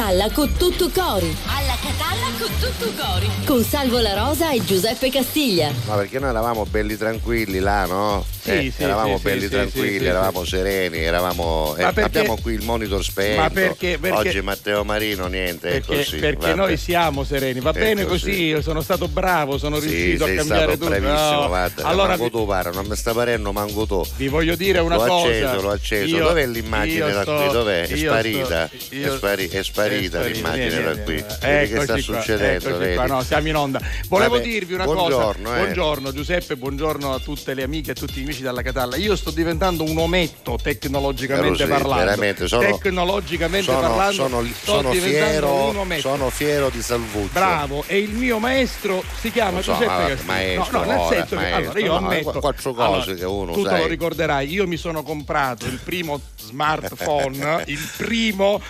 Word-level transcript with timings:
Catalla 0.00 0.30
con 0.30 0.50
tutto 0.54 0.88
cori. 0.88 1.36
Alla 1.44 1.74
Catalla 1.74 2.28
con 2.38 2.48
tutto 2.58 2.90
cori. 2.96 3.28
Con 3.44 3.62
Salvo 3.62 3.98
La 3.98 4.14
Rosa 4.14 4.50
e 4.50 4.64
Giuseppe 4.64 5.10
Castiglia. 5.10 5.70
Ma 5.86 5.96
perché 5.96 6.18
noi 6.18 6.30
eravamo 6.30 6.64
belli 6.64 6.96
tranquilli 6.96 7.58
là, 7.58 7.84
no? 7.84 8.24
Eh, 8.42 8.72
sì, 8.74 8.82
eravamo 8.82 9.16
sì, 9.18 9.22
belli 9.22 9.40
sì, 9.42 9.48
tranquilli, 9.50 10.06
eravamo 10.06 10.44
sereni, 10.44 10.98
eravamo. 10.98 11.74
eh, 11.76 11.82
perché- 11.92 12.00
abbiamo 12.02 12.38
qui 12.40 12.54
il 12.54 12.62
monitor 12.64 13.04
spento. 13.04 13.40
Ma 13.40 13.50
perché- 13.50 13.98
perché- 13.98 14.28
Oggi 14.28 14.40
Matteo 14.40 14.82
Marino, 14.84 15.26
niente, 15.26 15.68
è 15.68 15.72
Perché, 15.80 15.96
così. 15.96 16.16
perché 16.18 16.54
noi 16.54 16.76
siamo 16.76 17.22
sereni, 17.24 17.60
va 17.60 17.70
È 17.70 17.78
bene 17.78 18.04
così. 18.04 18.30
così, 18.30 18.42
io 18.44 18.62
sono 18.62 18.80
stato 18.80 19.08
bravo, 19.08 19.58
sono 19.58 19.78
riuscito 19.78 20.24
a 20.24 20.28
cambiare 20.28 20.62
stato 20.74 20.76
tutto. 20.78 20.88
bravissimo, 20.88 21.40
No. 21.42 21.46
guarda. 21.48 21.82
Allora 21.84 22.08
manco 22.08 22.24
vi, 22.24 22.30
tu 22.30 22.46
pare, 22.46 22.70
non 22.72 22.86
mi 22.86 22.96
sta 22.96 23.12
parendo 23.12 23.52
manco 23.52 23.86
tu. 23.86 24.02
vi 24.16 24.28
voglio 24.28 24.56
dire 24.56 24.78
una 24.78 24.96
l'ho 24.96 25.04
cosa. 25.06 25.26
acceso, 25.28 25.60
l'ho 25.60 25.70
acceso. 25.70 26.16
Io- 26.16 26.28
Dov'è 26.28 26.46
l'immagine 26.46 27.12
da 27.12 27.24
qui? 27.24 27.48
Dov'è? 27.52 27.86
È 27.86 27.96
sparita. 27.96 28.70
io- 28.90 29.12
è, 29.12 29.16
spari- 29.16 29.48
è 29.48 29.62
sparita 29.62 30.24
è 30.24 30.28
l'immagine 30.30 30.82
da 30.82 30.96
qui. 30.98 31.24
Vedi 31.40 31.72
che 31.72 31.80
sta 31.82 31.96
succedendo, 31.98 33.22
siamo 33.22 33.48
in 33.48 33.56
onda. 33.56 33.80
Volevo 34.08 34.38
dirvi 34.38 34.74
una 34.74 34.84
cosa. 34.84 35.30
eh. 35.32 35.42
Buongiorno 35.42 36.12
Giuseppe, 36.12 36.56
buongiorno 36.56 37.12
a 37.14 37.18
tutte 37.18 37.54
le 37.54 37.62
amiche 37.62 37.90
e 37.90 37.92
a 37.92 37.94
tutti 37.94 38.20
gli 38.20 38.29
amici 38.30 38.42
dalla 38.42 38.62
Catalla. 38.62 38.96
Io 38.96 39.16
sto 39.16 39.30
diventando 39.30 39.82
un 39.82 39.98
ometto 39.98 40.56
tecnologicamente 40.62 41.64
Però 41.64 41.76
sì, 41.76 41.82
parlando. 41.82 42.04
veramente, 42.04 42.48
sono- 42.48 42.78
tecnologicamente 42.78 43.64
Sono, 43.72 43.80
parlando. 43.80 44.12
sono, 44.12 44.44
sto 44.44 44.72
sono 44.72 44.92
fiero, 44.92 45.68
un 45.68 45.76
ometto. 45.76 46.00
sono 46.08 46.30
fiero 46.30 46.70
di 46.70 46.80
Salvuccio. 46.80 47.30
Bravo, 47.32 47.84
e 47.86 47.98
il 47.98 48.10
mio 48.10 48.38
maestro 48.38 49.02
si 49.20 49.30
chiama 49.32 49.60
so, 49.60 49.72
Giuseppe 49.72 50.14
ma- 50.24 50.32
maestro, 50.32 50.78
no, 50.78 50.84
no, 50.84 50.90
nel 50.90 50.98
ora, 51.00 51.08
senso 51.16 51.28
che 51.28 51.34
maestro, 51.42 51.58
allora 51.70 51.78
io 51.80 51.86
no, 51.90 51.96
ammetto 52.06 52.40
quattro 52.40 52.72
cose 52.74 53.10
allora, 53.10 53.14
che 53.14 53.24
uno, 53.24 53.52
tu 53.52 53.62
te 53.62 53.68
sai. 53.68 53.80
lo 53.80 53.86
ricorderai, 53.86 54.48
io 54.52 54.66
mi 54.66 54.76
sono 54.76 55.02
comprato 55.02 55.66
il 55.66 55.80
primo 55.82 56.20
smartphone, 56.38 57.64
il 57.66 57.88
primo 57.96 58.60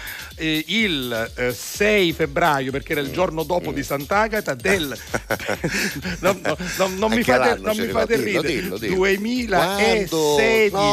eh, 0.40 0.64
il 0.68 1.30
eh, 1.36 1.52
6 1.52 2.12
febbraio 2.12 2.70
perché 2.70 2.92
era 2.92 3.00
il 3.02 3.10
giorno 3.12 3.42
dopo 3.42 3.72
di 3.72 3.82
Sant'Agata 3.82 4.54
del 4.54 4.96
non, 6.20 6.40
no, 6.42 6.56
no, 6.78 6.88
non 6.96 7.12
mi 7.12 7.22
fate, 7.22 7.60
non 7.60 7.76
mi 7.76 7.84
ricorda, 7.86 8.14
fate 8.14 8.16
dillo, 8.24 8.40
ridere 8.40 8.60
dillo, 8.60 8.78
dillo. 8.78 8.94
2016 8.96 10.70
Quando? 10.70 10.88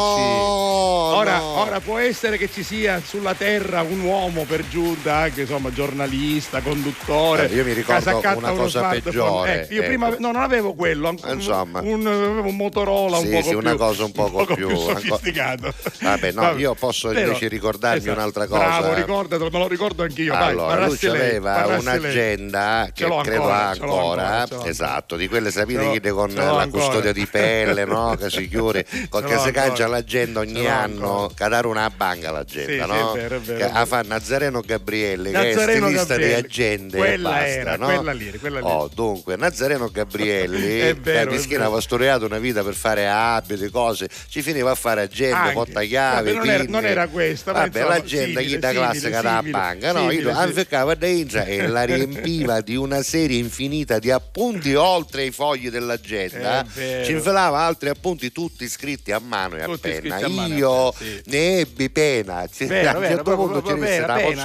No, 1.08 1.16
ora, 1.16 1.42
ora 1.42 1.80
può 1.80 1.98
essere 1.98 2.36
che 2.36 2.50
ci 2.52 2.62
sia 2.62 3.00
sulla 3.04 3.34
terra 3.34 3.82
un 3.82 4.00
uomo 4.00 4.44
per 4.44 4.68
giunta 4.68 5.16
anche 5.16 5.42
insomma 5.42 5.72
giornalista 5.72 6.60
conduttore 6.60 7.46
io 7.46 7.64
mi 7.64 7.72
ricordo 7.72 8.20
una 8.36 8.52
cosa 8.52 8.88
peggiore, 8.88 9.68
Eh, 9.68 9.74
io 9.74 9.82
prima 9.82 10.08
ecco. 10.08 10.20
no, 10.20 10.32
non 10.32 10.42
avevo 10.42 10.74
quello 10.74 11.14
Insomma. 11.32 11.80
un, 11.80 12.06
avevo 12.06 12.48
un 12.48 12.56
Motorola 12.56 13.16
un 13.18 13.24
Sì, 13.24 13.30
poco 13.30 13.48
sì, 13.48 13.54
una 13.54 13.70
più 13.70 13.78
cosa 13.78 14.04
un 14.04 14.12
poco 14.12 14.44
più- 14.54 14.76
sofisticato 14.76 15.72
Vabbè, 16.00 16.32
no, 16.32 16.56
io 16.56 16.74
posso 16.74 17.10
invece 17.12 17.48
ricordarmi 17.48 17.98
esatto. 17.98 18.16
un'altra 18.16 18.46
cosa. 18.46 18.80
bravo 18.80 18.94
ricordatelo 19.38 19.50
me 19.50 19.58
lo 19.58 19.68
ricordo 19.68 20.02
anch'io 20.02 20.32
vai, 20.34 20.50
allora, 20.50 20.66
lui 20.68 20.78
parlassi 20.78 21.06
lei, 21.08 21.28
aveva 21.28 21.52
parlassi 21.52 21.84
lei. 21.86 21.98
un'agenda 21.98 22.88
che 22.92 23.04
credo 23.04 23.50
ancora, 23.50 23.68
ancora, 23.68 24.46
esatto, 24.64 25.16
di 25.16 25.28
quelle 25.28 25.50
sapete 25.50 26.00
che 26.00 26.10
con 26.10 26.30
la 26.32 26.42
ancora. 26.62 26.66
custodia 26.68 27.12
di 27.12 27.26
pelle, 27.26 27.84
no? 27.84 28.14
che 28.20 28.30
si 28.30 28.48
chiude, 28.48 28.84
che 28.84 29.08
l'ho 29.10 29.38
si 29.42 29.50
cangia 29.50 29.86
l'agenda 29.86 30.40
ogni 30.40 30.66
anno, 30.66 31.10
ancora. 31.22 31.34
che 31.34 31.48
dare 31.48 31.66
una 31.66 31.90
banca 31.94 32.30
l'agenda, 32.30 32.84
Sì, 32.84 32.90
sì, 32.90 32.96
no? 32.98 33.12
vero, 33.12 33.36
è 33.36 33.40
vero, 33.40 33.58
Che 33.58 33.64
è 33.64 33.66
vero. 33.68 33.78
a 33.78 33.86
fa 33.86 34.02
Nazareno 34.02 34.60
Gabriele, 34.60 35.30
che 35.30 35.36
Nazareno 35.54 35.86
è 35.86 35.90
stilista 35.90 36.16
di 36.16 36.20
Gabriele. 36.22 36.36
agende 36.46 36.96
e 36.96 37.00
Quella 37.00 37.28
basta, 37.30 37.46
era, 37.46 37.76
no? 37.76 37.86
quella 37.86 38.12
lì, 38.12 38.38
quella 38.38 38.58
lì. 38.60 38.64
Oh, 38.66 38.90
dunque, 38.92 39.36
Nazareno 39.36 39.88
Gabrielli, 39.90 40.60
che 40.68 40.96
è 41.20 41.24
mischina 41.26 41.64
aveva 41.64 41.80
studiato 41.80 42.24
una 42.26 42.38
vita 42.38 42.62
per 42.62 42.74
fare 42.74 43.08
abiti, 43.08 43.68
cose, 43.70 44.08
ci 44.28 44.42
finiva 44.42 44.70
a 44.70 44.74
fare 44.74 45.02
agende, 45.02 45.52
portachiavi, 45.52 46.32
non 46.34 46.48
era- 46.48 46.64
non 46.68 46.84
era 46.84 47.06
questa, 47.08 47.52
Vabbè, 47.52 47.82
l'agenda 47.84 48.40
simile, 48.40 48.58
da 48.58 48.68
simile, 48.68 48.86
classica 48.86 49.20
simile, 49.36 49.50
banca, 49.50 49.92
no? 49.92 49.98
simile, 50.00 50.14
Io 50.14 50.20
sì. 50.34 50.36
dentro 50.94 51.42
e 51.44 51.66
la 51.66 51.82
riempiva 51.84 52.60
di 52.60 52.76
una 52.76 53.02
serie 53.02 53.38
infinita 53.38 53.98
di 53.98 54.10
appunti 54.10 54.74
oltre 54.74 55.24
i 55.24 55.30
fogli 55.30 55.68
dell'agenda. 55.70 56.64
Ci 57.04 57.12
infilava 57.12 57.58
altri 57.60 57.88
appunti 57.88 58.32
tutti 58.32 58.68
scritti 58.68 59.12
a 59.12 59.18
mano 59.18 59.56
e 59.56 59.62
a 59.62 59.64
Tutti 59.66 59.90
penna. 59.90 60.16
a 60.16 60.20
e 60.20 60.22
a 60.24 60.26
io 60.46 60.92
penna, 60.92 61.12
sì. 61.14 61.22
ne 61.26 61.58
ebbi 61.58 61.90
pena. 61.90 62.46
Vero, 62.58 62.88
a 62.90 62.96
un 62.98 63.04
certo 63.04 63.34
punto 63.36 63.62
ci 63.62 63.74
disse, 63.74 63.86
vera, 63.86 64.14
"Te 64.14 64.22
la 64.22 64.28
una 64.28 64.42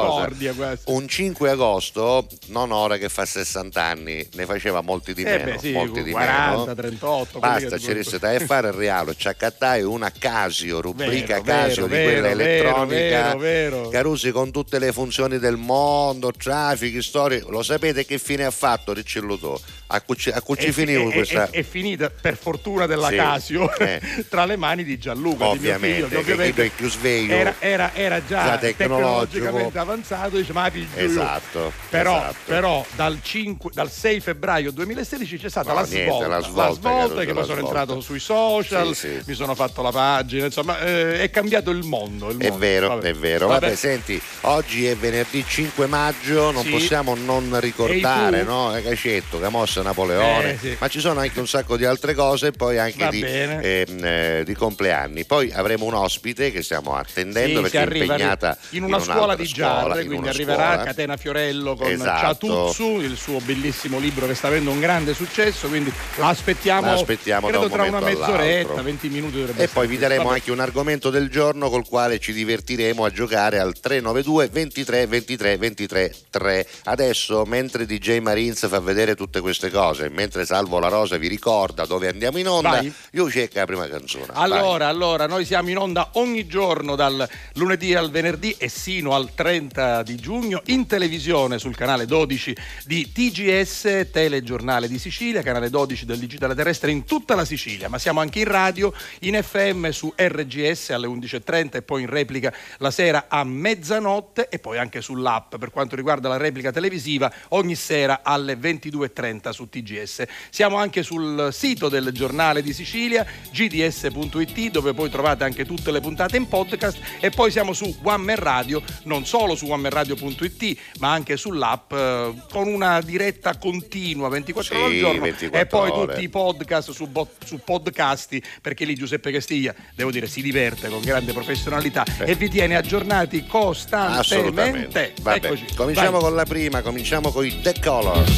cosa? 0.00 0.54
quasi." 0.54 0.82
Un 0.86 1.08
5 1.08 1.50
agosto, 1.50 2.26
non 2.46 2.72
ora 2.72 2.96
che 2.96 3.08
fa 3.08 3.24
60 3.24 3.82
anni, 3.82 4.26
ne 4.34 4.44
faceva 4.46 4.80
molti 4.80 5.14
di 5.14 5.22
Eh 5.22 5.38
meno. 5.38 5.44
beh, 5.52 5.58
sì, 5.58 5.72
molti 5.72 6.02
di 6.02 6.10
40, 6.10 6.58
meno. 6.60 6.74
38, 6.74 7.38
quelli 7.38 7.60
Basta, 7.60 7.78
ci 7.78 7.92
resta 7.92 8.18
da 8.18 8.38
fare 8.40 8.68
il 8.68 8.74
realo. 8.74 9.14
Ci 9.14 9.28
accattai 9.28 9.82
una 9.82 10.10
Casio, 10.16 10.80
rubrica 10.80 11.40
Vero, 11.40 11.42
Casio 11.42 11.86
vero, 11.86 12.02
di 12.06 12.12
quella 12.12 12.28
elettronica. 12.30 13.36
vero, 13.36 13.38
vero. 13.38 13.88
Carusi 14.14 14.30
con 14.30 14.52
tutte 14.52 14.78
le 14.78 14.92
funzioni 14.92 15.38
del 15.40 15.56
mondo, 15.56 16.30
traffici, 16.30 17.02
storie. 17.02 17.42
Lo 17.48 17.64
sapete 17.64 18.06
che 18.06 18.18
fine 18.18 18.44
ha 18.44 18.50
fatto 18.52 18.92
Ricciolutò? 18.92 19.58
A 19.88 20.00
cui 20.02 20.16
ci, 20.16 20.30
a 20.30 20.40
cui 20.40 20.56
ci 20.56 20.66
È- 20.66 20.72
finivo 20.72 21.08
è- 21.10 21.12
questa. 21.12 21.50
è, 21.50 21.58
è 21.58 21.62
finita 21.64 22.10
per 22.10 22.36
fortuna 22.36 22.86
della 22.86 23.08
Sì, 23.08 23.16
Casio 23.16 23.76
eh. 23.76 24.00
tra 24.30 24.44
le 24.44 24.56
mani 24.56 24.82
di 24.84 24.98
Gianluca 24.98 25.46
Ovviamente, 25.48 26.06
di 26.08 26.14
mio 26.14 26.22
figlio, 26.22 26.52
che 26.54 26.64
è 26.66 26.70
più 26.70 26.88
sveglio, 26.88 27.34
era, 27.34 27.54
era- 27.58 27.92
era 27.94 28.24
già 28.24 28.56
tecnologicamente 28.58 29.78
avanzato 29.78 30.36
dice 30.36 30.52
ma 30.52 30.70
figlio 30.70 30.86
io". 31.00 31.04
Esatto, 31.06 31.72
però, 31.90 32.16
esatto. 32.18 32.34
però 32.44 32.86
dal, 32.94 33.18
5 33.22 33.70
dal 33.74 33.90
6 33.90 34.20
febbraio 34.20 34.70
2016 34.72 35.38
c'è 35.38 35.48
stata 35.50 35.68
No, 35.72 35.80
la, 35.80 35.86
niente, 35.86 36.04
svolta, 36.10 36.26
la 36.28 36.40
svolta, 36.40 36.88
Caruso, 36.88 37.14
che 37.14 37.26
la 37.26 37.32
poi 37.34 37.44
sono 37.44 37.58
svolta. 37.58 37.78
entrato 37.80 38.00
sui 38.00 38.20
social 38.20 38.94
Sì, 38.94 39.08
sì. 39.08 39.22
mi 39.26 39.34
sono 39.34 39.54
fatto 39.54 39.82
la 39.82 39.90
pagina 39.90 40.46
insomma 40.46 40.78
eh, 40.80 41.20
è 41.20 41.30
cambiato 41.30 41.70
il 41.70 41.82
mondo, 41.84 42.30
il 42.30 42.38
È 42.38 42.48
mondo. 42.48 42.58
vero, 42.58 42.88
Vabbè. 42.88 43.08
è 43.08 43.14
vero. 43.14 43.46
Vabbè. 43.48 43.74
Senti, 44.04 44.20
oggi 44.42 44.86
è 44.86 44.96
venerdì 44.96 45.44
5 45.46 45.86
maggio, 45.86 46.50
non 46.50 46.62
Sì. 46.62 46.70
possiamo 46.70 47.14
non 47.14 47.58
ricordare, 47.60 48.42
no? 48.42 48.72
Cacetto, 48.82 49.40
Camossa, 49.40 49.82
Napoleone, 49.82 50.52
Eh, 50.54 50.58
sì. 50.58 50.76
ma 50.78 50.88
ci 50.88 51.00
sono 51.00 51.20
anche 51.20 51.38
un 51.40 51.46
sacco 51.48 51.76
di 51.76 51.84
altre 51.84 52.14
cose 52.14 52.48
e 52.48 52.50
poi 52.52 52.78
anche 52.78 53.08
di, 53.08 53.22
ehm, 53.24 54.04
eh, 54.04 54.42
di 54.44 54.54
compleanni. 54.54 55.24
Poi 55.24 55.50
avremo 55.52 55.86
un 55.86 55.94
ospite 55.94 56.50
che 56.50 56.62
stiamo 56.62 56.94
attendendo 56.94 57.64
Sì, 57.64 57.70
perché 57.70 57.78
è 57.78 58.02
impegnata 58.02 58.56
in 58.70 58.82
una 58.84 58.98
scuola 59.00 59.24
un'altra 59.24 59.36
di 59.44 59.48
scuola, 59.48 59.72
Giarre, 59.88 60.00
in 60.02 60.06
quindi 60.08 60.28
arriverà 60.28 60.66
scuola. 60.72 60.84
Catena 60.84 61.16
Fiorello 61.16 61.74
con 61.76 61.90
Esatto. 61.90 62.20
Ciatuzzu, 62.20 63.00
il 63.00 63.16
suo 63.16 63.38
bellissimo 63.40 63.98
libro 63.98 64.26
che 64.26 64.34
sta 64.34 64.48
avendo 64.48 64.70
un 64.70 64.80
grande 64.80 65.14
successo, 65.14 65.68
quindi 65.68 65.92
la 66.16 66.28
aspettiamo, 66.28 66.92
aspettiamo 66.92 67.46
credo 67.48 67.64
un 67.64 67.70
tra 67.70 67.82
una 67.84 68.00
mezz'oretta, 68.00 68.32
all'altro. 68.42 68.82
20 68.82 69.08
minuti 69.08 69.36
dovrebbe 69.38 69.62
E 69.62 69.68
poi 69.68 69.86
vi 69.86 69.98
daremo 69.98 70.24
Vabbè. 70.24 70.34
anche 70.36 70.50
un 70.50 70.60
argomento 70.60 71.10
del 71.10 71.28
giorno 71.30 71.70
col 71.70 71.86
quale 71.88 72.18
ci 72.18 72.32
divertiremo 72.32 73.04
a 73.04 73.10
giocare 73.10 73.58
al 73.58 73.78
392 74.00 74.48
23 74.48 75.06
23 75.06 75.56
23 75.56 76.14
3. 76.30 76.66
Adesso, 76.84 77.44
mentre 77.44 77.86
DJ 77.86 78.18
Marines 78.18 78.66
fa 78.68 78.80
vedere 78.80 79.14
tutte 79.14 79.40
queste 79.40 79.70
cose, 79.70 80.08
mentre 80.08 80.44
Salvo 80.44 80.78
La 80.78 80.88
Rosa 80.88 81.16
vi 81.16 81.28
ricorda 81.28 81.86
dove 81.86 82.08
andiamo 82.08 82.38
in 82.38 82.48
onda, 82.48 82.70
Vai. 82.70 82.92
io 83.12 83.30
cerco 83.30 83.58
la 83.58 83.66
prima 83.66 83.86
canzone. 83.86 84.26
Vai. 84.32 84.42
Allora, 84.42 84.88
allora, 84.88 85.26
noi 85.26 85.44
siamo 85.44 85.70
in 85.70 85.78
onda 85.78 86.10
ogni 86.14 86.46
giorno 86.46 86.96
dal 86.96 87.28
lunedì 87.54 87.94
al 87.94 88.10
venerdì 88.10 88.54
e 88.58 88.68
sino 88.68 89.14
al 89.14 89.32
30 89.34 90.02
di 90.02 90.16
giugno 90.16 90.62
in 90.66 90.86
televisione 90.86 91.58
sul 91.58 91.76
canale 91.76 92.06
12 92.06 92.56
di 92.84 93.12
TGS, 93.12 94.08
Telegiornale 94.10 94.88
di 94.88 94.98
Sicilia, 94.98 95.42
canale 95.42 95.70
12 95.70 96.04
del 96.04 96.18
Digitale 96.18 96.54
Terrestre 96.54 96.90
in 96.90 97.04
tutta 97.04 97.34
la 97.34 97.44
Sicilia, 97.44 97.88
ma 97.88 97.98
siamo 97.98 98.20
anche 98.20 98.40
in 98.40 98.46
radio, 98.46 98.92
in 99.20 99.40
FM 99.40 99.90
su 99.90 100.12
RGS 100.16 100.90
alle 100.90 101.06
11.30 101.06 101.76
e 101.76 101.82
poi 101.82 102.02
in 102.02 102.08
replica 102.08 102.52
la 102.78 102.90
sera 102.90 103.26
a 103.28 103.44
mezzanotte 103.84 104.48
e 104.48 104.58
poi 104.58 104.78
anche 104.78 105.02
sull'app 105.02 105.56
per 105.56 105.70
quanto 105.70 105.94
riguarda 105.94 106.28
la 106.28 106.38
replica 106.38 106.72
televisiva 106.72 107.30
ogni 107.50 107.74
sera 107.74 108.20
alle 108.22 108.54
22.30 108.54 109.50
su 109.50 109.68
TGS. 109.68 110.22
Siamo 110.48 110.76
anche 110.76 111.02
sul 111.02 111.50
sito 111.52 111.90
del 111.90 112.10
giornale 112.12 112.62
di 112.62 112.72
Sicilia, 112.72 113.26
gds.it, 113.52 114.70
dove 114.70 114.94
poi 114.94 115.10
trovate 115.10 115.44
anche 115.44 115.66
tutte 115.66 115.90
le 115.90 116.00
puntate 116.00 116.38
in 116.38 116.48
podcast 116.48 116.98
e 117.20 117.28
poi 117.30 117.50
siamo 117.50 117.74
su 117.74 117.94
One 118.02 118.24
Man 118.24 118.36
Radio, 118.36 118.82
non 119.04 119.26
solo 119.26 119.54
su 119.54 119.66
onemanradio.it, 119.66 120.78
ma 121.00 121.12
anche 121.12 121.36
sull'app 121.36 121.92
eh, 121.92 122.34
con 122.50 122.66
una 122.68 123.00
diretta 123.02 123.56
continua 123.58 124.28
24 124.30 124.76
ore 124.76 124.84
al 124.86 124.92
Sì, 124.92 124.98
giorno 124.98 125.20
24 125.20 125.60
e 125.60 125.66
poi 125.66 125.90
ore. 125.90 126.12
tutti 126.14 126.24
i 126.24 126.28
podcast 126.30 126.90
su, 126.90 127.06
bo- 127.08 127.28
su 127.44 127.60
podcasti 127.62 128.42
perché 128.62 128.84
lì 128.86 128.94
Giuseppe 128.94 129.30
Castiglia, 129.30 129.74
devo 129.94 130.10
dire, 130.10 130.26
si 130.26 130.40
diverte 130.40 130.88
con 130.88 131.02
grande 131.02 131.32
professionalità 131.34 132.04
e 132.20 132.34
vi 132.34 132.48
tiene 132.48 132.76
aggiornati 132.76 133.44
costantemente. 133.74 134.20
Assolutamente. 134.20 135.14
Vabbè, 135.20 135.74
cominciamo 135.74 136.10
Vai. 136.12 136.20
con 136.20 136.34
la 136.34 136.44
prima, 136.44 136.80
cominciamo 136.80 137.30
con 137.30 137.44
i 137.44 137.60
The 137.60 137.74
Colors. 137.82 138.32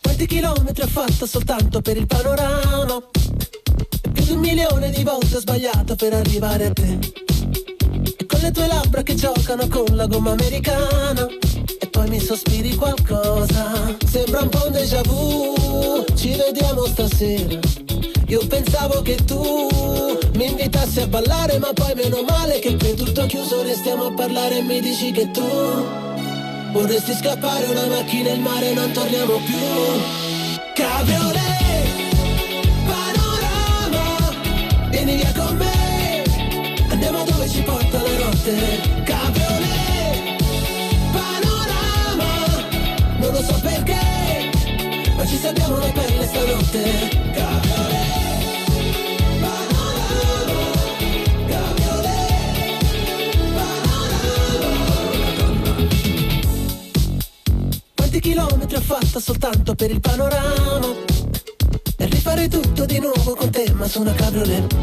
Quanti 0.00 0.26
chilometri 0.26 0.82
ho 0.82 0.86
fatto 0.86 1.26
soltanto 1.26 1.80
per 1.82 1.96
il 1.98 2.06
panorama? 2.06 3.02
Più 4.12 4.24
di 4.24 4.32
un 4.32 4.38
milione 4.38 4.90
di 4.90 5.02
volte 5.04 5.36
ho 5.36 5.40
sbagliato 5.40 5.94
per 5.94 6.14
arrivare 6.14 6.66
a 6.66 6.72
te. 6.72 6.98
E 8.16 8.26
con 8.26 8.40
le 8.40 8.50
tue 8.50 8.66
labbra 8.66 9.02
che 9.02 9.14
giocano 9.14 9.68
con 9.68 9.84
la 9.90 10.06
gomma 10.06 10.30
americana. 10.32 11.26
E 11.94 11.96
poi 11.96 12.08
mi 12.08 12.18
sospiri 12.18 12.74
qualcosa. 12.74 13.94
Sembra 14.04 14.40
un 14.40 14.48
po' 14.48 14.66
un 14.66 14.72
déjà 14.72 15.00
vu. 15.02 16.04
Ci 16.16 16.34
vediamo 16.34 16.86
stasera. 16.86 17.60
Io 18.26 18.44
pensavo 18.48 19.00
che 19.02 19.14
tu 19.24 19.68
mi 20.34 20.46
invitassi 20.46 21.00
a 21.00 21.06
ballare 21.06 21.58
Ma 21.58 21.72
poi 21.72 21.94
meno 21.94 22.22
male 22.26 22.58
che 22.58 22.74
è 22.76 22.94
tutto 22.94 23.26
chiuso 23.26 23.62
Restiamo 23.62 24.06
a 24.06 24.12
parlare 24.12 24.58
e 24.58 24.62
mi 24.62 24.80
dici 24.80 25.12
che 25.12 25.30
tu 25.30 25.46
Vorresti 26.72 27.14
scappare 27.14 27.66
una 27.66 27.86
macchina 27.86 28.30
e 28.30 28.32
il 28.32 28.40
mare 28.40 28.72
non 28.72 28.90
torniamo 28.92 29.38
più 29.44 29.58
Cabriolet 30.74 31.52
Vieni 34.90 35.16
via 35.16 35.32
con 35.36 35.56
me 35.56 36.22
Andiamo 36.88 37.24
dove 37.24 37.48
ci 37.48 37.60
porta 37.60 38.02
la 38.02 38.24
notte 38.24 38.93
lo 43.34 43.42
so 43.42 43.58
perché 43.60 44.50
Ma 45.16 45.26
ci 45.26 45.36
salviamo 45.36 45.76
la 45.76 45.90
pelle 45.90 46.26
stanotte. 46.26 46.82
Cabriolet 47.34 48.12
chilometri 58.20 58.76
ho 58.76 58.80
fatto 58.80 59.20
soltanto 59.20 59.74
per 59.74 59.90
il 59.90 60.00
panorama? 60.00 60.94
E 61.96 62.06
rifare 62.06 62.48
tutto 62.48 62.86
di 62.86 62.98
nuovo 62.98 63.34
con 63.34 63.50
te 63.50 63.70
ma 63.74 63.86
su 63.86 64.00
una 64.00 64.14
cabriolet. 64.14 64.74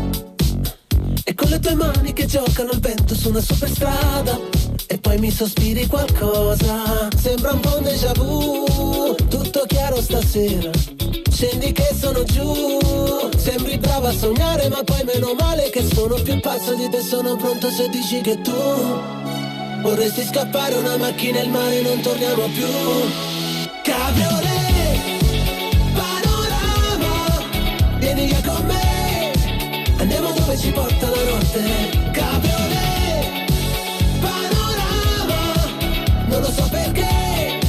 E 1.24 1.34
con 1.34 1.50
le 1.50 1.60
tue 1.60 1.74
mani 1.74 2.14
che 2.14 2.28
giocano 2.28 2.70
al 2.70 2.80
vento 2.80 3.16
su 3.16 3.30
una 3.30 3.42
superstrada 3.42 4.61
E 4.92 4.98
poi 4.98 5.18
mi 5.20 5.32
sospiri 5.32 5.88
qualcosa. 5.88 7.08
Sembra 7.16 7.54
un 7.54 7.62
po' 7.62 7.78
un 7.78 7.84
déjà 7.84 8.12
vu. 8.12 9.16
Tutto 9.30 9.64
chiaro 9.66 10.02
stasera. 10.02 10.70
Scendi 11.32 11.72
che 11.72 11.96
sono 11.98 12.26
giù. 12.26 12.78
Sembri 13.38 13.78
brava 13.78 14.10
a 14.10 14.12
sognare 14.12 14.68
ma 14.68 14.84
poi 14.84 15.02
meno 15.06 15.34
male 15.34 15.70
Che 15.70 15.82
sono 15.94 16.16
più 16.16 16.38
pazzo 16.42 16.74
di 16.76 16.90
te. 16.90 17.00
Sono 17.00 17.38
pronto 17.38 17.70
se 17.70 17.88
dici 17.88 18.20
che 18.20 18.42
tu 18.42 18.52
Vorresti 19.82 20.26
scappare 20.26 20.76
una 20.76 20.98
macchina 20.98 21.40
e 21.40 21.44
il 21.44 21.50
mare 21.52 21.82
non 21.82 22.02
torniamo 22.02 22.44
più. 22.50 22.68
Cabriolet 23.84 24.50
Vieni 27.98 28.26
via 28.26 28.42
con 28.46 28.66
me. 28.66 29.32
Andiamo 30.00 30.34
dove 30.34 30.58
ci 30.58 30.70
porta 30.72 31.10
la 31.10 31.24
notte 31.24 32.01
Non 36.42 36.50
lo 36.50 36.56
so 36.56 36.70
perché 36.70 37.60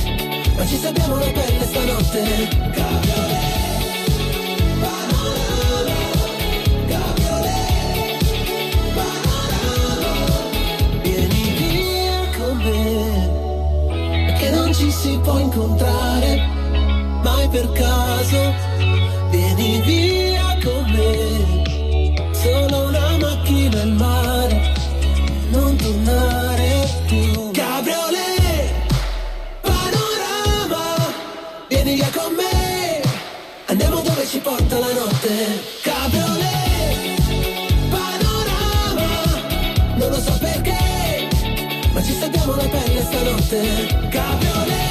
Ma 0.56 0.64
ci 0.66 0.76
sappiamo 0.78 1.16
la 1.18 1.26
pelle 1.26 1.64
stanotte. 1.66 2.48
Cabriolet 2.72 3.50
ci 14.72 14.90
si 14.90 15.18
può 15.22 15.38
incontrare 15.38 16.48
Mai 17.22 17.48
per 17.50 17.70
caso. 17.72 18.54
Vieni 19.28 19.82
via 19.82 20.56
con 20.64 20.90
me 20.90 22.30
Solo 22.32 22.88
una 22.88 23.18
macchina 23.18 23.82
il 23.82 23.92
mare 23.92 24.72
Non 25.50 25.76
tornare 25.76 26.41
notte 35.22 35.62
Cabriolet 35.82 37.20
Panorama 37.90 39.06
Non 39.96 40.10
lo 40.10 40.20
so 40.20 40.36
perché 40.38 41.28
Ma 41.92 42.02
ci 42.02 42.12
salviamo 42.12 42.56
la 42.56 42.68
pelle 42.68 43.02
stanotte 43.02 44.08
Cabriolet 44.10 44.81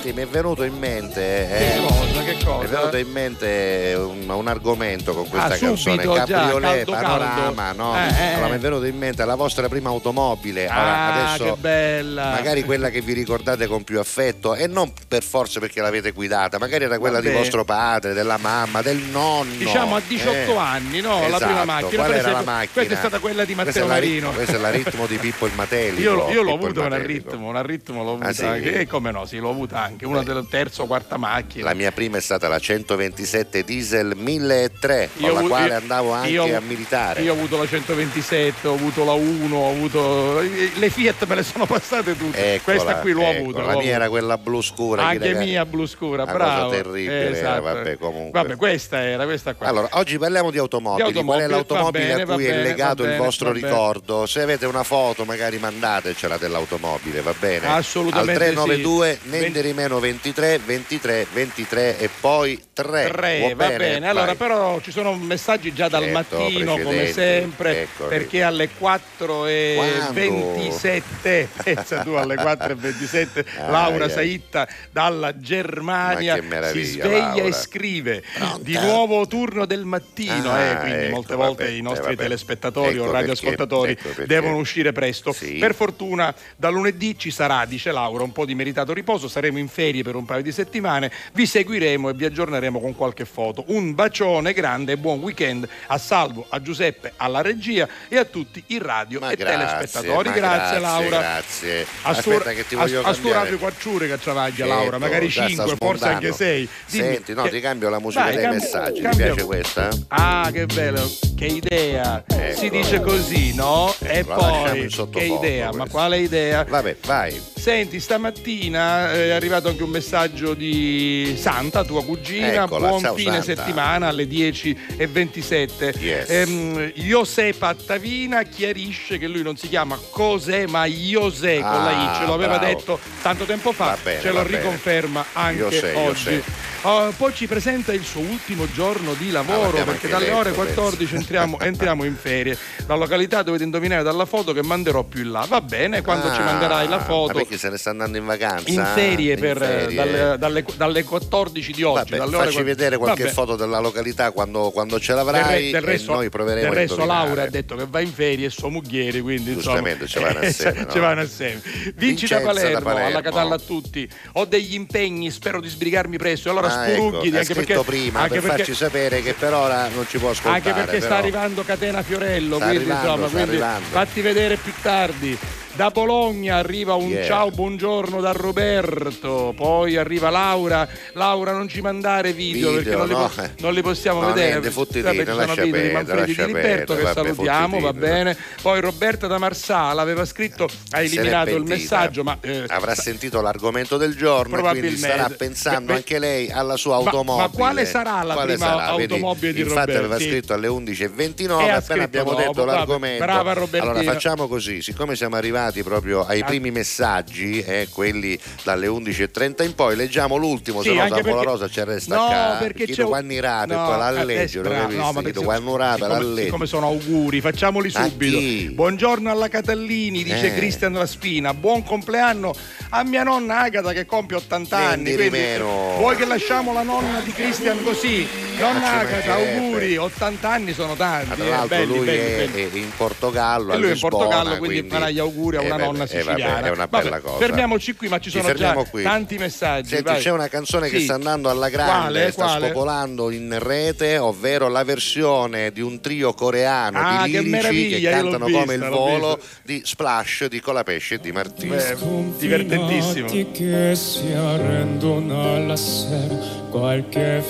Senti, 0.00 0.12
mi 0.18 0.22
è 0.22 0.26
venuto 0.26 0.62
in 0.62 0.78
mente. 0.78 1.20
Che 1.20 1.74
eh, 1.74 1.80
cosa, 1.86 2.22
che 2.22 2.32
Mi 2.32 2.64
è 2.64 2.68
venuto 2.68 2.84
cosa? 2.86 2.98
in 2.98 3.10
mente 3.10 3.94
un, 3.98 4.28
un 4.30 4.48
argomento 4.48 5.12
con 5.12 5.28
questa 5.28 5.54
Ah, 5.54 5.58
canzone 5.58 5.76
subito, 6.02 6.14
già, 6.14 6.24
Cabriolet 6.24 6.84
caldo, 6.86 6.92
Panorama, 6.92 7.62
caldo. 7.64 7.82
no? 7.82 7.96
Eh, 7.96 8.08
eh. 8.08 8.32
Allora 8.34 8.48
mi 8.48 8.54
è 8.54 8.58
venuto 8.58 8.84
in 8.86 8.96
mente 8.96 9.24
la 9.26 9.34
vostra 9.34 9.68
prima 9.68 9.90
automobile. 9.90 10.68
Allora, 10.68 10.90
Ah, 10.96 11.32
adesso 11.32 11.44
che 11.54 11.60
bella! 11.60 12.30
magari 12.30 12.62
quella 12.64 12.88
che 12.88 13.00
vi 13.02 13.12
ricordate 13.12 13.66
con 13.66 13.84
più 13.84 13.98
affetto 13.98 14.54
e 14.54 14.66
non 14.66 14.90
per 15.06 15.22
forza 15.22 15.60
perché 15.60 15.82
l'avete 15.82 16.12
guidata, 16.12 16.58
magari 16.58 16.84
era 16.84 16.98
quella 16.98 17.18
Vabbè. 17.20 17.30
di 17.30 17.36
vostro 17.36 17.64
padre, 17.64 18.14
della 18.14 18.38
mamma, 18.38 18.80
del 18.80 18.96
nonno. 18.98 19.52
Diciamo 19.58 19.96
a 19.96 20.00
18 20.06 20.30
eh. 20.32 20.56
anni, 20.56 21.00
no? 21.00 21.20
la 21.20 21.26
Esatto. 21.26 21.44
prima 21.44 21.64
macchina. 21.64 22.02
Qual 22.04 22.12
era 22.14 22.30
la 22.30 22.42
macchina? 22.42 22.72
Questa 22.72 22.94
è 22.94 22.96
stata 22.96 23.18
quella 23.18 23.44
di 23.44 23.54
Matteo 23.54 23.86
la 23.86 23.92
Marino. 23.94 24.30
Questo 24.30 24.56
è 24.56 24.58
l'aritmo 24.58 25.06
di 25.06 25.16
Pippo 25.18 25.44
il 25.46 25.52
Matelico. 25.54 26.00
Io, 26.00 26.30
io 26.30 26.42
l'ho 26.42 26.52
Pippo 26.52 26.66
il 26.66 26.70
avuto 26.70 26.80
un 26.80 26.88
Matelico. 26.88 27.30
ritmo, 27.30 27.48
un 27.48 27.62
ritmo 27.66 28.02
l'ho 28.04 28.10
avuta 28.12 28.28
Ah, 28.28 28.32
sì? 28.32 28.44
E 28.44 28.86
come 28.86 29.10
no, 29.10 29.26
sì, 29.26 29.38
l'ho 29.38 29.50
avuta 29.50 29.82
anche. 29.82 29.99
Una 30.06 30.22
della 30.22 30.44
terza 30.48 30.82
o 30.82 30.86
quarta 30.86 31.16
macchina. 31.16 31.64
La 31.64 31.74
mia 31.74 31.92
prima 31.92 32.16
è 32.16 32.20
stata 32.20 32.48
la 32.48 32.58
127 32.58 33.64
diesel 33.64 34.12
1003, 34.16 35.10
con 35.14 35.22
Io 35.24 35.30
ho 35.30 35.32
la 35.32 35.38
avuto- 35.40 35.54
quale 35.54 35.68
io- 35.68 35.76
andavo 35.76 36.12
anche 36.12 36.28
io- 36.30 36.56
a 36.56 36.60
militare. 36.60 37.22
Io 37.22 37.32
ho 37.32 37.36
avuto 37.36 37.56
la 37.58 37.66
127, 37.66 38.68
ho 38.68 38.74
avuto 38.74 39.04
la 39.04 39.12
1, 39.12 39.56
ho 39.56 39.70
avuto. 39.70 40.40
Le 40.40 40.90
Fiat 40.90 41.26
me 41.26 41.34
le 41.36 41.42
sono 41.42 41.66
passate 41.66 42.16
tutte. 42.16 42.54
Eccola, 42.54 42.76
Questa 42.82 43.00
qui 43.00 43.12
l'ho 43.12 43.22
ecco, 43.22 43.40
avuta. 43.40 43.62
La 43.62 43.72
l'ho 43.72 43.78
mia 43.78 43.86
era 43.88 44.04
avuta. 44.04 44.08
quella 44.08 44.38
blu 44.38 44.60
scura. 44.62 45.06
Anche 45.06 45.34
mia 45.34 45.64
blu 45.66 45.86
scura, 45.86 46.22
Una 46.24 46.32
bravo. 46.32 46.64
cosa 46.70 46.76
terribile, 46.82 47.20
era, 47.26 47.36
Esatto. 47.36 47.62
vabbè, 47.62 47.96
comunque. 47.98 48.42
Vabbè, 48.42 48.56
questa 48.56 49.02
era, 49.02 49.24
questa 49.24 49.54
qua. 49.54 49.66
Allora, 49.66 49.88
oggi 49.92 50.18
parliamo 50.18 50.50
di 50.50 50.58
automobili. 50.58 51.10
Di 51.12 51.18
automobili, 51.18 51.26
Qual 51.26 51.40
è 51.40 51.52
l'automobile 51.52 52.06
bene, 52.06 52.22
a 52.22 52.24
cui 52.26 52.44
va 52.44 52.50
è 52.50 52.52
bene, 52.54 52.62
legato 52.62 52.94
va 53.02 53.08
il 53.08 53.14
bene, 53.14 53.24
vostro 53.24 53.52
bene. 53.52 53.66
ricordo? 53.66 54.26
Se 54.26 54.40
avete 54.42 54.66
una 54.66 54.82
foto, 54.82 55.24
magari 55.24 55.58
mandatecela 55.58 56.36
dell'automobile, 56.36 57.20
va 57.20 57.34
bene? 57.38 57.66
Assolutamente 57.68 58.30
Al 58.32 58.36
392 58.38 59.18
sì. 59.22 59.28
Nenderi 59.30 59.72
meno 59.80 59.98
23 59.98 60.58
23 60.58 61.26
23 61.32 61.98
e 61.98 62.10
poi 62.20 62.62
3. 62.72 63.08
Tre, 63.10 63.54
va 63.54 63.68
bene. 63.70 64.08
Allora, 64.08 64.26
Vai. 64.26 64.36
però 64.36 64.78
ci 64.80 64.90
sono 64.90 65.14
messaggi 65.14 65.72
già 65.72 65.88
dal 65.88 66.02
Certo, 66.02 66.38
mattino, 66.38 66.78
come 66.78 67.12
sempre, 67.12 67.82
eccoli. 67.82 68.08
perché 68.08 68.42
alle 68.42 68.68
4 68.76 69.46
e 69.46 69.74
Quando? 69.76 70.12
27, 70.54 71.48
pensa 71.62 72.02
tu 72.04 72.10
alle 72.12 72.34
4 72.36 72.72
e 72.72 72.74
27, 72.74 73.44
Ah, 73.60 73.70
Laura 73.70 74.04
eh. 74.06 74.10
Saitta 74.10 74.68
dalla 74.90 75.38
Germania 75.38 76.38
si 76.72 76.82
sveglia 76.84 77.18
Laura. 77.18 77.42
e 77.44 77.52
scrive 77.52 78.22
Pronta? 78.34 78.58
di 78.62 78.78
nuovo 78.78 79.26
turno 79.26 79.64
del 79.66 79.84
mattino, 79.84 80.50
Ah, 80.52 80.60
eh, 80.60 80.76
quindi 80.80 81.04
ecco, 81.04 81.14
molte 81.14 81.34
volte 81.34 81.64
vabbè, 81.64 81.76
i 81.76 81.80
nostri 81.82 82.04
eh, 82.12 82.16
vabbè. 82.16 82.22
telespettatori 82.22 82.94
Ecco 82.96 83.04
o 83.04 83.10
radioascoltatori 83.12 83.94
perché, 83.94 84.08
ecco 84.08 84.16
perché. 84.20 84.34
devono 84.34 84.56
uscire 84.56 84.92
presto. 84.92 85.32
Sì. 85.32 85.54
Per 85.58 85.74
fortuna 85.74 86.34
da 86.56 86.68
lunedì 86.70 87.16
ci 87.18 87.30
sarà, 87.30 87.64
dice 87.64 87.92
Laura, 87.92 88.24
un 88.24 88.32
po' 88.32 88.44
di 88.44 88.54
meritato 88.54 88.92
riposo, 88.92 89.28
saremo 89.28 89.58
in 89.58 89.68
ferie 89.70 90.02
per 90.02 90.14
un 90.16 90.26
paio 90.26 90.42
di 90.42 90.52
settimane, 90.52 91.10
vi 91.32 91.46
seguiremo 91.46 92.10
e 92.10 92.12
vi 92.12 92.26
aggiorneremo 92.26 92.78
con 92.78 92.94
qualche 92.94 93.24
foto. 93.24 93.64
Un 93.68 93.94
bacione 93.94 94.52
grande 94.52 94.92
e 94.92 94.96
buon 94.98 95.20
weekend 95.20 95.66
a 95.86 95.96
Salvo, 95.96 96.44
a 96.50 96.60
Giuseppe, 96.60 97.12
alla 97.16 97.40
regia 97.40 97.88
e 98.08 98.18
a 98.18 98.24
tutti 98.26 98.62
i 98.66 98.78
radio 98.78 99.20
Ma 99.20 99.30
e 99.30 99.36
grazie, 99.36 99.56
telespettatori. 99.56 100.28
ma 100.28 100.34
Grazie, 100.34 100.58
grazie, 100.58 100.78
Laura. 100.80 101.18
grazie. 101.18 101.86
A 102.02 102.12
stu- 102.14 102.32
Aspetta 102.32 102.52
che 102.52 102.66
ti 102.66 102.74
voglio 102.74 103.00
a, 103.00 103.12
cambiare. 103.12 103.56
quattro 103.56 103.96
che 103.96 104.18
travaglia 104.18 104.66
Laura, 104.66 104.98
magari 104.98 105.28
già 105.28 105.48
sta 105.48 105.64
5, 105.64 105.76
forse 105.78 106.08
anche 106.08 106.32
6. 106.32 106.68
Senti, 106.86 107.32
no, 107.34 107.48
ti 107.48 107.60
cambio 107.60 107.88
la 107.88 107.98
musica 107.98 108.30
dei 108.30 108.48
messaggi, 108.48 109.00
ti 109.02 109.16
piace 109.16 109.44
questa? 109.44 109.88
Ah, 110.08 110.50
che 110.52 110.66
bello, 110.66 111.10
che 111.36 111.46
idea. 111.46 112.22
Ecco. 112.26 112.58
Si 112.58 112.68
dice 112.68 113.00
così, 113.00 113.54
no? 113.54 113.94
e 114.00 114.18
Ecco, 114.18 114.34
lasciamo 114.36 115.06
poi, 115.06 115.08
che 115.10 115.24
idea, 115.24 115.66
ma 115.66 115.70
questa. 115.78 115.90
quale 115.90 116.18
idea? 116.18 116.64
Vabbè, 116.64 116.96
vai. 117.06 117.40
Senti, 117.54 118.00
stamattina 118.00 119.12
è 119.12 119.30
arrivato 119.30 119.59
anche 119.68 119.82
un 119.82 119.90
messaggio 119.90 120.54
di 120.54 121.34
Santa, 121.38 121.84
tua 121.84 122.02
cugina. 122.04 122.64
Eccola, 122.64 122.88
Buon 122.88 123.12
fine 123.14 123.42
Santa. 123.42 123.62
settimana 123.62 124.08
alle 124.08 124.24
10.27. 124.26 125.94
Yes. 125.98 126.28
Ehm, 126.30 126.92
Josepa 126.94 127.68
Attavina 127.68 128.42
chiarisce 128.42 129.18
che 129.18 129.26
lui 129.26 129.42
non 129.42 129.56
si 129.56 129.68
chiama 129.68 129.98
Cos'è, 130.10 130.66
ma 130.66 130.86
José 130.86 131.60
con 131.60 131.84
la 131.84 131.90
I. 131.90 132.06
Ah, 132.06 132.16
Ce 132.20 132.26
lo 132.26 132.34
aveva 132.34 132.58
bravo. 132.58 132.74
detto 132.74 132.98
tanto 133.22 133.44
tempo 133.44 133.72
fa, 133.72 133.96
bene, 134.02 134.20
ce 134.20 134.30
lo 134.32 134.42
bene. 134.42 134.56
riconferma 134.58 135.24
anche 135.32 135.58
José, 135.62 135.92
oggi. 135.94 136.24
José. 136.30 136.42
Oh, 136.82 137.12
poi 137.14 137.34
ci 137.34 137.46
presenta 137.46 137.92
il 137.92 138.02
suo 138.02 138.22
ultimo 138.22 138.66
giorno 138.72 139.12
di 139.12 139.30
lavoro 139.30 139.64
l'abbiamo 139.66 139.84
perché 139.92 140.08
dalle 140.08 140.30
ore 140.30 140.48
letto, 140.50 140.62
14 140.64 141.14
entriamo, 141.14 141.60
entriamo 141.60 142.04
in 142.04 142.16
ferie. 142.16 142.56
La 142.86 142.94
località 142.94 143.42
dovete 143.42 143.64
indovinare 143.64 144.02
dalla 144.02 144.24
foto 144.24 144.54
che 144.54 144.62
manderò 144.62 145.02
più 145.04 145.22
in 145.24 145.30
là. 145.30 145.44
Va 145.46 145.60
bene, 145.60 146.00
quando 146.00 146.32
ci 146.32 146.40
Ah, 146.40 146.44
manderai 146.44 146.88
la 146.88 146.98
foto 147.00 147.34
perché 147.34 147.58
se 147.58 147.68
ne 147.68 147.76
sta 147.76 147.90
andando 147.90 148.16
in 148.16 148.24
vacanza? 148.24 148.70
in 148.70 148.82
ferie, 148.94 149.34
In 149.34 149.40
per, 149.40 149.58
ferie. 149.58 149.94
Dalle, 149.94 150.38
dalle, 150.38 150.64
dalle 150.74 151.04
14 151.04 151.72
di 151.72 151.82
oggi. 151.82 152.10
Vabbè, 152.12 152.16
ore 152.16 152.36
facci 152.38 152.52
quatt- 152.52 152.64
vedere 152.64 152.96
qualche 152.96 153.22
Vabbè. 153.24 153.34
foto 153.34 153.56
della 153.56 153.78
località 153.78 154.30
quando, 154.30 154.70
quando 154.70 154.98
ce 154.98 155.12
Del, 155.14 155.16
l'avrai 155.16 155.64
re- 155.66 155.70
del 155.72 155.82
resto, 155.82 156.12
e 156.12 156.14
noi 156.14 156.28
proveremo 156.30 156.66
del 156.66 156.72
resto. 156.78 157.04
Laura 157.04 157.42
ha 157.42 157.48
detto 157.50 157.76
che 157.76 157.84
va 157.90 158.00
in 158.00 158.10
ferie 158.10 158.46
e 158.46 158.50
suo 158.50 158.70
mugliere, 158.70 159.20
quindi 159.20 159.52
insomma, 159.52 159.82
Giustamente, 159.82 160.06
ci 160.06 160.18
vanno 160.18 160.38
assieme, 160.48 160.80
no? 160.80 160.90
ci 160.90 160.98
vanno 160.98 161.20
assieme. 161.20 161.60
Vinci 161.94 162.26
da 162.26 162.40
Palermo, 162.40 162.78
da 162.78 162.80
Palermo. 162.80 163.06
alla 163.08 163.20
Catalla 163.20 163.54
a 163.56 163.58
tutti. 163.58 164.08
Ho 164.32 164.46
degli 164.46 164.72
impegni, 164.72 165.30
spero 165.30 165.60
di 165.60 165.68
sbrigarmi 165.68 166.16
presto. 166.16 166.48
Allora 166.48 166.68
Spurughi, 166.70 167.28
ecco, 167.28 167.36
anche 167.38 167.54
perché, 167.54 167.80
prima 167.84 168.20
anche 168.20 168.32
per 168.34 168.42
perché- 168.42 168.56
farci 168.64 168.74
sapere 168.74 169.22
che 169.22 169.34
per 169.34 169.52
ora 169.54 169.88
non 169.88 170.06
ci 170.08 170.18
può 170.18 170.30
ascoltare. 170.30 170.56
anche 170.56 170.72
perché 170.72 170.96
sta 170.98 171.08
però. 171.08 171.20
arrivando 171.20 171.62
Catena 171.64 172.02
Fiorello, 172.02 172.56
Sta 172.56 172.66
quindi, 172.66 172.90
arrivando, 172.90 173.10
insomma, 173.24 173.28
sta 173.28 173.36
quindi 173.46 173.84
fatti 173.90 174.20
vedere 174.20 174.56
più 174.56 174.72
tardi. 174.80 175.38
Da 175.80 175.88
Bologna 175.90 176.56
arriva 176.56 176.92
un 176.92 177.08
Yeah. 177.08 177.24
ciao, 177.24 177.50
buongiorno 177.50 178.20
da 178.20 178.32
Roberto, 178.32 179.54
poi 179.56 179.96
arriva 179.96 180.28
Laura. 180.28 180.86
Laura 181.14 181.52
non 181.52 181.68
ci 181.68 181.80
mandare 181.80 182.34
video, 182.34 182.72
Video, 182.72 182.82
perché 182.82 182.96
non, 182.98 183.08
no. 183.08 183.30
li, 183.34 183.34
po- 183.34 183.48
non 183.62 183.72
li 183.72 183.80
possiamo 183.80 184.20
No, 184.20 184.26
vedere. 184.26 184.50
niente, 184.50 184.70
fottiti, 184.72 185.00
Vabbè, 185.00 185.16
ci 185.20 185.24
non 185.24 185.34
sono 185.36 185.46
lascia 185.46 185.62
video 185.62 185.80
di 185.80 185.90
Manfredi 185.92 186.34
di 186.34 186.44
Liberto 186.44 186.94
che 186.96 187.02
vabbè, 187.02 187.14
salutiamo, 187.14 187.80
va 187.80 187.92
bene. 187.94 188.36
Poi 188.60 188.78
Roberta 188.82 189.26
da 189.26 189.38
Marsala 189.38 190.02
aveva 190.02 190.26
scritto, 190.26 190.68
ha 190.90 191.00
eliminato 191.00 191.56
il 191.56 191.64
messaggio, 191.64 192.24
ma 192.24 192.36
eh, 192.42 192.64
avrà 192.68 192.94
sentito 192.94 193.40
l'argomento 193.40 193.96
del 193.96 194.14
giorno 194.14 194.58
e 194.58 194.60
quindi 194.60 194.98
starà 194.98 195.30
pensando 195.34 195.92
Beh, 195.92 195.94
anche 195.94 196.18
lei 196.18 196.50
alla 196.50 196.76
sua 196.76 197.00
ma- 197.00 197.04
automobile. 197.10 197.48
ma 197.48 197.54
quale 197.56 197.86
sarà 197.86 198.22
la 198.22 198.34
Quale 198.34 198.52
prima 198.52 198.66
sarà? 198.68 198.96
Vedi, 198.96 199.12
automobile 199.14 199.52
di 199.54 199.60
Infatti 199.62 199.90
aveva 199.92 200.02
Roberti? 200.02 200.24
scritto 200.28 200.52
alle 200.52 200.68
11.29 200.68 201.60
E 201.64 201.68
ha 201.70 201.76
appena 201.76 202.04
abbiamo 202.04 202.34
detto 202.34 202.66
l'argomento. 202.66 203.24
brava 203.24 203.54
Robertina. 203.54 203.92
allora 203.94 204.12
facciamo 204.12 204.46
così, 204.46 204.82
siccome 204.82 205.16
siamo 205.16 205.36
arrivati 205.36 205.68
proprio 205.82 206.24
ai 206.26 206.40
Ah. 206.40 206.44
primi 206.44 206.70
messaggi, 206.70 207.60
eh, 207.60 207.88
quelli 207.92 208.38
dalle 208.62 208.86
11.30 208.86 209.62
in 209.64 209.74
poi, 209.74 209.96
leggiamo 209.96 210.36
l'ultimo, 210.36 210.82
Sì, 210.82 210.88
se 210.88 210.94
no 210.94 211.00
San 211.08 211.22
perché- 211.22 211.42
Rosa 211.44 211.68
ci 211.68 211.82
resta 211.84 212.14
No, 212.14 212.24
a 212.26 212.30
casa. 212.30 212.58
perché 212.58 212.86
c'è 212.86 213.04
quando 213.04 213.40
rape 213.40 213.74
No, 213.74 213.84
poi 213.86 213.98
la 213.98 214.20
eh, 214.20 214.24
leggero, 214.24 214.68
capisci? 214.70 214.96
no, 214.98 215.12
ma 215.12 215.22
quando 215.42 215.76
rape 215.76 216.00
la 216.00 216.18
leggero. 216.18 216.44
siccome 216.44 216.66
sono 216.66 216.86
auguri, 216.86 217.40
facciamoli 217.40 217.90
subito. 217.90 218.72
Buongiorno 218.74 219.30
alla 219.30 219.48
Catallini, 219.48 220.22
dice 220.22 220.46
Eh. 220.52 220.54
Cristian 220.56 220.92
Laspina. 220.94 221.54
Buon 221.54 221.82
compleanno 221.84 222.52
a 222.90 223.02
mia 223.04 223.22
nonna 223.22 223.60
Agata 223.60 223.92
che 223.92 224.04
compie 224.06 224.36
80 224.36 224.76
anni. 224.76 225.14
Quindi, 225.14 225.30
meno. 225.30 225.94
vuoi 225.98 226.16
che 226.16 226.24
lasciamo 226.26 226.72
la 226.72 226.82
nonna 226.82 227.20
di 227.20 227.32
Cristian 227.32 227.82
così? 227.84 228.26
Nonna 228.58 229.00
Agata, 229.00 229.34
auguri, 229.34 229.96
80 229.96 230.50
anni 230.50 230.72
sono 230.72 230.94
tanti. 230.96 231.28
Ma 231.28 231.34
tra 231.36 231.44
eh, 231.44 231.48
l'altro 231.48 231.68
belli, 231.76 231.86
lui 231.96 232.04
belli, 232.04 232.18
è, 232.18 232.48
belli. 232.48 232.70
è 232.72 232.76
in 232.84 232.90
Portogallo, 232.96 233.72
E 233.72 233.76
lui 233.78 233.88
è 233.90 233.92
in 233.92 233.98
Portogallo, 234.00 234.56
quindi, 234.58 234.88
farà 234.88 235.10
gli 235.10 235.18
auguri 235.18 235.56
a 235.60 235.62
eh, 235.62 235.66
una 235.66 235.76
vabbè, 235.76 235.84
nonna 235.84 236.04
eh, 236.04 236.06
vabbè, 236.06 236.20
siciliana. 236.22 236.66
è 236.66 236.70
una 236.70 236.86
Vabbè, 236.86 237.02
bella 237.04 237.20
cosa. 237.20 237.36
Fermiamoci 237.38 237.94
qui, 237.94 238.08
ma 238.08 238.18
ci 238.18 238.30
sono 238.30 238.52
già 238.54 238.72
qui. 238.90 239.02
tanti 239.02 239.38
messaggi. 239.38 239.88
Senti, 239.90 240.04
vai. 240.04 240.20
c'è 240.20 240.30
una 240.30 240.48
canzone 240.48 240.88
che 240.88 240.98
Sì. 240.98 241.04
sta 241.04 241.14
andando 241.14 241.48
alla 241.50 241.68
grande, 241.68 242.12
Quale? 242.18 242.30
sta 242.32 242.44
Quale? 242.44 242.66
spopolando 242.66 243.30
in 243.30 243.56
rete, 243.60 244.18
ovvero 244.18 244.68
la 244.68 244.82
versione 244.84 245.70
di 245.72 245.80
un 245.80 246.00
trio 246.00 246.32
coreano 246.34 246.98
Ah, 247.00 247.24
di 247.26 247.32
che 247.32 247.40
lirici 247.42 247.88
che 248.00 248.00
l'ho 248.00 248.10
cantano 248.10 248.44
vista, 248.46 248.60
come 248.60 248.74
il 248.74 248.84
volo 248.88 249.34
vista. 249.36 249.50
di 249.62 249.82
Splash 249.84 250.46
di 250.46 250.60
Colapesce 250.60 251.14
e 251.14 251.20
di 251.20 251.32
Martino. 251.32 251.74
Beh, 251.74 251.96
divertentissimo. 252.38 253.28
Che 253.28 253.94
si 253.94 254.32
arrendono 254.32 255.54
alla 255.54 255.76
sera 255.76 256.34
qualche 256.70 257.42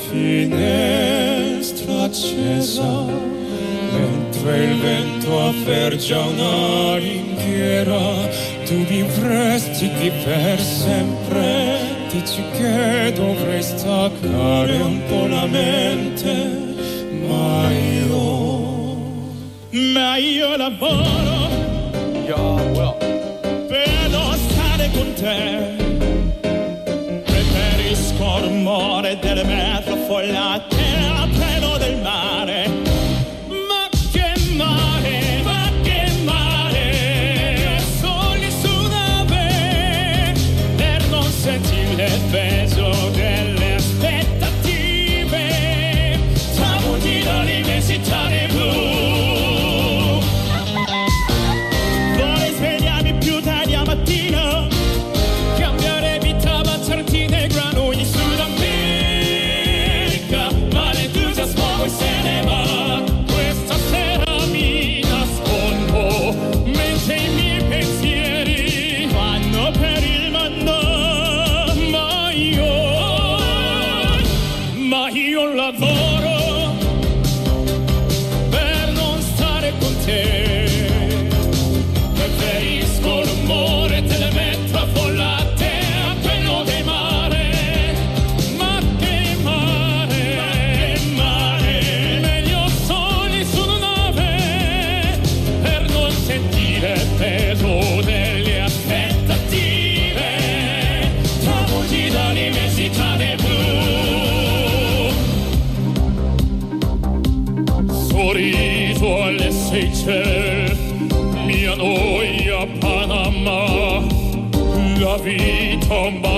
finestra 1.00 2.02
accesa 2.04 3.28
mentre 3.92 4.64
il 4.64 4.80
vento 4.80 5.48
affergia 5.48 6.20
una 6.20 6.96
ringhiera 6.96 8.28
tu 8.64 8.76
vivresti 8.86 9.90
qui 9.98 10.10
per 10.24 10.60
sempre. 10.60 11.98
Dici 12.10 12.42
che 12.56 13.12
dovrei 13.14 13.62
staccare 13.62 14.76
un 14.76 15.00
po' 15.08 15.26
la 15.26 15.46
mente 15.46 16.32
ma 17.26 17.70
io 17.70 18.30
ma 19.70 20.16
io 20.16 20.56
lavoro. 20.56 21.48
Per 23.68 24.08
non 24.10 24.36
stare 24.36 24.90
con 24.92 25.12
te. 25.14 25.78
Preferisco 27.24 28.36
il 28.38 28.42
rumore 28.44 29.18
delle 29.20 29.44
metro 29.44 29.96
follate 30.06 30.79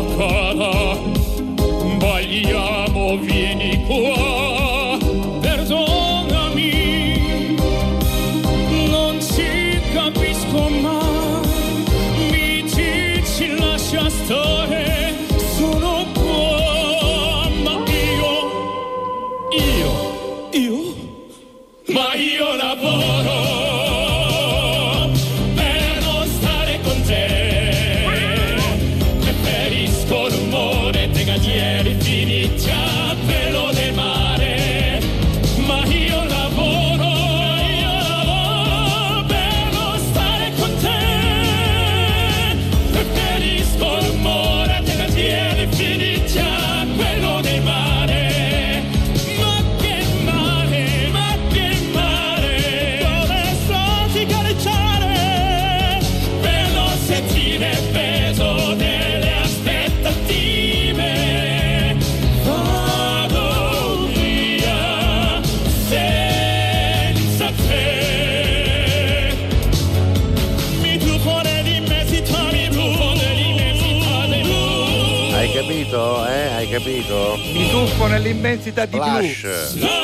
vita 0.00 0.51
capito? 76.82 77.34
Eh? 77.34 77.52
Mi 77.52 77.70
tuffo 77.70 78.06
nell'immensità 78.06 78.84
di 78.86 78.96
blu. 78.98 79.04
Flash. 79.04 79.74
Lascia 79.74 80.00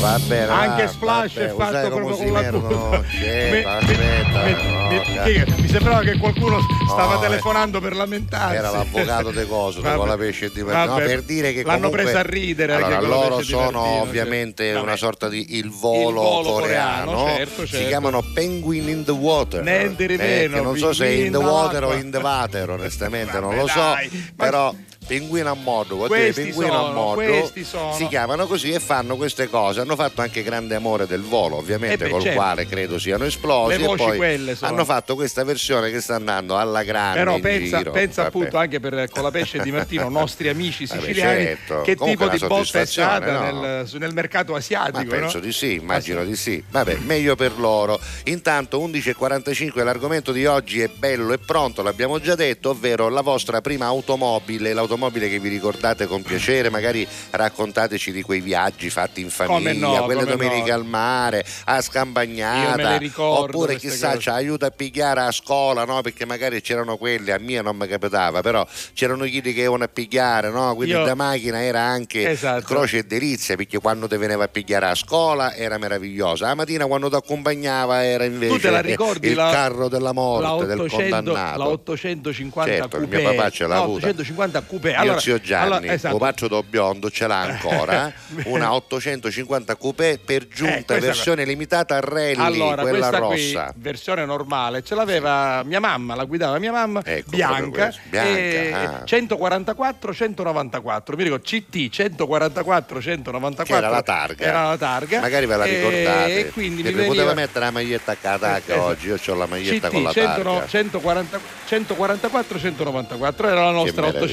Va 0.00 0.18
bene, 0.26 0.46
Anche 0.52 0.84
va, 0.84 0.88
Splash 0.90 1.34
vabbè, 1.34 1.46
è 1.46 1.54
fatto 1.56 1.88
proprio 1.88 2.16
si 2.16 2.24
con 2.24 2.32
la 2.32 2.50
no, 2.50 3.04
c'è, 3.08 3.50
Me- 3.50 3.64
aspetta, 3.64 4.42
me- 4.42 4.62
no, 4.62 4.88
me- 5.24 5.54
mi 5.56 5.68
sembrava 5.68 6.00
che 6.02 6.18
qualcuno 6.18 6.58
stava 6.86 7.14
No, 7.14 7.22
eh. 7.22 7.26
telefonando 7.26 7.80
per 7.80 7.96
lamentarsi. 7.96 8.56
Era 8.56 8.70
l'avvocato 8.70 9.30
de 9.30 9.46
coso, 9.46 9.80
con 9.80 10.06
la 10.06 10.16
pesce 10.16 10.50
di 10.52 10.60
no, 10.60 10.66
Vabbè. 10.66 11.04
per 11.04 11.22
dire 11.22 11.52
che 11.52 11.62
l'hanno 11.62 11.88
comunque- 11.88 12.02
presa 12.02 12.18
a 12.18 12.22
ridere. 12.22 12.74
Allora, 12.74 13.00
loro 13.00 13.42
sono 13.42 13.80
Martino, 13.80 14.02
ovviamente 14.02 14.72
cioè. 14.72 14.80
una 14.80 14.96
sorta 14.96 15.28
di 15.28 15.56
il 15.56 15.70
volo, 15.70 16.08
Il 16.08 16.14
volo 16.14 16.50
coreano, 16.52 17.12
coreano, 17.12 17.36
certo, 17.36 17.62
si 17.62 17.72
certo. 17.72 17.88
chiamano 17.88 18.22
Penguin 18.34 18.88
in 18.88 19.04
the 19.04 19.10
Water. 19.12 19.66
Eh, 19.66 19.94
meno, 20.16 20.62
non 20.62 20.76
so 20.76 20.92
se 20.92 21.06
è 21.06 21.10
in 21.10 21.32
the 21.32 21.38
water 21.38 21.84
o 21.84 21.94
in 21.94 22.10
the 22.10 22.18
water, 22.18 22.70
onestamente 22.70 23.40
non 23.40 23.56
lo 23.56 23.66
so, 23.66 23.96
però 24.36 24.72
pinguino 25.08 25.50
a 25.50 25.54
modo, 25.54 25.96
vuol 25.96 26.08
dire 26.10 26.20
Questi 26.24 26.42
pinguino 26.42 26.72
a 26.72 26.76
sono, 26.82 26.92
modo, 26.92 27.14
questi 27.22 27.64
sono. 27.64 27.92
si 27.94 28.06
chiamano 28.08 28.46
così 28.46 28.70
e 28.70 28.78
fanno 28.78 29.16
queste 29.16 29.48
cose. 29.48 29.80
Hanno 29.80 29.96
fatto 29.96 30.20
anche 30.20 30.42
grande 30.42 30.74
amore 30.74 31.06
del 31.06 31.22
volo, 31.22 31.56
ovviamente, 31.56 31.94
Eh 32.04 32.06
beh, 32.06 32.10
col 32.10 32.22
certo. 32.22 32.36
quale 32.38 32.66
credo 32.66 32.98
siano 32.98 33.24
esplosi. 33.24 33.82
E 33.82 33.84
poi 33.96 34.56
hanno 34.60 34.84
fatto 34.84 35.14
questa 35.14 35.42
versione 35.44 35.90
che 35.90 36.00
sta 36.02 36.14
andando 36.16 36.56
alla 36.58 36.82
grande. 36.82 37.18
Però 37.18 37.38
pensa, 37.40 37.82
pensa 37.82 38.22
Vabbè. 38.22 38.36
appunto 38.36 38.56
anche 38.58 38.78
per 38.80 39.08
con 39.10 39.22
la 39.22 39.30
pesce 39.30 39.60
di 39.60 39.72
Martino, 39.72 40.08
nostri 40.10 40.48
amici 40.48 40.84
Vabbè, 40.84 41.00
siciliani, 41.00 41.42
certo. 41.44 41.80
che 41.80 41.96
Comunque 41.96 42.28
tipo 42.28 42.46
di 42.46 42.46
botta 42.46 42.80
è 42.80 42.84
stata 42.86 43.32
no? 43.32 43.60
nel, 43.62 43.88
nel 43.98 44.12
mercato 44.12 44.52
Ma 44.52 44.58
asiatico. 44.58 45.08
penso 45.08 45.38
no? 45.38 45.44
di 45.44 45.52
sì, 45.52 45.66
Ah, 45.70 45.80
immagino 45.80 46.24
di 46.24 46.36
sì. 46.36 46.62
Vabbè, 46.68 46.98
meglio 46.98 47.34
per 47.34 47.58
loro. 47.58 47.98
Intanto 48.24 48.78
11.45 48.86 49.82
l'argomento 49.82 50.32
di 50.32 50.44
oggi 50.44 50.80
è 50.82 50.88
bello 50.88 51.32
e 51.32 51.38
pronto, 51.38 51.82
l'abbiamo 51.82 52.20
già 52.20 52.34
detto, 52.34 52.70
ovvero 52.70 53.08
la 53.08 53.22
vostra 53.22 53.62
prima 53.62 53.86
automobile, 53.86 54.72
l'automobile 54.74 54.96
che 55.28 55.38
vi 55.38 55.48
ricordate 55.48 56.06
con 56.06 56.22
piacere, 56.22 56.70
magari 56.70 57.06
raccontateci 57.30 58.10
di 58.12 58.22
quei 58.22 58.40
viaggi 58.40 58.90
fatti 58.90 59.20
in 59.20 59.30
famiglia, 59.30 59.98
no, 59.98 60.04
quelle 60.04 60.24
domeniche 60.24 60.70
no. 60.70 60.74
al 60.76 60.84
mare, 60.84 61.44
a 61.64 61.80
Scampagnata, 61.80 62.98
oppure 63.16 63.76
chissà 63.76 64.08
cose. 64.10 64.20
ci 64.20 64.28
aiuta 64.30 64.66
a 64.66 64.70
pigliare 64.70 65.20
a 65.20 65.30
scuola, 65.30 65.84
no? 65.84 66.00
Perché 66.00 66.24
magari 66.26 66.60
c'erano 66.60 66.96
quelli, 66.96 67.30
a 67.30 67.38
mia 67.38 67.62
non 67.62 67.76
mi 67.76 67.86
capitava, 67.86 68.40
però 68.40 68.66
c'erano 68.94 69.20
quelli 69.20 69.40
che 69.52 69.60
avevano 69.60 69.84
a 69.84 69.88
pigliare, 69.88 70.50
no? 70.50 70.74
Quindi 70.74 70.94
Io- 70.94 71.04
da 71.04 71.14
macchina 71.14 71.62
era 71.62 71.80
anche 71.82 72.28
Esatto. 72.30 72.64
croce 72.64 72.98
e 72.98 73.02
delizia, 73.04 73.56
perché 73.56 73.78
quando 73.78 74.08
ti 74.08 74.16
veniva 74.16 74.44
a 74.44 74.48
pigliare 74.48 74.86
a 74.86 74.94
scuola 74.94 75.54
era 75.54 75.78
meravigliosa. 75.78 76.46
La 76.46 76.54
mattina 76.54 76.86
quando 76.86 77.08
ti 77.08 77.14
accompagnava 77.16 78.04
era 78.04 78.24
invece 78.24 78.58
te 78.58 78.70
la 78.70 78.80
ricordi 78.80 79.28
il 79.28 79.34
la- 79.34 79.50
carro 79.50 79.88
della 79.88 80.12
morte, 80.12 80.62
la 80.62 80.66
del 80.66 80.80
800, 80.80 81.14
condannato. 81.14 81.58
la 81.58 81.68
850 81.68 82.72
Certo, 82.72 82.98
coupé 82.98 83.18
mio 83.20 83.30
papà 83.34 83.50
ce 83.50 83.66
l'ha 83.66 83.74
no, 83.76 83.82
avuta. 83.82 84.06
850 84.06 84.60
coupé 84.62 84.87
Mio 84.90 85.00
allora, 85.00 85.20
zio 85.20 85.40
Gianni, 85.40 85.64
allora, 85.74 85.92
esatto. 85.92 86.12
Copaccio 86.16 86.48
do 86.48 86.62
Biondo, 86.62 87.10
ce 87.10 87.26
l'ha 87.26 87.40
ancora, 87.40 88.12
una 88.46 88.74
850 88.74 89.76
coupé 89.76 90.18
per 90.24 90.48
giunta, 90.48 90.96
Eh, 90.96 91.00
versione 91.00 91.44
limitata 91.44 91.96
a 91.96 92.00
rally, 92.00 92.36
allora, 92.36 92.82
quella 92.82 93.10
rossa. 93.10 93.70
qui, 93.72 93.80
versione 93.82 94.24
normale, 94.24 94.82
ce 94.82 94.94
l'aveva 94.94 95.62
mia 95.64 95.80
mamma, 95.80 96.14
la 96.14 96.24
guidava 96.24 96.58
mia 96.58 96.72
mamma, 96.72 97.00
Ecco, 97.04 97.30
bianca, 97.30 97.92
bianca, 98.08 98.28
e 98.30 98.72
ah. 98.72 99.02
144 99.04 100.12
194. 100.14 101.16
Mi 101.16 101.22
ricordo 101.24 101.44
CT 101.44 101.88
144 101.88 103.00
194 103.00 103.64
Che 103.64 103.78
era 103.80 103.88
la 103.88 104.02
targa. 104.02 104.44
Era 104.44 104.68
la 104.68 104.76
targa. 104.76 105.20
Magari 105.20 105.46
ve 105.46 105.56
la 105.56 105.64
E- 105.64 105.74
ricordate. 105.76 106.38
E 106.38 106.48
quindi 106.50 106.82
mi 106.82 106.88
vi 106.88 106.94
poteva 106.94 107.12
veniva 107.12 107.34
mettere 107.34 107.64
la 107.66 107.70
maglietta 107.70 108.12
a 108.12 108.16
catacca 108.16 108.74
Eh, 108.74 108.78
oggi, 108.78 109.06
io 109.08 109.18
ho 109.24 109.34
la 109.34 109.46
maglietta 109.46 109.88
CT 109.88 109.92
con 109.92 110.02
la 110.02 110.12
100 110.12 110.42
targa. 110.42 110.66
140 110.66 111.40
144 111.66 112.58
194 112.58 113.48
era 113.48 113.64
la 113.64 113.70
nostra 113.70 114.02
meraviglia, 114.02 114.26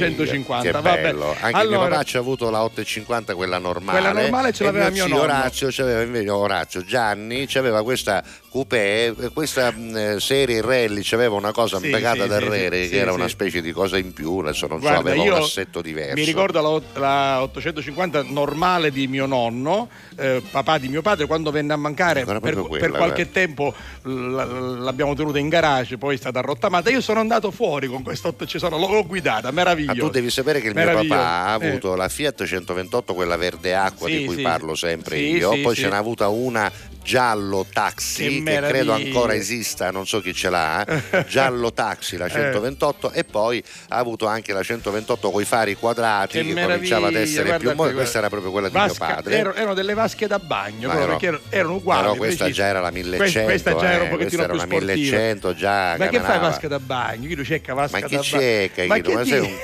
850 0.54 0.62
Che 0.62 0.72
vabbè. 0.72 1.02
bello. 1.02 1.36
Anche 1.40 1.48
mio 1.48 1.58
allora, 1.58 1.90
papà 1.90 2.04
ci 2.04 2.18
ha 2.18 2.20
avuto 2.20 2.50
la 2.50 2.64
850, 2.64 3.36
quella 3.36 3.58
normale. 3.58 4.00
Quella 4.00 4.22
normale 4.22 4.54
ce 4.54 4.64
l'aveva 4.64 4.90
mio 4.90 5.06
mio. 5.08 5.22
Orazio, 5.22 5.68
c'aveva 5.72 6.02
invece 6.02 6.30
Orazio 6.30 6.84
Gianni, 6.86 7.46
c'aveva 7.48 7.84
questa 7.84 8.24
coupé, 8.50 9.08
eh, 9.08 9.30
questa 9.34 9.72
mh, 9.72 10.18
serie 10.18 10.62
rally, 10.62 11.02
c'aveva 11.04 11.36
una 11.36 11.52
cosa 11.52 11.78
Sì, 11.78 11.86
sì, 11.86 11.92
del 11.92 12.42
sì, 12.42 12.50
Rere 12.50 12.88
che 12.88 12.98
era 12.98 13.12
una 13.12 13.28
specie 13.28 13.62
di 13.62 13.72
cosa 13.72 13.98
in 13.98 14.14
più, 14.14 14.38
adesso 14.38 14.68
non 14.68 14.80
so, 14.80 14.88
Guarda, 14.88 15.10
aveva 15.10 15.24
io 15.24 15.36
un 15.36 15.42
assetto 15.42 15.82
diverso. 15.82 16.16
Mi 16.16 16.24
ricordo 16.24 16.84
la, 16.94 17.00
la 17.00 17.42
850 17.44 18.24
normale 18.30 18.92
di 18.92 19.08
mio 19.08 19.26
nonno, 19.26 19.90
eh, 20.16 20.42
papà 20.50 20.78
di 20.78 20.88
mio 20.88 21.02
padre, 21.02 21.26
quando 21.26 21.52
venne 21.52 21.74
a 21.74 21.78
mancare 21.78 22.24
per, 22.24 22.40
proprio 22.40 22.68
per 22.68 22.80
quella, 22.80 22.98
qualche 22.98 23.24
eh. 23.24 23.32
tempo 23.32 23.74
l- 24.04 24.80
l'abbiamo 24.80 25.14
tenuta 25.16 25.40
in 25.40 25.50
garage, 25.50 25.98
poi 25.98 26.16
è 26.16 26.18
stata 26.18 26.40
rottamata. 26.42 26.90
Io 26.90 27.02
sono 27.02 27.20
andato 27.20 27.52
fuori 27.52 27.88
con 27.88 28.04
questa 28.04 28.30
800, 28.30 28.78
l'ho 28.78 29.06
guidata, 29.06 29.50
Ma 29.50 29.56
meraviglioso. 29.56 30.00
tu 30.00 30.10
devi 30.26 30.32
sapere 30.32 30.60
che 30.62 30.68
il 30.68 30.74
mio 30.76 30.86
Meraviglioso. 30.86 31.20
papà 31.20 31.46
ha 31.46 31.52
Eh. 31.62 31.68
avuto 31.68 31.96
la 31.96 32.10
Fiat 32.10 32.44
128, 32.44 33.14
quella 33.14 33.36
verde 33.38 33.76
acqua 33.76 34.08
Sì, 34.08 34.18
di 34.18 34.26
cui 34.26 34.36
sì. 34.38 34.42
parlo 34.42 34.76
sempre 34.76 35.18
Sì, 35.18 35.24
io, 35.38 35.62
poi 35.62 35.76
ce 35.76 35.88
n'ha 35.88 35.98
avuta 35.98 36.28
una 36.30 36.72
giallo 37.06 37.68
taxi 37.72 38.42
Che 38.44 38.52
che, 38.60 38.68
credo 38.68 38.92
ancora 38.94 39.36
esista, 39.36 39.92
non 39.92 40.08
so 40.08 40.22
chi 40.22 40.34
ce 40.34 40.50
l'ha, 40.50 40.84
eh. 40.84 41.26
giallo 41.30 41.72
taxi 41.72 42.16
Eh. 42.16 42.18
la 42.18 42.28
128 42.28 43.12
e 43.12 43.24
poi 43.24 43.64
ha 43.90 43.98
avuto 43.98 44.26
anche 44.26 44.54
la 44.54 44.64
128 44.64 45.30
con 45.30 45.40
i 45.40 45.46
fari 45.46 45.76
quadrati 45.76 46.42
Che 46.42 46.54
che, 46.54 46.62
cominciava 46.64 47.08
ad 47.10 47.16
essere 47.16 47.44
guarda 47.50 47.70
più 47.74 47.84
mo- 47.84 47.92
questa 47.92 48.18
era 48.18 48.30
proprio 48.30 48.50
quella 48.52 48.70
di 48.70 48.74
Vasca- 48.74 49.06
mio 49.06 49.16
padre. 49.16 49.38
Erano, 49.38 49.56
erano 49.56 49.74
delle 49.76 49.94
vasche 49.94 50.26
da 50.26 50.40
bagno, 50.40 50.92
ero- 50.92 51.06
perché 51.06 51.26
erano, 51.28 51.44
erano 51.50 51.76
uguali. 51.76 52.02
Però 52.02 52.16
questa 52.16 52.44
precise. 52.46 52.62
già 52.64 52.68
era 52.70 52.80
la 52.82 52.90
Questa- 52.90 53.10
1100, 53.10 53.46
Questa 53.50 53.76
già 53.76 53.92
era 53.92 54.02
un 54.02 54.08
eh, 54.08 54.10
pochettino 54.10 54.42
era 54.42 54.52
più 54.54 54.62
una 54.62 54.66
sportiva. 54.72 54.94
1100 54.96 55.54
già 55.56 55.72
Ma 55.72 55.94
che 55.96 55.98
fai 55.98 56.12
camminava. 56.12 56.48
vasca 56.50 56.68
da 56.68 56.80
bagno? 56.80 57.28
Chi 57.28 57.36
lo 57.36 57.44
cerca 57.44 57.74
vasca 57.76 58.00
Ma 58.00 58.00
da 58.00 58.08
chi 58.08 58.16
bagno? 58.16 58.28
c'è, 58.28 58.72
Ma 58.88 58.96
Chino? 59.00 59.14
Ma 59.14 59.22
che 59.22 59.30
sei 59.30 59.40
un 59.42 59.60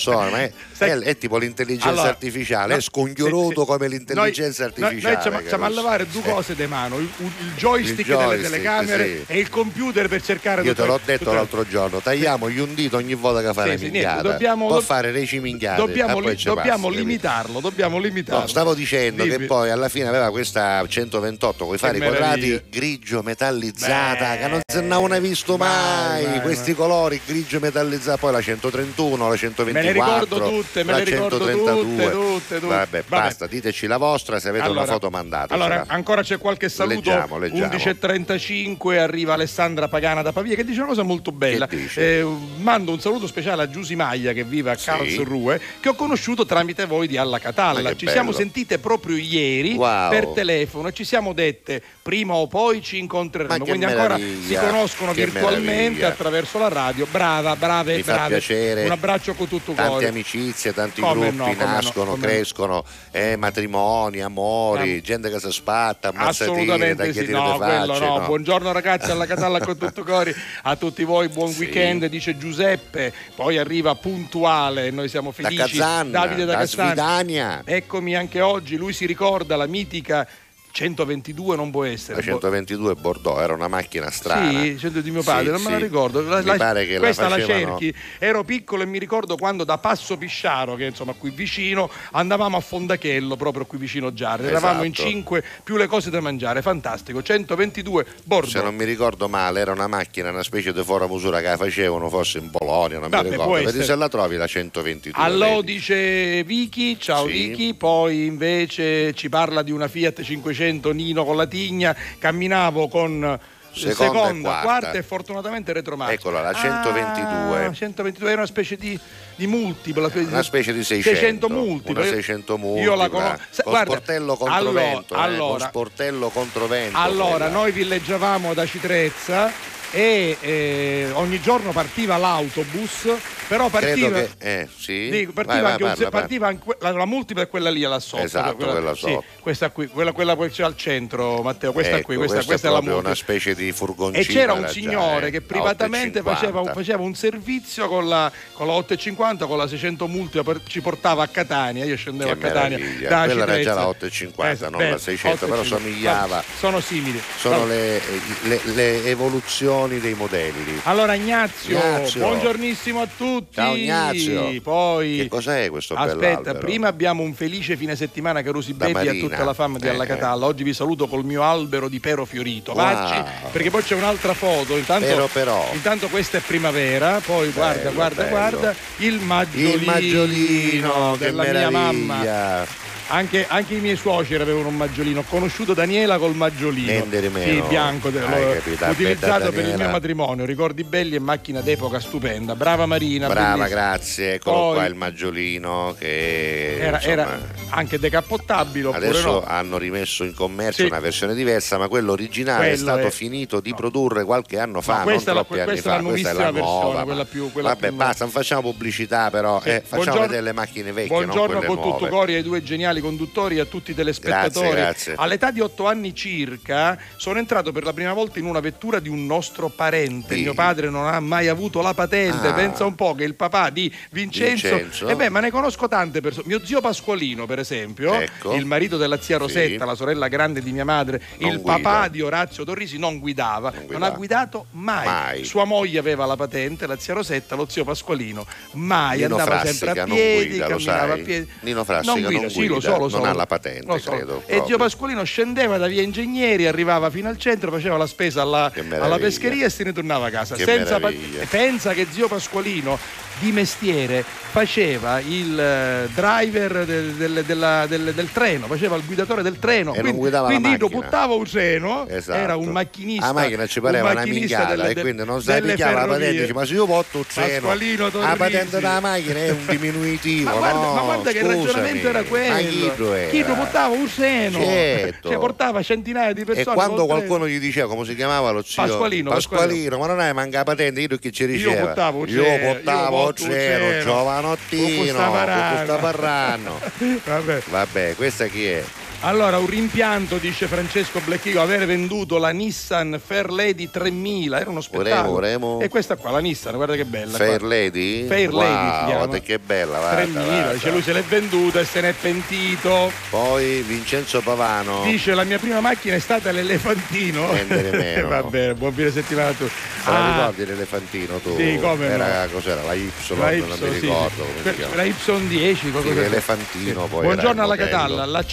so, 0.00 0.12
ma 0.12 0.42
è, 0.42 0.52
è, 0.78 0.98
è 0.98 1.18
tipo 1.18 1.36
l'intelligenza 1.36 1.88
allora, 1.88 2.08
artificiale, 2.08 2.72
no, 2.72 2.78
è 2.78 2.82
scongioroso 2.82 3.64
come 3.64 3.88
l'intelligenza 3.88 4.62
noi, 4.62 4.72
artificiale. 4.72 5.14
Noi, 5.14 5.32
noi 5.32 5.48
siamo, 5.48 5.64
a 5.64 5.68
lavare 5.68 6.06
due 6.06 6.22
eh. 6.22 6.30
cose 6.30 6.52
eh. 6.52 6.56
di 6.56 6.66
mano, 6.66 6.98
il, 6.98 7.08
il, 7.18 7.52
joystick 7.56 7.98
il, 7.98 8.04
joystick 8.04 8.18
delle 8.18 8.42
telecamere 8.42 9.06
sì. 9.06 9.24
e 9.26 9.38
il 9.38 9.48
computer 9.48 10.08
per 10.08 10.22
cercare 10.22 10.62
di... 10.62 10.68
Io 10.68 10.74
te 10.74 10.84
l'ho 10.84 11.00
detto 11.04 11.24
tutto... 11.24 11.34
l'altro 11.34 11.66
giorno, 11.68 12.00
tagliamo 12.00 12.50
gli 12.50 12.58
un 12.58 12.74
dito 12.74 12.96
ogni 12.96 13.14
volta 13.14 13.42
che 13.46 13.52
fa 13.52 13.64
sì, 13.70 13.78
sì, 13.78 13.90
minchiata. 13.90 14.22
Dobbiamo, 14.22 14.66
Può 14.66 14.80
fare 14.80 15.10
reci 15.10 15.40
minchiate. 15.40 15.80
Dobbiamo, 15.80 16.18
li, 16.20 16.36
dobbiamo 16.42 16.88
passa, 16.88 16.98
limitarlo, 16.98 17.60
dobbiamo 17.60 17.98
limitarlo. 17.98 18.40
No, 18.40 18.46
stavo 18.46 18.74
dicendo 18.74 19.22
Dimmi. 19.24 19.36
che 19.36 19.46
poi 19.46 19.70
alla 19.70 19.88
fine 19.88 20.08
aveva 20.08 20.30
questa 20.30 20.86
128 20.86 21.66
con 21.66 21.74
i 21.74 21.78
fari 21.78 21.98
quadrati 21.98 22.62
grigio 22.68 23.22
metallizzata, 23.22 24.36
che 24.36 24.48
non 24.48 24.60
se 24.66 24.80
ne 24.80 24.94
avevano 24.94 25.20
visto 25.20 25.56
mai, 25.56 26.40
questi 26.40 26.74
colori 26.74 27.20
grigio 27.24 27.60
metallizzata, 27.60 28.16
poi 28.16 28.32
la 28.32 28.40
131, 28.40 29.28
la 29.28 29.36
129 29.36 29.89
le 29.92 30.04
ricordo 30.04 30.48
tutte, 30.48 30.84
me 30.84 30.94
le 30.94 31.04
ricordo 31.04 31.38
tutte, 31.38 31.52
tutte, 31.52 32.10
tutte. 32.10 32.58
Vabbè, 32.58 32.90
Vabbè, 32.90 33.04
basta, 33.06 33.46
diteci 33.46 33.86
la 33.86 33.96
vostra, 33.96 34.40
se 34.40 34.48
avete 34.48 34.64
allora, 34.64 34.82
una 34.82 34.92
foto 34.92 35.10
mandate. 35.10 35.54
Allora, 35.54 35.84
ancora 35.86 36.22
c'è 36.22 36.38
qualche 36.38 36.68
saluto. 36.68 37.10
Leggiamo, 37.10 37.38
leggiamo. 37.38 37.74
11.35 37.74 38.98
arriva 38.98 39.34
Alessandra 39.34 39.88
Pagana 39.88 40.22
da 40.22 40.32
Pavia 40.32 40.56
che 40.56 40.64
dice 40.64 40.78
una 40.80 40.88
cosa 40.88 41.02
molto 41.02 41.32
bella. 41.32 41.68
Eh, 41.68 42.26
mando 42.56 42.92
un 42.92 43.00
saluto 43.00 43.26
speciale 43.26 43.62
a 43.62 43.70
Giusi 43.70 43.94
Maglia 43.94 44.32
che 44.32 44.44
vive 44.44 44.70
a 44.70 44.76
sì. 44.76 44.86
Karlsruhe, 44.86 45.60
che 45.80 45.88
ho 45.88 45.94
conosciuto 45.94 46.44
tramite 46.44 46.86
voi 46.86 47.06
di 47.06 47.16
Alla 47.16 47.38
Catalla. 47.38 47.90
Ci 47.90 48.04
bello. 48.04 48.10
siamo 48.10 48.32
sentite 48.32 48.78
proprio 48.78 49.16
ieri 49.16 49.74
wow. 49.74 50.10
per 50.10 50.28
telefono 50.28 50.88
e 50.88 50.92
ci 50.92 51.04
siamo 51.04 51.32
dette 51.32 51.82
prima 52.02 52.34
o 52.34 52.46
poi 52.46 52.82
ci 52.82 52.98
incontreremo. 52.98 53.64
Quindi 53.64 53.84
ancora 53.84 54.16
si 54.16 54.54
conoscono 54.54 55.12
virtualmente 55.12 55.70
meraviglia. 55.70 56.08
attraverso 56.08 56.58
la 56.58 56.68
radio. 56.68 57.06
Brava, 57.10 57.56
brave, 57.56 57.96
Mi 57.96 58.02
brave. 58.02 58.84
Un 58.84 58.90
abbraccio 58.90 59.34
con 59.34 59.48
tutto 59.48 59.72
tante 59.88 60.06
amicizie, 60.08 60.72
tanti 60.74 61.00
Come 61.00 61.30
gruppi 61.30 61.56
no, 61.56 61.64
nascono, 61.64 62.10
no. 62.14 62.16
crescono, 62.20 62.84
eh, 63.10 63.36
matrimoni, 63.36 64.20
amori, 64.20 64.96
Ah. 64.96 65.00
gente 65.00 65.30
che 65.30 65.38
si 65.40 65.50
spatta, 65.50 66.08
ammazzatine, 66.08 66.50
Assolutamente 66.56 67.04
sì, 67.12 67.12
tagliatine 67.26 67.38
no, 67.38 67.58
facce, 67.58 68.04
no. 68.04 68.18
no. 68.18 68.26
Buongiorno 68.26 68.72
ragazzi 68.72 69.10
alla 69.10 69.26
Catalla 69.26 69.60
con 69.60 69.76
tutto 69.78 70.02
cori, 70.04 70.34
a 70.62 70.76
tutti 70.76 71.04
voi 71.04 71.28
buon 71.28 71.50
Sì. 71.50 71.60
weekend, 71.60 72.06
dice 72.06 72.36
Giuseppe, 72.36 73.12
poi 73.34 73.58
arriva 73.58 73.94
puntuale, 73.94 74.90
noi 74.90 75.08
siamo 75.08 75.32
da 75.36 75.42
felici. 75.48 75.56
Kazan, 75.76 76.10
Davide 76.10 76.44
da 76.44 76.56
da. 76.66 77.62
Eccomi 77.64 78.16
anche 78.16 78.40
oggi, 78.40 78.76
lui 78.76 78.92
si 78.92 79.06
ricorda 79.06 79.56
la 79.56 79.66
mitica 79.66 80.26
122 80.72 81.56
non 81.56 81.70
può 81.70 81.84
essere. 81.84 82.16
La 82.16 82.22
122 82.22 82.94
Bordeaux 82.94 83.40
era 83.40 83.52
una 83.54 83.68
macchina 83.68 84.10
strana. 84.10 84.60
Sì, 84.62 84.78
100 84.78 85.00
di 85.00 85.10
mio 85.10 85.22
padre, 85.22 85.46
Sì, 85.46 85.50
non 85.52 85.62
me 85.62 85.70
la 85.70 85.78
ricordo. 85.78 86.22
La- 86.22 86.38
Mi 86.38 86.44
la- 86.44 86.56
pare 86.56 86.86
che 86.86 86.98
questa 86.98 87.28
la 87.28 87.36
la, 87.36 87.42
facevano... 87.42 87.78
cerchi. 87.78 87.98
Ero 88.18 88.44
piccolo 88.44 88.82
e 88.82 88.86
mi 88.86 88.98
ricordo 88.98 89.36
quando 89.36 89.64
da 89.64 89.78
Passo 89.78 90.16
Pisciaro, 90.16 90.76
che 90.76 90.84
insomma 90.84 91.12
qui 91.12 91.30
vicino, 91.30 91.90
andavamo 92.12 92.56
a 92.56 92.60
Fondachello, 92.60 93.36
proprio 93.36 93.66
qui 93.66 93.78
vicino 93.78 94.12
Giarre. 94.12 94.48
Eravamo 94.48 94.84
in 94.84 94.92
Esatto. 94.92 95.08
cinque, 95.08 95.44
più 95.64 95.76
le 95.76 95.86
cose 95.86 96.10
da 96.10 96.20
mangiare, 96.20 96.62
fantastico. 96.62 97.22
122 97.22 98.06
Bordeaux. 98.24 98.52
Se 98.56 98.62
non 98.62 98.74
mi 98.74 98.84
ricordo 98.84 99.28
male, 99.28 99.60
era 99.60 99.72
una 99.72 99.86
macchina, 99.88 100.30
una 100.30 100.42
specie 100.42 100.72
di 100.72 100.82
fora 100.84 101.06
misura 101.08 101.40
che 101.40 101.48
la 101.48 101.56
facevano 101.56 102.08
forse 102.08 102.38
in 102.38 102.50
Polonia, 102.50 102.98
non 102.98 103.08
Vabbè, 103.10 103.24
mi 103.24 103.30
ricordo. 103.30 103.52
Vedi 103.54 103.66
essere. 103.68 103.84
se 103.84 103.94
la 103.96 104.08
trovi 104.08 104.36
la 104.36 104.46
122. 104.46 105.22
Allò 105.22 105.56
vedi. 105.56 105.72
dice 105.74 106.44
Vicky, 106.44 106.96
ciao 106.98 107.26
Sì. 107.26 107.32
Vicky, 107.32 107.74
poi 107.74 108.26
invece 108.26 109.12
ci 109.14 109.28
parla 109.28 109.62
di 109.62 109.70
una 109.72 109.88
Fiat 109.88 110.22
500 110.22 110.58
Nino 110.92 111.24
con 111.24 111.36
la 111.36 111.46
tigna, 111.46 111.96
camminavo 112.18 112.88
con 112.88 113.38
Seconda 113.72 114.30
e 114.30 114.40
quarta. 114.40 114.62
quarta 114.62 114.92
e 114.92 115.02
fortunatamente 115.04 115.72
retromarcia. 115.72 116.14
Eccola, 116.14 116.40
la 116.40 116.52
122. 116.52 117.64
Ah, 117.66 117.72
122 117.72 118.30
è 118.30 118.34
una 118.34 118.46
specie 118.46 118.76
di, 118.76 118.98
di 119.36 119.46
multipla. 119.46 120.10
Una 120.12 120.42
specie 120.42 120.72
di 120.72 120.82
600. 120.82 121.08
600 121.20 121.48
multipla. 121.48 122.02
Una 122.02 122.10
600 122.10 122.58
multipla. 122.58 122.90
Io 122.90 122.96
la 122.96 123.08
conosco. 123.08 123.36
Con 123.62 123.72
guarda, 123.72 123.92
sportello 123.92 124.36
contro 124.36 124.54
allora- 124.56 124.80
vento. 124.80 125.14
eh, 125.14 125.18
allora- 125.20 125.50
con 125.58 125.68
sportello 125.68 126.28
contro 126.30 126.66
vento. 126.66 126.98
Allora, 126.98 127.28
quella. 127.30 127.48
noi 127.48 127.70
villeggiavamo 127.72 128.54
da 128.54 128.66
Citrezza 128.66 129.52
e 129.92 130.36
eh, 130.40 131.10
ogni 131.14 131.40
giorno 131.40 131.72
partiva 131.72 132.16
l'autobus, 132.16 133.08
però 133.48 133.68
partiva... 133.68 134.20
Che. 134.20 134.30
Eh, 134.38 134.68
sì. 134.78 135.08
Dico, 135.10 135.32
partiva 135.32 135.60
Vai, 135.60 135.70
vai, 135.70 135.78
parla, 135.78 135.94
parla. 135.94 136.10
partiva 136.10 136.46
anche- 136.46 136.76
la, 136.80 136.90
la 136.92 137.04
multipla 137.06 137.42
è 137.42 137.48
quella 137.48 137.70
lì 137.70 137.80
là 137.80 137.98
sotto. 137.98 138.22
Esatto, 138.22 138.54
quella 138.56 138.94
sì, 138.94 139.00
sotto. 139.00 139.24
questa 139.40 139.70
qui, 139.70 139.88
quella, 139.88 140.12
quella 140.12 140.36
poi 140.36 140.50
c'è 140.50 140.62
al 140.62 140.76
centro, 140.76 141.42
Matteo. 141.42 141.72
Questa 141.72 141.96
Ecco, 141.96 142.06
qui, 142.06 142.16
questa, 142.16 142.36
questa 142.36 142.50
questa 142.52 142.68
è 142.68 142.70
è 142.70 142.74
la 142.74 142.80
multipla. 142.80 143.06
una 143.08 143.14
specie 143.16 143.54
di 143.54 143.72
furgoncino. 143.72 144.22
E 144.22 144.26
c'era 144.26 144.52
un 144.52 144.60
già, 144.62 144.68
signore 144.68 145.26
eh, 145.26 145.30
che 145.30 145.40
privatamente 145.40 146.20
8,50. 146.20 146.22
faceva 146.22 146.60
un, 146.60 146.70
faceva 146.72 147.02
un 147.02 147.14
servizio 147.14 147.88
con 147.88 148.08
la, 148.08 148.30
con 148.52 148.66
la 148.68 148.74
850, 148.74 149.46
con 149.46 149.58
la 149.58 149.66
600 149.66 150.06
multipla, 150.06 150.54
ci 150.66 150.80
portava 150.80 151.22
a 151.24 151.26
Catania. 151.28 151.84
Io 151.84 151.96
scendevo 151.96 152.30
Che 152.30 152.46
a 152.46 152.50
Catania. 152.50 152.78
da 153.08 153.24
Quella 153.24 153.42
era 153.42 153.60
già 153.60 153.74
la 153.74 153.88
850, 153.88 154.68
non 154.68 154.78
beh, 154.78 154.90
la 154.90 154.98
600, 154.98 155.46
però 155.46 155.62
8,50. 155.62 155.64
somigliava. 155.64 156.44
Sono 156.58 156.80
simili. 156.80 157.20
Sono 157.36 157.66
le, 157.66 158.00
le- 158.42 158.60
le 158.64 159.04
evoluzioni 159.06 159.78
dei 159.88 160.14
modelli. 160.14 160.80
Allora 160.84 161.14
Ignazio, 161.14 161.76
Ignazio. 161.78 162.20
buongiornissimo 162.20 163.00
a 163.00 163.08
tutti. 163.16 163.54
Ciao, 163.54 163.74
Ignazio. 163.74 164.60
Poi 164.62 165.16
Che 165.16 165.28
cos'è 165.28 165.70
questo 165.70 165.94
Aspetta, 165.94 166.54
prima 166.54 166.88
abbiamo 166.88 167.22
un 167.22 167.32
felice 167.34 167.76
fine 167.76 167.96
settimana 167.96 168.42
Carusi 168.42 168.74
Baby 168.74 169.08
a 169.08 169.14
tutta 169.14 169.44
la 169.44 169.54
fama 169.54 169.78
di 169.78 169.86
Eh, 169.86 169.90
Alla 169.90 170.06
Catalla. 170.06 170.46
Oggi 170.46 170.62
vi 170.62 170.74
saluto 170.74 171.06
col 171.08 171.24
mio 171.24 171.42
albero 171.42 171.88
di 171.88 171.98
pero 172.00 172.24
fiorito. 172.24 172.72
Wow. 172.72 172.82
Vacci, 172.84 173.22
perché 173.52 173.70
poi 173.70 173.82
c'è 173.82 173.94
un'altra 173.96 174.34
foto. 174.34 174.76
Intanto, 174.76 175.06
Però, 175.06 175.26
però. 175.26 175.68
intanto 175.72 176.08
questa 176.08 176.38
è 176.38 176.40
primavera, 176.40 177.20
poi 177.24 177.50
guarda, 177.50 177.78
Bello, 177.82 177.94
guarda, 177.94 178.22
bello. 178.22 178.36
guarda 178.36 178.74
il 178.98 179.14
maggiolino, 179.20 179.74
Il 179.74 179.84
maggiolino, 179.84 181.16
della 181.16 181.42
mia 181.44 181.70
mamma. 181.70 182.88
Anche, 183.12 183.44
anche 183.48 183.74
i 183.74 183.80
miei 183.80 183.96
suoceri 183.96 184.40
avevano 184.40 184.68
un 184.68 184.76
maggiolino. 184.76 185.20
Ho 185.20 185.24
conosciuto 185.28 185.74
Daniela 185.74 186.16
col 186.18 186.36
maggiolino. 186.36 187.04
Di 187.06 187.28
meno. 187.28 187.62
Sì, 187.64 187.68
bianco, 187.68 188.08
l'ho 188.08 188.88
utilizzato 188.88 189.50
per 189.50 189.66
il 189.66 189.74
mio 189.76 189.88
matrimonio. 189.88 190.44
Ricordi 190.44 190.84
belli 190.84 191.16
e 191.16 191.18
macchina 191.18 191.60
d'epoca 191.60 191.98
stupenda. 191.98 192.54
Brava 192.54 192.86
Marina. 192.86 193.26
Brava, 193.26 193.56
bellissima. 193.56 193.68
grazie. 193.68 194.34
Eccolo 194.34 194.56
Poi- 194.56 194.74
qua 194.74 194.84
il 194.84 194.94
maggiolino 194.94 195.96
che 195.98 196.76
Era, 196.78 196.96
insomma, 196.98 197.12
era 197.12 197.40
anche 197.70 197.98
decappottabile 197.98 198.90
Adesso 198.92 199.30
no? 199.30 199.44
hanno 199.44 199.76
rimesso 199.76 200.22
in 200.22 200.32
commercio 200.34 200.82
Sì. 200.82 200.88
una 200.88 201.00
versione 201.00 201.34
diversa, 201.34 201.78
ma 201.78 201.88
quello 201.88 202.12
originale 202.12 202.66
è 202.66 202.68
Quello 202.76 202.82
stato 202.92 203.06
è- 203.08 203.10
finito 203.10 203.58
di 203.60 203.74
produrre 203.74 204.24
qualche 204.24 204.58
anno 204.60 204.80
fa, 204.80 204.96
non 204.96 205.02
questa 205.04 205.32
è 205.32 205.34
la- 205.34 205.40
troppi 205.44 205.60
anni 205.60 205.70
questa 205.72 205.90
è 205.90 205.92
la 205.96 206.02
fa. 206.02 206.08
Questa 206.10 206.30
è 206.30 206.32
la 206.34 206.50
nuova. 206.50 206.52
versione, 206.60 206.94
ma- 206.96 207.04
quella 207.04 207.24
più- 207.24 207.52
quella 207.52 207.68
Vabbè, 207.70 207.88
più 207.88 207.96
basta, 207.96 208.24
non 208.24 208.32
facciamo 208.32 208.60
pubblicità, 208.62 209.30
però 209.30 209.60
Sì. 209.60 209.68
eh, 209.70 209.82
facciamo 209.84 210.20
vedere 210.20 210.42
le 210.42 210.52
macchine 210.52 210.92
vecchie, 210.92 211.08
Buongiorno 211.08 211.60
non 211.60 211.64
con 211.66 211.80
tutto 211.82 212.06
cori 212.08 212.34
ai 212.34 212.42
due 212.42 212.62
geniali 212.62 212.99
conduttori 213.00 213.56
e 213.56 213.60
a 213.60 213.64
tutti 213.64 213.90
i 213.90 213.94
telespettatori. 213.94 214.68
Grazie, 214.70 214.80
grazie. 214.82 215.14
All'età 215.16 215.50
di 215.50 215.60
otto 215.60 215.86
anni 215.86 216.14
circa 216.14 216.98
sono 217.16 217.38
entrato 217.38 217.72
per 217.72 217.84
la 217.84 217.92
prima 217.92 218.12
volta 218.12 218.38
in 218.38 218.44
una 218.46 218.60
vettura 218.60 218.98
di 219.00 219.08
un 219.08 219.26
nostro 219.26 219.68
parente. 219.68 220.34
Sì. 220.34 220.42
Mio 220.42 220.54
padre 220.54 220.90
non 220.90 221.06
ha 221.06 221.20
mai 221.20 221.48
avuto 221.48 221.80
la 221.82 221.94
patente. 221.94 222.48
Ah. 222.48 222.52
Pensa 222.52 222.84
un 222.84 222.94
po' 222.94 223.14
che 223.14 223.24
il 223.24 223.34
papà 223.34 223.70
di 223.70 223.92
Vincenzo. 224.10 224.68
Vincenzo. 224.68 225.08
E 225.08 225.16
beh, 225.16 225.28
ma 225.28 225.40
ne 225.40 225.50
conosco 225.50 225.88
tante 225.88 226.20
persone. 226.20 226.46
Mio 226.46 226.60
zio 226.64 226.80
Pasqualino, 226.80 227.46
per 227.46 227.58
esempio, 227.58 228.14
Ecco. 228.14 228.54
il 228.54 228.64
marito 228.66 228.96
della 228.96 229.20
zia 229.20 229.38
Rosetta, 229.38 229.80
Sì. 229.82 229.86
la 229.88 229.94
sorella 229.94 230.28
grande 230.28 230.62
di 230.62 230.72
mia 230.72 230.84
madre, 230.84 231.22
Non 231.38 231.50
il 231.52 231.60
guida. 231.60 231.78
papà 231.78 232.08
di 232.08 232.20
Orazio 232.20 232.64
Torrisi 232.64 232.98
non 232.98 233.18
guidava, 233.18 233.70
non, 233.70 233.86
guidava. 233.86 234.06
ha 234.06 234.10
guidato 234.10 234.66
mai. 234.72 235.06
Mai. 235.06 235.44
Sua 235.44 235.64
moglie 235.64 235.98
aveva 235.98 236.26
la 236.26 236.36
patente, 236.36 236.86
la 236.86 236.98
zia 236.98 237.14
Rosetta, 237.14 237.54
lo 237.54 237.66
zio 237.68 237.84
Pasqualino 237.84 238.46
mai 238.72 239.18
Nino 239.20 239.36
andava 239.36 239.60
Frassica 239.60 239.72
sempre 239.86 240.00
a 240.00 240.06
non 240.06 240.16
piedi, 240.16 240.48
guida, 240.48 240.66
camminava 240.66 241.12
sai? 241.12 241.20
a 241.20 241.24
piedi. 241.24 241.50
Nino 241.60 241.84
Frassica 241.84 242.12
non 242.12 242.22
guida, 242.22 242.48
sì, 242.48 242.66
lo 242.66 242.74
guida, 242.74 242.89
so, 242.94 242.98
lo 242.98 243.08
so. 243.08 243.18
non 243.18 243.26
ha 243.28 243.32
la 243.34 243.46
patente, 243.46 243.98
so. 243.98 244.10
credo, 244.10 244.36
E 244.38 244.40
proprio. 244.46 244.66
zio 244.66 244.76
Pasqualino 244.78 245.22
scendeva 245.24 245.76
da 245.78 245.86
via 245.86 246.02
Ingegneri, 246.02 246.66
arrivava 246.66 247.10
fino 247.10 247.28
al 247.28 247.38
centro, 247.38 247.70
faceva 247.70 247.96
la 247.96 248.06
spesa 248.06 248.42
alla, 248.42 248.72
alla 248.98 249.18
pescheria 249.18 249.66
e 249.66 249.70
se 249.70 249.84
ne 249.84 249.92
tornava 249.92 250.26
a 250.26 250.30
casa. 250.30 250.54
Che 250.56 250.64
Senza 250.64 250.98
pa- 251.00 251.12
pensa 251.48 251.92
che 251.92 252.06
zio 252.10 252.28
Pasqualino 252.28 252.98
di 253.40 253.50
mestiere 253.52 254.24
faceva 254.50 255.20
il 255.20 255.58
eh, 255.58 256.08
driver 256.12 256.84
del, 256.84 257.12
del- 257.14 257.44
della- 257.46 257.86
del- 257.86 258.12
del 258.14 258.32
treno, 258.32 258.66
faceva 258.66 258.96
il 258.96 259.02
guidatore 259.06 259.42
del 259.42 259.58
treno. 259.58 259.94
E 259.94 260.00
quindi 260.00 260.18
quindi 260.18 260.68
macchina. 260.68 260.88
buttava 260.88 261.34
un 261.34 261.44
treno, 261.44 262.06
Esatto. 262.08 262.38
era 262.38 262.56
un 262.56 262.68
macchinista. 262.68 263.26
La 263.26 263.32
macchina 263.32 263.66
ci 263.66 263.78
un 263.78 263.84
pareva 263.84 264.10
una 264.10 264.14
macchinista 264.20 264.58
minchiata 264.58 264.82
delle- 264.82 264.98
e 264.98 265.02
quindi 265.02 265.24
non 265.24 265.40
sai 265.42 265.60
delle 265.60 265.72
picchiare 265.74 265.94
la 265.94 266.06
patente 266.06 266.52
ma 266.52 266.64
se 266.66 266.74
io 266.74 266.86
porto 266.86 267.18
un 267.18 267.24
treno 267.26 267.50
Pasqualino 267.68 268.10
la 268.12 268.34
patente 268.36 268.76
della 268.76 269.00
macchina 269.00 269.38
è 269.38 269.50
un 269.50 269.66
diminutivo 269.68 270.50
Ma 270.50 270.56
guarda, 270.56 270.78
no, 270.80 270.94
ma 270.94 271.00
guarda 271.02 271.30
che 271.32 271.38
il 271.38 271.44
ragionamento 271.44 272.08
era 272.08 272.22
quello. 272.24 272.56
chi 272.56 272.92
lo 272.96 273.14
era? 273.14 273.30
Chi 273.30 273.44
lo 273.46 273.54
portava 273.54 273.94
un 273.94 274.08
seno, 274.08 274.58
Certo. 274.60 275.28
cioè 275.28 275.38
portava 275.38 275.82
centinaia 275.82 276.32
di 276.32 276.40
e 276.40 276.44
persone. 276.44 276.74
quando 276.74 277.06
col 277.06 277.06
qualcuno 277.06 277.48
gli 277.48 277.58
diceva 277.60 277.86
come 277.88 278.04
si 278.04 278.14
chiamava 278.16 278.50
lo 278.50 278.62
zio 278.62 278.82
Pasqualino, 278.84 279.30
Pasqualino, 279.30 279.98
ma 279.98 280.06
non 280.06 280.18
hai 280.20 280.32
manca 280.34 280.58
la 280.58 280.64
patente 280.64 281.00
io 281.00 281.08
che 281.18 281.30
ci 281.30 281.46
portavo 281.86 282.18
un 282.20 282.28
io 282.28 282.42
portavo 282.42 282.58
io 282.58 282.66
un 282.66 282.80
porto 282.80 282.80
un 282.80 282.82
treno 282.84 283.29
treno. 283.32 284.02
giovanottino 284.02 285.18
parranno 285.30 285.96
treno. 285.98 286.80
Vabbè. 287.24 287.62
vabbè 287.68 288.14
questa 288.16 288.46
chi 288.46 288.66
è? 288.66 288.84
Allora, 289.22 289.58
un 289.58 289.66
rimpianto, 289.66 290.38
dice 290.38 290.66
Francesco 290.66 291.20
Blecchigo, 291.22 291.60
avere 291.60 291.84
venduto 291.84 292.38
la 292.38 292.48
Nissan 292.52 293.20
Fairlady 293.22 293.90
3000, 293.90 294.58
era 294.60 294.70
uno 294.70 294.80
spettacolo. 294.80 295.32
Vorremo, 295.32 295.66
vorremo. 295.66 295.80
E 295.80 295.88
questa 295.90 296.16
qua, 296.16 296.30
la 296.30 296.38
Nissan, 296.38 296.74
guarda 296.76 296.94
che 296.96 297.04
bella. 297.04 297.36
Fair 297.36 297.58
qua. 297.58 297.68
Lady? 297.68 298.26
Fair 298.26 298.48
wow, 298.48 298.60
Lady 298.62 299.12
guarda 299.12 299.38
che 299.40 299.58
bella 299.58 299.98
guarda, 299.98 300.22
3000, 300.22 300.42
guarda. 300.46 300.72
dice 300.72 300.90
lui 300.90 301.02
se 301.02 301.12
l'è 301.12 301.22
venduta 301.22 301.80
e 301.80 301.84
se 301.84 302.00
n'è 302.00 302.14
pentito. 302.14 303.12
poi 303.28 303.82
Vincenzo 303.82 304.40
Pavano 304.40 305.02
Dice 305.04 305.34
la 305.34 305.44
mia 305.44 305.58
prima 305.58 305.80
macchina 305.82 306.14
è 306.14 306.18
stata 306.18 306.50
l'elefantino. 306.50 307.52
Di 307.52 307.66
meno. 307.92 308.28
Va 308.28 308.42
bene, 308.44 308.72
buon 308.72 308.94
fine 308.94 309.10
settimana 309.10 309.48
a 309.48 309.52
tutti. 309.52 309.72
Ah, 310.04 310.30
ricordi 310.34 310.64
l'elefantino 310.64 311.36
tu? 311.40 311.56
Sì, 311.58 311.78
come 311.78 312.08
no. 312.08 312.14
era, 312.24 312.48
cos'era 312.50 312.82
la 312.84 312.94
Y 312.94 313.10
la 313.36 313.50
non 313.66 313.78
mi 313.80 313.88
Y, 313.88 313.92
sì. 313.92 314.00
ricordo 314.00 314.44
come 314.44 314.62
si 314.64 314.74
chiama 314.76 314.94
La 314.94 315.02
Y 315.04 315.14
10, 315.46 315.90
qualcosa 315.90 316.00
Sì, 316.00 316.14
così. 316.14 316.14
l'elefantino 316.14 317.04
poi 317.06 317.22
Buongiorno 317.24 317.62
alla. 317.62 317.76
Catalla, 317.76 318.24
la 318.24 318.44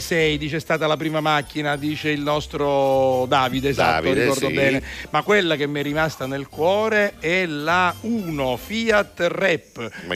126 0.00 0.38
dice 0.38 0.56
è 0.56 0.60
stata 0.60 0.86
la 0.86 0.96
prima 0.96 1.20
macchina, 1.20 1.76
dice 1.76 2.10
il 2.10 2.20
nostro 2.20 3.24
Davide, 3.28 3.70
esatto, 3.70 4.02
Davide, 4.04 4.20
ricordo 4.22 4.48
sì. 4.48 4.52
bene. 4.54 4.82
Ma 5.10 5.22
quella 5.22 5.56
che 5.56 5.66
mi 5.66 5.80
è 5.80 5.82
rimasta 5.82 6.26
nel 6.26 6.48
cuore 6.48 7.14
è 7.18 7.46
la 7.46 7.94
1 8.00 8.56
Fiat 8.56 9.28
che 9.28 9.62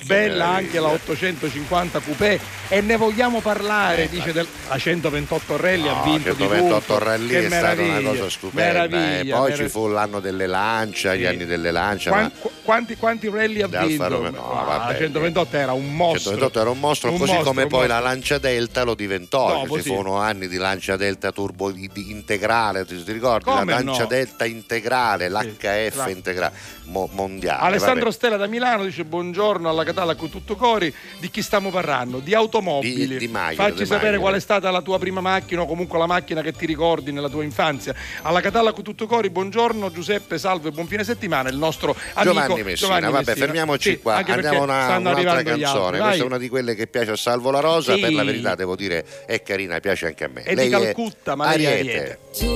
Bella 0.04 0.46
anche 0.48 0.78
la 0.80 0.88
850 0.88 2.00
Coupé 2.00 2.38
e 2.68 2.80
ne 2.80 2.96
vogliamo 2.96 3.40
parlare, 3.40 4.04
Eh, 4.04 4.08
dice 4.08 4.32
del- 4.32 4.46
la 4.68 4.78
128 4.78 5.56
Rally 5.56 5.88
ha 5.88 5.92
No, 5.94 6.02
vinto 6.04 6.32
di 6.32 6.42
128 6.42 6.80
tutto. 6.80 6.98
rally 6.98 7.34
è 7.34 7.46
stata 7.50 7.82
una 7.82 8.00
cosa 8.02 8.30
stupenda. 8.30 9.20
eh. 9.20 9.24
Poi 9.26 9.56
ci 9.56 9.68
fu 9.68 9.88
l'anno 9.88 10.20
delle 10.20 10.46
lancia, 10.46 11.14
gli 11.14 11.20
Sì. 11.20 11.26
anni 11.26 11.46
delle 11.46 11.70
lancia. 11.70 12.10
Quan- 12.10 12.22
ma 12.24 12.30
qu- 12.38 12.50
quanti, 12.62 12.96
quanti 12.96 13.28
rally 13.28 13.62
ha 13.62 13.66
Di 13.66 13.76
vinto? 13.86 14.08
Romeo, 14.08 14.30
no, 14.30 14.58
Ah, 14.60 14.64
vabbè. 14.64 14.92
la 14.92 14.98
128 14.98 15.56
era 15.56 15.72
un 15.72 15.94
mostro. 15.94 16.30
128 16.30 16.60
era 16.60 16.70
un 16.70 16.78
mostro, 16.78 17.10
Un 17.10 17.18
così 17.18 17.32
mostro, 17.32 17.48
come 17.50 17.66
poi 17.66 17.78
mostro. 17.80 17.94
la 17.94 18.00
Lancia 18.00 18.38
Delta 18.38 18.82
lo 18.84 18.94
diventò. 18.94 19.64
Dopo, 19.70 19.82
ci 19.82 19.88
sì. 19.88 19.94
furono 19.94 20.16
anni 20.18 20.48
di 20.48 20.56
Lancia 20.56 20.96
Delta 20.96 21.30
turbo 21.32 21.70
di- 21.70 21.88
di 21.92 22.10
integrale, 22.10 22.84
ti, 22.84 23.02
ti 23.02 23.12
ricordi? 23.12 23.44
Come 23.44 23.64
la 23.72 23.80
Lancia 23.82 24.02
no? 24.02 24.08
Delta 24.08 24.44
integrale, 24.44 25.28
l'HF 25.28 25.94
la- 25.96 26.08
integrale, 26.10 26.54
mo- 26.84 27.08
mondiale. 27.12 27.60
Alessandro 27.66 28.04
vabbè. 28.04 28.12
Stella 28.12 28.36
da 28.36 28.46
Milano 28.46 28.84
dice 28.84 29.04
buongiorno 29.04 29.68
alla 29.68 29.84
Catalla 29.84 30.14
con 30.14 30.28
tutto 30.30 30.56
cori 30.56 30.92
di 31.18 31.30
chi 31.30 31.42
stiamo 31.42 31.70
parlando? 31.70 32.18
Di 32.18 32.34
automobili 32.34 33.06
Di- 33.06 33.16
di 33.18 33.28
macchine, 33.28 33.56
facci 33.68 33.78
di 33.82 33.86
sapere 33.86 34.18
qual 34.18 34.34
è 34.34 34.40
stata 34.40 34.70
la 34.70 34.82
tua 34.82 34.98
prima 34.98 35.20
macchina 35.20 35.62
o 35.62 35.66
comunque 35.66 35.98
la 35.98 36.06
macchina 36.06 36.42
che 36.42 36.52
ti 36.52 36.66
ricordi 36.66 37.12
nella 37.12 37.28
tua 37.28 37.44
infanzia 37.44 37.94
alla 38.22 38.40
Catalla 38.40 38.72
con 38.72 38.82
tutto 38.84 39.06
cori 39.06 39.30
buongiorno 39.30 39.90
Giuseppe 39.90 40.38
salve 40.38 40.70
buon 40.70 40.86
fine 40.86 41.04
settimana 41.04 41.48
il 41.48 41.56
nostro 41.56 41.94
amico 42.14 42.32
Giovanni 42.32 42.62
Messina, 42.62 42.98
vabbè, 43.00 43.10
Messina. 43.12 43.34
fermiamoci 43.34 43.90
Sì, 43.90 43.98
qua. 44.00 44.16
Andiamo 44.16 44.58
a 44.60 44.62
una, 44.62 44.96
un'altra 44.98 45.42
canzone. 45.42 45.98
Questa 45.98 46.22
è 46.22 46.26
una 46.26 46.38
di 46.38 46.48
quelle 46.48 46.74
che 46.74 46.86
piace 46.86 47.10
a 47.12 47.16
Salvo 47.16 47.50
La 47.50 47.60
Rosa. 47.60 47.94
Sì. 47.94 48.00
Per 48.00 48.12
la 48.12 48.24
verità, 48.24 48.54
devo 48.54 48.76
dire, 48.76 49.04
è 49.26 49.42
carina, 49.42 49.59
piace 49.80 50.06
anche 50.06 50.24
a 50.24 50.30
me. 50.32 50.42
È 50.42 50.50
di 50.50 50.56
Lei 50.56 50.70
Calcutta, 50.70 51.34
ma 51.34 51.54
lei 51.54 51.64
è 51.64 51.78
Ariete. 51.78 51.98
Ariete. 51.98 52.18
Tu, 52.38 52.46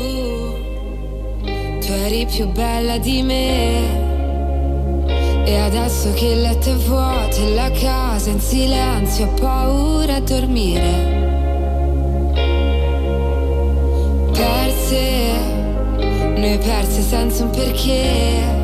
tu 1.87 1.93
eri 1.93 2.27
più 2.27 2.47
bella 2.49 2.99
di 2.99 3.23
me. 3.23 4.13
E 5.47 5.59
adesso 5.59 6.13
che 6.15 6.27
il 6.27 6.41
letto 6.41 6.71
è 6.71 6.75
vuoto 6.75 7.37
e 7.37 7.55
la 7.55 7.71
casa 7.71 8.31
in 8.31 8.41
silenzio, 8.41 9.27
ho 9.27 9.35
paura 9.35 10.15
a 10.15 10.21
dormire. 10.21 11.13
Perse, 14.33 15.33
noi 15.99 16.59
perse 16.59 17.03
senza 17.03 17.45
un 17.45 17.51
perché. 17.51 18.64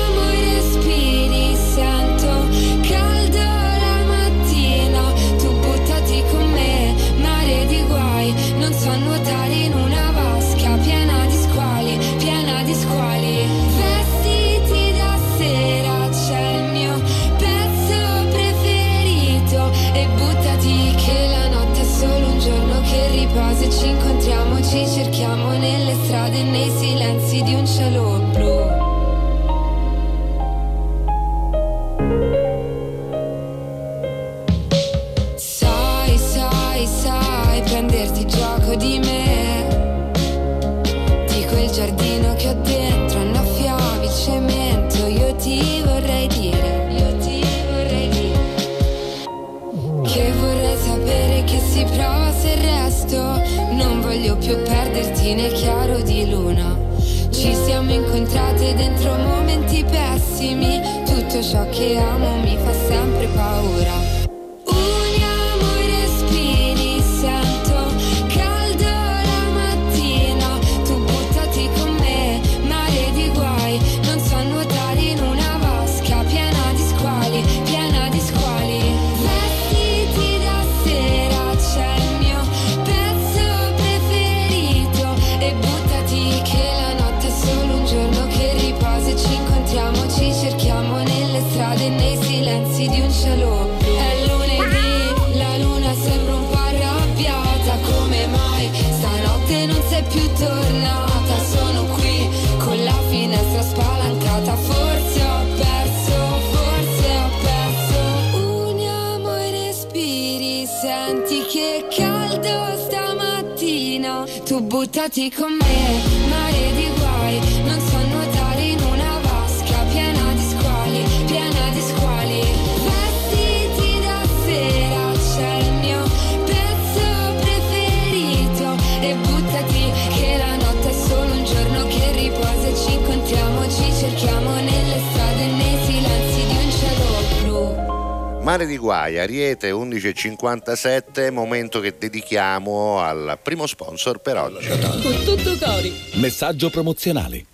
Guai, 139.11 139.19
Ariete 139.19 139.71
11.57, 139.71 141.31
momento 141.31 141.81
che 141.81 141.95
dedichiamo 141.97 142.99
al 142.99 143.37
primo 143.41 143.67
sponsor 143.67 144.19
per 144.19 144.37
oggi. 144.37 144.67
Con 144.67 145.23
tutto 145.25 145.57
cori. 145.57 145.93
Messaggio 146.13 146.69
promozionale. 146.69 147.50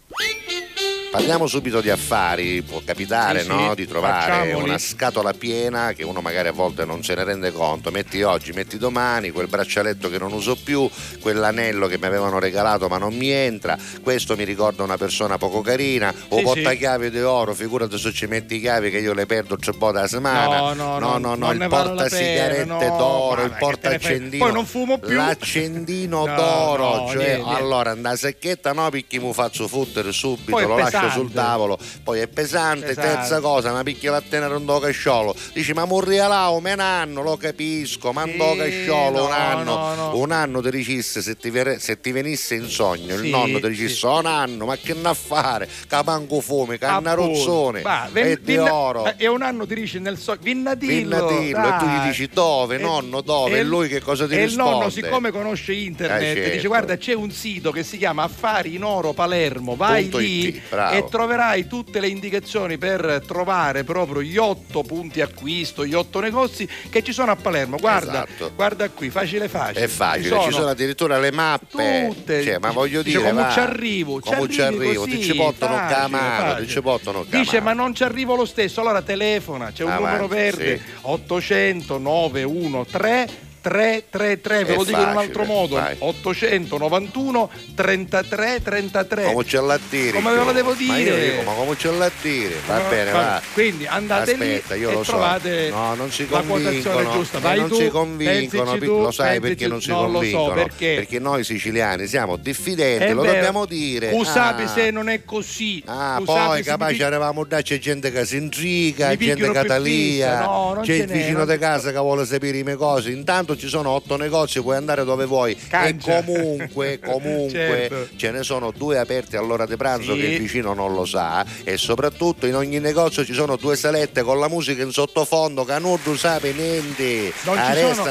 Parliamo 1.27 1.47
subito 1.51 1.81
di 1.81 1.89
affari, 1.89 2.61
può 2.61 2.81
capitare 2.85 3.39
Sì, 3.39 3.45
sì, 3.47 3.51
no? 3.51 3.75
di 3.75 3.85
trovare 3.85 4.31
facciamoli. 4.31 4.63
una 4.69 4.77
scatola 4.77 5.33
piena 5.33 5.91
che 5.91 6.05
uno 6.05 6.21
magari 6.21 6.47
a 6.47 6.53
volte 6.53 6.85
non 6.85 7.03
se 7.03 7.15
ne 7.15 7.25
rende 7.25 7.51
conto, 7.51 7.91
metti 7.91 8.21
oggi, 8.23 8.53
metti 8.53 8.77
domani, 8.77 9.31
quel 9.31 9.47
braccialetto 9.47 10.09
che 10.09 10.17
non 10.19 10.31
uso 10.31 10.55
più, 10.55 10.89
quell'anello 11.19 11.87
che 11.87 11.97
mi 11.97 12.05
avevano 12.05 12.39
regalato 12.39 12.87
ma 12.87 12.97
non 12.97 13.13
mi 13.13 13.29
entra, 13.29 13.77
questo 14.01 14.37
mi 14.37 14.45
ricorda 14.45 14.83
una 14.83 14.95
persona 14.95 15.37
poco 15.37 15.59
carina, 15.59 16.13
o 16.29 16.37
Sì, 16.37 16.43
portachiavi 16.43 17.09
di 17.11 17.19
oro, 17.19 17.53
figurati 17.53 17.97
se 17.97 18.13
ci 18.13 18.25
metti 18.25 18.55
i 18.55 18.59
chiavi 18.61 18.89
che 18.89 18.99
io 18.99 19.13
le 19.13 19.25
perdo 19.25 19.57
tre 19.57 19.73
volte 19.77 19.99
a 19.99 20.07
settimana, 20.07 20.59
No, 20.59 20.73
no, 20.75 20.97
no, 20.97 21.17
no, 21.17 21.35
non 21.35 21.61
il 21.61 21.67
portasigarette 21.67 22.63
pena, 22.63 22.87
no, 22.87 22.97
d'oro, 22.97 23.41
il 23.41 23.49
frega. 23.49 23.57
portaaccendino, 23.57 24.43
Poi 24.45 24.53
non 24.53 24.65
fumo 24.65 24.97
più. 24.97 25.17
l'accendino 25.17 26.25
No, 26.25 26.35
d'oro, 26.35 26.95
no, 27.03 27.09
cioè 27.11 27.35
niente, 27.35 27.49
allora 27.49 27.91
andà 27.91 28.15
secchetta 28.15 28.71
no 28.71 28.89
picchi 28.89 29.19
mi 29.19 29.33
faccio 29.33 29.67
fottere 29.67 30.13
subito, 30.13 30.51
Poi 30.51 30.61
lo 30.65 30.77
lascio 30.77 30.91
pesante. 30.91 31.15
Sul 31.19 31.31
tavolo, 31.33 31.77
poi 32.03 32.19
è 32.19 32.27
pesante, 32.27 32.87
Pesante. 32.87 33.09
terza 33.15 33.39
cosa, 33.39 33.71
ma 33.71 33.83
picchia 33.83 34.11
la 34.11 34.21
tenere 34.21 34.55
un 34.55 34.65
do 34.65 34.79
casciolo, 34.79 35.35
dici 35.53 35.73
ma 35.73 35.85
morria 35.85 36.27
là 36.27 36.47
un 36.49 36.65
anno, 36.67 37.21
lo 37.21 37.37
capisco, 37.37 38.11
ma 38.11 38.23
un 38.23 38.37
do 38.37 38.55
casciolo 38.55 39.23
un 39.23 39.29
no, 39.29 39.35
anno, 39.35 39.63
no, 39.75 39.95
no. 39.95 40.17
un 40.17 40.31
anno 40.31 40.61
ti 40.61 40.69
dicesse 40.71 41.21
se 41.21 41.37
ti, 41.37 41.51
se 41.79 41.99
ti 41.99 42.11
venisse 42.11 42.55
in 42.55 42.67
sogno, 42.67 43.13
il 43.15 43.21
Sì, 43.21 43.29
nonno 43.29 43.59
ti 43.59 43.69
dicesse 43.69 43.95
sì. 43.95 44.05
un 44.05 44.25
anno, 44.25 44.65
ma 44.65 44.75
che 44.77 44.93
ne 44.93 45.07
a 45.09 45.13
fare, 45.13 45.67
capanco 45.87 46.41
fume, 46.41 46.77
cannarozzone, 46.77 47.81
Va, 47.81 48.07
ven- 48.11 48.27
e 48.27 48.39
di 48.41 48.57
oro. 48.57 49.05
eh, 49.05 49.15
E 49.17 49.27
un 49.27 49.41
anno 49.41 49.65
ti 49.65 49.75
dice 49.75 49.99
nel 49.99 50.17
so- 50.17 50.35
Vinnadillo. 50.39 50.93
Vinnadillo, 51.25 51.67
e 51.67 51.77
tu 51.79 51.85
gli 51.85 51.97
dai. 51.97 52.07
dici 52.09 52.29
dove, 52.31 52.77
nonno, 52.77 53.21
dove? 53.21 53.57
E 53.59 53.63
lui 53.63 53.87
che 53.87 54.01
cosa 54.01 54.27
ti 54.27 54.33
e 54.35 54.45
risponde? 54.45 54.69
il 54.69 54.77
nonno, 54.77 54.89
siccome 54.89 55.31
conosce 55.31 55.73
internet, 55.73 56.21
Eh, 56.21 56.35
certo. 56.35 56.49
dice: 56.55 56.67
Guarda, 56.67 56.97
c'è 56.97 57.13
un 57.13 57.31
sito 57.31 57.71
che 57.71 57.83
si 57.83 57.97
chiama 57.97 58.23
Affari 58.23 58.75
in 58.75 58.83
Oro 58.83 59.13
Palermo. 59.13 59.75
Vai 59.75 60.03
Punto 60.03 60.17
lì 60.19 60.47
it, 60.47 60.61
bravo. 60.69 60.95
E 61.07 61.09
troverai 61.09 61.67
tutte 61.67 61.99
le 61.99 62.07
indicazioni 62.07 62.77
per 62.77 63.23
trovare 63.25 63.83
proprio 63.83 64.21
gli 64.21 64.37
otto 64.37 64.83
punti 64.83 65.21
acquisto, 65.21 65.85
gli 65.85 65.93
otto 65.93 66.19
negozi 66.19 66.67
che 66.89 67.01
ci 67.03 67.11
sono 67.13 67.31
a 67.31 67.35
Palermo. 67.35 67.77
Guarda, 67.77 68.25
Esatto. 68.27 68.51
guarda 68.55 68.89
qui, 68.89 69.09
facile 69.09 69.47
facile. 69.47 69.85
È 69.85 69.87
facile, 69.87 70.39
ci 70.41 70.51
sono, 70.51 70.67
addirittura 70.69 71.17
le 71.19 71.31
mappe. 71.31 72.05
tutte. 72.07 72.43
Cioè, 72.43 72.57
ma 72.59 72.71
voglio 72.71 73.01
Dice, 73.01 73.17
dire, 73.17 73.29
come 73.29 73.41
va. 73.43 73.51
ci 73.51 73.59
arrivo? 73.59 74.19
Come 74.19 74.49
ci 74.49 74.61
arrivo? 74.61 75.01
così, 75.01 75.17
ti 75.17 75.23
ci 75.23 75.35
portano 75.35 75.75
facile, 75.75 75.99
a 76.01 76.07
mano, 76.07 76.43
facile. 76.49 76.65
ti 76.65 76.71
ci 76.71 76.81
portano 76.81 77.19
a 77.19 77.25
Dice 77.29 77.59
ma 77.61 77.73
non 77.73 77.93
ci 77.95 78.03
arrivo 78.03 78.35
lo 78.35 78.45
stesso, 78.45 78.81
allora 78.81 79.01
telefona, 79.01 79.71
c'è 79.71 79.83
un 79.83 79.91
Avanti, 79.91 80.03
numero 80.05 80.27
verde 80.27 80.77
sì. 80.77 80.83
800 81.01 81.97
913 81.97 83.45
333, 83.67 84.63
ve 84.63 84.75
lo 84.75 84.83
dico 84.83 85.01
in 85.01 85.07
un 85.09 85.17
altro 85.17 85.43
modo, 85.45 85.75
vai. 85.75 85.95
891 85.99 87.49
33 87.75 88.61
33. 88.63 89.23
Come 89.25 89.43
c'è 89.43 89.59
la 89.59 89.79
dire? 89.89 90.11
Come 90.11 90.33
ve 90.33 90.43
lo 90.43 90.51
devo 90.51 90.73
dire? 90.73 91.29
dico, 91.31 91.41
ma 91.43 91.53
come 91.53 91.75
c'è 91.75 91.91
la 91.91 92.11
dire? 92.21 92.55
Va 92.65 92.77
No, 92.81 92.89
bene, 92.89 93.11
va- 93.11 93.21
va. 93.21 93.41
Quindi 93.53 93.85
andate 93.85 94.31
Aspetta, 94.31 94.73
lì 94.75 94.81
io 94.81 94.89
e 94.89 94.93
lo 94.93 95.03
so. 95.03 95.11
trovate 95.11 95.69
No, 95.69 95.95
non 95.95 96.11
si 96.11 96.27
la 96.29 96.41
quotazione 96.41 96.81
convincono. 96.81 97.11
giusta. 97.11 97.37
eh, 97.37 97.41
Vai 97.41 97.59
non 97.59 97.67
tu, 97.69 97.75
si 97.75 97.87
convincono, 97.89 98.77
tu, 98.77 99.01
lo 99.01 99.11
sai 99.11 99.39
perché 99.39 99.67
non 99.67 99.81
si 99.81 99.89
non 99.89 100.11
convincono? 100.11 100.47
so 100.47 100.53
perché. 100.53 101.19
noi 101.19 101.43
siciliani 101.43 102.07
siamo 102.07 102.35
diffidenti, 102.37 103.05
È 103.05 103.13
lo 103.13 103.21
vero. 103.21 103.33
dobbiamo 103.33 103.65
dire. 103.65 104.11
Usapi 104.13 104.63
Ah. 104.63 104.67
se 104.67 104.91
non 104.91 105.09
è 105.09 105.23
così. 105.25 105.81
Ah, 105.85 106.21
poi 106.23 106.63
capace 106.63 107.03
eravamo 107.03 107.45
là, 107.49 107.61
c'è 107.61 107.79
gente 107.79 108.11
che 108.11 108.25
si 108.25 108.37
intriga, 108.37 109.09
gente 109.09 109.25
picchiano 109.33 109.51
che 109.53 109.59
per 109.59 109.67
talia, 109.67 110.27
fissa, 110.37 110.45
no, 110.45 110.79
c'è 110.83 110.93
il 110.93 111.07
vicino 111.07 111.45
di 111.45 111.57
casa 111.57 111.91
che 111.91 111.97
vuole 111.97 112.25
sapere 112.25 112.57
le 112.57 112.63
mie 112.63 112.75
cose. 112.75 113.11
Intanto 113.11 113.55
ci 113.57 113.67
sono 113.67 113.89
otto 113.91 114.15
negozi, 114.17 114.61
puoi 114.61 114.75
andare 114.77 115.03
dove 115.03 115.25
vuoi. 115.25 115.55
Cancia. 115.55 116.19
E 116.19 116.23
comunque, 116.25 116.99
comunque 117.03 117.49
Certo. 117.89 118.07
ce 118.15 118.31
ne 118.31 118.43
sono 118.43 118.71
due 118.71 118.97
aperti 118.97 119.35
all'ora 119.35 119.65
di 119.65 119.75
pranzo 119.75 120.13
Sì. 120.13 120.19
che 120.21 120.25
il 120.27 120.39
vicino 120.39 120.73
non 120.73 120.93
lo 120.93 121.05
sa. 121.05 121.45
E 121.63 121.77
soprattutto 121.77 122.45
in 122.45 122.55
ogni 122.55 122.79
negozio 122.79 123.25
ci 123.25 123.33
sono 123.33 123.55
due 123.55 123.75
salette 123.75 124.21
con 124.23 124.39
la 124.39 124.47
musica 124.47 124.83
in 124.83 124.91
sottofondo, 124.91 125.63
che 125.65 125.79
non 125.79 126.01
tu 126.01 126.15
sape 126.15 126.53
niente. 126.53 127.33
Non 127.43 127.55
ci, 127.57 127.71
sono, 127.95 128.03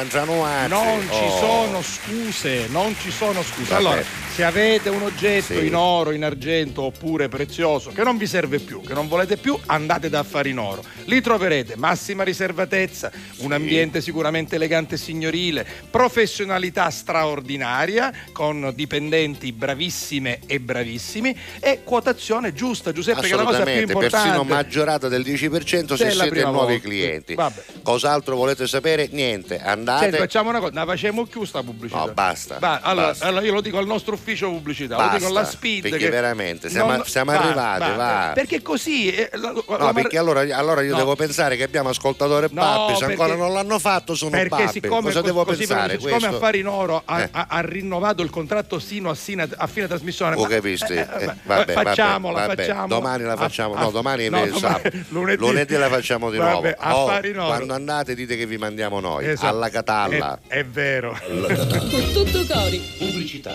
non 0.69 1.01
ci 1.11 1.17
Oh. 1.25 1.39
sono 1.39 1.83
scuse, 1.83 2.67
non 2.69 2.95
ci 3.01 3.11
sono 3.11 3.43
scuse. 3.43 3.75
Allora, 3.75 4.03
se 4.37 4.45
avete 4.45 4.91
un 4.91 5.01
oggetto 5.01 5.55
Sì. 5.59 5.65
in 5.67 5.75
oro, 5.75 6.11
in 6.11 6.23
argento 6.23 6.83
oppure 6.83 7.27
prezioso 7.29 7.91
che 7.91 8.03
non 8.03 8.19
vi 8.19 8.27
serve 8.27 8.59
più, 8.59 8.83
che 8.83 8.93
non 8.93 9.09
volete 9.09 9.39
più, 9.39 9.59
andate 9.65 10.11
da 10.11 10.19
Affari 10.19 10.51
in 10.51 10.59
Oro. 10.59 10.85
Lì 11.07 11.23
troverete 11.23 11.75
massima 11.77 12.23
riservatezza, 12.23 13.11
un 13.39 13.53
ambiente 13.53 14.03
sicuramente 14.03 14.57
elegante 14.57 14.97
e 14.97 14.99
signorile, 14.99 15.67
professionalità 15.89 16.91
straordinaria 16.91 18.13
con 18.33 18.73
dipendenti 18.75 19.53
bravissime 19.53 20.41
e 20.47 20.61
bravissimi 20.61 21.35
e 21.59 21.81
quotazione 21.83 22.53
giusta, 22.53 22.93
Giuseppe, 22.93 23.23
che 23.23 23.33
è 23.33 23.37
la 23.37 23.43
cosa 23.45 23.63
più 23.63 23.73
importante. 23.81 24.11
persino 24.11 24.43
maggiorata 24.45 25.09
del 25.09 25.23
10% 25.23 25.95
se 25.95 26.11
siete 26.11 26.43
nuovi 26.43 26.73
volta. 26.75 26.79
clienti. 26.81 27.35
Vabbè. 27.35 27.63
Cos'altro 27.83 28.37
volete 28.37 28.67
sapere? 28.67 29.09
Niente, 29.13 29.59
andate. 29.59 30.03
Senti, 30.05 30.19
facciamo 30.19 30.51
una 30.51 30.59
cosa, 30.61 30.75
la 30.75 30.85
facciamo 30.85 31.27
sta 31.45 31.63
pubblicità. 31.63 32.05
No, 32.05 32.13
basta, 32.13 32.59
Va, 32.59 32.81
allora, 32.83 33.07
basta. 33.07 33.25
allora 33.25 33.43
io 33.47 33.55
lo 33.55 33.63
dico 33.63 33.79
al 33.79 33.87
nostro 33.87 34.13
ufficio 34.13 34.25
pubblicità, 34.35 34.97
lo 34.97 35.03
Basta, 35.03 35.17
dico 35.19 35.29
alla 35.31 35.45
Speed. 35.45 35.83
perché 35.83 35.99
che 35.99 36.11
veramente 36.11 36.69
siamo- 36.69 36.91
non- 36.97 37.05
siamo 37.07 37.31
arrivati, 37.31 37.97
va. 37.97 38.31
Perché 38.35 38.63
così. 38.63 39.11
eh, 39.15 39.31
la- 39.35 39.53
la- 39.53 39.63
No, 39.79 39.85
la- 39.87 39.93
perché 39.93 40.19
allora, 40.19 40.41
allora 40.57 40.83
io 40.83 40.93
No. 40.93 40.97
devo 40.99 41.15
pensare 41.17 41.57
che 41.57 41.63
abbiamo 41.63 41.89
ascoltatore 41.91 42.49
No, 42.51 42.61
babbi, 42.61 42.97
se 42.97 43.05
ancora 43.05 43.29
perché- 43.29 43.43
non 43.43 43.53
l'hanno 43.53 43.79
fatto 43.79 44.15
sono 44.15 44.31
Perché 44.31 44.49
babbi. 44.49 44.69
siccome, 44.73 45.03
Cosa 45.03 45.21
co- 45.21 45.27
devo 45.27 45.45
così 45.45 45.59
pensare? 45.67 45.93
siccome 45.99 46.11
questo? 46.19 46.37
Affari 46.37 46.59
in 46.61 46.67
Oro 46.67 47.03
ha, 47.05 47.21
Eh. 47.21 47.29
ha- 47.31 47.47
ha 47.49 47.61
rinnovato 47.61 48.23
il 48.23 48.31
contratto 48.31 48.79
sino 48.79 49.11
a, 49.11 49.15
sino- 49.15 49.47
a 49.57 49.67
fine 49.67 49.87
trasmissione. 49.87 50.35
Ho 50.37 50.43
ma- 50.43 50.49
capito, 50.49 50.85
eh, 50.87 50.97
eh, 50.97 51.01
eh, 51.25 51.35
vabbè, 51.45 51.73
facciamola, 51.73 52.35
vabbè, 52.41 52.47
vabbè. 52.49 52.63
facciamola. 52.67 52.87
Domani 52.87 53.23
la 53.25 53.33
A- 53.33 53.37
facciamo, 53.37 53.75
a- 53.75 53.81
no, 53.81 53.91
domani 53.91 54.29
no, 54.29 54.43
è 54.43 54.51
sabato. 54.53 54.91
lunedì. 55.09 55.75
la 55.77 55.89
facciamo 55.89 56.31
di 56.31 56.39
Vabbè, 56.39 56.51
nuovo. 56.51 56.69
Oh, 56.69 57.07
Affari 57.09 57.31
in 57.31 57.39
Oro. 57.39 57.47
quando 57.49 57.75
andate 57.75 58.15
dite 58.15 58.37
che 58.37 58.47
vi 58.47 58.57
mandiamo 58.57 59.01
noi, 59.01 59.27
Esatto. 59.29 59.47
alla 59.47 59.69
Catalla. 59.69 60.39
È, 60.47 60.65
vero. 60.65 61.17
Tutto 62.13 62.45
cori. 62.53 62.79
Pubblicità. 62.99 63.55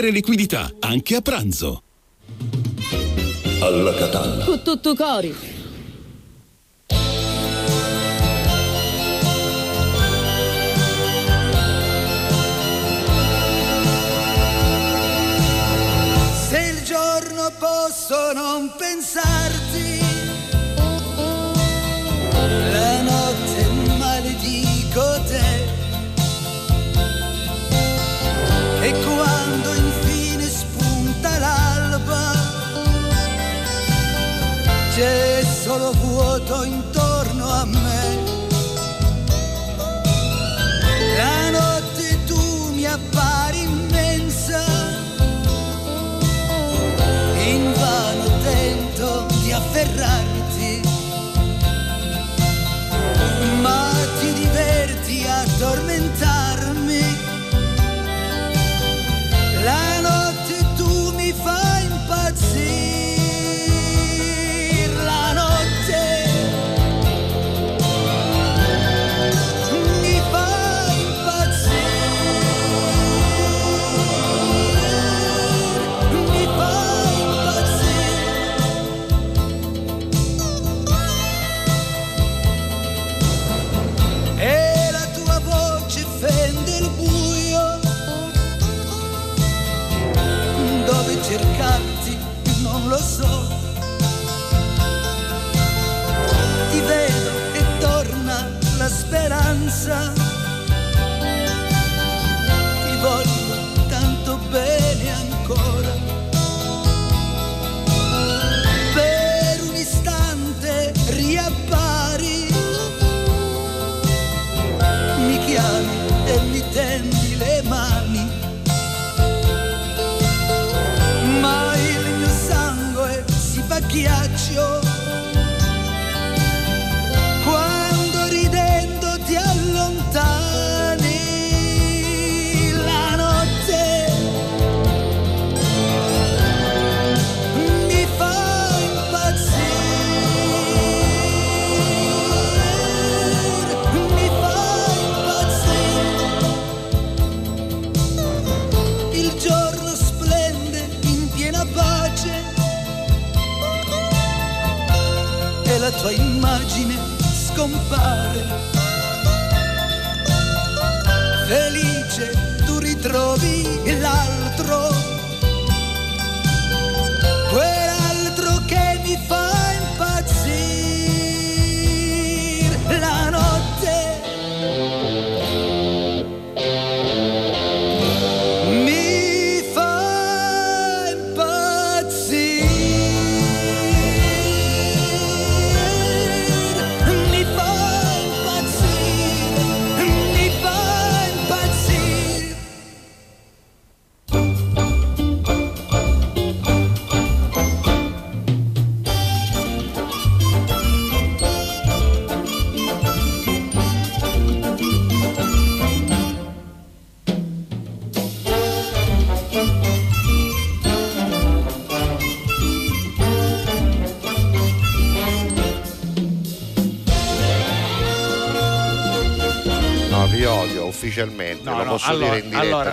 liquidità, 0.09 0.71
anche 0.79 1.15
a 1.15 1.21
pranzo. 1.21 1.83
Alla 3.61 3.93
Catalla. 3.93 4.45
Con 4.45 4.61
tutto 4.63 4.95
cori. 4.95 5.35
Se 16.49 16.57
il 16.57 16.83
giorno 16.83 17.51
posso 17.59 18.33
non 18.33 18.73
pensarti, 18.77 19.90
c'è 35.01 35.41
solo 35.43 35.91
vuoto 35.93 36.61
intorno 36.63 37.00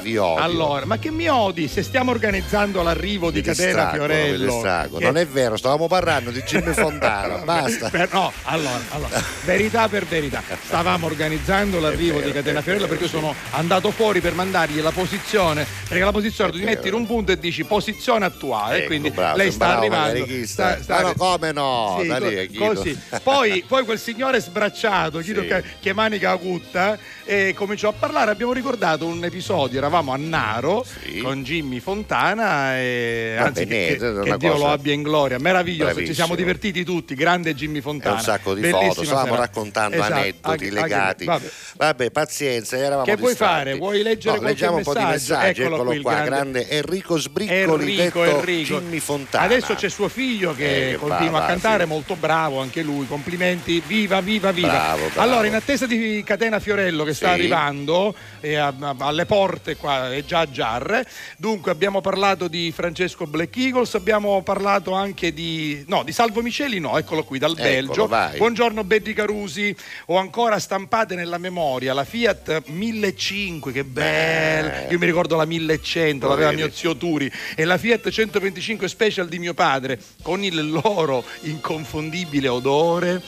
in 0.09 0.15
diretta, 0.15 0.38
allora, 0.49 0.85
ma 0.87 0.99
che 0.99 1.11
mi 1.11 1.29
odi? 1.29 1.69
Se 1.69 1.83
stiamo 1.83 2.11
organizzando 2.11 2.83
l'arrivo 2.83 3.31
di 3.31 3.41
Catena 3.41 3.91
Fiorello. 3.93 4.61
che- 4.61 5.05
Non 5.05 5.17
è 5.17 5.27
vero, 5.27 5.57
stavamo 5.57 5.87
parlando 5.87 6.31
di 6.31 6.41
Jimmy 6.43 6.73
Fontana, 6.73 7.37
basta. 7.45 7.89
Per- 7.91 8.13
no, 8.13 8.33
allora, 8.45 8.81
allora, 8.91 9.23
verità 9.45 9.89
per 9.89 10.05
verità. 10.07 10.43
Stavamo 10.65 11.07
organizzando 11.07 11.81
l'arrivo 11.81 12.15
vero, 12.17 12.27
di 12.27 12.33
Catena 12.33 12.63
Fiorello 12.63 12.87
perché 12.87 13.09
sono 13.09 13.35
andato 13.51 13.91
fuori 13.91 14.21
per 14.21 14.35
mandargli 14.35 14.81
la 14.81 14.91
posizione. 14.93 15.67
Perché 15.89 16.05
la 16.05 16.13
posizione 16.13 16.51
tu 16.51 16.59
ti 16.59 16.65
metti 16.65 16.89
in 16.89 16.95
un 16.95 17.07
punto 17.07 17.33
e 17.33 17.39
dici 17.39 17.65
posizione 17.65 18.25
attuale. 18.25 18.79
Ecco, 18.79 18.87
quindi 18.89 19.11
bravo, 19.11 19.37
lei 19.37 19.51
sta 19.51 19.67
bravo, 19.67 19.81
arrivando. 19.81 20.19
Marichista. 20.21 20.79
Ma 20.89 21.01
no, 21.01 21.13
come 21.15 21.53
no? 21.53 21.99
Sì, 22.01 22.07
Da 22.09 22.19
lì, 22.19 22.53
così. 22.55 22.99
Poi, 23.23 23.65
poi 23.69 23.85
quel 23.85 23.99
signore 23.99 24.41
sbracciato, 24.41 25.21
Guido 25.21 25.43
Sì. 25.43 25.47
che, 25.49 25.63
che 25.81 25.93
manica 25.93 26.37
cutta, 26.37 26.99
e 27.25 27.53
cominciò 27.55 27.89
a 27.89 27.93
parlare. 27.93 28.31
Abbiamo 28.31 28.53
ricordato 28.53 29.07
un 29.07 29.25
episodio, 29.25 29.79
eravamo 29.79 30.13
a 30.13 30.17
Naro 30.39 30.85
Sì. 31.03 31.19
con 31.21 31.43
Jimmy 31.43 31.81
Fontana, 31.81 32.77
e, 32.79 33.35
Vabbè, 33.37 33.49
anzi, 33.49 33.67
che, 33.67 33.89
è 33.89 33.97
che 33.97 34.05
una 34.07 34.37
Dio 34.37 34.53
cosa- 34.53 34.65
lo 34.65 34.71
abbia 34.71 34.93
in 34.93 35.03
gloria. 35.03 35.39
Meraviglioso, 35.39 35.89
ci 35.89 35.95
Bravissimo. 35.95 36.15
siamo 36.15 36.35
divertiti 36.37 36.85
tutti. 36.85 37.15
Grande 37.15 37.55
Jimmy 37.55 37.81
Fontana. 37.81 38.15
un 38.17 38.21
sacco 38.21 38.55
di 38.55 38.61
Bellissima 38.61 38.89
foto, 38.93 39.05
stavamo 39.05 39.27
sera. 39.27 39.39
raccontando 39.41 39.97
Esatto, 39.97 40.13
aneddoti 40.13 40.39
anche- 40.49 40.65
anche- 40.67 40.81
legati. 40.81 41.25
vabbè. 41.25 41.51
Vabbè, 41.77 42.11
pazienza, 42.11 42.77
eravamo 42.77 43.05
Che 43.05 43.17
vuoi 43.17 43.31
distratti. 43.31 43.55
fare? 43.55 43.75
Vuoi 43.77 44.03
leggere 44.03 44.37
No, 44.39 44.43
leggiamo 44.47 44.77
un 44.77 44.83
po' 44.83 44.95
di 44.95 45.05
messaggi, 45.05 45.61
Eccolo 45.61 45.75
eccolo, 45.77 45.91
qui, 45.91 46.01
qua, 46.01 46.13
grande- 46.15 46.29
grande 46.31 46.69
Enrico 46.69 47.19
Sbriccoli, 47.19 47.99
Enrico, 47.99 48.25
Enrico. 48.25 48.79
Jimmy 48.81 48.99
Fontana. 49.01 49.45
Adesso 49.45 49.75
c'è 49.75 49.89
suo 49.89 50.09
figlio 50.09 50.55
che 50.55 50.93
Eh, 50.93 50.97
continua 50.97 51.31
va, 51.33 51.39
a 51.39 51.41
va, 51.43 51.47
cantare, 51.47 51.83
sì. 51.85 51.89
molto 51.89 52.15
bravo 52.17 52.61
anche 52.61 52.83
lui. 52.83 53.07
Complimenti, 53.07 53.83
viva, 53.87 54.21
viva, 54.21 54.51
viva. 54.53 54.69
Bravo, 54.69 55.07
bravo. 55.13 55.21
Allora, 55.21 55.47
in 55.47 55.55
attesa 55.55 55.87
di 55.87 56.23
Catena 56.25 56.59
Fiorello 56.61 57.05
che 57.05 57.15
sta 57.15 57.31
arrivando 57.31 58.15
eh, 58.41 58.57
a- 58.57 58.75
a- 58.79 58.95
alle 58.99 59.27
porte 59.27 59.77
qua, 59.77 60.13
è 60.13 60.25
già 60.25 60.41
a 60.41 60.51
Giarre. 60.51 61.07
Dunque, 61.37 61.71
abbiamo 61.71 62.01
parlato 62.01 62.49
di 62.49 62.73
Francesco 62.75 63.27
Black 63.27 63.57
Eagles, 63.57 63.95
abbiamo 63.95 64.43
parlato 64.43 64.93
anche 64.93 65.33
di 65.33 65.85
no, 65.89 66.03
di 66.03 66.13
Salvo 66.13 66.43
Miceli, 66.43 66.79
no, 66.81 66.97
eccolo 66.99 67.25
qui 67.25 67.39
dal 67.39 67.53
Eccolo, 67.53 67.63
Belgio. 67.69 68.07
vai. 68.07 68.37
Buongiorno 68.39 68.85
Betty 68.85 69.13
Carusi. 69.13 69.75
Ho 70.07 70.17
ancora 70.17 70.59
stampate 70.59 71.15
nella 71.15 71.39
memoria 71.39 71.93
la 71.95 72.05
Fiat 72.05 72.63
1500, 72.67 73.71
che 73.71 73.85
bella. 73.85 74.89
Io 74.89 74.99
mi 74.99 75.07
ricordo 75.07 75.37
la 75.37 75.45
1100, 75.45 76.27
Lo 76.27 76.33
l'aveva 76.33 76.51
vedi? 76.51 76.63
mio 76.63 76.71
zio 76.73 76.97
Turi 76.97 77.31
e 77.55 77.65
la 77.65 77.79
Fiat 77.79 78.09
125 78.09 78.89
Special 78.89 79.29
di 79.29 79.39
mio 79.39 79.55
padre 79.55 79.99
con 80.23 80.43
il 80.43 80.71
loro 80.71 81.25
inconfondibile 81.43 82.49
odore 82.49 83.23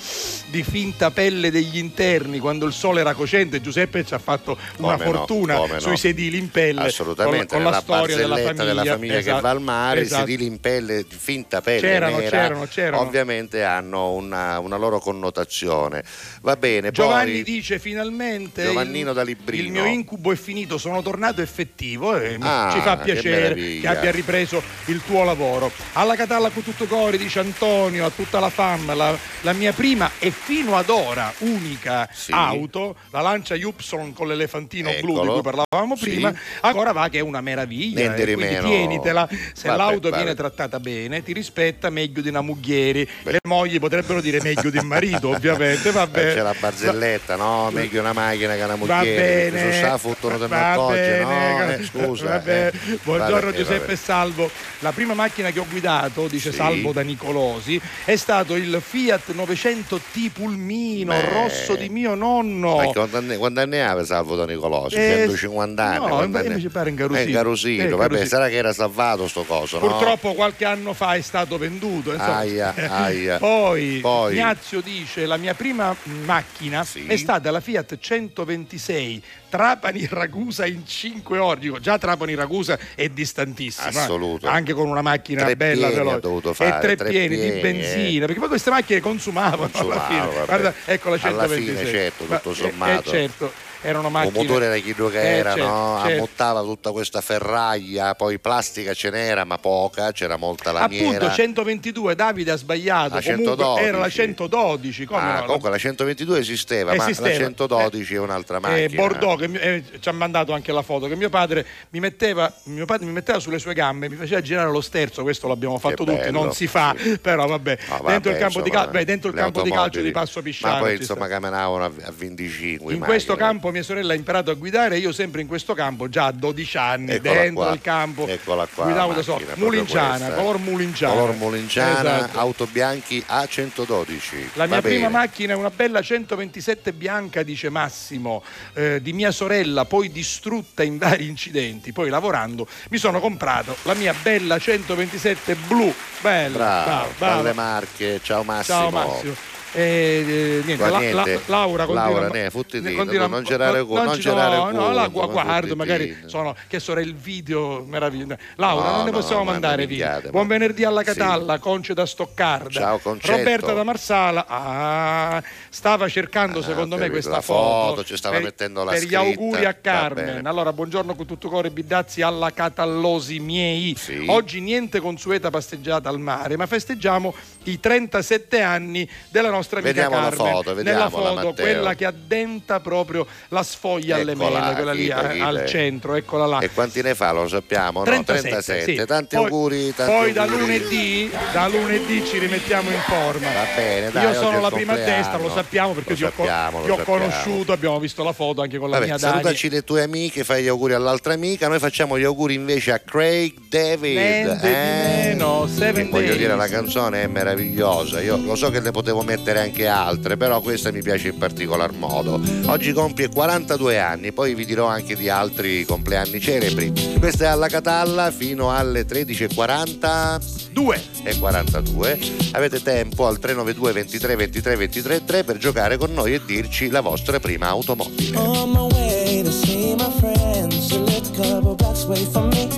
di 0.50 0.62
finta 0.62 1.10
pelle 1.10 1.50
degli 1.50 1.78
interni 1.78 2.38
quando 2.38 2.66
il 2.66 2.72
sole 2.72 3.00
era 3.00 3.14
cocente 3.14 3.60
Giuseppe 3.60 4.04
ci 4.04 4.14
ha 4.14 4.18
fatto 4.18 4.56
una 4.78 4.96
No, 5.04 5.12
fortuna 5.12 5.56
no. 5.66 5.78
sui 5.80 5.96
sedili 5.96 6.38
in 6.38 6.50
pelle 6.50 6.82
Assolutamente, 6.82 7.46
con, 7.54 7.62
con 7.62 7.72
la 7.72 7.80
storia 7.80 8.16
della 8.16 8.34
barzelletta 8.36 8.54
famiglia, 8.56 8.82
della 8.82 8.92
famiglia 8.94 9.18
Esatto, 9.18 9.36
che 9.36 9.42
va 9.42 9.50
al 9.50 9.60
mare, 9.60 10.00
esatto. 10.00 10.22
i 10.22 10.26
sedili 10.26 10.46
in 10.46 10.60
pelle, 10.60 11.04
finta 11.08 11.60
pelle 11.60 11.80
C'erano, 11.80 12.16
nera, 12.18 12.30
c'erano, 12.30 12.66
c'erano. 12.66 13.02
ovviamente 13.02 13.64
hanno 13.64 14.12
una, 14.12 14.58
una 14.58 14.76
loro 14.76 14.98
connotazione. 15.00 16.02
Va 16.42 16.56
bene, 16.56 16.90
Giovanni 16.90 17.32
poi 17.32 17.42
dice 17.42 17.78
finalmente 17.78 18.64
Giovannino 18.64 19.10
il, 19.10 19.14
da 19.14 19.22
Librino. 19.22 19.62
il 19.64 19.70
mio 19.70 19.84
incubo 19.86 20.32
è 20.32 20.36
finito, 20.36 20.78
sono 20.78 21.02
tornato 21.02 21.40
effettivo 21.40 22.16
e 22.16 22.36
Ah, 22.40 22.70
ci 22.72 22.80
fa 22.80 22.98
che 22.98 23.12
piacere 23.12 23.40
meraviglia. 23.54 23.90
che 23.92 23.96
abbia 23.98 24.10
ripreso 24.10 24.62
il 24.86 25.00
tuo 25.04 25.24
lavoro. 25.24 25.70
Alla 25.94 26.16
Catalla 26.16 26.50
con 26.50 26.62
tutto 26.62 26.86
cori 26.86 27.18
dice 27.18 27.38
Antonio, 27.40 28.04
a 28.06 28.10
tutta 28.10 28.38
la 28.40 28.50
fam, 28.50 28.94
la, 28.94 29.16
la 29.42 29.52
mia 29.52 29.72
prima 29.72 30.10
e 30.18 30.30
fino 30.30 30.76
ad 30.76 30.88
ora 30.88 31.32
unica 31.38 32.08
Sì. 32.12 32.32
auto, 32.32 32.96
la 33.10 33.20
Lancia 33.20 33.54
Y 33.54 33.72
con 34.14 34.26
l'elefantino 34.28 34.89
blu 35.00 35.20
di 35.20 35.26
cui 35.28 35.42
parlavamo 35.42 35.96
Sì. 35.96 36.10
prima, 36.10 36.34
ancora 36.60 36.92
va 36.92 37.08
che 37.08 37.18
è 37.18 37.20
una 37.22 37.40
meraviglia. 37.40 38.00
Niente 38.00 38.22
eh, 38.22 38.26
di 38.26 38.34
quindi 38.34 38.54
meno. 38.54 38.68
tienitela, 38.68 39.28
se 39.52 39.68
Vabbè, 39.68 39.78
l'auto 39.78 40.08
vabbè. 40.10 40.22
viene 40.22 40.34
trattata 40.34 40.80
bene, 40.80 41.22
ti 41.22 41.32
rispetta 41.32 41.90
meglio 41.90 42.20
di 42.20 42.28
una 42.28 42.40
muglieri. 42.40 43.08
Le 43.24 43.38
mogli 43.46 43.78
potrebbero 43.78 44.20
dire 44.20 44.40
meglio 44.42 44.70
di 44.70 44.78
un 44.78 44.86
marito, 44.86 45.28
ovviamente. 45.34 45.90
Vabbè. 45.90 46.30
Eh, 46.30 46.34
c'è 46.34 46.42
la 46.42 46.54
barzelletta, 46.58 47.36
no? 47.36 47.70
Meglio 47.72 48.00
una 48.00 48.12
macchina 48.12 48.54
che 48.54 48.62
una 48.62 48.76
Va 48.76 48.96
moglie. 48.96 49.14
bene. 49.16 49.72
Su 49.72 49.76
sta 49.78 49.98
fottono 49.98 50.38
del 50.38 50.48
Va 50.48 50.56
Marcoggi, 50.56 51.20
no? 51.20 51.62
Eh, 51.70 51.84
scusa. 51.84 52.42
Eh. 52.44 52.72
Buongiorno 53.02 53.52
Giuseppe. 53.52 53.96
Salvo. 53.96 54.50
La 54.80 54.92
prima 54.92 55.14
macchina 55.14 55.50
che 55.50 55.58
ho 55.60 55.66
guidato, 55.68 56.26
dice 56.26 56.50
Sì. 56.50 56.56
Salvo 56.56 56.92
da 56.92 57.02
Nicolosi, 57.02 57.80
è 58.04 58.16
stato 58.16 58.54
il 58.56 58.80
Fiat 58.84 59.32
900T 59.34 60.30
Pulmino 60.32 61.12
Beh. 61.12 61.28
rosso 61.32 61.74
di 61.76 61.88
mio 61.88 62.14
nonno. 62.14 62.76
Ma 62.76 62.84
quanti 62.86 63.60
anni 63.60 63.78
aveva 63.80 64.04
Salvo 64.04 64.36
da 64.36 64.46
Nicolosi? 64.46 64.79
Eh, 64.88 65.16
150 65.26 65.82
anni. 65.84 66.06
no, 66.06 66.22
invece 66.22 66.54
mi 66.54 66.68
pare 66.68 66.90
ingarosito. 66.90 67.20
Eh, 67.20 67.26
ingarosito. 67.28 67.82
Eh, 67.82 67.88
Vabbè, 67.90 68.24
sarà 68.26 68.48
che 68.48 68.56
era 68.56 68.72
salvato 68.72 69.28
sto 69.28 69.42
coso, 69.44 69.78
no? 69.78 69.86
Purtroppo 69.86 70.34
qualche 70.34 70.64
anno 70.64 70.92
fa 70.94 71.14
è 71.14 71.20
stato 71.20 71.58
venduto. 71.58 72.12
insomma. 72.12 72.36
Aia, 72.36 72.74
aia. 72.88 73.38
Poi, 73.40 73.98
Poi. 74.00 74.34
Ignazio 74.34 74.80
dice: 74.80 75.26
La 75.26 75.36
mia 75.36 75.54
prima 75.54 75.94
macchina 76.24 76.84
Sì. 76.84 77.06
è 77.06 77.16
stata 77.16 77.50
la 77.50 77.60
Fiat 77.60 77.98
126 77.98 79.22
Trapani-Ragusa 79.50 80.66
in 80.66 80.86
5 80.86 81.38
ore. 81.38 81.60
Dico, 81.60 81.78
già 81.80 81.98
Trapani-Ragusa 81.98 82.78
è 82.94 83.08
distantissimo. 83.08 83.86
eh. 83.90 83.98
Assoluto. 83.98 84.46
Anche 84.46 84.72
con 84.72 84.88
una 84.88 85.02
macchina 85.02 85.42
Tre 85.44 85.56
bella 85.56 85.88
veloce. 85.88 86.20
dovuto 86.20 86.50
e 86.50 86.54
fare, 86.54 86.80
tre, 86.80 86.96
tre 86.96 87.08
pieni, 87.08 87.36
di 87.36 87.42
pieni, 87.50 87.60
benzina. 87.60 88.26
Perché 88.26 88.40
poi 88.40 88.48
queste 88.48 88.70
macchine 88.70 89.00
consumavano, 89.00 89.64
alla 89.64 89.70
Consumavano, 89.70 90.06
fine. 90.30 90.34
vabbè. 90.34 90.46
Guarda, 90.46 90.74
ecco 90.84 91.08
la 91.10 91.18
Alla 91.20 91.46
126. 91.46 91.76
fine, 91.76 91.90
certo, 91.90 92.24
Ma- 92.28 92.36
tutto 92.36 92.50
eh, 92.50 92.54
sommato. 92.54 93.00
eh, 93.00 93.12
certo, 93.12 93.52
erano 93.82 94.10
macchine. 94.10 94.38
motore 94.42 94.66
era 94.66 94.76
chi 94.76 94.94
che 94.94 95.20
Eh, 95.20 95.36
era, 95.38 95.54
certo, 95.54 95.66
no? 95.68 95.98
certo. 96.02 96.12
ammottava 96.16 96.60
tutta 96.62 96.90
questa 96.92 97.20
ferraglia, 97.20 98.14
poi 98.14 98.38
plastica 98.38 98.92
ce 98.94 99.10
n'era, 99.10 99.44
ma 99.44 99.58
poca, 99.58 100.12
c'era 100.12 100.36
molta 100.36 100.72
lamiera. 100.72 101.16
Appunto 101.16 101.34
122 101.34 102.14
Davide 102.14 102.50
ha 102.52 102.56
sbagliato 102.56 103.14
La 103.14 103.22
comunque 103.22 103.44
112. 103.46 103.84
era 103.84 103.98
la 103.98 104.08
112 104.08 105.04
come 105.06 105.20
Ah, 105.20 105.38
no? 105.40 105.44
comunque 105.46 105.70
la 105.70 105.78
122 105.78 106.38
esisteva, 106.38 106.94
ma 106.94 107.04
Esisteva. 107.04 107.28
la 107.28 107.34
112 107.34 108.14
è 108.14 108.18
un'altra 108.18 108.56
Eh, 108.56 108.60
macchina. 108.60 109.00
Bordeaux 109.02 109.38
che 109.40 109.48
mi- 109.48 109.58
eh, 109.58 109.84
ci 110.00 110.08
ha 110.08 110.12
mandato 110.12 110.52
anche 110.52 110.72
la 110.72 110.82
foto 110.82 111.06
che 111.06 111.16
mio 111.16 111.28
padre 111.30 111.66
mi 111.90 112.00
metteva 112.00 112.52
mio 112.64 112.84
padre 112.86 113.06
mi 113.06 113.12
metteva 113.12 113.38
sulle 113.38 113.58
sue 113.58 113.74
gambe 113.74 114.08
mi 114.08 114.16
faceva 114.16 114.40
girare 114.40 114.70
lo 114.70 114.80
sterzo 114.80 115.22
questo 115.22 115.48
l'abbiamo 115.48 115.78
fatto 115.78 116.04
tutti 116.04 116.12
bello, 116.16 116.42
non 116.42 116.52
si 116.52 116.66
fa 116.66 116.94
però 117.20 117.46
vabbè 117.46 117.78
Ah, 117.88 117.96
vabbè, 117.98 118.10
dentro 118.10 118.30
il 118.32 118.36
campo, 118.38 118.60
di, 118.60 118.68
insomma, 118.68 118.84
cal- 118.84 118.92
beh, 118.92 119.04
dentro 119.04 119.30
il 119.30 119.36
campo 119.36 119.62
di 119.62 119.70
calcio 119.70 120.00
di 120.00 120.10
Passo 120.10 120.42
Pisciano 120.42 120.74
Ma 120.74 120.80
poi 120.80 120.96
insomma 120.96 121.26
camminavano 121.28 121.84
a 121.84 121.90
a 122.04 122.12
25 122.16 122.92
in 122.94 123.00
questo 123.00 123.32
macchine. 123.32 123.48
Campo 123.70 123.72
mia 123.72 123.82
sorella 123.82 124.12
ha 124.12 124.16
imparato 124.16 124.50
a 124.50 124.54
guidare 124.54 124.98
io 124.98 125.12
sempre 125.12 125.40
in 125.40 125.46
questo 125.46 125.74
campo 125.74 126.08
già 126.08 126.26
a 126.26 126.32
12 126.32 126.76
anni 126.76 127.10
Eccola 127.12 127.32
dentro 127.34 127.62
qua, 127.64 127.72
il 127.72 127.80
campo 127.80 128.26
eccola 128.26 128.66
qua, 128.66 128.84
guidavo 128.84 129.12
da 129.12 129.22
solo 129.22 129.44
mulinciana 129.54 130.16
questa. 130.26 130.34
color 130.34 130.58
mulinciana 130.58 131.14
Color 131.14 131.34
Mulinciana, 131.36 132.16
Esatto. 132.18 132.38
auto 132.38 132.66
bianchi 132.66 133.24
A112. 133.28 134.48
La 134.54 134.66
mia 134.66 134.80
prima 134.80 135.08
macchina 135.08 135.52
è 135.52 135.56
una 135.56 135.70
bella 135.70 136.00
127 136.02 136.92
bianca, 136.92 137.42
dice 137.42 137.68
Massimo, 137.68 138.42
eh, 138.74 139.00
di 139.02 139.12
mia 139.12 139.30
sorella, 139.30 139.84
poi 139.84 140.10
distrutta 140.10 140.82
in 140.82 140.98
vari 140.98 141.26
incidenti. 141.28 141.92
Poi 141.92 142.08
lavorando 142.10 142.66
mi 142.90 142.98
sono 142.98 143.20
comprato 143.20 143.76
la 143.82 143.94
mia 143.94 144.14
bella 144.20 144.58
127 144.58 145.54
blu. 145.66 145.92
Bella, 146.20 146.82
Bravo, 146.84 147.12
brava. 147.18 147.36
dalle 147.42 147.52
Marche, 147.54 148.20
ciao 148.22 148.42
Massimo. 148.42 148.78
Ciao 148.78 148.90
Massimo. 148.90 149.34
E, 149.72 149.82
eh, 149.82 150.62
niente, 150.64 150.88
la- 150.90 150.98
niente, 150.98 151.14
la- 151.14 151.40
Laura 151.46 151.84
continua, 151.84 152.10
Laura, 152.10 152.28
ne, 152.28 152.50
fottiti, 152.50 152.92
continua- 152.92 153.28
non 153.28 153.44
girare 153.44 153.84
cu- 153.84 153.94
non 154.02 154.18
girare 154.18 154.56
no, 154.56 154.70
no, 154.72 154.92
la 154.92 155.06
guardo, 155.06 155.42
fottiti. 155.42 155.74
magari 155.76 156.16
sono 156.26 156.56
che 156.66 156.80
sarà 156.80 157.00
il 157.00 157.14
video 157.14 157.84
meraviglioso. 157.86 158.36
Laura, 158.56 158.88
No, 158.90 158.96
non 158.96 159.04
ne 159.04 159.10
no, 159.12 159.18
possiamo 159.18 159.44
ma 159.44 159.52
mandare 159.52 159.86
minchiate, 159.86 160.30
Buon 160.30 160.48
venerdì 160.48 160.82
alla 160.84 161.00
Sì. 161.00 161.06
Catalla, 161.06 161.58
Conce 161.60 161.94
da 161.94 162.04
Stoccarda. 162.04 162.68
Ciao, 162.80 162.98
Concetto. 162.98 163.36
Roberta 163.36 163.72
da 163.72 163.84
Marsala 163.84 164.44
ah, 164.48 165.42
stava 165.68 166.08
cercando 166.08 166.58
Ah, 166.58 166.62
secondo 166.64 166.96
me 166.96 167.08
questa 167.08 167.40
foto, 167.40 167.88
foto, 167.90 168.04
ci 168.04 168.16
stava 168.16 168.36
per, 168.36 168.44
mettendo 168.44 168.82
la 168.82 168.90
per 168.90 169.00
gli 169.02 169.06
scritta. 169.06 169.20
auguri 169.20 169.64
a 169.66 169.74
Carmen. 169.74 170.46
Allora, 170.46 170.72
buongiorno 170.72 171.14
con 171.14 171.26
tutto 171.26 171.48
cuore 171.48 171.70
Bidazzi 171.70 172.22
alla 172.22 172.50
Catallosi 172.52 173.38
miei. 173.38 173.94
Sì. 173.96 174.24
Oggi 174.26 174.60
niente 174.60 174.98
consueta 175.00 175.50
passeggiata 175.50 176.08
al 176.08 176.18
mare, 176.18 176.56
ma 176.56 176.66
festeggiamo 176.66 177.32
i 177.64 177.78
37 177.78 178.60
anni 178.62 179.08
della 179.28 179.50
nostra 179.50 179.80
amica 179.80 179.92
Vediamo 179.94 180.16
la 180.22 180.30
Carmen. 180.30 180.52
foto, 180.52 180.74
Nella 180.82 181.10
foto, 181.10 181.34
Matteo. 181.34 181.52
quella 181.54 181.94
che 181.94 182.04
addenta 182.06 182.80
proprio 182.80 183.26
la 183.48 183.62
sfoglia 183.62 184.16
alle 184.16 184.34
mele, 184.34 184.72
quella 184.74 184.92
lì 184.92 185.04
Chito, 185.04 185.20
eh, 185.20 185.32
Chito. 185.32 185.44
al 185.44 185.64
centro, 185.66 186.14
eccola 186.14 186.46
là. 186.46 186.58
E 186.60 186.70
quanti 186.70 187.02
ne 187.02 187.14
fa? 187.14 187.32
Lo 187.32 187.46
sappiamo, 187.48 187.98
no? 188.00 188.04
37, 188.04 188.40
37. 188.48 188.96
sì. 188.96 189.06
Tanti 189.06 189.36
Poi- 189.36 189.44
auguri, 189.44 189.94
tanti 189.94 190.12
Poi 190.12 190.32
da 190.32 190.42
auguri. 190.42 190.60
lunedì, 190.60 191.30
da 191.52 191.68
lunedì 191.68 192.24
ci 192.24 192.38
rimettiamo 192.38 192.90
in 192.90 193.00
forma. 193.00 193.52
Va 193.52 193.64
bene, 193.76 194.10
dai, 194.10 194.24
Io 194.24 194.34
sono 194.34 194.60
la 194.60 194.70
prima 194.70 194.92
a 194.94 194.96
destra, 194.96 195.36
lo 195.36 195.50
sappiamo 195.50 195.92
perché 195.92 196.10
Lo 196.10 196.16
ti 196.16 196.24
ho, 196.24 196.28
sappiamo, 196.28 196.82
ti 196.82 196.90
ho 196.90 196.96
sappiamo. 196.96 197.18
conosciuto, 197.20 197.72
abbiamo 197.72 197.98
visto 197.98 198.24
la 198.24 198.32
foto 198.32 198.62
anche 198.62 198.78
con 198.78 198.88
la 198.88 198.96
Vabbè, 198.98 199.08
mia 199.10 199.18
Dani. 199.18 199.32
salutaci 199.32 199.68
le 199.68 199.84
tue 199.84 200.02
amiche, 200.02 200.44
fai 200.44 200.62
gli 200.62 200.68
auguri 200.68 200.94
all'altra 200.94 201.34
amica. 201.34 201.68
Noi 201.68 201.78
facciamo 201.78 202.18
gli 202.18 202.24
auguri 202.24 202.54
invece 202.54 202.92
a 202.92 202.98
Craig 203.00 203.54
David. 203.68 204.16
Niente 204.16 204.58
di 204.66 204.72
eh? 204.72 205.34
meno, 205.34 205.66
voglio 205.66 206.26
Days. 206.26 206.36
dire, 206.36 206.56
la 206.56 206.68
canzone 206.68 207.22
è 207.22 207.26
meravigliosa. 207.26 207.48
Meravigliosa. 207.50 208.20
Io 208.20 208.36
lo 208.36 208.54
so 208.54 208.70
che 208.70 208.80
ne 208.80 208.90
potevo 208.90 209.22
mettere 209.22 209.60
anche 209.60 209.86
altre, 209.86 210.36
però 210.36 210.60
questa 210.60 210.90
mi 210.92 211.02
piace 211.02 211.28
in 211.28 211.38
particolar 211.38 211.92
modo. 211.92 212.40
Oggi 212.66 212.92
compie 212.92 213.28
42 213.28 213.98
anni, 213.98 214.32
poi 214.32 214.54
vi 214.54 214.64
dirò 214.64 214.86
anche 214.86 215.16
di 215.16 215.28
altri 215.28 215.84
compleanni 215.84 216.40
celebri. 216.40 216.92
Questa 217.18 217.44
è 217.44 217.48
alla 217.48 217.68
Catalla 217.68 218.30
fino 218.30 218.70
alle 218.70 219.06
13.40. 219.06 220.58
2 220.72 221.02
e 221.24 221.36
42 221.36 222.20
avete 222.52 222.80
tempo 222.80 223.26
al 223.26 223.40
392 223.40 223.92
23 223.92 224.36
23 224.36 224.76
23 224.76 225.24
3 225.24 225.44
per 225.44 225.56
giocare 225.58 225.96
con 225.96 226.12
noi 226.12 226.34
e 226.34 226.40
dirci 226.46 226.90
la 226.90 227.00
vostra 227.00 227.40
prima 227.40 227.66
automobile 227.66 228.38
On 228.38 228.70
my 228.70 228.86
way 228.94 229.42
to 229.42 229.50
see 229.50 229.96
my 229.96 230.08
friends, 230.20 230.92
lived 230.96 231.36
a 231.40 231.42
couple 231.42 231.74
blocks 231.74 232.04
away 232.04 232.24
from 232.30 232.50
me. 232.50 232.68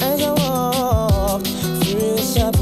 As 0.00 0.22
I 0.22 0.30
walked 0.30 1.48
through 1.82 2.14
the 2.14 2.50
been 2.52 2.59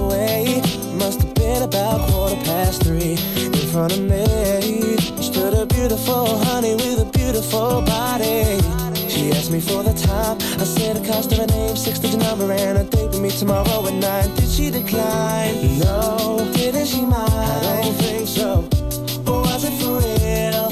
about 1.69 2.09
quarter 2.09 2.37
past 2.45 2.83
three. 2.83 3.13
In 3.37 3.67
front 3.73 3.93
of 3.93 4.01
me 4.01 4.97
stood 5.23 5.55
a 5.55 5.67
beautiful 5.67 6.27
honey 6.45 6.75
with 6.75 7.07
a 7.07 7.11
beautiful 7.19 7.83
body. 7.83 8.59
She 9.09 9.31
asked 9.33 9.51
me 9.51 9.61
for 9.61 9.83
the 9.83 9.93
time. 9.93 10.37
I 10.63 10.65
said 10.65 10.97
the 10.97 11.07
cost 11.07 11.33
of 11.33 11.39
her 11.39 11.47
name, 11.47 11.77
six 11.77 11.99
digit 11.99 12.21
number, 12.21 12.51
and 12.51 12.79
a 12.79 12.85
date 12.85 13.11
with 13.11 13.21
me 13.21 13.31
tomorrow 13.31 13.87
at 13.87 13.95
nine. 13.95 14.35
Did 14.37 14.49
she 14.49 14.71
decline? 14.71 15.79
No. 15.81 16.51
Didn't 16.55 16.87
she 16.87 17.03
mind? 17.03 17.33
I 17.33 17.83
don't 17.83 17.95
think 17.95 18.29
so. 18.29 18.51
Or 19.31 19.41
was 19.43 19.65
it 19.69 19.75
for 19.81 20.01
real? 20.01 20.67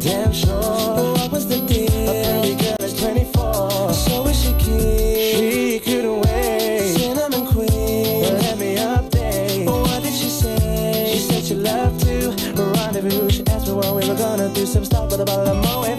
Damn 0.00 0.32
sure. 0.32 1.14
What 1.14 1.30
was 1.32 1.46
the 1.46 1.60
deal? 1.66 2.59
Were 14.10 14.18
gonna 14.18 14.48
do. 14.52 14.66
Some 14.66 14.84
stuff 14.84 15.10
with 15.10 15.20
a 15.20 15.24
bottle 15.24 15.48
of 15.48 15.56
Moet 15.64 15.98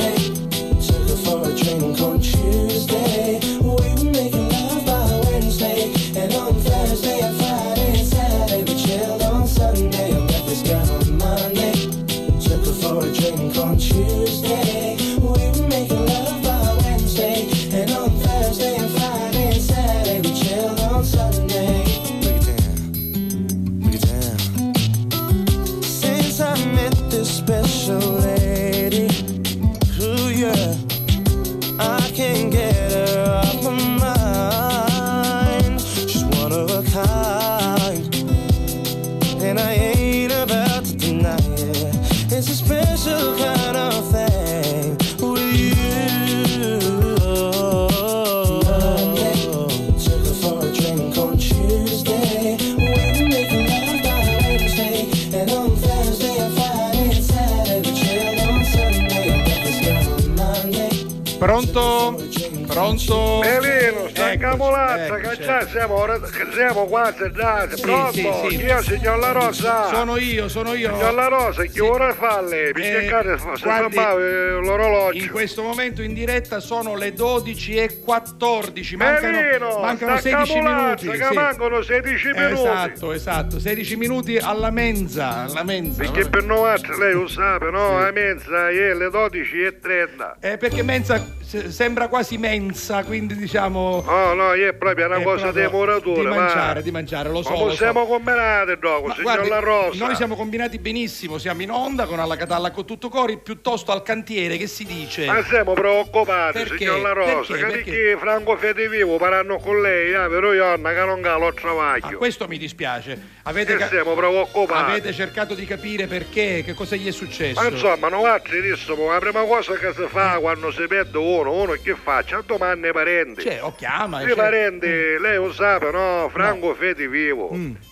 Second. 65.11 65.30
Già 65.51 65.67
siamo, 65.67 65.95
ora- 65.95 66.19
siamo 66.53 66.85
quasi 66.85 67.23
andati. 67.23 67.75
Sì, 67.75 67.81
Pronto? 67.81 68.11
sì, 68.11 68.29
sì. 68.49 68.55
Io, 68.63 68.81
signor 68.81 69.19
La 69.19 69.31
Rosa. 69.31 69.87
Sono 69.87 70.17
io, 70.17 70.47
sono 70.47 70.73
io. 70.73 70.93
Signor 70.93 71.13
La 71.13 71.27
Rosa, 71.27 71.63
che 71.63 71.81
ora 71.81 72.13
fa 72.13 72.41
lei? 72.41 72.69
Eh, 72.69 72.71
Perché 72.71 73.05
cade, 73.07 73.37
se 73.37 73.63
guardi, 73.63 73.97
eh, 73.97 74.49
l'orologio. 74.61 75.21
In 75.23 75.29
questo 75.29 75.61
momento 75.61 76.01
in 76.01 76.13
diretta 76.13 76.59
sono 76.59 76.95
le 76.95 77.13
12 77.13 77.75
e 77.75 77.99
14. 77.99 78.95
Mancano, 78.95 79.41
Melino, 79.41 79.79
mancano 79.79 80.17
sta 80.17 80.21
16 80.21 80.53
cavolazza, 80.53 80.81
minuti. 81.03 81.07
che 81.19 81.25
sì. 81.27 81.33
mancano 81.33 81.81
16 81.81 82.27
minuti. 82.31 82.53
Esatto, 82.53 83.11
esatto. 83.11 83.59
16 83.59 83.95
minuti 83.97 84.37
alla 84.37 84.71
mensa. 84.71 85.43
Alla 85.43 85.63
mensa. 85.63 86.01
Perché 86.01 86.29
per 86.29 86.43
noi 86.43 86.59
lei 86.97 87.13
lo 87.13 87.27
sa, 87.27 87.57
no? 87.57 87.97
A 87.97 88.11
mensa 88.11 88.69
è 88.69 88.93
le 88.93 89.09
12 89.09 89.61
e 89.63 89.79
30. 89.79 90.37
Eh, 90.39 90.57
perché 90.57 90.83
mensa 90.83 91.39
se- 91.51 91.69
sembra 91.69 92.07
quasi 92.07 92.37
mensa, 92.37 93.03
quindi 93.03 93.35
diciamo. 93.35 94.01
No, 94.05 94.33
no, 94.33 94.53
è 94.53 94.73
proprio 94.73 95.07
una 95.07 95.17
è 95.17 95.23
cosa 95.41 95.69
proprio 95.69 96.13
di 96.13 96.21
mangiare, 96.27 96.81
di 96.81 96.91
mangiare, 96.91 97.29
lo 97.29 97.41
so. 97.41 97.49
Ma 97.49 97.55
lo 97.55 97.61
so. 97.63 97.67
possiamo 97.69 98.05
combinare 98.05 98.77
dopo, 98.77 99.07
Ma 99.07 99.13
signor 99.15 99.33
guardi, 99.33 99.49
La 99.49 99.59
Rosa. 99.59 100.05
noi 100.05 100.15
siamo 100.15 100.35
combinati 100.35 100.79
benissimo, 100.79 101.37
siamo 101.37 101.61
in 101.61 101.71
onda 101.71 102.05
con 102.05 102.19
alla 102.19 102.35
Catalla 102.35 102.71
con 102.71 102.85
tutto 102.85 103.09
cori, 103.09 103.37
piuttosto 103.37 103.91
al 103.91 104.03
cantiere 104.03 104.57
che 104.57 104.67
si 104.67 104.85
dice. 104.85 105.25
Ma 105.25 105.43
siamo 105.43 105.73
preoccupati, 105.73 106.59
Perché? 106.59 106.77
signor 106.77 106.99
La 107.01 107.13
Rosa, 107.13 107.53
Perché? 107.53 107.65
Perché? 107.65 107.91
perché 107.91 108.17
Franco 108.19 108.57
Fede 108.57 108.89
Vivo 108.89 109.17
faranno 109.17 109.57
con 109.57 109.81
lei, 109.81 110.11
eh, 110.11 110.27
però 110.29 110.53
io 110.53 110.75
non 110.75 110.93
che 110.93 111.05
non 111.05 111.21
calo 111.21 111.53
travaglio. 111.53 112.17
questo 112.17 112.47
mi 112.47 112.57
dispiace. 112.57 113.39
Avete, 113.43 113.75
ca- 113.75 113.87
siamo 113.87 114.13
preoccupati. 114.13 114.91
avete 114.91 115.13
cercato 115.13 115.53
di 115.55 115.65
capire 115.65 116.07
perché, 116.07 116.61
che 116.65 116.73
cosa 116.73 116.95
gli 116.95 117.07
è 117.07 117.11
successo. 117.11 117.59
Ma 117.61 117.67
insomma, 117.67 118.07
noi 118.09 118.25
altri 118.27 118.61
diciamo, 118.61 119.11
la 119.11 119.19
prima 119.19 119.43
cosa 119.43 119.73
che 119.73 119.93
si 119.93 120.05
fa 120.07 120.37
quando 120.39 120.71
si 120.71 120.85
perde 120.87 121.17
uno, 121.17 121.51
uno 121.53 121.73
che 121.81 121.95
fa? 122.01 122.23
C'ha 122.23 122.41
domande 122.45 122.87
ai 122.87 122.93
parenti. 122.93 123.41
Cioè, 123.41 123.59
o 123.63 123.73
chiama. 123.75 124.21
I 124.21 124.27
cioè- 124.27 124.35
parenti, 124.35 124.87
lei 125.31 125.39
lo 125.39 125.53
sa, 125.53 125.79
no? 125.79 126.29
Franco 126.29 126.75
Fede 126.75 127.07
Vivo. 127.07 127.49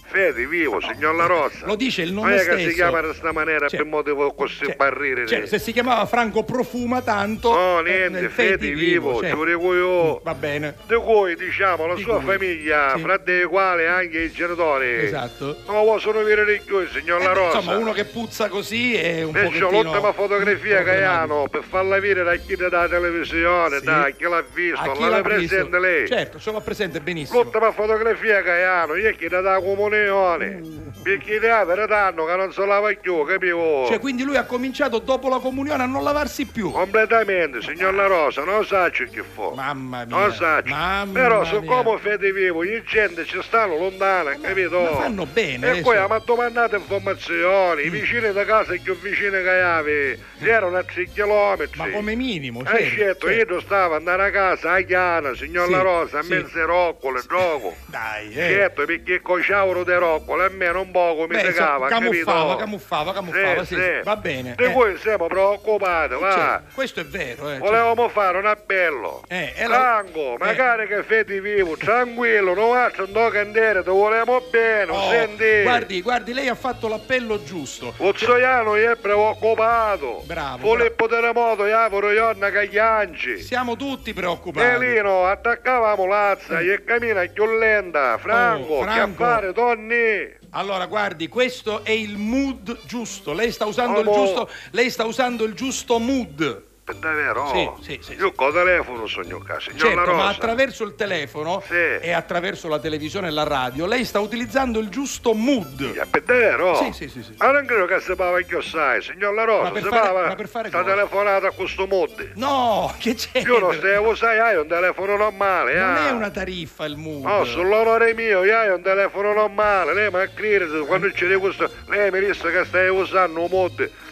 Fede 0.10 0.47
Vivo, 0.47 0.80
signor 0.82 1.14
La 1.16 1.26
Rosa. 1.28 1.60
Mm. 1.64 1.68
Lo 1.68 1.76
dice 1.76 2.01
il 2.01 2.14
Ma 2.14 2.22
nome 2.22 2.36
è 2.36 2.39
stesso. 2.39 2.55
che 2.57 2.68
si 2.70 2.74
chiama 2.74 2.97
in 2.99 3.05
questa 3.05 3.32
maniera 3.32 3.68
Cioè, 3.68 3.80
per 3.80 3.88
motivo 3.88 4.34
così 4.34 4.74
barrire. 4.76 5.28
Cioè, 5.28 5.45
se 5.45 5.60
si 5.60 5.72
chiamava 5.72 6.05
Franco 6.07 6.43
Profuma 6.43 7.01
tanto. 7.01 7.51
No, 7.53 7.80
eh, 7.80 7.84
niente, 7.84 8.20
nel 8.22 8.30
Fede 8.30 8.72
Vivo, 8.72 9.22
cioè, 9.22 9.30
io. 9.30 10.20
Va 10.24 10.34
bene. 10.34 10.76
Di 10.88 10.95
cui, 10.95 11.36
diciamo, 11.36 11.86
la 11.86 11.93
Di 11.95 12.01
sua 12.01 12.20
cui, 12.22 12.26
famiglia, 12.38 12.93
sì. 12.95 13.01
fra 13.01 13.18
dei 13.18 13.43
quali 13.45 13.86
anche 13.86 14.20
i 14.22 14.32
genitori. 14.32 15.05
Esatto. 15.05 15.57
Non 15.68 15.86
possono 15.86 16.24
vedere 16.24 16.60
più, 16.66 16.86
signor 16.88 17.22
La 17.22 17.32
Eh, 17.32 17.34
Rosa. 17.34 17.57
Insomma, 17.57 17.78
uno 17.78 17.91
che 17.91 18.05
puzza 18.05 18.47
così 18.49 18.95
è 18.95 19.22
un 19.22 19.28
Invece 19.36 19.60
pochettino... 19.60 19.70
l'ultima 19.84 20.12
fotografia 20.14 20.84
che 20.84 21.03
hanno 21.03 21.47
per 21.49 21.64
farla 21.68 21.99
vedere 21.99 22.24
da 22.24 22.36
chi 22.36 22.55
della 22.55 22.88
televisione, 22.88 23.78
Sì. 23.80 23.86
da 23.86 24.10
chi 24.16 24.24
l'ha 24.24 24.43
visto, 24.53 24.80
A 24.80 24.91
chi 24.93 25.01
l'ha 25.01 25.10
l'ha 25.10 25.22
presente 25.22 25.62
visto? 25.64 25.78
lei. 25.78 26.07
Certo, 26.07 26.39
ce 26.39 26.51
l'ho 26.51 26.62
presente 26.62 26.99
benissimo. 26.99 27.41
L'ultima 27.41 27.72
fotografia 27.72 28.41
che 28.41 28.64
hanno, 28.64 28.95
io 28.95 29.12
chi 29.16 29.28
da 29.28 29.60
comunione 29.60 29.98
comunione. 30.07 30.77
Perché 31.01 31.49
avere 31.49 31.87
danno 31.87 32.25
che 32.25 32.35
non 32.35 32.51
si 32.51 32.65
lava 32.65 32.91
più, 32.99 33.23
capivo? 33.23 33.85
Cioè, 33.87 33.99
quindi 33.99 34.23
lui 34.23 34.35
ha 34.35 34.43
cominciato 34.43 34.99
dopo 34.99 35.29
la 35.29 35.39
comunione 35.39 35.83
a 35.83 35.85
non 35.85 36.03
lavarsi 36.03 36.45
più. 36.45 36.71
Completamente, 36.71 37.61
signor 37.61 37.93
La 37.93 38.05
Rosa, 38.07 38.43
non 38.43 38.65
sa 38.65 38.89
ciò 38.91 39.05
che 39.09 39.23
fa. 39.23 39.51
Mamma 39.55 40.03
mia. 40.05 40.15
Non 40.17 40.33
sa. 40.33 40.61
Mamma 40.65 41.11
Però 41.19 41.41
mia. 41.41 41.49
siccome 41.49 41.97
fede 41.99 42.31
vivo, 42.33 42.65
gli 42.65 42.81
gente 42.83 43.23
ci 43.25 43.39
stanno 43.41 43.77
lontana, 43.77 44.35
capito? 44.41 44.81
ma 44.81 44.91
fanno 44.95 45.25
bene, 45.25 45.77
E 45.77 45.81
poi 45.81 45.95
adesso. 45.95 46.09
mi 46.13 46.15
ha 46.19 46.21
domandato 46.25 46.75
informazioni, 46.75 47.83
Mm. 47.83 47.85
i 47.85 47.89
vicini 47.89 48.33
di 48.33 48.45
casa 48.45 48.73
più 48.83 48.97
vicini 48.99 49.41
che 49.41 49.49
avevi, 49.61 50.21
erano 50.41 50.77
a 50.77 50.83
3 50.83 51.05
km. 51.13 51.69
Ma 51.75 51.89
come 51.91 52.15
minimo, 52.15 52.61
Eh, 52.61 52.65
certo, 52.65 52.85
certo, 52.95 53.27
certo. 53.27 53.53
io 53.53 53.61
stavo 53.61 53.95
andando 53.95 54.23
a 54.23 54.29
casa 54.31 54.73
a 54.73 54.81
Chiana, 54.81 55.33
signor 55.33 55.67
Sì, 55.67 55.71
La 55.71 55.81
Rosa, 55.81 56.19
a 56.19 56.23
sì. 56.23 56.29
mezze 56.33 56.61
roccole, 56.65 57.21
gioco. 57.27 57.75
Dai, 57.87 58.29
eh. 58.31 58.33
Certo, 58.33 58.85
perché 58.85 59.21
con 59.21 59.41
ciauro 59.41 59.83
di 59.89 59.95
roccole 59.95 60.45
a 60.45 60.49
me 60.49 60.71
non 60.71 60.91
poco 60.91 61.21
mi 61.21 61.35
Beh, 61.35 61.39
segava, 61.41 61.87
camuffava, 61.87 62.55
camuffava, 62.55 63.13
camuffava, 63.13 63.63
sì, 63.65 63.75
sì, 63.75 63.99
va 64.03 64.15
bene. 64.15 64.53
Di 64.55 64.63
eh. 64.63 64.69
voi 64.69 64.97
siamo 64.97 65.27
preoccupati, 65.27 66.15
va. 66.15 66.31
Cioè, 66.31 66.59
questo 66.73 66.99
è 67.01 67.05
vero, 67.05 67.49
eh. 67.49 67.57
Volevamo 67.57 68.07
fare 68.09 68.37
un 68.37 68.45
appello. 68.45 69.23
Eh, 69.27 69.53
la- 69.67 69.77
Franco, 69.79 70.35
magari 70.39 70.87
che 70.87 71.03
fedi 71.03 71.39
vivo, 71.39 71.75
tranquillo, 71.77 72.53
non 72.53 72.73
faccio 72.73 73.03
un 73.05 73.11
do 73.11 73.29
candere, 73.29 73.83
ti 73.83 73.89
volevamo 73.89 74.41
bene, 74.51 74.91
Oh, 74.91 75.09
senti. 75.09 75.61
guardi, 75.63 76.01
guardi, 76.01 76.33
lei 76.33 76.47
ha 76.47 76.55
fatto 76.55 76.87
l'appello 76.87 77.43
giusto. 77.43 77.93
Uzzoiano 77.97 78.75
è 78.75 78.95
preoccupato. 78.95 80.23
Bravo, 80.25 80.75
Filippo 80.75 81.07
Terremoto, 81.07 81.65
Iavoro, 81.65 82.11
Ionna, 82.11 82.51
Caglianci. 82.51 83.39
Siamo 83.39 83.75
tutti 83.75 84.13
preoccupati. 84.13 84.65
Elino, 84.85 85.25
attaccavamo 85.25 86.05
l'azza 86.05 86.59
e 86.59 86.83
cammina 86.83 87.25
più 87.31 87.45
lenta. 87.57 88.17
Franco, 88.17 88.73
Oh, 88.73 88.79
che 88.85 88.91
Franco. 88.91 89.23
affare, 89.23 89.53
Tonni? 89.80 90.38
Allora, 90.51 90.86
guardi, 90.88 91.30
questo 91.30 91.84
è 91.86 91.91
il 91.91 92.17
mood 92.17 92.80
giusto. 92.86 93.32
Lei 93.32 93.51
sta 93.51 93.65
usando 93.65 93.99
il 94.01 94.05
giusto, 94.05 94.49
lei 94.71 94.89
sta 94.89 95.05
usando 95.05 95.45
il 95.45 95.53
giusto 95.53 95.99
mood. 95.99 96.67
È 96.89 96.93
davvero? 96.95 97.47
Sì, 97.53 97.69
sì, 97.81 97.99
sì, 98.01 98.13
Io 98.13 98.31
con 98.31 98.51
telefono 98.51 99.05
sogno 99.05 99.37
signor 99.39 99.47
La 99.47 99.59
Certo, 99.59 100.05
Rosa. 100.05 100.11
ma 100.13 100.27
attraverso 100.27 100.83
il 100.83 100.95
telefono 100.95 101.61
e 101.69 102.11
attraverso 102.11 102.67
la 102.67 102.79
televisione 102.79 103.27
e 103.27 103.31
la 103.31 103.43
radio, 103.43 103.85
lei 103.85 104.03
sta 104.03 104.19
utilizzando 104.19 104.79
il 104.79 104.89
giusto 104.89 105.35
mood. 105.35 105.83
È 106.09 106.21
vero? 106.21 106.73
Sì, 106.77 106.91
sì, 106.91 107.07
sì, 107.07 107.21
sì. 107.21 107.35
Ma 107.37 107.51
non 107.51 107.67
credo 107.67 107.85
che 107.85 107.99
si 107.99 108.15
parla 108.15 108.39
che 108.41 108.61
sai, 108.63 109.03
signor 109.03 109.35
La 109.35 109.43
Rosa. 109.43 109.63
Ma 109.65 109.69
per 109.69 109.83
fare- 109.83 110.01
parla- 110.01 110.27
ma 110.29 110.35
per 110.35 110.47
fare 110.47 110.67
sta 110.69 110.81
cosa? 110.81 110.89
telefonata 110.95 111.47
a 111.49 111.51
questo 111.51 111.85
mood. 111.85 112.31
No, 112.33 112.91
che 112.97 113.13
c'è? 113.13 113.41
Io 113.41 113.59
non 113.59 113.73
stavo, 113.75 114.15
sai, 114.15 114.39
hai 114.39 114.55
un 114.55 114.67
telefono 114.67 115.15
normale, 115.15 115.75
Non 115.75 115.89
ah. 115.95 116.07
è 116.07 116.09
una 116.09 116.31
tariffa 116.31 116.85
il 116.85 116.95
mood. 116.97 117.23
No, 117.23 117.43
sull'onore 117.43 118.15
mio, 118.15 118.43
io 118.43 118.57
hai 118.57 118.69
un 118.71 118.81
telefono 118.81 119.31
normale, 119.33 119.93
lei 119.93 120.09
mi 120.09 120.21
ha 120.21 120.27
creduto, 120.27 120.85
quando 120.85 121.07
c'è 121.11 121.37
questo, 121.37 121.69
lei 121.85 122.09
mi 122.09 122.19
disse 122.19 122.49
che 122.51 122.65
stai 122.65 122.89
usando 122.89 123.41
un 123.41 123.47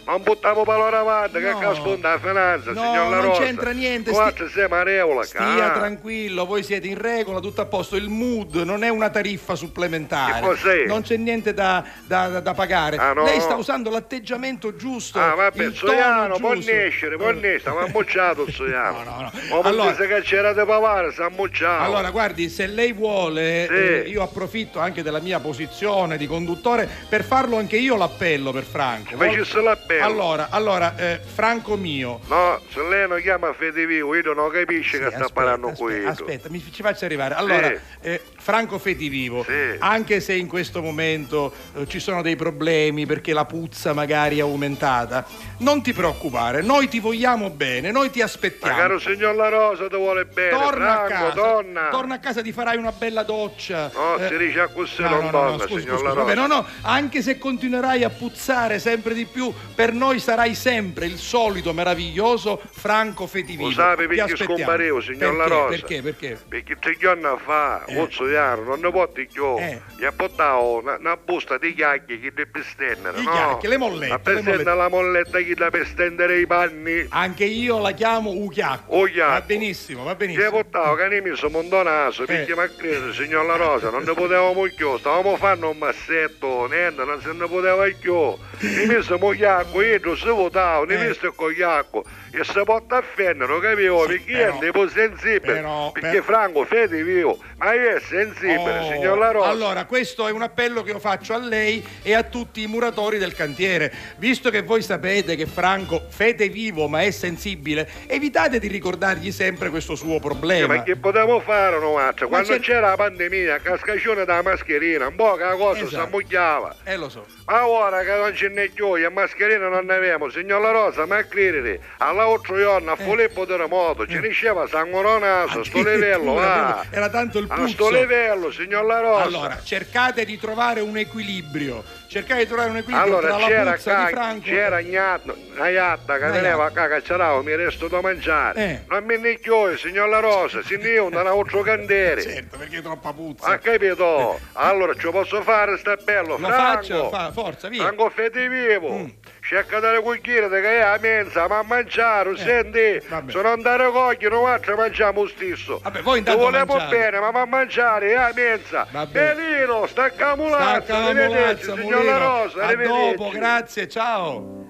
mod, 0.08 0.16
non 0.16 0.22
buttiamo 0.22 0.64
parole 0.64 0.96
avanti, 0.96 1.38
che 1.38 1.50
No. 1.52 1.58
casconda 1.58 2.10
la 2.10 2.18
finanza, 2.18 2.72
No, 2.72 2.80
signor 2.82 3.08
La 3.10 3.16
non 3.16 3.24
Rosa. 3.26 3.42
c'entra 3.42 3.70
niente, 3.72 4.10
Guarda, 4.10 4.48
sei 4.48 4.68
mareola, 4.68 5.22
Stia 5.22 5.66
ah. 5.74 5.78
tranquillo, 5.78 6.44
voi 6.46 6.62
siete 6.62 6.86
in 6.88 6.98
regola, 6.98 7.40
tutto 7.40 7.60
a 7.60 7.66
posto. 7.66 7.96
Il 7.96 8.08
mood 8.08 8.54
non 8.56 8.82
è 8.82 8.88
una 8.88 9.10
tariffa 9.10 9.54
supplementare. 9.54 10.40
Che 10.40 10.46
cos'è? 10.46 10.84
Non 10.86 11.02
c'è 11.02 11.16
niente 11.16 11.52
da, 11.54 11.84
da- 12.04 12.28
da- 12.28 12.40
da 12.40 12.54
pagare. 12.54 12.96
Ah, 12.96 13.12
no? 13.12 13.24
Lei 13.24 13.40
sta 13.40 13.54
usando 13.56 13.90
l'atteggiamento 13.90 14.74
giusto. 14.76 15.18
Ah, 15.20 15.34
vabbè, 15.34 15.64
il 15.64 15.74
Soiano, 15.74 16.36
può 16.38 16.54
nascere, 16.54 17.16
può 17.16 17.30
nascere, 17.30 17.60
ma 17.72 17.80
ha 17.82 17.88
mucciato 17.92 18.44
il 18.46 18.52
Soiano. 18.52 18.76
No, 19.08 19.20
no, 19.20 19.30
no. 19.48 19.62
Ma 19.62 19.68
Allora- 19.68 19.94
che 19.94 20.20
c'era 20.22 20.52
di 20.52 20.62
pavare, 20.64 21.12
si 21.12 21.20
è 21.20 21.26
mucciato. 21.34 21.84
Allora, 21.84 22.10
guardi, 22.10 22.48
se 22.48 22.66
lei 22.66 22.92
vuole, 22.92 23.66
Sì. 23.68 23.74
eh, 23.74 24.04
io 24.08 24.22
approfitto 24.22 24.78
anche 24.78 25.02
della 25.02 25.20
mia 25.20 25.40
posizione 25.40 26.16
di 26.16 26.26
conduttore 26.26 26.88
per 27.08 27.24
farlo 27.24 27.56
anche 27.58 27.76
io 27.76 27.96
l'appello 27.96 28.52
per 28.52 28.64
Franco. 28.64 29.16
Facesse 29.16 29.60
l'appello. 29.60 29.97
Allora, 30.00 30.48
allora 30.50 30.96
eh, 30.96 31.20
Franco 31.24 31.76
mio. 31.76 32.20
No, 32.28 32.60
se 32.72 32.82
lei 32.82 33.08
non 33.08 33.20
chiama 33.20 33.52
Fede 33.52 33.86
Vivo, 33.86 34.14
io 34.14 34.32
non 34.34 34.50
capisce 34.50 34.98
che 34.98 35.06
sta 35.06 35.16
aspetta, 35.16 35.32
parlando 35.32 35.68
aspetta, 35.68 35.84
qui. 35.92 36.04
Aspetta, 36.06 36.48
mi 36.50 36.64
ci 36.72 36.82
faccia 36.82 37.04
arrivare. 37.06 37.34
Allora, 37.34 37.72
eh, 38.00 38.20
Franco 38.38 38.78
Fedivivo, 38.78 39.44
anche 39.78 40.20
se 40.20 40.34
in 40.34 40.48
questo 40.48 40.80
momento 40.82 41.52
eh, 41.74 41.86
ci 41.86 41.98
sono 42.00 42.22
dei 42.22 42.36
problemi 42.36 43.06
perché 43.06 43.32
la 43.32 43.44
puzza 43.44 43.92
magari 43.92 44.38
è 44.38 44.40
aumentata, 44.40 45.24
non 45.58 45.82
ti 45.82 45.92
preoccupare, 45.92 46.62
noi 46.62 46.88
ti 46.88 47.00
vogliamo 47.00 47.50
bene, 47.50 47.90
noi 47.90 48.10
ti 48.10 48.18
Ma 48.20 48.24
aspettiamo. 48.24 48.76
caro 48.76 48.98
signor 48.98 49.34
La 49.34 49.48
Rosa 49.48 49.88
ti 49.88 49.96
vuole 49.96 50.24
bene, 50.24 50.50
Torna 50.50 51.02
a 51.02 51.06
Franco, 51.06 51.24
casa, 51.24 51.34
donna. 51.34 51.88
torna 51.90 52.14
a 52.14 52.18
casa, 52.18 52.42
ti 52.42 52.52
farai 52.52 52.76
una 52.76 52.92
bella 52.92 53.22
doccia. 53.22 53.90
No, 53.94 54.16
Eh, 54.16 54.28
si 54.28 54.36
dice 54.38 54.60
a 54.60 54.68
così 54.68 55.02
no, 55.02 55.08
non 55.10 55.18
no, 55.18 55.24
no, 55.24 55.30
donna, 55.30 55.50
no, 55.50 55.58
signor 55.66 55.80
scusi, 55.98 56.02
La 56.04 56.12
vabbè, 56.14 56.34
Rosa. 56.34 56.46
no, 56.46 56.54
no, 56.54 56.66
anche 56.82 57.22
se 57.22 57.38
continuerai 57.38 58.04
a 58.04 58.10
puzzare 58.10 58.78
sempre 58.78 59.14
di 59.14 59.24
più, 59.26 59.52
per 59.74 59.87
noi 59.92 60.18
sarai 60.18 60.54
sempre 60.54 61.06
il 61.06 61.18
solito 61.18 61.72
meraviglioso 61.72 62.60
Franco 62.70 63.26
Fedivivo. 63.26 63.68
Lo 63.68 63.74
sape 63.74 64.06
perché 64.06 64.36
scomparevo, 64.36 65.00
signor 65.00 65.34
La? 65.34 65.46
Rosa? 65.46 65.68
Perché? 65.68 66.02
Perché? 66.02 66.38
Perché 66.48 66.76
tre 66.78 66.96
giorni 66.98 67.22
fa, 67.44 67.84
Ozzo 67.96 68.26
Iano, 68.28 68.62
non 68.62 68.80
ne 68.80 68.90
porti 68.90 69.28
più, 69.30 69.56
Eh. 69.58 69.80
gli 69.96 70.04
ha 70.04 70.12
portato 70.12 70.80
una, 70.80 70.96
una 70.98 71.16
busta 71.16 71.58
di 71.58 71.74
chiacchiere 71.74 72.20
che 72.20 72.32
deve 72.32 72.62
stendere, 72.62 73.20
I 73.20 73.24
no? 73.24 73.58
le 73.62 73.76
mollette, 73.76 74.08
Ma 74.12 74.18
per 74.18 74.34
le 74.34 74.40
mollette. 74.40 74.60
stendere 74.62 74.76
la 74.76 74.88
molletta 74.88 75.38
che 75.38 75.54
deve 75.54 75.84
stendere 75.84 76.38
i 76.40 76.46
panni. 76.46 77.06
Anche 77.10 77.44
io 77.44 77.78
la 77.80 77.92
chiamo 77.92 78.30
Uchiacco. 78.30 78.96
Uchiacco. 78.98 79.30
Va 79.32 79.40
benissimo, 79.42 80.04
va 80.04 80.12
Gli 80.12 80.16
benissimo. 80.16 80.50
portato 80.50 80.94
che 80.94 81.08
ne 81.08 81.20
mi 81.20 81.36
sono 81.36 81.50
mondonato, 81.52 82.24
perché 82.24 82.54
mi 82.54 82.60
ha 82.62 82.68
credo, 82.68 83.12
signor 83.12 83.44
La 83.46 83.56
Rosa, 83.56 83.90
non 83.90 84.02
ne 84.04 84.12
potevamo 84.14 84.66
più, 84.74 84.96
stavamo 84.98 85.36
facendo 85.36 85.70
un 85.70 85.78
massetto, 85.78 86.66
niente, 86.66 87.04
non 87.04 87.20
se 87.20 87.32
ne 87.32 87.46
poteva 87.46 87.84
più. 87.98 88.36
Mi 88.60 88.86
messo 88.86 89.18
mogliacco, 89.18 89.77
pojedu 89.78 90.16
zelo 90.16 90.50
da, 90.50 90.84
ne, 90.88 90.98
ne 90.98 91.08
veste, 91.08 91.26
kako 91.26 91.50
jako. 91.50 92.02
E 92.30 92.44
si 92.44 92.60
porta 92.64 92.96
a 92.98 93.02
fendere, 93.02 93.58
capivo? 93.60 94.04
perché 94.06 94.30
io 94.30 94.36
però- 94.38 94.60
è 94.60 94.64
un 94.66 94.70
po' 94.72 94.88
sensibile, 94.88 95.38
però- 95.54 95.90
perché 95.92 96.10
per- 96.10 96.22
Franco 96.24 96.64
fede 96.64 97.02
vivo, 97.02 97.38
ma 97.58 97.72
io 97.74 97.96
è 97.96 98.00
sensibile, 98.00 98.78
Oh, 98.78 98.92
signor 98.92 99.18
La 99.18 99.30
Rosa. 99.30 99.48
Allora, 99.48 99.84
questo 99.86 100.26
è 100.28 100.32
un 100.32 100.42
appello 100.42 100.82
che 100.82 100.90
io 100.90 100.98
faccio 100.98 101.34
a 101.34 101.38
lei 101.38 101.84
e 102.02 102.14
a 102.14 102.22
tutti 102.22 102.62
i 102.62 102.66
muratori 102.66 103.18
del 103.18 103.34
cantiere. 103.34 103.92
Visto 104.16 104.50
che 104.50 104.62
voi 104.62 104.82
sapete 104.82 105.36
che 105.36 105.46
Franco 105.46 106.02
fede 106.08 106.48
vivo 106.48 106.88
ma 106.88 107.02
è 107.02 107.10
sensibile, 107.10 107.88
evitate 108.06 108.58
di 108.58 108.68
ricordargli 108.68 109.30
sempre 109.32 109.70
questo 109.70 109.94
suo 109.94 110.18
problema. 110.20 110.76
ma 110.76 110.82
che 110.82 110.96
potevamo 110.96 111.40
fare, 111.40 111.78
no, 111.78 111.94
Mazza? 111.94 112.24
Ma 112.24 112.28
Quando 112.28 112.52
c'è- 112.54 112.60
c'era 112.60 112.88
la 112.90 112.96
pandemia, 112.96 113.58
cascacione 113.58 114.24
della 114.24 114.42
mascherina, 114.42 115.06
un 115.06 115.14
po' 115.16 115.34
che 115.34 115.44
la 115.44 115.54
cosa 115.54 115.78
si 115.78 115.84
Esatto. 115.84 116.04
ammugliava. 116.04 116.76
Eh, 116.84 116.96
lo 116.96 117.08
so. 117.08 117.26
Ma 117.46 117.66
ora 117.66 118.02
che 118.02 118.14
non 118.14 118.34
ce 118.34 118.48
n'è 118.48 118.68
più, 118.68 118.96
e 118.96 119.08
mascherina 119.08 119.68
non 119.68 119.86
ne 119.86 119.94
abbiamo, 119.94 120.28
signor 120.30 120.60
La 120.60 120.70
Rosa, 120.70 121.06
ma 121.06 121.22
credere, 121.26 121.80
all'altro 122.22 122.56
giorno 122.56 122.90
a 122.92 122.96
Eh. 122.98 123.02
Filippo 123.04 123.46
Terremoto 123.46 124.06
ci 124.06 124.20
diceva 124.20 124.66
sangue 124.66 125.18
naso, 125.18 125.62
sto 125.64 125.78
livello, 125.82 126.34
va. 126.34 126.74
proprio, 126.80 126.98
Era 126.98 127.08
tanto 127.08 127.38
il 127.38 127.46
A 127.48 127.54
puzzo. 127.54 127.68
sto 127.68 127.90
livello, 127.90 128.50
signor 128.50 128.84
La 128.84 129.00
Rosa. 129.00 129.22
Allora, 129.24 129.58
cercate 129.62 130.24
di 130.24 130.38
trovare 130.38 130.80
un 130.80 130.96
equilibrio. 130.96 131.82
Cercate 132.08 132.40
di 132.40 132.46
trovare 132.46 132.70
un 132.70 132.76
equilibrio 132.78 133.16
Allora, 133.18 133.28
tra 133.28 133.38
la 133.38 133.46
c'era, 133.46 133.72
puzza 133.72 133.90
di 133.94 134.02
ca- 134.04 134.08
Franco. 134.08 134.44
c'era 134.44 134.80
Gnatto, 134.82 135.36
una 135.54 135.68
iatta 135.68 136.18
che 136.18 136.30
teneva 136.30 136.64
a 136.64 136.70
cacciarao, 136.70 137.42
mi 137.42 137.54
resto 137.54 137.88
da 137.88 138.00
mangiare. 138.00 138.60
Eh. 138.60 138.84
Non 138.88 139.04
mi 139.04 139.18
ne 139.18 139.38
chioi, 139.38 139.76
signor 139.76 140.08
La 140.08 140.20
Rosa, 140.20 140.62
si 140.62 140.76
ne 140.76 140.96
un 140.98 141.14
altro 141.14 141.60
candere. 141.60 142.22
Certo, 142.22 142.56
perché 142.56 142.78
è 142.78 142.82
troppa 142.82 143.12
puzza. 143.12 143.46
Ha 143.48 143.58
capito? 143.58 144.38
Allora 144.54 144.94
ci 144.94 145.08
posso 145.10 145.42
fare 145.42 145.76
sta 145.78 145.96
bello, 145.96 146.38
Lo 146.38 146.46
Franco. 146.48 146.56
faccio, 146.56 147.08
fa- 147.10 147.30
forza, 147.32 147.68
via. 147.68 147.82
Mm. 147.82 147.86
Franco 147.86 148.10
fede 148.10 148.48
vivo. 148.48 149.10
Cerca 149.48 149.80
dare 149.80 150.02
cucchiere 150.02 150.46
che 150.60 150.76
è 150.76 150.80
a 150.82 150.98
mensa, 151.00 151.48
ma 151.48 151.60
a 151.60 151.62
mangiare, 151.62 152.36
senti, 152.36 152.76
Eh, 152.78 153.02
vabbè. 153.08 153.32
se 153.32 153.36
non 153.40 153.46
andare 153.52 153.90
cocchi, 153.90 154.28
non 154.28 154.44
faccio 154.44 154.76
mangiamo 154.76 155.26
stesso. 155.26 155.80
Vabbè, 155.82 156.02
voi 156.02 156.18
intanto 156.18 156.42
volevo 156.42 156.76
bene, 156.90 157.18
ma 157.18 157.28
a 157.28 157.46
mangiare 157.46 158.10
è 158.10 158.14
a 158.14 158.30
mensa. 158.34 158.86
Vabbè. 158.90 159.34
Belino, 159.34 159.86
sta 159.86 160.10
camulazzo, 160.10 160.82
Stacca 160.84 160.98
la 160.98 161.06
arrivederci, 161.06 161.66
molazza, 161.68 161.80
signor 161.80 162.04
La 162.04 162.18
Mulino. 162.18 162.42
Rosa, 162.42 162.62
A 162.66 162.74
dopo, 162.74 163.28
grazie, 163.30 163.88
ciao. 163.88 164.66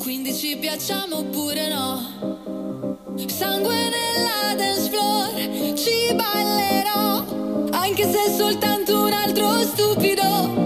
Quindi 0.00 0.32
ci 0.32 0.56
piacciamo 0.56 1.18
oppure 1.18 1.68
no? 1.68 3.04
Sangue 3.26 3.74
nella 3.74 4.54
dance 4.56 4.88
floor, 4.88 5.74
ci 5.76 6.14
ballerò, 6.14 7.78
anche 7.78 8.10
se 8.10 8.24
è 8.24 8.30
soltanto 8.30 9.02
un 9.02 9.12
altro 9.12 9.60
stupido. 9.60 10.65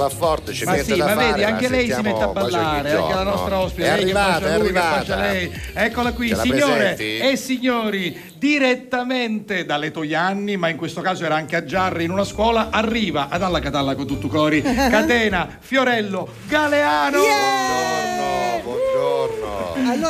Va 0.00 0.08
forte, 0.08 0.52
ci 0.52 0.64
Ma 0.64 0.72
mette 0.72 0.84
sì, 0.84 0.96
da 0.96 1.04
ma 1.04 1.12
fare. 1.14 1.26
vedi, 1.30 1.44
anche 1.44 1.68
lei 1.68 1.90
si 1.92 2.00
mette 2.00 2.22
a 2.22 2.28
ballare, 2.28 2.92
anche 2.92 3.14
la 3.14 3.22
nostra 3.22 3.58
ospite. 3.60 3.86
È 3.86 3.90
arrivata, 3.90 4.54
è 4.54 4.58
lui, 4.58 4.66
che 4.68 4.72
bacia 4.72 5.14
arrivata. 5.14 5.16
lei. 5.16 5.52
Eccola 5.74 6.12
qui, 6.12 6.34
signore 6.34 6.96
e 6.96 7.36
signori, 7.36 8.32
direttamente 8.36 9.64
dalle 9.66 9.90
Toianni, 9.90 10.56
ma 10.56 10.68
in 10.68 10.76
questo 10.76 11.02
caso 11.02 11.24
era 11.24 11.34
anche 11.34 11.56
a 11.56 11.64
Giarri 11.64 12.04
in 12.04 12.10
una 12.10 12.24
scuola, 12.24 12.68
arriva 12.70 13.28
ad 13.28 13.42
alla 13.42 13.60
Catalla 13.60 13.94
con 13.94 14.06
tutto 14.06 14.28
cori, 14.28 14.62
Catena, 14.62 15.58
Fiorello, 15.60 16.28
Galeano. 16.48 17.59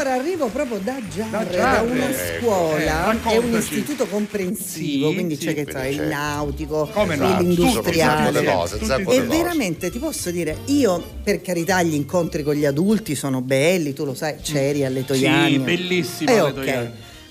Allora 0.00 0.14
arrivo 0.14 0.46
proprio 0.46 0.78
da 0.82 0.96
Giarre, 1.14 1.44
da, 1.44 1.50
Giarre. 1.50 1.90
una 1.90 2.08
Ecco, 2.08 2.44
scuola, 2.46 3.12
eh, 3.22 3.32
è 3.32 3.36
un 3.36 3.52
istituto 3.54 4.06
comprensivo, 4.06 5.08
Sì, 5.08 5.14
quindi 5.14 5.36
sì, 5.36 5.44
c'è 5.44 5.54
che 5.54 5.64
tra 5.66 5.86
il 5.86 6.00
nautico, 6.00 6.88
Come 6.90 7.16
no? 7.16 7.36
l'industriale. 7.38 8.42
Cose, 8.42 8.78
E 9.06 9.20
veramente 9.20 9.90
ti 9.90 9.98
posso 9.98 10.30
dire, 10.30 10.56
io 10.66 11.04
per 11.22 11.42
carità 11.42 11.82
gli 11.82 11.92
incontri 11.92 12.42
con 12.42 12.54
gli 12.54 12.64
adulti 12.64 13.14
sono 13.14 13.42
belli, 13.42 13.92
tu 13.92 14.06
lo 14.06 14.14
sai, 14.14 14.36
c'eri 14.40 14.86
alle 14.86 15.04
Toiani. 15.04 15.52
Sì, 15.52 15.58
bellissimo 15.58 16.30
Eh, 16.30 16.38
alle 16.38 16.48
ok. 16.48 16.54
Toiani. 16.54 16.90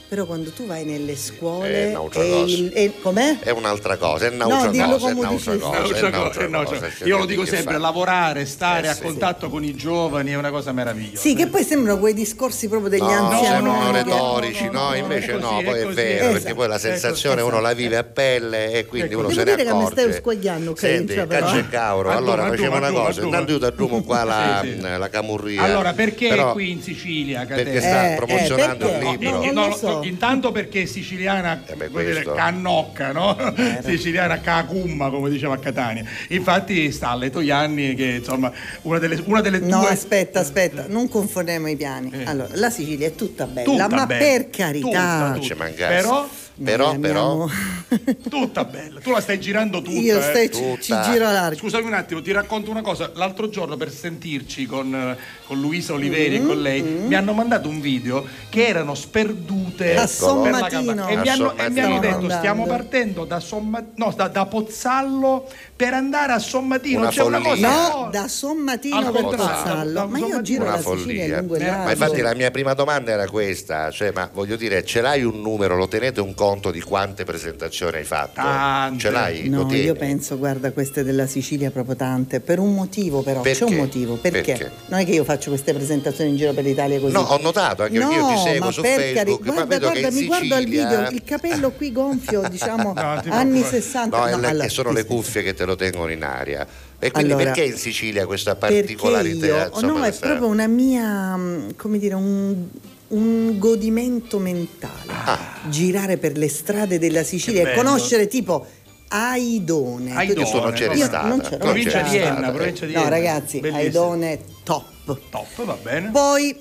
Però 0.10 0.26
quando 0.26 0.50
tu 0.50 0.66
vai 0.66 0.86
nelle 0.86 1.12
È 1.12 1.16
scuole 1.16 1.86
un'altra 1.94 2.24
e 2.24 2.30
cosa. 2.32 2.56
il- 2.56 2.72
e- 2.74 2.94
com'è? 3.00 3.38
È 3.42 3.52
un'altra 3.52 3.96
cosa, 3.98 4.26
è 4.26 4.30
No, 4.32 4.48
un'altra 4.48 4.72
dillo 4.72 4.88
cosa, 4.98 5.10
è 5.10 5.14
un'altra 5.14 5.28
cosa, 5.30 5.52
è 5.52 5.56
Un'altra 5.56 5.70
un'altra 5.70 6.10
cosa, 6.10 6.48
un'altra 6.48 6.78
cosa, 6.80 6.90
cosa. 6.90 7.06
Io 7.06 7.18
lo 7.20 7.26
dico 7.26 7.46
sempre, 7.46 7.74
fa. 7.76 7.80
lavorare, 7.80 8.46
stare 8.48 8.88
Eh, 8.88 8.90
a 8.90 8.94
sì. 8.96 9.02
contatto 9.04 9.50
con 9.52 9.64
i 9.64 9.76
giovani 9.76 10.32
è 10.32 10.36
una 10.36 10.50
cosa 10.50 10.72
meravigliosa. 10.72 11.22
Sì, 11.22 11.36
che 11.36 11.46
poi 11.46 11.64
sembrano 11.64 12.00
quei 12.00 12.16
discorsi 12.16 12.68
proprio 12.68 12.90
degli 12.90 13.02
No, 13.02 13.08
anziani. 13.08 13.46
sembrano 13.68 13.92
che- 13.92 13.98
retorici, 14.02 14.70
no, 14.72 14.96
invece 14.96 15.32
così, 15.34 15.44
no, 15.44 15.60
è 15.60 15.64
poi 15.64 15.80
è 15.80 15.86
vero, 15.86 16.16
Esatto. 16.24 16.32
perché 16.34 16.54
poi 16.56 16.68
la 16.68 16.80
sensazione 16.80 17.42
uno 17.44 17.60
la 17.62 17.74
vive 17.74 17.98
a 17.98 18.04
pelle 18.04 18.72
e 18.72 18.86
quindi 18.88 19.14
uno 19.14 19.28
Devo 19.28 19.40
se 19.40 19.46
ne 19.46 19.56
dire 19.56 19.68
che 19.70 19.74
mi 19.76 19.84
accorge. 19.84 20.02
stai 20.02 20.14
squagliando, 20.14 20.76
Senti, 20.76 21.14
caccia 21.14 21.58
e 21.60 21.70
cauro, 21.70 22.10
allora 22.10 22.48
facciamo 22.48 22.78
una 22.78 22.92
cosa, 22.92 23.22
intanto 23.22 23.52
io 23.52 23.60
ti 23.60 23.66
aggiungo 23.66 24.02
qua 24.02 24.24
la, 24.24 24.60
Sì, 24.64 24.72
sì. 24.82 25.10
camurria. 25.12 25.62
Allora, 25.62 25.94
perché 25.94 26.36
qui 26.54 26.72
in 26.72 26.82
Sicilia, 26.82 27.46
Perché 27.46 27.80
sta 27.80 28.14
Eh, 28.14 28.16
promozionando 28.16 28.88
eh, 28.88 28.92
il 28.92 28.98
perché? 28.98 29.18
libro. 29.18 29.52
Non 29.52 29.74
No. 30.00 30.06
Intanto 30.06 30.52
perché 30.52 30.86
siciliana, 30.86 31.64
Eh 31.66 31.76
beh, 31.76 31.90
dire, 31.90 32.24
cannocca, 32.24 33.12
no? 33.12 33.36
Siciliana 33.84 34.40
cacumma, 34.40 35.10
come 35.10 35.30
diceva 35.30 35.56
a 35.56 35.58
Catania. 35.60 36.04
Infatti 36.30 36.92
sta 36.92 37.10
alle 37.10 37.30
Toianni 37.30 37.94
che 37.96 38.06
insomma 38.20 38.52
una 38.84 39.00
delle, 39.00 39.22
una 39.26 39.42
delle 39.42 39.60
No, 39.60 39.80
due 39.80 39.90
aspetta, 39.90 40.40
aspetta, 40.40 40.86
non 40.88 41.08
confondiamo 41.10 41.68
i 41.68 41.76
piani. 41.76 42.24
Allora, 42.26 42.50
la 42.54 42.70
Sicilia 42.70 43.08
è 43.08 43.16
tutta 43.16 43.46
bella, 43.46 43.70
Tutta 43.70 43.88
ma 43.90 44.06
bella, 44.06 44.20
per 44.20 44.50
carità. 44.50 45.34
tutta, 45.40 45.56
tutta. 45.56 45.88
Però 45.88 46.28
Però, 46.62 46.98
però, 47.00 47.48
tutta 48.30 48.66
bella. 48.66 49.00
Tu 49.00 49.12
la 49.12 49.22
stai 49.22 49.40
girando 49.40 49.82
tutta. 49.82 49.98
Io 49.98 50.18
eh. 50.18 50.22
stai- 50.22 50.52
ci, 50.52 50.62
ci 50.82 50.92
Tutta. 50.92 51.02
giro 51.12 51.32
largo. 51.32 51.58
Scusami 51.58 51.86
un 51.86 51.94
attimo, 51.94 52.22
ti 52.22 52.32
racconto 52.32 52.70
una 52.70 52.82
cosa. 52.82 53.12
L'altro 53.16 53.50
giorno 53.50 53.78
per 53.78 53.92
sentirci 53.92 54.66
con, 54.66 54.94
eh, 54.94 55.18
con 55.46 55.60
Luisa 55.60 55.94
Oliveri 55.94 56.36
e 56.36 56.46
con 56.46 56.62
lei 56.62 56.82
mi 56.82 57.16
hanno 57.16 57.34
mandato 57.34 57.70
un 57.70 57.80
video 57.80 58.26
che 58.50 58.68
erano 58.68 58.94
sperdute 58.96 59.96
A 59.96 60.00
per 60.02 60.10
Sommatino. 60.10 61.08
e 61.08 61.16
mi 61.18 61.30
hanno, 61.30 61.56
e 61.58 61.70
mi 61.70 61.80
hanno 61.80 62.00
detto 62.00 62.16
Stiamo 62.26 62.38
stiamo 62.40 62.64
andando. 62.64 62.66
partendo 62.84 63.26
da, 63.26 63.40
Somma- 63.40 63.86
no, 63.96 64.14
da, 64.16 64.28
da 64.28 64.46
Pozzallo 64.46 65.50
per 65.80 65.94
andare 65.94 66.34
a 66.34 66.40
Sommatino. 66.40 67.00
Una 67.00 67.10
C'è 67.10 67.24
una 67.24 67.40
follia. 67.40 67.70
cosa 67.70 67.94
No, 67.94 68.10
da 68.12 68.28
Sommatino 68.28 68.98
Al 68.98 69.12
per 69.14 69.22
Pozzallo. 69.22 70.08
Ma 70.10 70.18
io 70.18 70.42
giro 70.42 70.64
una 70.64 70.72
la 70.74 70.78
Sicilia 70.82 70.96
follia. 71.24 71.38
lungo 71.40 71.56
e 71.56 71.64
Eh. 71.66 71.72
Ma 71.72 71.92
infatti 71.92 72.20
la 72.20 72.36
mia 72.36 72.52
prima 72.52 72.74
domanda 72.74 73.12
era 73.12 73.30
questa, 73.30 73.90
cioè, 73.90 74.12
ma 74.14 74.30
voglio 74.34 74.58
dire, 74.58 74.84
ce 74.84 75.00
l'hai 75.00 75.24
un 75.24 75.40
numero, 75.40 75.78
lo 75.78 75.88
tenete 75.88 76.20
un 76.20 76.34
conto 76.34 76.70
di 76.70 76.82
quante 76.82 77.24
presentazioni 77.24 77.96
hai 77.96 78.04
fatto? 78.04 78.42
Tante. 78.42 79.00
Ce 79.00 79.10
l'hai? 79.10 79.48
No, 79.48 79.72
io 79.74 79.94
penso, 79.96 80.38
guarda, 80.38 80.74
queste 80.74 81.06
della 81.06 81.28
Sicilia 81.28 81.72
proprio 81.72 81.96
tante, 81.96 82.42
per 82.42 82.60
un 82.60 82.74
motivo 82.74 83.22
però, 83.22 83.40
Perché? 83.40 83.60
c'è 83.60 83.72
un 83.72 83.78
motivo, 83.78 84.16
perché? 84.16 84.42
Perché? 84.42 84.72
Non 84.88 85.00
è 85.00 85.06
che 85.06 85.12
io 85.12 85.24
faccio 85.24 85.50
queste 85.50 85.74
presentazioni 85.74 86.32
in 86.32 86.36
giro 86.36 86.52
per 86.52 86.66
l'Italia 86.66 87.00
così. 87.00 87.14
No, 87.14 87.22
ho 87.22 87.38
notato, 87.42 87.84
anche 87.84 87.98
no, 88.00 88.12
io 88.12 88.28
ti 88.28 88.38
seguo 88.38 88.66
ma 88.66 88.72
su 88.74 88.82
per 88.82 89.00
Facebook, 89.00 89.16
cari- 89.16 89.40
ma 89.44 89.52
guarda, 89.54 89.66
vedo 89.66 89.92
che 89.92 90.00
guarda, 90.02 90.20
mi 90.20 90.26
guardo 90.26 90.56
al 90.56 90.64
video, 90.66 91.08
il 91.16 91.24
capello 91.24 91.72
qui 91.72 91.94
gonfio, 91.94 92.42
diciamo, 92.50 92.92
No, 92.94 93.00
anni 93.00 93.22
preoccupare. 93.22 93.82
60. 93.82 94.18
No, 94.18 94.26
è 94.26 94.28
le- 94.38 94.48
allora, 94.48 94.64
che 94.66 94.70
sono 94.70 94.92
le 94.92 95.06
cuffie 95.06 95.42
che 95.42 95.54
te 95.54 95.64
lo 95.66 95.69
tengono 95.76 96.12
in 96.12 96.24
aria. 96.24 96.66
E 97.00 97.12
quindi 97.12 97.32
Allora, 97.32 97.52
perché 97.52 97.64
in 97.72 97.78
Sicilia 97.78 98.26
questa 98.26 98.56
particolarità? 98.56 99.46
io, 99.46 99.66
insomma, 99.68 99.92
no, 99.92 99.98
è 100.00 100.02
questa- 100.08 100.28
proprio 100.28 100.48
una 100.48 100.68
mia, 100.68 101.36
mm, 101.38 101.70
come 101.78 101.98
dire, 101.98 102.14
un, 102.16 102.68
un 103.10 103.58
godimento 103.58 104.38
mentale. 104.40 105.12
Ah. 105.26 105.40
Girare 105.70 106.18
per 106.18 106.38
le 106.38 106.50
strade 106.50 107.00
della 107.00 107.24
Sicilia 107.24 107.64
Che 107.64 107.72
e 107.72 107.76
bello. 107.76 107.84
conoscere 107.90 108.28
tipo 108.28 108.66
Aidone. 109.08 110.16
Aidone, 110.16 110.50
Tu 110.52 110.60
non 110.60 110.72
c'eri 110.74 110.98
Io 110.98 111.06
stata. 111.06 111.28
non 111.28 111.38
non 111.40 111.58
provincia 111.60 112.02
c'eri 112.04 112.10
di 112.10 112.18
Enna, 112.18 112.52
provincia 112.52 112.86
di 112.86 112.94
No, 112.94 113.00
Enna. 113.00 113.10
ragazzi, 113.10 113.60
Bellissimo. 113.60 113.84
Aidone 113.86 114.40
top. 114.64 114.86
Top, 115.32 115.64
va 115.66 115.78
bene. 115.82 116.12
Poi 116.12 116.56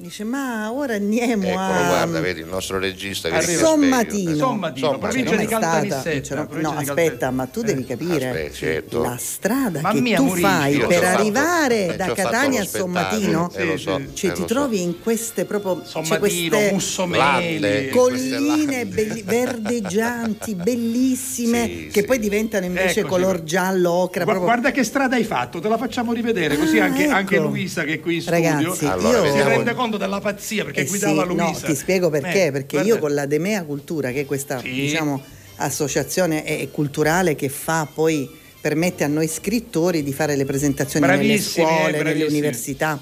dice, 0.00 0.22
ma 0.22 0.70
ora 0.72 0.94
andiamo 0.94 1.42
Eccolo, 1.48 1.58
a... 1.60 1.86
guarda, 1.88 2.20
vedi 2.20 2.40
il 2.40 2.46
nostro 2.46 2.78
regista 2.78 3.28
che 3.28 3.34
Arriva. 3.34 3.50
ricambia 3.50 3.68
Sommatino. 3.68 4.36
Sommatino, 4.36 4.98
provincia 4.98 5.34
di 5.36 5.46
Caltanissetta, 5.46 6.46
provincia 6.46 6.72
no, 6.72 6.78
di 6.82 6.88
aspetta, 6.88 7.30
ma 7.32 7.46
tu 7.46 7.62
devi 7.62 7.84
capire 7.84 8.28
Aspetta, 8.28 8.54
certo. 8.54 9.02
la 9.02 9.16
strada 9.18 9.80
Mamma 9.80 9.94
che 9.94 10.00
mia, 10.00 10.16
tu 10.18 10.24
Murigio. 10.26 10.46
fai 10.46 10.76
Io 10.76 10.86
per 10.86 11.02
fatto- 11.02 11.18
arrivare 11.20 11.86
eh, 11.92 11.96
da 11.96 12.04
fatto 12.06 12.14
Catania 12.22 12.62
a 12.62 12.64
Sommatino, 12.64 13.48
spettacolo, 13.50 13.58
eh, 13.58 13.64
lo 13.64 13.76
so, 13.76 14.00
cioè 14.14 14.30
eh, 14.30 14.34
ti 14.34 14.40
lo 14.40 14.46
so. 14.46 14.54
trovi 14.54 14.82
in 14.82 15.00
queste 15.00 15.44
proprio 15.44 15.80
c'è 15.80 15.86
Sommatino, 15.88 16.18
queste 16.20 16.70
Mussomeli. 16.72 17.18
Lande. 17.58 17.88
colline 17.88 18.86
belli- 18.86 19.22
verdeggianti, 19.22 20.54
bellissime, 20.62 21.66
Sì, 21.66 21.88
che 21.92 22.00
sì. 22.02 22.06
poi 22.06 22.20
diventano 22.20 22.66
invece 22.66 23.00
Eccoci. 23.00 23.06
color 23.14 23.42
giallo, 23.42 23.90
ocra. 23.90 24.22
Gua- 24.22 24.32
proprio- 24.34 24.54
Guarda 24.54 24.70
che 24.70 24.84
strada 24.84 25.16
hai 25.16 25.24
fatto, 25.24 25.58
te 25.58 25.68
la 25.68 25.76
facciamo 25.76 26.12
rivedere 26.12 26.56
così 26.56 26.78
Ah, 26.78 26.84
anche, 26.84 27.04
ecco. 27.06 27.14
anche 27.14 27.38
Luisa 27.38 27.82
che 27.82 27.94
è 27.94 28.00
qui 28.00 28.14
in 28.16 28.22
studio 28.22 28.74
si 28.76 28.86
rende 29.42 29.74
conto 29.74 29.86
della 29.96 30.20
pazzia 30.20 30.64
perché 30.64 30.80
Eh 30.82 30.84
guidava 30.86 31.22
sì, 31.22 31.28
Luisa. 31.28 31.42
No, 31.44 31.58
ti 31.60 31.74
spiego 31.74 32.10
perché, 32.10 32.46
Eh, 32.46 32.52
perché 32.52 32.76
guarda- 32.76 32.92
io 32.94 32.98
con 32.98 33.14
la 33.14 33.26
Demea 33.26 33.62
Cultura, 33.64 34.10
che 34.10 34.20
è 34.20 34.26
questa 34.26 34.60
Sì. 34.60 34.70
diciamo, 34.72 35.22
associazione 35.56 36.68
culturale 36.70 37.34
che 37.34 37.48
fa 37.48 37.88
poi 37.92 38.28
permette 38.60 39.04
a 39.04 39.06
noi 39.06 39.28
scrittori 39.28 40.02
di 40.02 40.12
fare 40.12 40.34
le 40.36 40.44
presentazioni 40.44 41.06
nelle 41.06 41.18
Bravissimi, 41.24 41.64
eh, 41.64 41.68
scuole, 41.68 41.82
nelle 41.92 41.98
bravissimi. 42.02 42.28
università. 42.30 43.00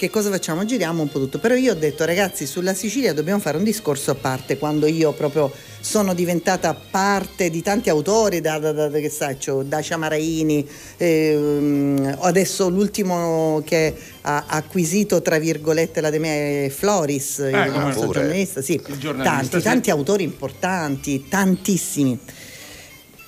Che 0.00 0.08
cosa 0.08 0.30
facciamo? 0.30 0.64
Giriamo 0.64 1.02
un 1.02 1.10
po' 1.10 1.18
tutto. 1.18 1.38
Però 1.38 1.54
io 1.54 1.72
ho 1.72 1.74
detto, 1.76 2.06
ragazzi, 2.06 2.46
sulla 2.46 2.72
Sicilia 2.72 3.12
dobbiamo 3.12 3.38
fare 3.38 3.58
un 3.58 3.64
discorso 3.64 4.12
a 4.12 4.14
parte 4.14 4.56
quando 4.56 4.86
io 4.86 5.12
proprio 5.12 5.52
sono 5.78 6.14
diventata 6.14 6.72
parte 6.72 7.50
di 7.50 7.60
tanti 7.60 7.90
autori, 7.90 8.40
da, 8.40 8.58
da, 8.58 8.72
da, 8.72 8.88
che 8.88 9.10
saccio, 9.10 9.62
da 9.62 9.82
Ciamaraini, 9.82 10.66
ehm, 10.96 12.16
adesso 12.20 12.70
l'ultimo 12.70 13.62
che 13.62 13.94
ha 14.22 14.44
acquisito 14.46 15.20
tra 15.20 15.38
virgolette 15.38 16.00
la 16.00 16.08
de 16.08 16.18
me 16.18 16.64
è 16.64 16.68
Floris, 16.70 17.38
il 17.38 17.70
come 17.70 17.84
nostro 17.84 18.08
giornalista, 18.10 18.62
sì, 18.62 18.80
Il 18.86 18.98
giornalista, 18.98 19.36
tanti, 19.36 19.56
sì. 19.58 19.62
tanti 19.62 19.90
autori 19.90 20.24
importanti, 20.24 21.28
tantissimi. 21.28 22.18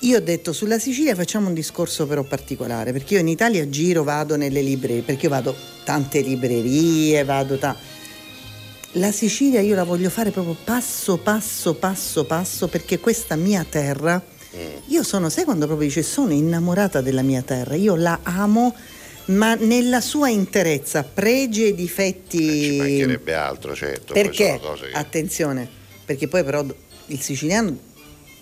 Io 0.03 0.17
ho 0.17 0.21
detto 0.21 0.51
sulla 0.51 0.79
Sicilia 0.79 1.15
facciamo 1.15 1.47
un 1.47 1.53
discorso 1.53 2.05
però 2.05 2.23
particolare, 2.23 2.91
perché 2.91 3.13
io 3.15 3.19
in 3.21 3.29
Italia 3.29 3.69
giro, 3.69 4.03
vado 4.03 4.35
nelle 4.35 4.61
librerie, 4.61 5.01
perché 5.01 5.25
io 5.25 5.29
vado 5.31 5.55
tante 5.85 6.19
librerie, 6.19 7.23
vado 7.23 7.57
ta- 7.57 7.75
La 8.93 9.11
Sicilia 9.13 9.61
io 9.61 9.75
la 9.75 9.83
voglio 9.85 10.09
fare 10.09 10.29
proprio 10.31 10.55
passo 10.61 11.17
passo 11.17 11.73
passo 11.75 12.25
passo 12.25 12.67
perché 12.67 12.99
questa 12.99 13.35
mia 13.35 13.65
terra 13.67 14.21
io 14.87 15.03
sono, 15.03 15.29
sai 15.29 15.45
quando 15.45 15.65
proprio 15.67 15.87
dice 15.87 16.03
sono 16.03 16.31
innamorata 16.33 17.01
della 17.01 17.21
mia 17.23 17.41
terra, 17.41 17.73
io 17.75 17.95
la 17.95 18.19
amo 18.23 18.75
ma 19.27 19.55
nella 19.55 20.01
sua 20.01 20.27
interezza, 20.29 21.03
pregi 21.03 21.67
e 21.67 21.73
difetti 21.73 22.37
Ci 22.37 22.77
mancherebbe 22.77 23.33
altro, 23.33 23.73
certo. 23.73 24.13
perché? 24.13 24.59
che- 24.61 24.91
Attenzione, 24.91 25.67
perché 26.03 26.27
poi 26.27 26.43
però 26.43 26.63
il 27.07 27.19
siciliano 27.21 27.91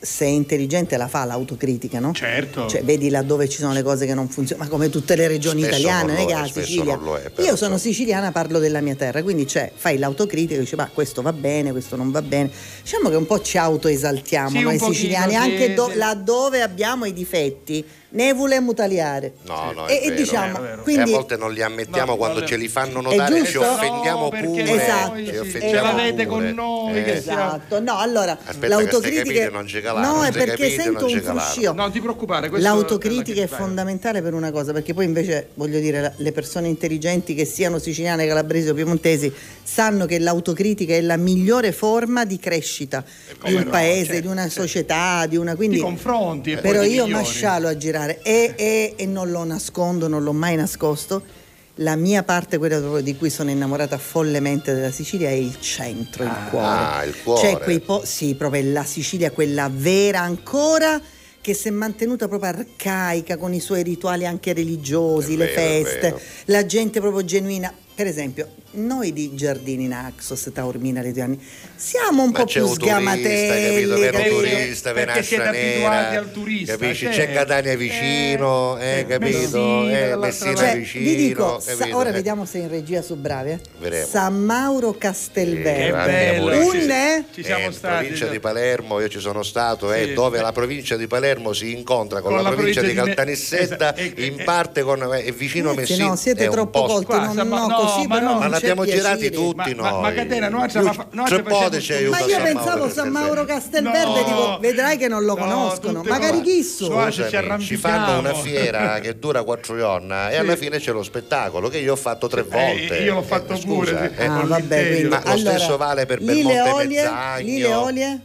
se 0.04 0.26
è 0.26 0.30
intelligente 0.30 0.98
la 0.98 1.08
fa 1.08 1.26
l'autocritica, 1.26 2.00
no? 2.00 2.12
Certo. 2.14 2.68
Cioè, 2.68 2.84
vedi 2.84 3.10
laddove 3.10 3.48
ci 3.48 3.60
sono 3.60 3.72
le 3.72 3.84
cose 3.84 4.08
che 4.08 4.16
non 4.16 4.28
funzionano, 4.30 4.68
ma 4.68 4.76
come 4.76 4.90
tutte 4.90 5.16
le 5.16 5.28
regioni 5.28 5.62
Spesso 5.62 5.78
italiane, 5.78 6.12
non 6.14 6.16
è 6.16 6.22
lo 6.22 6.26
che 6.26 6.34
è, 6.34 6.40
la 6.40 6.48
spesso 6.48 6.66
Sicilia. 6.68 6.96
non 6.96 7.04
lo 7.04 7.16
è, 7.18 7.32
Io 7.42 7.56
sono 7.56 7.78
siciliana, 7.78 8.32
parlo 8.32 8.58
della 8.58 8.82
mia 8.82 8.96
terra, 8.96 9.22
quindi 9.22 9.46
cioè, 9.46 9.72
fai 9.74 9.98
l'autocritica 10.00 10.56
e 10.56 10.60
dici, 10.64 10.76
ma 10.76 10.90
questo 10.92 11.22
va 11.22 11.34
bene, 11.34 11.72
questo 11.72 11.96
non 11.96 12.10
va 12.10 12.22
bene. 12.24 12.50
Diciamo 12.82 13.10
che 13.10 13.16
un 13.16 13.26
po' 13.28 13.42
ci 13.42 13.58
autoesaltiamo 13.60 14.50
Sì, 14.50 14.62
noi 14.62 14.80
siciliani, 14.80 15.36
anche 15.36 15.74
do- 15.76 15.92
laddove 15.94 16.62
abbiamo 16.62 17.06
i 17.06 17.14
difetti, 17.14 17.86
ne 18.14 18.34
volemo 18.34 18.74
tagliare. 18.74 19.34
No, 19.44 19.72
no, 19.74 19.88
E- 19.88 20.00
è 20.00 20.06
e 20.06 20.10
vero, 20.10 20.16
diciamo, 20.22 20.58
è 20.58 20.62
vero. 20.62 20.82
quindi- 20.84 21.12
E 21.12 21.14
a 21.14 21.18
volte 21.18 21.38
non 21.38 21.54
li 21.54 21.62
ammettiamo 21.62 22.12
No, 22.12 22.18
quando 22.18 22.40
le- 22.42 22.46
ce 22.46 22.56
li 22.58 22.68
fanno 22.68 23.00
È 23.00 23.04
notare, 23.04 23.46
ci 23.46 23.58
offendiamo 23.58 24.24
No, 24.24 24.30
perché 24.30 24.48
pure. 24.48 24.64
noi 24.64 24.76
Esatto. 24.82 25.18
Ci 25.18 25.26
Ce 25.26 25.40
offendiamo 25.40 25.88
l'avete 25.98 26.26
pure. 26.26 26.26
con 26.28 26.50
noi, 26.54 26.98
Eh, 26.98 27.04
che 27.04 27.22
siamo- 27.22 27.40
Esatto, 27.42 27.80
no, 27.80 27.98
allora 27.98 28.38
Aspetta 28.44 28.68
l'autocritica 28.68 29.50
non 29.50 29.68
ci 29.68 29.82
calare, 29.82 30.06
No, 30.06 30.14
non 30.16 30.26
è 30.26 30.32
perché 30.32 30.50
capite, 30.64 30.82
sento 30.82 31.06
un 31.06 31.22
fruscio. 31.22 31.74
Non 31.74 31.92
ti 31.92 32.02
preoccupare, 32.02 32.50
L'autocritica 32.60 33.42
è 33.42 33.48
vai. 33.48 33.60
fondamentale 33.60 34.22
per 34.22 34.34
una 34.34 34.52
cosa, 34.52 34.74
perché 34.74 34.94
poi 34.94 35.06
invece 35.06 35.50
voglio 35.54 35.80
dire, 35.80 36.14
le 36.18 36.32
persone 36.32 36.68
intelligenti 36.68 37.34
che 37.34 37.46
siano 37.46 37.80
siciliane, 37.80 38.28
calabresi 38.28 38.70
o 38.70 38.74
piemontesi 38.74 39.32
sanno 39.64 40.06
che 40.06 40.20
l'autocritica 40.20 40.94
è 40.94 41.02
la 41.02 41.18
migliore 41.18 41.72
forma 41.72 42.26
di 42.26 42.38
crescita 42.40 43.04
di 43.46 43.54
un 43.54 43.64
no, 43.64 43.70
paese, 43.70 44.20
di 44.22 44.28
una 44.28 44.50
società, 44.50 45.26
di 45.28 45.38
una 45.38 45.56
quindi 45.56 45.78
Ti 45.78 45.82
confronti 45.82 46.56
però 46.58 46.82
io 46.84 47.08
mascialo 47.08 47.68
a 47.68 47.78
girare 47.78 48.00
e, 48.10 48.54
e- 48.58 48.94
e 48.98 49.06
non 49.06 49.30
lo 49.32 49.44
nascondo, 49.44 50.08
non 50.08 50.24
l'ho 50.24 50.34
mai 50.34 50.56
nascosto. 50.56 51.40
La 51.76 51.96
mia 51.96 52.24
parte, 52.24 52.58
quella 52.58 53.00
di 53.02 53.16
cui 53.16 53.30
sono 53.30 53.50
innamorata 53.50 53.98
follemente 53.98 54.74
della 54.74 54.92
Sicilia, 54.92 55.30
è 55.30 55.34
il 55.34 55.58
centro, 55.60 56.24
il 56.24 56.36
cuore. 56.50 56.66
Ah, 56.68 57.04
il 57.06 57.16
cuore. 57.24 57.40
Cioè 57.42 57.58
quei 57.60 57.80
po- 57.80 58.04
sì, 58.06 58.36
proprio 58.36 58.72
la 58.72 58.84
Sicilia, 58.84 59.32
quella 59.32 59.70
vera 59.74 60.20
ancora 60.20 61.02
che 61.40 61.54
si 61.56 61.70
è 61.70 61.72
mantenuta 61.72 62.28
proprio 62.28 62.52
arcaica 62.52 63.38
con 63.38 63.54
i 63.54 63.60
suoi 63.60 63.82
rituali 63.82 64.28
anche 64.28 64.54
religiosi, 64.54 65.34
È 65.34 65.38
le 65.38 65.46
vero, 65.46 65.60
feste, 65.60 66.22
la 66.46 66.66
gente 66.66 67.00
proprio 67.00 67.24
genuina. 67.26 67.74
Per 67.96 68.06
esempio, 68.06 68.48
noi 68.74 69.12
di 69.14 69.36
Giardini 69.36 69.88
Naxos, 69.88 70.50
Taormina, 70.54 71.02
Retiani, 71.02 71.38
siamo 71.76 72.24
un 72.24 72.30
Ma 72.32 72.40
po' 72.40 72.46
c'è 72.46 72.60
più 72.60 72.68
un 72.70 72.78
turista, 72.78 72.96
capito? 72.96 73.28
sgamatelli, 73.28 74.00
Vero 74.02 74.36
turista, 74.36 74.92
Perché 74.94 75.24
siete 75.24 75.44
abituati 75.44 75.76
nera, 76.10 76.20
al 76.20 76.32
turista, 76.32 76.78
capisci? 76.78 77.06
certo. 77.06 77.18
C'è 77.20 77.32
Catania 77.34 77.76
vicino, 77.76 78.78
eh, 78.80 79.00
eh, 79.00 79.06
capito? 79.08 79.60
Messina, 79.60 80.12
Eh, 80.12 80.16
Messina. 80.18 80.56
Cioè, 80.56 80.78
vicino, 80.78 81.04
vi 81.06 81.16
dico, 81.16 81.60
sa- 81.60 81.76
ora 81.98 82.10
Eh, 82.10 82.12
vediamo 82.14 82.46
se 82.46 82.58
in 82.60 82.70
regia 82.70 83.02
su 83.02 83.16
bravi. 83.16 83.60
eh. 83.82 84.08
San 84.10 84.36
Mauro 84.44 84.92
Che 84.94 84.98
Castelvecchio. 85.00 86.46
Un 86.46 86.72
ci-? 86.72 87.26
Ci 87.34 87.44
siamo 87.44 87.64
eh, 87.64 87.68
in 87.68 87.74
stati. 87.74 87.96
provincia 88.06 88.28
di 88.28 88.40
Palermo, 88.40 89.00
io 89.00 89.08
ci 89.10 89.20
sono 89.20 89.44
stato, 89.44 89.92
eh, 89.94 90.06
Sì. 90.06 90.14
dove 90.14 90.40
la 90.42 90.52
provincia 90.52 90.96
di 90.96 91.08
Palermo 91.08 91.54
si 91.54 91.72
incontra 91.78 92.22
con, 92.22 92.34
Con 92.34 92.44
la, 92.44 92.50
la 92.50 92.56
provincia, 92.56 92.80
provincia 92.82 93.04
di 93.04 93.10
di 93.10 93.16
Caltanissetta, 93.16 93.96
in 94.18 94.42
parte 94.46 94.82
con, 94.82 95.02
eh, 95.14 95.32
vicino 95.32 95.70
Ragazzi, 95.70 95.92
Messina. 95.92 96.08
no, 96.10 96.16
siete 96.16 96.48
troppo 96.50 96.84
colti, 96.84 97.06
Qua, 97.06 97.32
no, 97.34 97.68
così 97.76 98.08
ma 98.08 98.20
però 98.20 98.34
no. 98.34 98.40
Non 98.68 98.78
Ma 98.78 98.84
c'è 98.86 98.94
l'abbiamo 98.94 99.18
girati 99.20 99.30
tutti 99.32 99.76
Ma, 99.76 99.82
ma, 99.82 99.90
noi. 99.92 100.02
ma 100.02 100.14
Catena, 100.14 100.50
ci 100.68 100.80
facciamo 100.82 101.44
pode 101.44 101.80
ci 101.82 101.94
aiuta 101.94 102.20
Ma 102.20 102.26
io 102.26 102.42
pensavo 102.42 102.90
San. 102.90 103.10
Mauro 103.10 103.46
Castelverde, 103.46 104.20
No. 104.22 104.24
dico, 104.26 104.58
vedrai 104.60 104.98
che 104.98 105.08
non 105.08 105.24
lo 105.24 105.36
No, 105.36 105.42
conoscono. 105.42 106.04
Magari 106.04 106.42
chi 106.42 106.64
so? 106.64 106.90
Qua 106.90 107.10
ci 107.12 107.76
fanno 107.78 108.20
una 108.20 108.34
fiera 108.34 109.00
che 109.00 109.18
dura 109.20 109.44
quattro 109.44 109.78
giorni 109.78 110.12
e 110.12 110.36
alla 110.38 110.56
fine 110.56 110.80
c'è 110.80 110.92
lo 110.92 111.04
spettacolo 111.04 111.70
che 111.70 111.78
io 111.80 111.94
ho 111.94 111.98
fatto 111.98 112.28
tre 112.28 112.44
volte. 112.44 113.00
Eh, 113.00 113.04
io 113.04 113.16
l'ho 113.16 113.22
fatto 113.22 113.54
Eh, 113.54 113.60
pure, 113.60 114.14
eh, 114.18 114.26
Ah, 114.26 114.44
Ma 114.44 115.22
lo 115.26 115.38
stesso 115.38 115.78
vale 115.78 116.06
per 116.06 116.20
lì 116.22 116.44
Belmonte 116.44 116.86
Mezzagno. 116.88 117.46
lì 117.46 117.60
le 117.60 117.74
olie, 117.74 118.22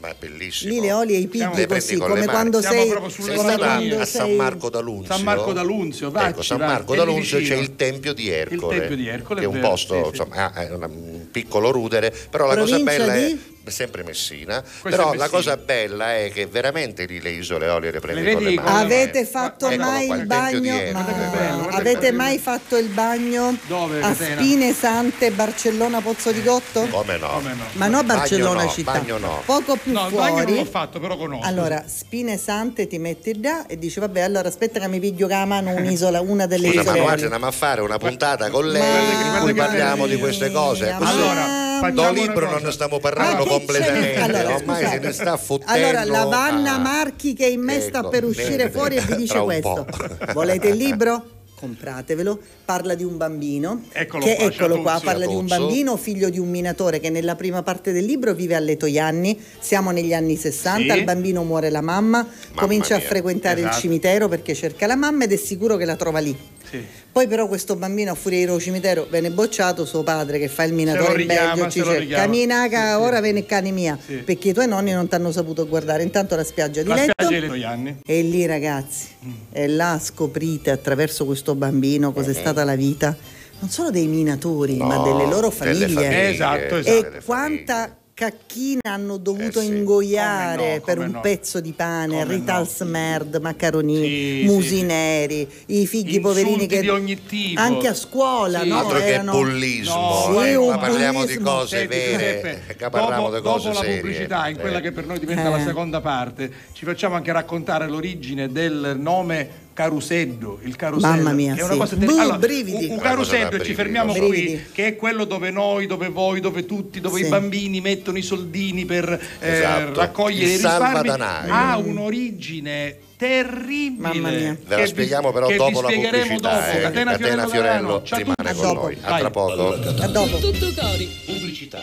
Ma 0.00 0.08
è 0.08 0.14
bellissimo. 0.18 0.72
lì 0.72 0.80
le 0.80 0.92
olie 0.92 1.16
e 1.16 1.20
i 1.20 1.26
pigli 1.26 1.66
così, 1.66 1.96
come 1.96 2.26
quando 2.26 2.60
Siamo 2.60 2.80
sei, 2.80 2.88
come 2.90 3.10
stata 3.10 3.56
quando 3.56 4.00
a 4.00 4.04
San 4.04 4.32
Marco 4.34 4.68
d'Alunzio. 4.68 5.14
San 5.14 5.22
Marco 5.24 5.52
d'Alunzio, 5.52 6.10
vai, 6.10 6.28
Ecco, 6.30 6.42
San 6.42 6.58
Marco 6.58 6.94
d'Alunzio 6.94 7.40
c'è 7.40 7.54
il 7.54 7.74
Tempio 7.76 8.12
di 8.12 8.28
Ercole. 8.28 8.74
Il 8.74 8.80
Tempio 8.80 8.96
di 8.96 9.08
Ercole, 9.08 9.40
che 9.40 9.46
è 9.46 9.48
un 9.48 9.54
vero, 9.54 9.66
posto, 9.74 9.94
sì, 9.94 10.00
sì. 10.02 10.08
insomma, 10.08 10.52
ha- 10.52 10.62
è 10.62 10.70
un 10.72 11.26
piccolo 11.30 11.70
rudere, 11.70 12.10
però 12.30 12.46
la 12.46 12.56
cosa 12.56 12.76
Provincia 12.76 13.04
bella 13.06 13.14
di? 13.14 13.32
è 13.32 13.53
sempre 13.70 14.02
Messina, 14.04 14.60
Questo 14.60 14.88
però 14.88 15.12
è 15.12 15.16
la 15.16 15.22
Messina. 15.24 15.28
cosa 15.28 15.56
bella 15.56 16.14
è 16.16 16.30
che 16.32 16.46
veramente 16.46 17.04
lì 17.06 17.20
le 17.20 17.30
isole 17.30 17.68
olie 17.68 17.90
le 17.90 18.00
prendi 18.00 18.22
Le 18.22 18.32
con 18.34 18.42
le 18.42 18.54
mani. 18.54 18.82
Avete 18.84 19.24
fatto 19.24 19.66
Eccolo 19.68 19.90
mai 19.90 20.06
qua, 20.06 20.16
il 20.16 20.26
bagno? 20.26 20.72
Ma- 20.92 21.02
Guarda 21.02 21.12
bello, 21.36 21.56
guarda 21.62 21.76
Avete 21.76 22.12
mai 22.12 22.38
fatto 22.38 22.76
il 22.76 22.88
bagno 22.88 23.56
Dove, 23.66 24.00
a? 24.02 24.14
Spine 24.14 24.72
Sante, 24.72 25.30
Barcellona, 25.30 26.00
Pozzo 26.00 26.32
di 26.32 26.42
Gotto? 26.42 26.86
Come 26.88 27.16
no? 27.18 27.28
Come 27.28 27.54
no? 27.54 27.64
Ma 27.72 27.86
no 27.88 28.02
Barcellona 28.04 28.54
Bagno 28.54 28.64
no, 28.66 28.70
città, 28.72 28.92
bagno 28.92 29.18
no. 29.18 29.42
poco 29.44 29.76
più 29.76 29.92
No, 29.92 30.06
il 30.08 30.14
bagno 30.14 30.34
non 30.34 30.42
fuori. 30.44 30.54
l'ho 30.56 30.64
fatto, 30.64 31.00
però 31.00 31.16
conosco. 31.16 31.46
Allora, 31.46 31.84
Spine 31.86 32.36
Sante 32.36 32.86
ti 32.86 32.98
metti 32.98 33.40
là 33.40 33.66
e 33.66 33.78
dici 33.78 33.98
vabbè, 34.00 34.20
allora 34.20 34.48
aspetta 34.48 34.78
che 34.80 34.88
mi 34.88 35.00
piglio 35.00 35.26
con 35.26 35.36
la 35.38 35.44
mano 35.44 35.70
un'isola, 35.74 36.20
una 36.20 36.46
delle 36.46 36.68
Scusa, 36.68 36.76
ma 36.76 36.82
isole. 36.82 36.98
noi 37.00 37.08
olie. 37.12 37.22
andiamo 37.24 37.46
a 37.46 37.50
fare 37.50 37.80
una 37.80 37.98
puntata 37.98 38.50
con 38.50 38.68
lei 38.68 38.80
Ma- 38.82 39.36
in 39.36 39.42
cui 39.42 39.52
guarda 39.52 39.64
parliamo 39.72 40.06
di 40.06 40.16
queste 40.18 40.50
cose. 40.50 40.90
ma- 40.92 40.98
Così 40.98 41.10
Allora, 41.12 41.73
do 41.92 42.10
libro 42.12 42.50
non 42.50 42.62
ne 42.62 42.70
stiamo 42.72 42.98
parlando 42.98 43.44
ne- 43.44 43.50
completamente, 43.50 44.16
allora, 44.20 44.54
ormai 44.54 44.86
se 44.86 44.98
ne 44.98 45.12
sta 45.12 45.36
fottendo. 45.36 45.72
Allora, 45.72 46.04
la 46.04 46.24
Vanna 46.24 46.74
ah. 46.74 46.78
Marchi 46.78 47.34
che 47.34 47.46
in 47.46 47.60
me 47.62 47.80
sta 47.80 47.98
Ecco, 48.00 48.08
per 48.08 48.24
uscire 48.24 48.56
bene, 48.56 48.70
fuori 48.70 48.96
e 48.96 49.00
vi 49.00 49.16
dice 49.16 49.38
questo. 49.40 49.86
Volete 50.32 50.68
il 50.68 50.76
libro? 50.76 51.28
Compratevelo, 51.56 52.38
parla 52.64 52.94
di 52.94 53.04
un 53.04 53.16
bambino 53.16 53.84
Eccolo 53.92 54.24
che 54.24 54.34
qua, 54.34 54.44
eccolo 54.44 54.82
qua, 54.82 55.00
parla 55.02 55.24
di 55.24 55.34
un 55.34 55.46
bambino 55.46 55.96
figlio 55.96 56.28
di 56.28 56.38
un 56.38 56.50
minatore 56.50 57.00
che 57.00 57.08
nella 57.08 57.36
prima 57.36 57.62
parte 57.62 57.92
del 57.92 58.04
libro 58.04 58.34
vive 58.34 58.54
a 58.54 58.58
Letoianni, 58.58 59.40
siamo 59.60 59.90
negli 59.90 60.12
anni 60.12 60.36
60, 60.36 60.92
Sì. 60.92 60.98
al 60.98 61.04
bambino 61.04 61.42
muore 61.42 61.70
la 61.70 61.80
mamma, 61.80 62.26
comincia 62.54 62.96
a 62.96 62.98
mia. 62.98 63.06
frequentare 63.06 63.60
il 63.60 63.66
Esatto. 63.66 63.80
cimitero 63.80 64.28
perché 64.28 64.52
cerca 64.54 64.86
la 64.86 64.96
mamma 64.96 65.24
ed 65.24 65.32
è 65.32 65.36
sicuro 65.36 65.76
che 65.76 65.86
la 65.86 65.96
trova 65.96 66.18
lì. 66.18 66.36
Sì. 66.78 66.84
Poi 67.12 67.28
però 67.28 67.46
questo 67.46 67.76
bambino 67.76 68.10
a 68.10 68.14
furia 68.14 68.38
di 68.38 68.44
ir 68.44 68.50
al 68.50 68.60
cimitero 68.60 69.06
viene 69.08 69.30
bocciato, 69.30 69.84
suo 69.84 70.02
padre 70.02 70.38
che 70.40 70.48
fa 70.48 70.64
il 70.64 70.72
minatore 70.72 71.20
in 71.22 71.26
Belgio 71.28 71.68
ci 71.70 71.80
dice 71.80 71.98
richiama. 71.98 72.22
cammina 72.24 72.68
ca, 72.68 72.94
Sì, 72.94 72.98
sì. 73.00 73.06
ora 73.06 73.20
viene 73.20 73.46
cani 73.46 73.70
mia 73.72 73.96
Sì. 74.04 74.14
perché 74.16 74.48
i 74.48 74.52
tuoi 74.52 74.66
nonni 74.66 74.90
non 74.92 75.06
ti 75.08 75.14
hanno 75.14 75.30
saputo 75.30 75.66
guardare 75.68 76.02
intanto 76.02 76.34
la 76.34 76.42
spiaggia 76.44 76.82
di 76.82 76.88
La 76.88 76.94
letto 76.96 77.12
spiaggia 77.24 77.94
e 78.04 78.22
lì 78.22 78.46
ragazzi 78.46 79.06
e 79.52 79.68
là 79.68 80.00
scoprite 80.02 80.70
attraverso 80.70 81.24
questo 81.24 81.54
bambino 81.54 82.12
cos'è 82.12 82.32
stata 82.34 82.64
la 82.64 82.74
vita 82.74 83.16
non 83.60 83.70
solo 83.70 83.90
dei 83.90 84.06
minatori 84.08 84.76
ma 84.78 84.96
No, 84.96 85.02
delle 85.04 85.26
loro 85.30 85.52
delle 85.56 85.74
famiglie, 85.86 85.86
famiglie, 85.94 86.28
Esatto, 86.30 86.76
e 86.76 86.80
esatto. 86.80 87.18
quanta 87.24 87.74
famiglie. 87.74 88.02
Cacchina 88.14 88.80
hanno 88.84 89.16
dovuto 89.16 89.58
Eh 89.58 89.64
sì. 89.64 89.66
ingoiare 89.66 90.76
no, 90.76 90.82
per 90.82 90.98
un 90.98 91.10
no. 91.10 91.20
pezzo 91.20 91.60
di 91.60 91.72
pane, 91.72 92.22
Come 92.22 92.32
ritals 92.32 92.80
no. 92.80 92.90
merd, 92.90 93.36
macaroni, 93.42 93.96
Sì, 93.96 94.42
musi 94.46 94.68
sì, 94.68 94.76
sì. 94.76 94.82
neri, 94.84 95.48
i 95.66 95.86
figli 95.88 96.14
Insulti 96.14 96.20
poverini 96.20 96.66
che 96.68 96.80
di 96.80 96.88
ogni 96.90 97.24
tipo. 97.26 97.60
anche 97.60 97.88
a 97.88 97.94
scuola, 97.94 98.60
Sì. 98.60 98.68
no? 98.68 98.78
Altro 98.78 98.98
che 98.98 99.06
Erano- 99.06 99.32
bullismo, 99.32 100.28
No, 100.28 100.44
eh, 100.44 100.56
ma 100.56 100.78
parliamo 100.78 101.20
di 101.24 101.34
bullismo. 101.34 101.50
cose 101.50 101.76
Senti, 101.78 101.96
vere, 101.96 102.12
Giuseppe, 102.40 102.74
che 102.76 102.88
parliamo 102.88 103.22
dopo, 103.30 103.36
di 103.36 103.42
cose 103.42 103.66
dopo 103.68 103.78
la 103.80 103.84
serie. 103.84 104.00
pubblicità, 104.00 104.48
in 104.48 104.56
quella 104.58 104.78
Eh. 104.78 104.80
che 104.82 104.92
per 104.92 105.06
noi 105.06 105.18
diventa 105.18 105.48
Eh. 105.48 105.50
la 105.50 105.64
seconda 105.64 106.00
parte, 106.00 106.52
ci 106.72 106.84
facciamo 106.84 107.16
anche 107.16 107.32
raccontare 107.32 107.88
l'origine 107.88 108.48
del 108.52 108.94
nome 108.96 109.62
carusello, 109.74 110.58
il 110.62 110.76
carusello 110.76 111.14
Mamma 111.16 111.32
mia, 111.32 111.54
è 111.54 111.62
una 111.62 111.72
sì. 111.72 111.78
cosa 111.78 111.96
Buh, 111.96 112.06
terribile. 112.06 112.38
brividi. 112.38 112.84
un, 112.86 112.90
un 112.92 112.98
carusello 112.98 113.46
e 113.48 113.50
ci 113.50 113.56
brividi, 113.58 113.74
fermiamo 113.74 114.12
so. 114.14 114.18
qui, 114.20 114.28
Brividi. 114.30 114.64
che 114.72 114.86
è 114.86 114.96
quello 114.96 115.24
dove 115.24 115.50
noi, 115.50 115.86
dove 115.86 116.08
voi, 116.08 116.40
dove 116.40 116.64
tutti, 116.64 117.00
dove 117.00 117.18
Sì. 117.20 117.26
i 117.26 117.28
bambini 117.28 117.80
mettono 117.82 118.16
i 118.16 118.22
soldini 118.22 118.86
per 118.86 119.20
eh, 119.40 119.52
Esatto. 119.52 120.00
raccogliere 120.00 120.44
Il 120.44 120.50
i 120.50 120.52
risparmi, 120.54 121.08
ha 121.50 121.76
un'origine 121.76 122.96
terribile. 123.16 124.08
Mamma 124.14 124.30
mia. 124.30 124.56
Ve 124.66 124.76
la 124.76 124.86
spieghiamo 124.86 125.32
però 125.32 125.46
che 125.48 125.56
dopo 125.56 125.80
la 125.80 125.88
spiegheremo 125.88 126.24
pubblicità. 126.24 126.54
dopo. 126.54 126.76
eh. 126.76 126.80
Catena, 126.80 127.10
Catena 127.12 127.46
Fiorello, 127.48 128.02
Fiorello 128.04 128.34
rimane 128.34 128.54
con 128.54 128.74
noi. 128.74 128.94
dopo. 128.94 129.06
A 129.14 129.18
tra 129.18 129.30
poco. 129.30 129.72
A 129.74 130.06
dopo. 130.08 130.38
Tutto 130.38 130.72
cori. 130.80 131.08
Pubblicità. 131.26 131.82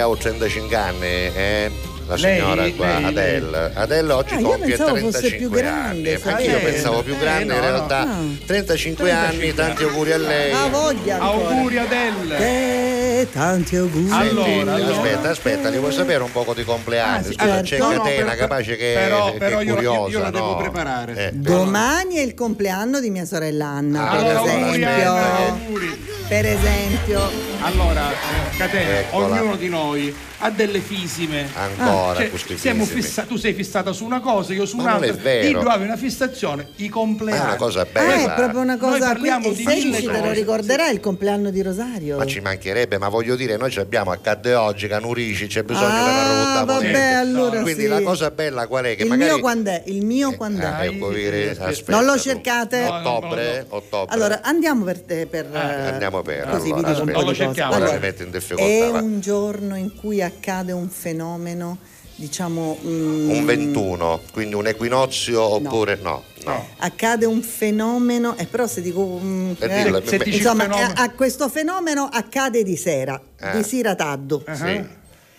che 0.00 0.06
ha 0.06 0.08
85 0.08 0.76
anni, 0.76 1.06
eh? 1.06 1.70
la 2.06 2.16
signora 2.16 2.62
lei, 2.62 2.74
qua, 2.74 2.98
lei, 2.98 3.04
Adele. 3.04 3.72
Adele 3.74 4.12
oggi 4.12 4.34
ah, 4.34 4.40
compie 4.40 4.76
35 4.76 5.60
grande, 5.60 6.14
anni. 6.14 6.34
Anch'io 6.34 6.56
eh, 6.56 6.60
pensavo 6.60 7.02
più 7.02 7.16
grande, 7.18 7.52
eh, 7.52 7.56
in 7.56 7.62
realtà 7.62 8.04
no. 8.04 8.36
35, 8.46 9.08
35, 9.08 9.10
anni, 9.12 9.54
tanti 9.54 9.82
auguri 9.84 10.12
a 10.12 10.16
lei. 10.16 10.52
Ah, 10.52 10.68
voglia 10.68 11.20
ancora. 11.20 11.48
auguri 11.48 11.78
Adele. 11.78 12.38
Eh, 12.38 13.28
tanti 13.30 13.76
auguri. 13.76 14.10
Allora, 14.10 14.44
Senti, 14.44 14.70
allora. 14.70 14.96
aspetta, 14.96 15.28
aspetta, 15.28 15.68
li 15.68 15.78
vuoi 15.78 15.92
sapere 15.92 16.22
un 16.22 16.32
poco 16.32 16.54
di 16.54 16.64
compleanno? 16.64 17.18
Ah, 17.18 17.22
sì, 17.22 17.32
Scusa, 17.32 17.54
ah, 17.54 17.60
c'è 17.60 17.78
catena, 17.78 18.30
no, 18.30 18.36
capace 18.36 18.76
che, 18.76 18.92
però, 18.96 19.32
che 19.32 19.38
però 19.38 19.58
curiosa, 19.58 19.82
io, 19.82 20.08
io, 20.08 20.18
la 20.20 20.30
devo 20.30 20.56
preparare. 20.56 21.14
Eh, 21.14 21.30
Domani 21.34 22.16
è 22.16 22.22
il 22.22 22.34
compleanno 22.34 22.98
di 22.98 23.10
mia 23.10 23.24
sorella 23.24 23.66
Anna, 23.66 24.10
ah, 24.10 24.16
per 24.16 24.26
allora, 24.26 24.42
esempio. 24.42 25.12
Auguri, 25.12 25.46
auguri. 25.46 26.08
Per 26.26 26.46
esempio. 26.46 27.20
Allora, 27.60 28.10
eh, 28.10 28.39
catena, 28.60 28.98
Eccola. 29.00 29.40
ognuno 29.40 29.56
di 29.56 29.68
noi 29.68 30.14
a 30.40 30.50
delle 30.50 30.80
fisime. 30.80 31.48
Ancora, 31.54 32.10
ah, 32.10 32.28
cioè, 32.28 32.56
siamo 32.56 32.84
fissa- 32.84 33.22
tu 33.22 33.36
sei 33.36 33.52
fissata 33.52 33.92
su 33.92 34.04
una 34.04 34.20
cosa, 34.20 34.52
io 34.52 34.66
su 34.66 34.76
ma 34.76 34.82
un'altra. 34.82 35.06
Non 35.08 35.18
è 35.18 35.20
vero. 35.20 35.48
Io 35.48 35.68
avevo 35.68 35.84
una 35.84 35.96
fissazione, 35.96 36.68
i 36.76 36.88
compleanni. 36.88 37.40
Ah, 37.40 37.44
è 37.44 37.46
una 37.48 37.56
cosa 37.56 37.84
bella. 37.84 38.12
Ah, 38.12 38.32
è 38.32 38.34
proprio 38.34 38.60
una 38.60 38.76
cosa. 38.76 38.90
Noi 38.90 39.00
parliamo 39.00 39.52
di 39.52 39.64
mille 39.64 40.02
cose. 40.02 40.12
te 40.12 40.26
lo 40.26 40.32
ricorderà 40.32 40.86
sì. 40.86 40.94
il 40.94 41.00
compleanno 41.00 41.50
di 41.50 41.62
Rosario. 41.62 42.16
Ma 42.16 42.26
ci 42.26 42.40
mancherebbe, 42.40 42.98
ma 42.98 43.08
voglio 43.08 43.36
dire, 43.36 43.56
noi 43.56 43.74
abbiamo 43.76 44.10
accadde 44.10 44.54
oggi, 44.54 44.88
Canurici, 44.88 45.46
c'è 45.46 45.62
bisogno 45.62 45.86
ah, 45.86 46.04
della 46.04 46.42
rotta 46.42 46.64
vabbè, 46.64 47.12
allora 47.12 47.60
Quindi 47.62 47.82
sì. 47.82 47.88
la 47.88 48.02
cosa 48.02 48.30
bella 48.30 48.66
qual 48.66 48.84
è? 48.84 48.96
Che 48.96 49.02
il 49.02 49.08
magari... 49.08 49.30
mio 49.30 49.40
quando 49.40 49.70
è? 49.70 49.82
Il 49.86 50.04
mio 50.04 50.30
eh, 50.30 50.36
quando 50.36 50.62
eh, 50.62 50.64
è? 50.64 50.88
Eh, 50.88 50.98
eh, 50.98 51.50
eh, 51.50 51.84
non 51.86 52.04
lo 52.04 52.18
cercate? 52.18 52.82
No, 52.82 52.94
ottobre, 52.96 53.56
no, 53.58 53.66
no, 53.68 53.76
ottobre. 53.76 54.14
Allora 54.14 54.40
andiamo 54.42 54.84
per 54.84 55.00
te 55.00 55.28
eh, 55.30 55.46
Andiamo 55.52 56.22
per 56.22 56.48
così 56.48 56.70
allora, 56.70 56.88
vi 56.88 56.92
dico 56.92 57.02
un 57.02 57.12
po' 57.12 57.32
di 57.32 57.36
cose. 57.36 58.54
È 58.56 58.88
un 58.90 59.20
giorno 59.20 59.76
in 59.76 59.94
cui 59.94 60.22
a 60.22 60.29
accade 60.30 60.72
un 60.72 60.88
fenomeno 60.88 61.78
diciamo 62.20 62.78
mm, 62.84 63.30
un 63.30 63.44
21 63.46 64.20
quindi 64.32 64.54
un 64.54 64.66
equinozio 64.66 65.42
oppure 65.42 65.98
no, 66.02 66.22
no, 66.44 66.54
eh, 66.54 66.64
accade 66.78 67.24
un 67.24 67.42
fenomeno 67.42 68.36
e 68.36 68.42
eh, 68.42 68.46
però 68.46 68.66
se 68.66 68.82
dico 68.82 69.18
mm, 69.22 69.52
eh, 69.58 70.02
se, 70.04 70.18
se 70.18 70.30
insomma 70.30 70.64
fenomeno... 70.64 70.92
a, 70.96 71.02
a, 71.02 71.10
questo 71.12 71.48
fenomeno 71.48 72.08
accade 72.12 72.62
di 72.62 72.76
sera 72.76 73.18
eh. 73.38 73.56
di 73.56 73.62
sera 73.62 73.94
tardo 73.94 74.44
uh-huh. 74.46 74.54
sì. 74.54 74.84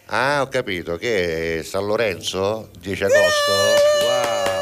ah 0.08 0.42
ho 0.42 0.48
capito 0.48 0.98
che 0.98 1.60
è 1.60 1.64
San 1.64 1.86
Lorenzo? 1.86 2.70
10 2.80 3.02
eh! 3.02 3.06
agosto? 3.06 3.52
Wow. 4.02 4.61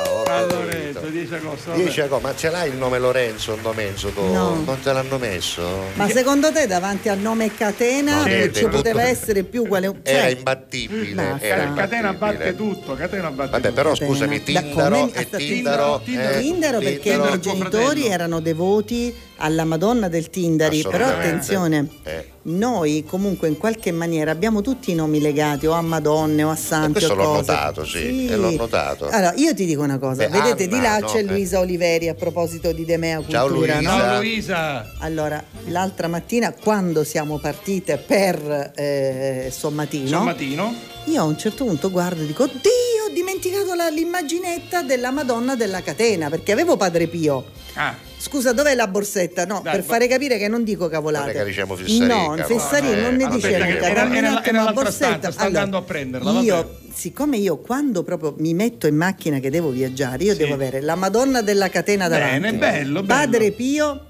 10 1.09 1.33
agosto. 1.33 1.71
10 1.73 2.01
agosto, 2.01 2.27
ma 2.27 2.35
ce 2.35 2.49
l'hai 2.49 2.69
il 2.69 2.75
nome 2.75 2.99
Lorenzo 2.99 3.53
il? 3.53 4.21
No. 4.21 4.61
Non 4.63 4.79
te 4.81 4.93
l'hanno 4.93 5.17
messo? 5.17 5.61
Ma 5.93 6.07
secondo 6.09 6.51
te 6.51 6.67
davanti 6.67 7.09
al 7.09 7.19
nome 7.19 7.53
Catena 7.55 8.23
no, 8.23 8.27
sì, 8.27 8.51
ci 8.53 8.67
poteva 8.67 9.03
essere 9.03 9.43
più 9.43 9.67
quale 9.67 9.87
cioè... 9.87 10.13
Era 10.15 10.29
imbattibile. 10.29 11.23
Mm, 11.23 11.37
era. 11.39 11.73
Catena 11.73 12.13
batte 12.13 12.55
tutto, 12.55 12.95
Catena 12.95 13.31
batte 13.31 13.51
Vabbè, 13.51 13.71
però 13.71 13.91
catena. 13.91 14.11
scusami, 14.11 14.43
Tindaro, 14.43 15.11
e 15.13 15.29
Tindaro, 15.29 15.37
Tindaro, 15.37 15.39
Tindaro, 15.39 15.99
Tindaro, 16.03 16.39
Tindaro 16.39 16.79
perché 16.79 17.13
i 17.13 17.17
miei 17.17 17.39
genitori 17.39 18.07
erano 18.07 18.39
devoti 18.39 19.27
alla 19.39 19.63
Madonna 19.63 20.07
del 20.07 20.29
Tindari, 20.29 20.81
però 20.81 21.07
attenzione, 21.07 21.87
eh. 22.03 22.25
noi 22.43 23.03
comunque 23.07 23.47
in 23.47 23.57
qualche 23.57 23.91
maniera 23.91 24.31
abbiamo 24.31 24.61
tutti 24.61 24.91
i 24.91 24.95
nomi 24.95 25.19
legati 25.19 25.65
o 25.65 25.71
a 25.71 25.81
Madonne 25.81 26.43
o 26.43 26.49
a 26.49 26.55
Santi. 26.55 26.93
questo 26.93 27.15
l'ho 27.15 27.33
notato, 27.33 27.85
sì, 27.85 28.27
sì. 28.27 28.35
l'ho 28.35 28.51
notato. 28.51 29.07
Allora, 29.07 29.33
io 29.35 29.53
ti 29.53 29.65
dico 29.65 29.81
una 29.81 29.97
cosa, 29.97 30.27
Beh, 30.27 30.39
vedete 30.39 30.65
Anna, 30.65 30.77
di 30.77 30.85
ah, 30.85 30.89
là 30.89 30.99
no, 30.99 31.07
c'è 31.07 31.19
eh. 31.19 31.23
Luisa 31.23 31.57
eh. 31.57 31.61
Oliveri 31.61 32.09
a 32.09 32.13
proposito 32.13 32.71
di 32.73 32.85
Demea 32.85 33.17
Cultura. 33.17 33.39
Ciao 33.39 33.47
Luisa. 33.47 33.79
No? 33.79 33.97
Ciao 33.97 34.17
Luisa. 34.17 34.91
Allora, 34.99 35.43
l'altra 35.67 36.07
mattina 36.07 36.53
quando 36.53 37.03
siamo 37.03 37.37
partite 37.37 37.97
per 37.97 38.73
eh, 38.75 39.49
Sommatino, 39.55 40.07
Sommatino, 40.07 40.75
io 41.05 41.21
a 41.21 41.23
un 41.23 41.37
certo 41.37 41.63
punto 41.63 41.89
guardo 41.89 42.21
e 42.21 42.25
dico, 42.25 42.43
oddio, 42.43 42.59
ho 43.07 43.13
dimenticato 43.13 43.73
la, 43.73 43.87
l'immaginetta 43.87 44.81
della 44.81 45.11
Madonna 45.11 45.55
della 45.55 45.81
Catena, 45.81 46.29
perché 46.29 46.51
avevo 46.51 46.75
Padre 46.75 47.07
Pio 47.07 47.57
Ah. 47.73 47.95
Scusa, 48.17 48.51
dov'è 48.51 48.75
la 48.75 48.87
borsetta? 48.87 49.45
No, 49.45 49.61
Dai, 49.63 49.75
per 49.75 49.83
fare 49.83 50.07
capire 50.07 50.37
che 50.37 50.47
non 50.47 50.63
dico 50.63 50.87
cavolate. 50.87 51.33
Non 51.33 51.45
diciamo 51.45 51.75
Fessarì. 51.75 52.05
No, 52.05 52.35
Fessarì 52.45 53.01
non 53.01 53.15
ne 53.15 53.27
diciamo 53.27 53.65
cavolate. 53.79 54.17
Era, 54.17 54.43
era 54.43 54.63
la 54.63 54.73
borsetta. 54.73 54.91
Stanza, 54.91 55.31
sta 55.31 55.43
allora, 55.43 55.61
andando 55.61 55.77
a 55.77 55.81
prenderla. 55.83 56.39
Io, 56.41 56.79
siccome 56.93 57.37
io 57.37 57.57
quando 57.59 58.03
proprio 58.03 58.35
mi 58.39 58.53
metto 58.53 58.87
in 58.87 58.95
macchina 58.95 59.39
che 59.39 59.49
devo 59.49 59.69
viaggiare, 59.69 60.23
io 60.23 60.33
sì. 60.33 60.39
devo 60.39 60.53
avere 60.55 60.81
la 60.81 60.95
Madonna 60.95 61.41
della 61.41 61.69
catena 61.69 62.07
davanti. 62.07 62.39
Bene, 62.39 62.57
bello, 62.57 63.01
bello. 63.01 63.05
Padre 63.05 63.51
Pio 63.51 64.08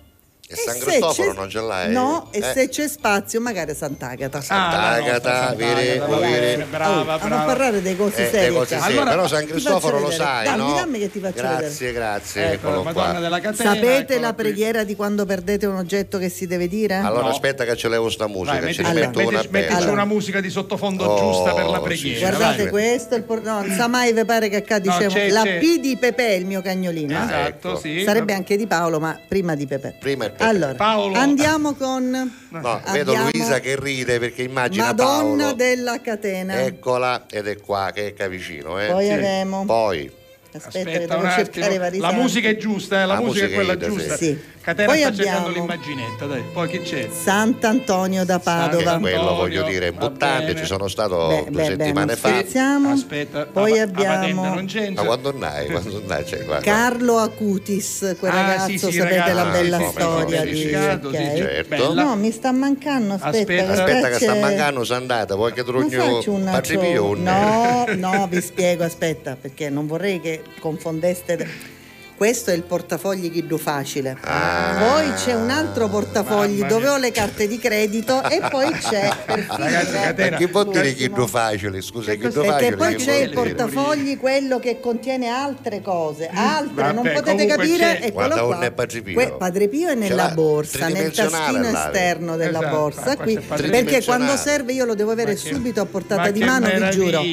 e, 0.51 0.53
e 0.53 0.55
San 0.55 0.79
Cristoforo 0.79 1.33
non 1.33 1.47
ce 1.47 1.61
l'hai? 1.61 1.91
No, 1.91 2.27
eh. 2.31 2.39
e 2.39 2.41
se 2.41 2.69
c'è 2.69 2.87
spazio 2.87 3.39
magari 3.39 3.75
Sant'Agata. 3.75 4.41
Sant'Agata, 4.41 5.49
ah, 5.49 5.53
vere, 5.53 5.99
vere. 5.99 5.99
Brava, 5.99 6.25
eh, 6.25 6.53
eh, 6.53 6.63
oh, 6.63 7.03
brava. 7.03 7.23
A 7.23 7.27
non 7.27 7.45
parlare 7.45 7.81
dei 7.83 7.95
costi 7.95 8.23
eh, 8.23 8.29
seri. 8.31 8.55
Cioè. 8.65 8.79
Allora, 8.81 9.11
però 9.11 9.27
San 9.27 9.45
Cristoforo 9.45 9.99
lo 9.99 10.09
sai, 10.09 10.45
Dammi, 10.45 10.57
no? 10.57 10.73
dammi 10.73 10.97
che 10.97 11.11
ti 11.11 11.19
faccio 11.19 11.35
grazie, 11.35 11.67
vedere. 11.67 11.93
Grazie, 11.93 12.51
ecco, 12.53 12.81
grazie. 12.81 13.53
Sapete 13.53 14.17
la 14.17 14.33
preghiera 14.33 14.79
qui. 14.79 14.87
di 14.87 14.95
quando 14.95 15.23
perdete 15.23 15.67
un 15.67 15.75
oggetto 15.75 16.17
che 16.17 16.29
si 16.29 16.47
deve 16.47 16.67
dire? 16.67 16.95
Allora 16.95 17.25
no. 17.25 17.29
aspetta 17.29 17.63
che 17.63 17.75
ce 17.75 17.87
l'avevo 17.87 18.09
sta 18.09 18.25
musica, 18.25 18.53
Vai, 18.53 18.63
metti, 18.63 18.81
allora. 18.81 19.05
metto 19.05 19.19
una 19.27 19.43
Mettici 19.51 19.87
una 19.87 20.05
musica 20.05 20.41
di 20.41 20.49
sottofondo 20.49 21.03
oh, 21.03 21.17
giusta 21.19 21.53
per 21.53 21.65
la 21.65 21.79
preghiera. 21.79 22.35
Guardate 22.35 22.69
questo, 22.69 23.13
il 23.13 23.21
por- 23.21 23.43
no, 23.43 23.63
mai 23.87 24.13
vi 24.13 24.25
pare 24.25 24.49
che 24.49 24.55
accade, 24.55 24.89
dicevo, 24.89 25.31
la 25.31 25.43
P 25.43 25.79
di 25.79 25.95
Pepe, 25.95 26.33
il 26.33 26.47
mio 26.47 26.61
cagnolino. 26.63 27.13
Esatto, 27.13 27.69
ecco. 27.69 27.77
sì. 27.77 28.01
Sarebbe 28.03 28.33
anche 28.33 28.57
di 28.57 28.65
Paolo, 28.65 28.99
ma 28.99 29.19
prima 29.27 29.53
di 29.53 29.67
Pepe. 29.67 29.95
Prima 29.99 30.25
il 30.25 30.37
allora, 30.39 30.73
Paolo... 30.75 31.17
andiamo 31.17 31.73
con... 31.73 32.09
No, 32.49 32.57
abbiamo... 32.57 32.91
vedo 32.91 33.15
Luisa 33.15 33.59
che 33.59 33.79
ride 33.79 34.19
perché 34.19 34.43
immagina 34.43 34.85
Madonna 34.85 35.43
Paolo. 35.43 35.53
della 35.53 36.01
catena. 36.01 36.61
Eccola, 36.61 37.25
ed 37.29 37.47
è 37.47 37.57
qua, 37.59 37.91
che 37.93 38.13
è 38.13 38.29
vicino. 38.29 38.79
Eh. 38.79 38.87
Poi 38.87 39.05
sì. 39.05 39.11
avremo... 39.11 39.65
Poi... 39.65 40.17
Aspetta, 40.51 40.89
Aspetta 40.89 41.15
devo 41.15 41.29
cercare 41.29 41.77
vari 41.77 41.99
La 41.99 42.11
musica 42.11 42.49
è 42.49 42.57
giusta, 42.57 43.03
eh? 43.03 43.05
la, 43.05 43.13
la, 43.13 43.21
musica, 43.21 43.45
è 43.45 43.53
quella 43.53 43.77
giusta. 43.77 44.17
Sì. 44.17 44.37
Catena 44.61 44.87
Poi 44.87 44.99
sta 44.99 45.07
abbiamo... 45.07 45.31
cercando 45.31 45.59
l'immaginetta, 45.59 46.25
dai. 46.25 46.43
Poi 46.51 46.69
chi 46.69 46.79
c'è? 46.81 47.09
Sant'Antonio 47.11 48.25
da 48.25 48.39
Padova. 48.39 48.91
Anche 48.93 49.11
quello 49.11 49.35
voglio 49.35 49.63
dire 49.63 49.87
è 49.87 49.91
buttante, 49.91 50.55
ci 50.55 50.65
sono 50.65 50.87
stato 50.87 51.27
beh, 51.27 51.45
due 51.49 51.61
beh, 51.61 51.65
settimane 51.65 52.13
beh, 52.13 52.15
fa. 52.15 52.27
Scherziamo. 52.29 52.91
Aspetta, 52.91 53.45
poi 53.45 53.75
la, 53.75 53.83
abbiamo 53.83 54.55
la. 54.55 54.63
Ma 54.93 55.03
quando 55.03 55.37
nai, 55.37 55.67
quando 55.69 56.01
nai 56.05 56.23
c'è 56.23 56.37
cioè, 56.37 56.45
qua. 56.45 56.59
Carlo 56.59 57.17
Acutis, 57.17 58.15
quel 58.19 58.31
ah, 58.31 58.41
ragazzo, 58.41 58.67
sì, 58.67 58.73
ah, 58.73 58.77
sì, 58.77 58.97
sapete 58.97 59.17
ragazzo, 59.17 59.33
la 59.33 59.45
bella 59.45 59.77
sì, 59.77 59.85
storia 59.91 60.41
di 60.43 60.51
Riccardo, 60.51 61.11
certo. 61.13 61.93
No, 61.93 62.15
mi 62.15 62.31
sta 62.31 62.51
mancando, 62.51 63.13
aspetta. 63.13 63.71
Aspetta 63.71 64.09
che 64.09 64.15
sta 64.15 64.35
mancando, 64.35 64.83
sono 64.83 64.99
andata, 64.99 65.35
vuoi 65.35 65.53
che 65.53 65.63
trugno 65.63 66.21
Patripione. 66.43 67.21
No, 67.21 67.85
no, 67.95 68.27
vi 68.27 68.41
spiego, 68.41 68.83
aspetta, 68.83 69.37
perché 69.39 69.69
non 69.69 69.87
vorrei 69.87 70.19
che 70.19 70.38
confundiste. 70.61 71.47
Questo 72.19 72.51
è 72.51 72.53
il 72.53 72.63
portafogli 72.63 73.31
Ghiddu 73.31 73.57
Facile. 73.57 74.17
Ah, 74.25 74.75
poi 74.77 75.13
c'è 75.13 75.33
un 75.35 75.49
altro 75.49 75.87
portafogli 75.87 76.65
dove 76.65 76.89
ho 76.89 76.97
le 76.97 77.11
carte 77.11 77.47
di 77.47 77.57
credito 77.57 78.21
e 78.29 78.41
poi 78.49 78.73
c'è 78.73 79.09
per 79.25 79.47
finire, 79.49 80.35
Che 80.35 80.49
dire 80.69 80.93
Ghiddu 80.95 81.25
Facile? 81.27 81.79
Scusa, 81.79 82.11
certo, 82.11 82.27
Ghiddu 82.27 82.43
Facile. 82.43 82.57
Perché 82.57 82.75
poi 82.75 82.95
c'è 82.95 83.15
il 83.21 83.29
portafogli 83.29 84.17
quello 84.17 84.59
che 84.59 84.81
contiene 84.81 85.29
altre 85.29 85.81
cose, 85.81 86.29
altre, 86.29 86.91
Vabbè, 86.91 86.93
non 86.93 87.09
potete 87.09 87.45
capire 87.45 88.01
e 88.01 88.11
quello 88.11 88.47
qua. 88.47 88.59
È 88.59 88.71
Padre 88.71 89.01
Pio. 89.01 89.13
Que- 89.13 89.35
Padre 89.37 89.67
Pio 89.69 89.87
è 89.87 89.95
nella 89.95 90.25
cioè, 90.25 90.33
borsa, 90.33 90.87
nel 90.89 91.11
taschino 91.13 91.69
esterno 91.69 92.35
della 92.35 92.59
esatto, 92.59 92.75
borsa, 92.75 93.15
qui, 93.15 93.39
perché 93.39 94.03
quando 94.03 94.35
serve 94.35 94.73
io 94.73 94.83
lo 94.83 94.93
devo 94.93 95.11
avere 95.11 95.35
che, 95.35 95.53
subito 95.53 95.79
a 95.79 95.85
portata 95.85 96.31
di 96.31 96.43
mano, 96.43 96.67
vi 96.67 96.89
giuro. 96.89 97.23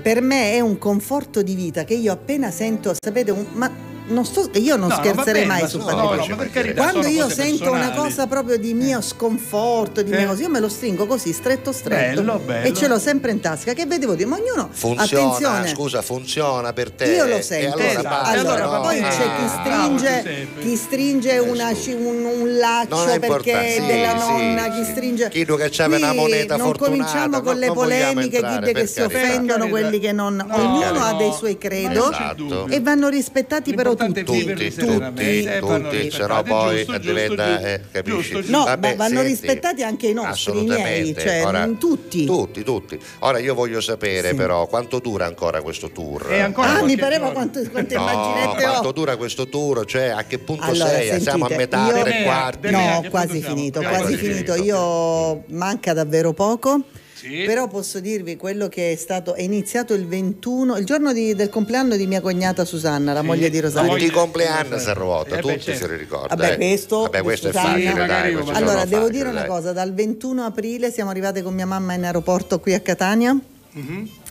Per 0.00 0.20
me 0.20 0.52
è 0.52 0.60
un 0.60 0.78
conforto 0.78 1.42
di 1.42 1.56
vita 1.56 1.82
che 1.82 1.94
io 1.94 2.12
appena 2.12 2.52
sento, 2.52 2.94
sapete, 2.94 3.32
un, 3.32 3.44
ma 3.54 3.96
non 4.08 4.24
sto, 4.24 4.50
io 4.54 4.76
non 4.76 4.88
no, 4.88 4.94
scherzerei 4.96 5.46
non 5.46 5.56
mai 5.56 5.68
su 5.68 5.78
Patrizio. 5.78 6.36
No, 6.36 6.74
Quando 6.74 7.06
io 7.06 7.28
sento 7.28 7.70
personali. 7.70 7.86
una 7.86 7.90
cosa 7.90 8.26
proprio 8.26 8.58
di 8.58 8.74
mio 8.74 9.00
sconforto, 9.00 10.02
di 10.02 10.10
che? 10.10 10.16
mia 10.16 10.32
io 10.32 10.48
me 10.48 10.60
lo 10.60 10.68
stringo 10.68 11.06
così 11.06 11.32
stretto 11.32 11.72
stretto 11.72 12.22
bello, 12.22 12.38
bello. 12.38 12.66
e 12.66 12.74
ce 12.74 12.88
l'ho 12.88 12.98
sempre 12.98 13.32
in 13.32 13.40
tasca 13.40 13.72
che 13.72 13.86
vedevo 13.86 14.14
dire, 14.14 14.28
ma 14.28 14.36
ognuno 14.36 14.68
funziona, 14.70 15.24
attenzione. 15.24 15.68
Scusa, 15.68 16.02
funziona 16.02 16.72
per 16.72 16.90
te. 16.90 17.04
Io 17.04 17.26
lo 17.26 17.42
sento. 17.42 17.78
E 17.78 17.88
allora, 17.88 18.00
esatto. 18.00 18.30
allora 18.30 18.64
no, 18.64 18.80
poi 18.80 19.00
c'è 19.00 19.36
chi 19.36 19.44
eh, 19.44 19.48
stringe, 19.48 20.48
chi 20.60 20.76
stringe 20.76 21.32
eh, 21.32 21.38
una, 21.38 21.68
un, 21.68 22.24
un, 22.24 22.56
laccio 22.56 23.18
perché 23.18 23.76
è 23.76 23.86
della 23.86 24.18
sì, 24.18 24.30
nonna, 24.30 24.62
sì, 24.64 24.70
chi 24.70 24.84
stringe 24.84 25.28
chi 25.28 25.44
che 25.44 25.56
cacciava 25.56 25.96
una 25.96 26.12
moneta 26.12 26.56
fortunata 26.56 26.64
non 26.64 26.76
cominciamo 26.76 27.40
con 27.42 27.58
le 27.58 27.72
polemiche 27.72 28.40
chi 28.42 28.72
che 28.72 28.86
si 28.86 29.00
offendono 29.00 29.68
quelli 29.68 29.98
che 29.98 30.12
non 30.12 30.44
ognuno 30.48 31.04
ha 31.04 31.14
dei 31.14 31.32
suoi 31.32 31.58
credo 31.58 32.10
esatto. 32.10 32.66
e 32.68 32.80
vanno 32.80 33.08
rispettati 33.08 33.74
per 33.74 33.88
ottenere 33.88 33.97
importante 33.98 34.24
tutti, 34.24 34.38
viverli 34.38 34.70
tutti, 34.70 34.80
seriamente. 34.80 35.58
Tutti, 35.58 35.82
tutti 35.82 36.10
se 36.10 36.26
poi 36.44 36.76
giusto, 36.76 36.98
diventa, 36.98 37.46
giusto, 37.46 37.66
eh, 37.66 37.80
capisci? 37.90 38.30
Giusto, 38.32 38.50
no, 38.50 38.64
Vabbè, 38.64 38.88
ma 38.90 38.96
vanno 38.96 39.20
senti, 39.20 39.28
rispettati 39.28 39.82
anche 39.82 40.06
i 40.08 40.12
nostri, 40.12 40.52
assolutamente, 40.52 40.90
miei, 41.00 41.14
cioè 41.14 41.44
Ora, 41.44 41.66
tutti. 41.78 42.24
Tutti, 42.24 42.62
tutti. 42.62 42.98
Ora 43.20 43.38
io 43.38 43.54
voglio 43.54 43.80
sapere 43.80 44.30
sì. 44.30 44.34
però 44.34 44.66
quanto 44.66 44.98
dura 45.00 45.26
ancora 45.26 45.60
questo 45.62 45.90
tour. 45.90 46.32
E 46.32 46.40
ancora 46.40 46.78
ah, 46.78 46.82
mi 46.82 46.96
pareva 46.96 47.30
quanto, 47.30 47.60
quante 47.70 47.94
no, 47.96 48.02
immaginette 48.02 48.62
Quanto 48.62 48.88
ho. 48.88 48.92
dura 48.92 49.16
questo 49.16 49.48
tour, 49.48 49.84
cioè 49.84 50.08
a 50.08 50.24
che 50.24 50.38
punto 50.38 50.64
allora, 50.64 50.90
sei? 50.90 51.08
Sentite, 51.08 51.30
Siamo 51.30 51.46
a 51.46 51.56
metà, 51.56 51.86
io, 51.86 52.02
tre 52.02 52.22
quarti? 52.22 52.70
No, 52.70 53.04
quasi 53.10 53.42
finito, 53.42 53.80
quasi 53.80 54.16
finito. 54.16 54.54
Io 54.54 55.44
manca 55.48 55.92
davvero 55.92 56.32
poco. 56.32 56.82
Sì. 57.18 57.42
Però 57.46 57.66
posso 57.66 57.98
dirvi 57.98 58.36
quello 58.36 58.68
che 58.68 58.92
è 58.92 58.94
stato, 58.96 59.34
è 59.34 59.42
iniziato 59.42 59.92
il 59.92 60.06
21, 60.06 60.76
il 60.76 60.84
giorno 60.84 61.12
di- 61.12 61.34
del 61.34 61.48
compleanno 61.48 61.96
di 61.96 62.06
mia 62.06 62.20
cognata 62.20 62.64
Susanna, 62.64 63.12
la 63.12 63.22
moglie 63.22 63.50
di 63.50 63.58
Rosario. 63.58 63.90
Tutti 63.90 64.04
i 64.04 64.10
compleanni 64.10 64.78
si 64.78 64.92
ruota, 64.92 65.36
Eh 65.36 65.40
tutti 65.40 65.60
certo. 65.60 65.84
se 65.84 65.90
li 65.90 65.96
ricorda. 65.96 66.36
Vabbè, 66.36 66.52
eh. 66.52 66.56
questo, 66.56 67.00
Vabbè, 67.02 67.22
questo 67.22 67.48
è 67.48 67.50
facile, 67.52 67.90
Sì, 67.90 67.96
dai, 68.06 68.34
faccio- 68.34 68.50
Allora, 68.52 68.84
devo 68.84 69.02
facili, 69.02 69.10
dire 69.18 69.28
una 69.30 69.40
dai. 69.40 69.48
cosa, 69.48 69.72
dal 69.72 69.92
21 69.94 70.44
aprile 70.44 70.92
siamo 70.92 71.10
arrivate 71.10 71.42
con 71.42 71.54
mia 71.54 71.66
mamma 71.66 71.94
in 71.94 72.04
aeroporto 72.04 72.60
qui 72.60 72.74
a 72.74 72.80
Catania. 72.80 73.36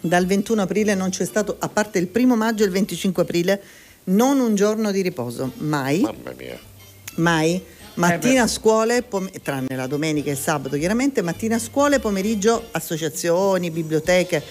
Dal 0.02 0.26
21 0.26 0.62
aprile 0.62 0.94
non 0.96 1.10
c'è 1.10 1.26
stato, 1.26 1.56
a 1.60 1.68
parte 1.70 2.00
il 2.00 2.08
primo 2.08 2.36
maggio 2.36 2.64
e 2.64 2.68
il 2.68 2.72
25 2.72 3.24
aprile, 3.24 3.62
non 4.06 4.40
un 4.40 4.56
giorno 4.56 4.92
di 4.92 5.02
riposo, 5.02 5.52
mai, 5.58 6.00
Mamma 6.02 6.34
mia. 6.38 6.58
mai. 7.16 7.62
Mattina 7.98 8.44
Eh 8.44 8.48
scuole, 8.48 9.02
pom- 9.02 9.30
tranne 9.42 9.76
la 9.76 9.88
domenica 9.88 10.30
e 10.30 10.34
il 10.34 10.38
sabato 10.38 10.78
chiaramente, 10.78 11.24
mattina 11.24 11.58
scuole, 11.58 11.98
pomeriggio 12.00 12.68
associazioni, 12.72 13.72
biblioteche. 13.72 14.44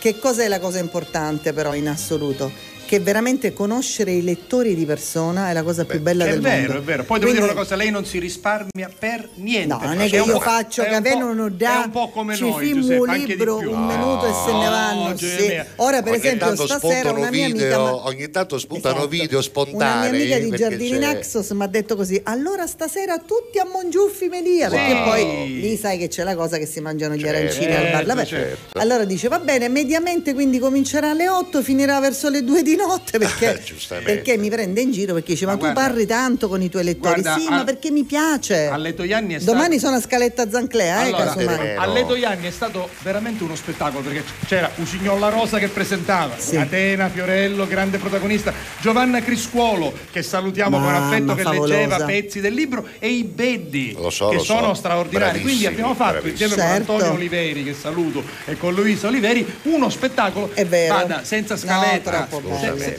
Che 0.00 0.18
cosa 0.18 0.42
è 0.42 0.48
la 0.48 0.58
cosa 0.58 0.80
importante 0.80 1.52
però 1.52 1.74
in 1.74 1.88
assoluto? 1.88 2.69
Che 2.90 2.98
veramente 2.98 3.52
conoscere 3.52 4.10
i 4.10 4.20
lettori 4.24 4.74
di 4.74 4.84
persona 4.84 5.48
è 5.48 5.52
la 5.52 5.62
cosa 5.62 5.84
più 5.84 6.00
bella 6.00 6.24
È 6.24 6.30
del 6.30 6.40
vero, 6.40 6.56
mondo. 6.72 6.78
è 6.78 6.80
vero. 6.82 7.04
Poi 7.04 7.20
devo 7.20 7.30
dire 7.30 7.42
Quindi- 7.44 7.52
una 7.52 7.62
cosa, 7.62 7.76
lei 7.76 7.90
non 7.92 8.04
si 8.04 8.18
risparmia 8.18 8.90
per 8.98 9.28
niente. 9.34 9.68
No, 9.68 9.80
non 9.80 10.00
è 10.00 10.08
che 10.08 10.16
io 10.16 10.24
po'- 10.24 10.40
faccio 10.40 10.82
è 10.82 10.88
È 10.88 11.00
da 11.00 11.82
un 11.84 11.90
po' 11.92 12.08
come 12.10 12.34
ci 12.34 12.42
Giuseppe, 12.42 12.96
un 12.96 13.08
anche 13.08 13.26
di 13.26 13.26
libro 13.36 13.58
più. 13.58 13.70
un 13.70 13.86
minuto 13.86 14.26
e 14.26 14.32
se 14.32 14.52
ne 14.52 14.64
No, 14.64 14.70
vanno. 14.70 15.16
Sì. 15.16 15.60
Ora 15.76 16.02
per 16.02 16.12
ogni 16.14 16.20
esempio 16.20 16.46
tanto 16.46 16.66
stasera 16.66 17.12
una 17.12 17.30
mia 17.30 17.44
amica 17.46 17.62
video, 17.62 17.82
ma- 17.84 18.06
ogni 18.08 18.28
tanto 18.30 18.58
spuntano 18.58 18.94
Esatto. 18.96 19.08
video 19.08 19.28
una 19.38 19.38
mia 19.38 19.42
spontanei. 19.42 20.08
amica 20.08 20.38
di 20.40 20.48
perché 20.48 20.56
Giardini 20.56 20.98
Naxos 20.98 21.50
mi 21.50 21.62
ha 21.62 21.66
detto 21.68 21.94
così 21.94 22.20
allora 22.24 22.66
stasera 22.66 23.18
tutti 23.18 23.60
a 23.60 23.68
Mongiuffi 23.72 24.26
Melia 24.26 24.68
perché 24.68 24.92
Wow. 24.94 25.04
poi 25.04 25.60
lì 25.60 25.76
sai 25.76 25.96
che 25.96 26.08
c'è 26.08 26.24
la 26.24 26.34
cosa 26.34 26.58
che 26.58 26.66
si 26.66 26.80
mangiano 26.80 27.14
gli 27.14 27.20
Certo, 27.20 27.36
arancini 27.36 27.72
al 27.76 27.92
bar 27.92 28.04
Vabbè. 28.04 28.24
certo. 28.26 28.78
allora 28.80 29.04
dice 29.04 29.28
va 29.28 29.38
bene 29.38 29.68
mediamente 29.68 30.34
quindi 30.34 30.58
comincerà 30.58 31.10
alle 31.10 31.28
8 31.28 31.62
finirà 31.62 32.00
verso 32.00 32.28
le 32.28 32.42
2 32.42 32.62
di 32.64 32.78
notte 32.86 33.18
perché, 33.18 33.60
Giustamente. 33.64 34.12
perché 34.12 34.36
mi 34.36 34.48
prende 34.50 34.80
in 34.80 34.90
giro 34.92 35.14
perché 35.14 35.32
dice 35.32 35.46
ma, 35.46 35.52
Ma 35.52 35.56
tu 35.58 35.64
guarda- 35.64 35.80
parli 35.80 36.06
tanto 36.06 36.48
con 36.48 36.62
i 36.62 36.68
tuoi 36.68 36.84
lettori 36.84 37.20
guarda, 37.22 37.40
sì 37.40 37.46
al- 37.46 37.54
ma 37.58 37.64
perché 37.64 37.90
mi 37.90 38.04
piace 38.04 38.66
Alle 38.66 38.94
Toianni 38.94 39.34
è 39.34 39.38
stato... 39.38 39.56
domani 39.56 39.78
sono 39.78 39.96
a 39.96 40.00
Scaletta 40.00 40.48
Zanclea 40.50 41.02
eh, 41.04 41.06
Allora, 41.08 41.24
casomai 41.24 41.66
eh, 41.66 41.74
a 41.74 41.84
no. 41.86 41.92
Leto 41.92 42.14
Ianni 42.16 42.46
è 42.46 42.50
stato 42.50 42.88
veramente 43.02 43.42
uno 43.44 43.54
spettacolo 43.56 44.02
perché 44.02 44.24
c'era 44.46 44.70
Usignolla 44.76 45.28
Rosa 45.28 45.58
che 45.58 45.68
presentava, 45.68 46.34
Sì. 46.38 46.56
Catena, 46.56 47.08
Fiorello, 47.08 47.66
grande 47.66 47.98
protagonista, 47.98 48.52
Giovanna 48.80 49.20
Criscuolo 49.20 49.92
che 50.10 50.22
salutiamo 50.22 50.78
con 50.78 50.86
Mamma, 50.86 51.06
affetto 51.08 51.34
che 51.34 51.42
favolosa. 51.42 51.74
leggeva 51.74 52.04
pezzi 52.04 52.40
del 52.40 52.54
libro 52.54 52.86
e 52.98 53.08
i 53.08 53.24
Beddi 53.24 53.96
so, 54.10 54.28
che 54.28 54.36
lo 54.36 54.42
so. 54.42 54.54
sono 54.56 54.74
straordinari. 54.74 55.40
Quindi 55.40 55.66
abbiamo 55.66 55.94
fatto 55.94 56.20
bravissimi. 56.20 56.30
insieme 56.50 56.54
Certo. 56.70 56.84
con 56.86 56.94
Antonio 56.96 57.14
Oliveri 57.14 57.64
che 57.64 57.74
saluto 57.74 58.22
e 58.46 58.56
con 58.56 58.74
Luisa 58.74 59.06
Oliveri 59.08 59.46
uno 59.62 59.88
spettacolo 59.90 60.50
È 60.54 60.64
vero. 60.66 60.94
vada 60.94 61.20
senza 61.24 61.54
No, 61.54 61.60
scaletta. 61.60 62.26
troppo 62.26 62.40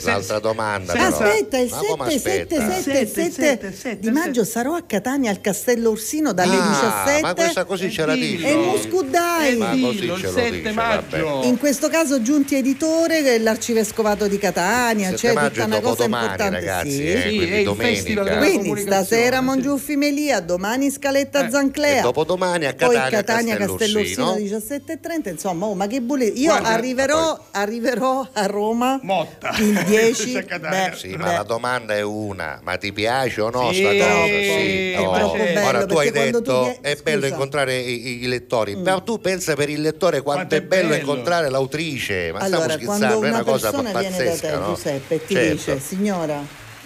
L'altra 0.03 0.39
domanda 0.39 0.93
però. 0.93 1.05
Aspetta, 1.07 1.57
il 1.57 1.69
Ma 1.69 1.77
come 1.77 2.09
7, 2.11 2.19
7, 2.19 2.55
aspetta? 2.57 2.81
7, 2.81 2.81
Sette, 2.81 3.07
7 3.07 3.31
sette, 3.31 3.73
sette, 3.73 3.99
di 3.99 4.11
maggio 4.11 4.43
sarò 4.43 4.75
a 4.75 4.81
Catania 4.83 5.31
al 5.31 5.41
Castello 5.41 5.89
Ursino 5.91 6.33
dalle 6.33 6.55
Ah, 6.55 7.03
17 7.05 7.21
ma 7.21 7.33
questa 7.33 7.65
così 7.65 7.91
ce 7.91 8.05
la 8.05 8.13
dici. 8.15 8.43
e 8.43 8.55
Muscudai. 8.55 9.55
Ma 9.57 9.71
Dillo, 9.73 9.87
così 9.87 10.03
il 10.05 10.15
ce 10.17 10.25
lo 10.27 10.31
7 10.33 10.51
dice, 10.51 10.71
maggio. 10.71 11.41
In 11.43 11.57
questo 11.57 11.89
caso 11.89 12.21
giunti 12.21 12.55
editore 12.55 13.21
dell'arcivescovato 13.21 14.27
di 14.27 14.37
Catania, 14.37 15.11
c'è 15.13 15.33
maggio 15.33 15.49
tutta 15.61 15.65
una 15.65 15.79
cosa 15.81 16.03
importante. 16.05 16.49
ragazzi, 16.49 16.91
sì. 16.91 17.11
eh, 17.11 17.21
Sì, 17.21 17.35
quindi 17.35 17.53
è 17.53 17.57
il 17.57 17.63
domenica. 17.65 18.37
Quindi 18.37 18.81
stasera 18.81 19.37
sì. 19.39 19.43
Mongiuffi 19.43 19.95
Melia, 19.95 20.39
domani 20.39 20.89
Scaletta 20.91 21.45
Eh, 21.45 21.49
Zanclea. 21.49 21.99
e 21.99 22.01
dopodomani 22.01 22.65
a 22.65 22.73
poi 22.73 22.95
Catania, 22.95 23.09
Catania 23.09 23.57
Castello 23.57 23.77
Castello 23.77 23.99
Ursino. 23.99 24.31
Ursino 24.33 24.57
17.30, 24.57 25.29
insomma, 25.29 25.65
oh, 25.65 25.73
ma 25.75 25.87
che 25.87 26.01
bulli. 26.01 26.39
Io 26.41 26.53
arriverò 27.51 28.27
a 28.33 28.45
Roma 28.45 28.99
Motta. 29.03 29.51
Il 29.61 29.83
10. 29.83 30.33
C'è 30.33 30.45
Catania. 30.45 30.89
beh, 30.89 30.95
Sì, 30.97 31.09
beh, 31.09 31.17
ma 31.17 31.31
la 31.31 31.43
domanda 31.43 31.95
è 31.95 32.01
una, 32.01 32.59
ma 32.63 32.77
ti 32.77 32.91
piace 32.91 33.41
o 33.41 33.49
no 33.49 33.71
Sì, 33.71 33.79
sta 33.79 33.95
cosa? 33.95 34.41
Sì, 34.41 34.91
È 34.91 35.01
no. 35.01 35.11
troppo 35.13 35.37
bello, 35.37 35.67
Ora 35.67 35.85
tu 35.85 35.97
hai 35.97 36.11
detto 36.11 36.41
tu 36.41 36.81
è 36.81 36.95
bello 37.01 37.21
scusa. 37.21 37.27
incontrare 37.33 37.77
i, 37.77 38.23
i 38.23 38.27
lettori, 38.27 38.75
ma 38.75 38.99
tu 39.01 39.19
pensa 39.19 39.55
per 39.55 39.69
il 39.69 39.81
lettore 39.81 40.21
quanto, 40.21 40.47
Quanto 40.47 40.55
è 40.55 40.59
è 40.59 40.61
bello, 40.61 40.89
bello. 40.89 40.99
incontrare 41.01 41.49
l'autrice, 41.49 42.31
ma 42.31 42.39
allora, 42.39 42.69
stiamo 42.69 42.83
quando 42.85 43.05
scherzando, 43.05 43.25
è 43.25 43.29
una 43.29 43.29
una 43.41 43.43
cosa 43.43 43.71
persona 43.71 43.99
viene 43.99 44.17
da 44.17 44.23
pazzesca, 44.31 44.47
te, 44.51 44.57
no? 44.57 44.65
Giuseppe, 44.73 45.15
e 45.15 45.25
ti 45.25 45.33
Certo. 45.33 45.51
dice, 45.51 45.79
signora, 45.79 46.41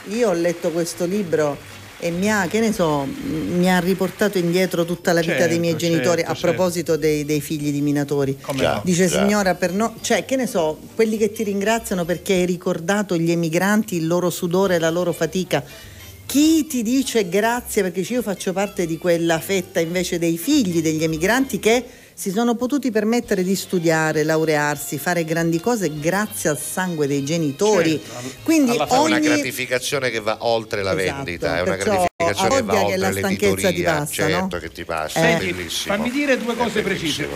io 0.09 0.29
ho 0.29 0.33
letto 0.33 0.71
questo 0.71 1.05
libro 1.05 1.57
e 1.99 2.11
mi 2.11 2.29
ha, 2.31 2.47
che 2.47 2.59
ne 2.59 2.73
so, 2.73 3.05
mi 3.05 3.71
ha 3.71 3.79
riportato 3.79 4.37
indietro 4.37 4.85
tutta 4.85 5.13
la 5.13 5.21
vita 5.21 5.33
Certo, 5.33 5.49
dei 5.49 5.59
miei 5.59 5.75
genitori 5.75 6.17
certo, 6.17 6.31
a 6.31 6.35
certo. 6.35 6.55
proposito 6.55 6.97
dei, 6.97 7.25
dei 7.25 7.41
figli 7.41 7.71
di 7.71 7.81
minatori. 7.81 8.37
Come? 8.41 8.81
Dice 8.83 9.07
Già. 9.07 9.19
signora, 9.19 9.55
per 9.55 9.71
no, 9.71 9.95
cioè 10.01 10.25
che 10.25 10.35
ne 10.35 10.47
so, 10.47 10.77
quelli 10.93 11.17
che 11.17 11.31
ti 11.31 11.43
ringraziano 11.43 12.05
perché 12.05 12.33
hai 12.33 12.45
ricordato 12.45 13.17
gli 13.17 13.31
emigranti, 13.31 13.95
il 13.95 14.07
loro 14.07 14.29
sudore, 14.29 14.77
la 14.79 14.89
loro 14.89 15.13
fatica. 15.13 15.63
Chi 16.25 16.65
ti 16.67 16.81
dice 16.81 17.29
grazie 17.29 17.83
perché 17.83 18.01
io 18.01 18.21
faccio 18.21 18.51
parte 18.51 18.85
di 18.85 18.97
quella 18.97 19.39
fetta 19.39 19.79
invece 19.79 20.17
dei 20.17 20.37
figli 20.37 20.81
degli 20.81 21.03
emigranti 21.03 21.59
che 21.59 21.83
si 22.17 22.31
sono 22.31 22.55
potuti 22.55 22.91
permettere 22.91 23.43
di 23.43 23.55
studiare, 23.55 24.23
laurearsi, 24.23 24.97
fare 24.97 25.25
grandi 25.25 25.59
cose 25.59 25.99
grazie 25.99 26.49
al 26.49 26.57
sangue 26.57 27.07
dei 27.07 27.25
genitori. 27.25 28.01
Certo, 28.01 28.29
Quindi 28.43 28.71
alla 28.71 28.85
È 28.85 28.87
fine 28.87 28.99
una 29.01 29.15
ogni 29.17 29.25
gratificazione 29.27 30.09
che 30.09 30.21
va 30.21 30.37
oltre 30.39 30.81
la 30.81 30.93
Esatto, 30.99 31.13
vendita, 31.23 31.57
è 31.57 31.61
una 31.61 31.75
gratificazione 31.75 32.55
che 32.55 32.61
va 32.63 32.73
voglia 32.73 32.85
che 32.87 32.97
la 32.97 33.07
oltre 33.07 33.19
stanchezza 33.19 33.55
ti 33.55 33.61
l'editoria. 33.63 33.93
passa, 33.99 34.13
certo 34.13 34.55
no? 34.55 34.61
che 34.61 34.71
ti 34.71 34.85
passa, 34.85 35.19
Eh. 35.29 35.37
è 35.37 35.67
fammi 35.67 36.09
dire 36.11 36.37
due 36.37 36.53
È 36.53 36.57
cose 36.57 36.81
precise. 36.81 37.29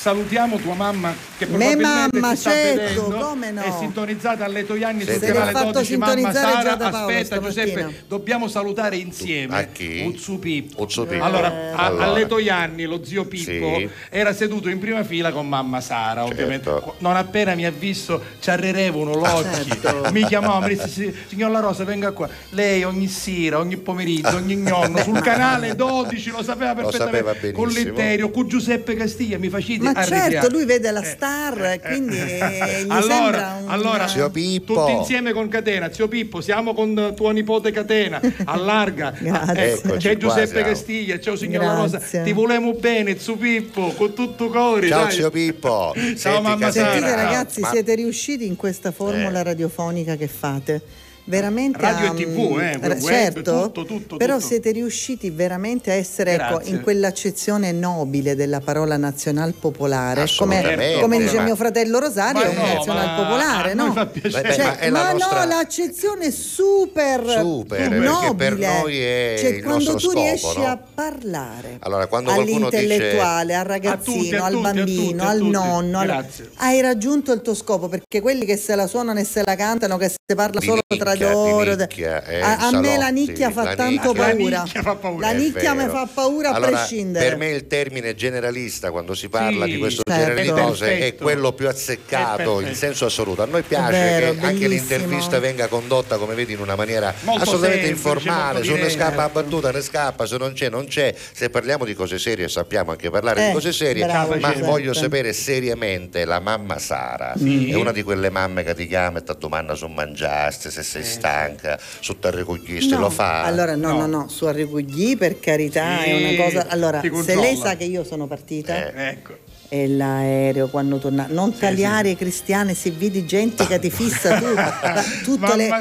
Salutiamo 0.00 0.58
tua 0.58 0.74
mamma 0.74 1.12
che 1.36 1.44
Me 1.46 1.56
probabilmente 1.74 2.18
mamma, 2.18 2.30
ti 2.34 2.36
sta 2.38 2.50
certo, 2.52 2.80
vedendo, 3.08 3.26
come 3.26 3.50
no. 3.50 3.62
è 3.62 3.72
sintonizzata 3.80 4.44
alle 4.44 4.64
Toianni 4.64 5.02
sul 5.04 5.18
canale 5.18 5.50
fatto 5.50 5.64
12 5.72 5.96
Mamma 5.96 6.32
Sara. 6.32 6.62
già 6.62 6.74
da 6.76 6.88
Paolo 6.90 7.06
Aspetta 7.08 7.24
stamattina. 7.24 7.64
Giuseppe, 7.64 8.04
dobbiamo 8.06 8.46
salutare 8.48 8.96
insieme 8.96 9.58
A 9.58 9.64
chi? 9.64 10.04
Uzzu 10.06 10.38
Pippo. 10.38 10.82
Uzzu 10.84 11.04
Pippo. 11.04 11.24
Allora, 11.24 11.52
Eh, 11.52 11.70
a- 11.72 11.86
allora. 11.86 12.04
alle 12.04 12.26
Toianni 12.26 12.84
lo 12.84 13.04
zio 13.04 13.24
Pippo 13.24 13.76
Sì. 13.76 13.88
era 14.08 14.32
seduto 14.32 14.68
in 14.68 14.78
prima 14.78 15.02
fila 15.02 15.32
con 15.32 15.48
mamma 15.48 15.80
Sara, 15.80 16.24
ovviamente. 16.24 16.70
Certo. 16.70 16.94
Non 16.98 17.16
appena 17.16 17.56
mi 17.56 17.66
ha 17.66 17.72
visto 17.72 18.22
ci 18.40 18.50
arrerevano 18.50 19.14
l'occhi. 19.14 19.68
Certo. 19.80 20.10
Mi 20.12 20.24
chiamava, 20.26 20.64
mi 20.64 20.74
disse 20.76 20.88
"Sì, 20.88 21.12
signor 21.26 21.50
La 21.50 21.58
Rosa 21.58 21.82
venga 21.82 22.12
qua. 22.12 22.28
Lei 22.50 22.84
ogni 22.84 23.08
sera, 23.08 23.58
ogni 23.58 23.76
pomeriggio, 23.76 24.36
ogni 24.36 24.62
giorno 24.62 24.98
sul 25.02 25.20
canale 25.22 25.74
12 25.74 26.30
lo 26.30 26.44
sapeva 26.44 26.72
Lo 26.72 26.82
perfettamente 26.88 27.18
sapeva 27.34 27.52
con. 27.52 27.68
Letterio, 27.68 28.30
con 28.30 28.46
Giuseppe 28.46 28.94
Castiglia, 28.94 29.38
mi 29.38 29.48
facite 29.48 29.86
Ma 29.94 30.04
certo, 30.04 30.48
lui 30.48 30.64
vede 30.64 30.90
la 30.90 31.02
Eh, 31.02 31.04
star, 31.04 31.64
eh, 31.64 31.80
quindi 31.80 32.18
eh. 32.18 32.84
gli 32.84 32.90
allora, 32.90 33.02
sembra 33.22 33.58
un... 33.62 33.68
allora 33.70 34.08
Zio 34.08 34.30
Pippo. 34.30 34.74
tutti 34.74 34.92
insieme 34.92 35.32
con 35.32 35.48
Catena, 35.48 35.92
zio 35.92 36.08
Pippo, 36.08 36.40
siamo 36.40 36.74
con 36.74 37.12
tuo 37.16 37.30
nipote 37.30 37.70
Catena, 37.70 38.20
allarga. 38.44 39.14
Ecco, 39.54 39.96
c'è 39.96 40.16
Giuseppe 40.16 40.46
siamo. 40.46 40.66
Castiglia, 40.68 41.20
ciao 41.20 41.36
signor 41.36 41.64
La 41.64 41.74
Rosa, 41.74 41.98
ti 41.98 42.32
volemo 42.32 42.72
bene, 42.74 43.18
zio 43.18 43.36
Pippo, 43.36 43.92
con 43.96 44.12
tutto 44.14 44.48
cuore. 44.48 44.88
Ciao 44.88 45.04
dai. 45.04 45.12
zio 45.12 45.30
Pippo. 45.30 45.92
Ciao, 45.96 46.16
Senti, 46.16 46.42
mamma 46.42 46.70
Sentite 46.70 47.00
Sara. 47.08 47.22
ragazzi, 47.24 47.60
ma- 47.60 47.68
siete 47.70 47.94
riusciti 47.94 48.46
in 48.46 48.56
questa 48.56 48.90
formula 48.92 49.40
Eh. 49.40 49.42
radiofonica 49.44 50.16
che 50.16 50.28
fate. 50.28 50.80
Veramente 51.28 51.78
Radio 51.78 52.10
a- 52.10 52.14
e 52.14 52.24
TV, 52.24 52.58
eh, 52.58 52.78
ra- 52.80 52.94
web, 52.94 53.00
certo, 53.02 53.62
tutto, 53.64 53.84
tutto, 53.84 54.16
però 54.16 54.36
tutto. 54.36 54.46
siete 54.46 54.70
riusciti 54.70 55.28
veramente 55.28 55.90
a 55.90 55.94
essere 55.94 56.32
ecco, 56.34 56.60
in 56.64 56.80
quell'accezione 56.80 57.70
nobile 57.70 58.34
della 58.34 58.60
parola 58.60 58.96
nazional 58.96 59.52
popolare, 59.52 60.24
come, 60.38 60.96
come 61.00 61.18
dice 61.18 61.36
ma- 61.36 61.42
mio 61.42 61.56
fratello 61.56 61.98
Rosario, 61.98 62.40
Ma 62.40 62.46
è 62.46 62.48
un 62.48 62.54
no, 62.56 62.74
nazional 62.74 63.06
ma 63.06 63.14
popolare, 63.22 63.74
no? 63.74 63.92
fa 63.92 64.06
piacere. 64.06 64.42
Beh, 64.48 64.54
Cioè, 64.54 64.64
ma 64.64 64.78
è 64.78 64.88
la 64.90 65.02
ma 65.02 65.12
nostra- 65.12 65.44
no, 65.44 65.48
l'accezione 65.54 66.30
super, 66.30 67.20
Super, 67.28 67.90
nobile. 67.90 68.34
per 68.36 68.56
noi 68.58 68.98
è 68.98 69.34
cioè, 69.38 69.62
quando 69.62 69.92
tu 69.96 69.98
scopo, 69.98 70.22
riesci 70.22 70.58
no? 70.58 70.64
a 70.66 70.78
parlare 70.94 71.76
Allora, 71.80 72.06
quando 72.06 72.32
qualcuno 72.32 72.70
dice- 72.70 72.76
all'intellettuale, 72.78 73.54
al 73.54 73.60
tutti, 73.66 73.72
ragazzino, 73.72 74.44
al 74.44 74.52
tutti, 74.52 74.66
a 74.66 74.72
bambino, 74.72 75.10
tutti, 75.10 75.20
al 75.24 75.38
tutti. 75.38 75.50
nonno, 75.50 75.98
al- 75.98 76.26
hai 76.56 76.80
raggiunto 76.80 77.32
il 77.32 77.42
tuo 77.42 77.54
scopo 77.54 77.88
perché 77.88 78.22
quelli 78.22 78.46
che 78.46 78.56
se 78.56 78.74
la 78.74 78.86
suonano 78.86 79.18
e 79.20 79.24
se 79.24 79.42
la 79.44 79.54
cantano, 79.56 79.96
che 79.98 80.08
se 80.08 80.34
parla 80.34 80.60
solo 80.60 80.80
tra 80.96 81.14
loro, 81.18 81.74
nicchia, 81.74 82.24
eh, 82.24 82.40
a, 82.40 82.56
a 82.68 82.70
me 82.78 82.96
la 82.96 83.08
nicchia 83.08 83.50
fa 83.50 83.62
la 83.64 83.74
tanto 83.74 84.12
nicchia. 84.12 84.12
La 84.26 84.34
paura. 84.34 84.62
nicchia 84.62 84.82
fa 84.82 84.94
paura. 84.96 85.26
La 85.26 85.32
nicchia 85.38 85.74
mi 85.74 85.88
fa 85.88 86.08
paura 86.12 86.50
a 86.50 86.54
Allora, 86.54 86.70
prescindere. 86.70 87.28
Per 87.28 87.36
me 87.36 87.50
il 87.50 87.66
termine 87.66 88.14
generalista 88.14 88.90
quando 88.90 89.14
si 89.14 89.28
parla 89.28 89.64
Sì, 89.64 89.72
di 89.72 89.78
questo 89.78 90.02
certo. 90.06 90.24
genere 90.24 90.42
di 90.42 90.50
cose 90.50 90.98
è 90.98 91.14
quello 91.14 91.52
più 91.52 91.68
azzeccato 91.68 92.60
in 92.60 92.74
senso 92.74 93.06
assoluto. 93.06 93.42
A 93.42 93.46
noi 93.46 93.62
piace 93.62 93.90
vero, 93.92 94.34
che 94.34 94.46
anche 94.46 94.68
l'intervista 94.68 95.38
venga 95.38 95.66
condotta, 95.68 96.16
come 96.16 96.34
vedi, 96.34 96.52
in 96.54 96.60
una 96.60 96.76
maniera 96.76 97.12
Molto 97.22 97.42
assolutamente 97.42 97.86
semplice, 97.86 98.08
informale. 98.08 98.62
Se 98.64 98.70
ne 98.70 98.76
diretta. 98.76 98.92
scappa 99.04 99.22
la 99.22 99.28
battuta, 99.28 99.70
ne 99.70 99.80
scappa, 99.82 100.26
se 100.26 100.36
non 100.36 100.52
c'è, 100.52 100.68
non 100.68 100.86
c'è. 100.86 101.14
Se 101.32 101.50
parliamo 101.50 101.84
di 101.84 101.94
cose 101.94 102.18
serie, 102.18 102.48
sappiamo 102.48 102.90
anche 102.92 103.10
parlare 103.10 103.42
Eh, 103.44 103.46
di 103.48 103.52
cose 103.52 103.72
serie, 103.72 104.04
bravo, 104.04 104.36
ma 104.36 104.52
voglio 104.58 104.92
sapere 104.92 105.32
seriamente 105.32 106.24
la 106.24 106.40
mamma 106.40 106.78
Sara 106.78 107.32
è 107.32 107.74
una 107.74 107.92
di 107.92 108.02
quelle 108.02 108.30
mamme 108.30 108.62
che 108.64 108.74
ti 108.74 108.86
chiama 108.86 109.18
e 109.18 109.22
ti 109.22 109.32
domanda 109.38 109.74
su 109.74 109.86
mangiaste, 109.86 110.70
se 110.70 110.82
sei 110.82 111.04
stanca, 111.08 111.78
su 112.00 112.18
te 112.18 112.30
ricoglisti, 112.30 112.90
No, 112.92 113.00
lo 113.00 113.10
fa. 113.10 113.42
Allora, 113.44 113.74
no, 113.76 113.92
No. 113.92 113.98
no, 114.00 114.06
no, 114.06 114.28
su 114.28 114.44
Arrigugli 114.46 115.16
per 115.16 115.40
carità 115.40 116.02
Sì, 116.02 116.10
è 116.10 116.34
una 116.34 116.44
cosa. 116.44 116.66
Allora, 116.68 117.00
se 117.22 117.34
lei 117.34 117.56
sa 117.56 117.76
che 117.76 117.84
io 117.84 118.04
sono 118.04 118.26
partita, 118.26 118.92
Eh. 118.92 119.08
Ecco. 119.08 119.46
E 119.70 119.86
l'aereo 119.86 120.68
quando 120.68 120.96
torna 120.98 121.26
non 121.28 121.54
tagliare 121.56 122.16
cristiane 122.16 122.74
se 122.74 122.90
vedi 122.90 123.26
gente 123.26 123.66
che 123.66 123.78
ti 123.78 123.90
fissa 123.90 124.38
tu 124.38 124.46
tutte 125.24 125.56
le, 125.56 125.68
no, 125.68 125.76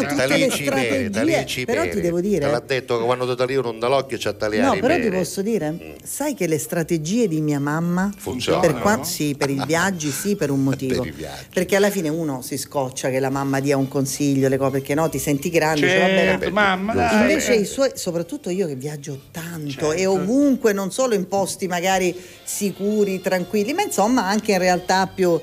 tutte 0.00 0.14
Da 0.14 0.26
lì 0.26 0.40
le 0.40 0.50
strategie 0.50 1.64
però 1.64 1.88
ti 1.88 2.00
devo 2.00 2.20
Te 2.20 2.38
l'ha 2.40 2.48
dire 2.48 2.62
detto 2.66 2.98
che 2.98 3.04
quando 3.04 3.28
ti 3.28 3.36
tagliano 3.36 3.70
un 3.70 3.78
dall'occhio 3.78 4.16
c'ha 4.18 4.32
tagliare 4.32 4.66
No, 4.66 4.74
i 4.74 4.80
però 4.80 4.98
ti 4.98 5.08
posso 5.08 5.40
dire, 5.42 5.96
sai 6.02 6.34
che 6.34 6.46
le 6.48 6.58
strategie 6.58 7.28
di 7.28 7.40
mia 7.40 7.60
mamma 7.60 8.10
Funzionano, 8.16 8.62
per 8.66 8.80
qua- 8.80 8.96
no? 8.96 9.04
sì, 9.04 9.34
per 9.36 9.50
i 9.50 9.62
viaggi, 9.66 10.10
sì, 10.10 10.34
per 10.34 10.50
un 10.50 10.62
motivo. 10.64 11.02
Per. 11.02 11.14
Perché 11.52 11.76
alla 11.76 11.90
fine 11.90 12.08
uno 12.08 12.42
si 12.42 12.56
scoccia 12.58 13.08
che 13.10 13.20
la 13.20 13.30
mamma 13.30 13.60
dia 13.60 13.76
un 13.76 13.86
consiglio, 13.88 14.48
le 14.48 14.56
cose, 14.56 14.70
perché 14.72 14.94
no, 14.94 15.08
ti 15.08 15.18
senti 15.18 15.48
grande, 15.50 15.88
Certo, 15.88 16.44
no. 16.46 16.50
mamma, 16.54 16.94
dai. 16.94 17.20
Invece 17.20 17.54
i 17.54 17.64
suoi, 17.64 17.90
soprattutto 17.94 18.50
io 18.50 18.66
che 18.66 18.74
viaggio 18.74 19.20
tanto 19.30 19.70
Certo. 19.70 19.92
e 19.92 20.06
ovunque, 20.06 20.72
non 20.72 20.90
solo 20.90 21.14
in 21.14 21.28
posti 21.28 21.66
magari 21.68 22.14
sicuri, 22.42 23.20
tranquilli, 23.28 23.72
ma 23.74 23.82
insomma 23.82 24.26
anche 24.26 24.52
in 24.52 24.58
realtà 24.58 25.06
più 25.06 25.38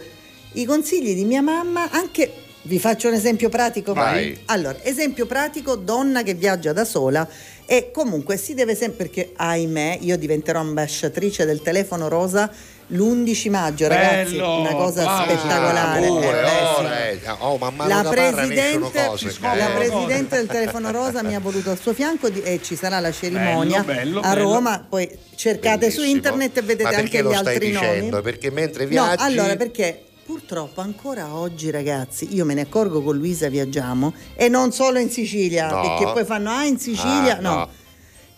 i 0.54 0.66
consigli 0.66 1.14
di 1.14 1.24
mia 1.24 1.42
mamma, 1.42 1.90
anche 1.92 2.32
vi 2.64 2.80
faccio 2.80 3.08
un 3.08 3.14
esempio 3.14 3.50
pratico. 3.50 3.94
Vai. 3.94 4.38
Allora, 4.46 4.78
esempio 4.82 5.26
pratico, 5.26 5.76
donna 5.76 6.24
che 6.24 6.34
viaggia 6.34 6.74
da 6.74 6.84
sola 6.84 7.28
e 7.66 7.92
comunque 7.92 8.38
si 8.38 8.54
deve 8.54 8.76
sempre 8.76 9.06
perché 9.06 9.32
ahimè 9.36 10.00
io 10.02 10.18
diventerò 10.18 10.60
ambasciatrice 10.60 11.46
del 11.46 11.62
telefono 11.62 12.08
rosa 12.08 12.52
l'11 12.88 13.50
maggio, 13.50 13.88
ragazzi, 13.88 14.34
Bello, 14.36 14.60
una 14.60 14.74
cosa 14.76 15.04
bravo. 15.04 15.24
spettacolare. 15.32 16.08
Pure, 16.08 16.42
Eh, 16.42 17.18
sì. 17.20 17.26
eh. 17.26 17.36
Oh, 17.40 17.58
man 17.58 17.76
mano 17.76 17.90
La 17.90 18.04
parla 18.04 18.32
presidente, 18.32 19.06
cose. 19.08 19.30
scopre 19.32 19.58
la 19.58 19.72
eh. 19.72 19.76
presidente 19.76 20.36
del 20.36 20.46
telefono 20.48 20.92
rosa 20.92 21.24
mi 21.24 21.34
ha 21.36 21.40
voluto 21.40 21.72
al 21.72 21.80
suo 21.80 21.94
fianco 21.94 22.30
di- 22.30 22.42
e 22.44 22.62
ci 22.62 22.76
sarà 22.76 23.00
la 23.00 23.12
cerimonia 23.12 23.82
Bello, 23.84 24.20
bello, 24.20 24.22
a. 24.22 24.34
Roma. 24.34 24.86
Poi 24.88 25.10
cercate 25.36 25.90
su 25.90 25.98
Bellissimo. 26.02 26.16
internet 26.16 26.58
e 26.58 26.62
vedete 26.62 26.96
anche 26.96 27.24
gli 27.24 27.34
altri 27.34 27.72
dicendo? 27.72 28.10
nomi. 28.12 28.22
Perché 28.22 28.52
mentre 28.52 28.84
No, 28.84 28.90
viaggi 28.90 29.24
allora 29.24 29.56
perché 29.56 30.04
purtroppo 30.24 30.82
ancora 30.82 31.34
oggi 31.36 31.72
ragazzi, 31.72 32.36
io 32.36 32.46
me 32.46 32.54
ne 32.54 32.62
accorgo 32.62 33.02
con 33.02 33.18
Luisa 33.18 33.48
viaggiamo 33.50 34.14
e 34.36 34.48
non 34.48 34.72
solo 34.72 35.00
in 35.00 35.10
Sicilia, 35.10 35.70
No. 35.70 35.82
perché 35.82 36.12
poi 36.14 36.24
fanno 36.26 36.52
ah 36.52 36.66
in 36.66 36.78
Sicilia, 36.80 37.38
Ah, 37.38 37.42
no. 37.42 37.54
no. 37.56 37.70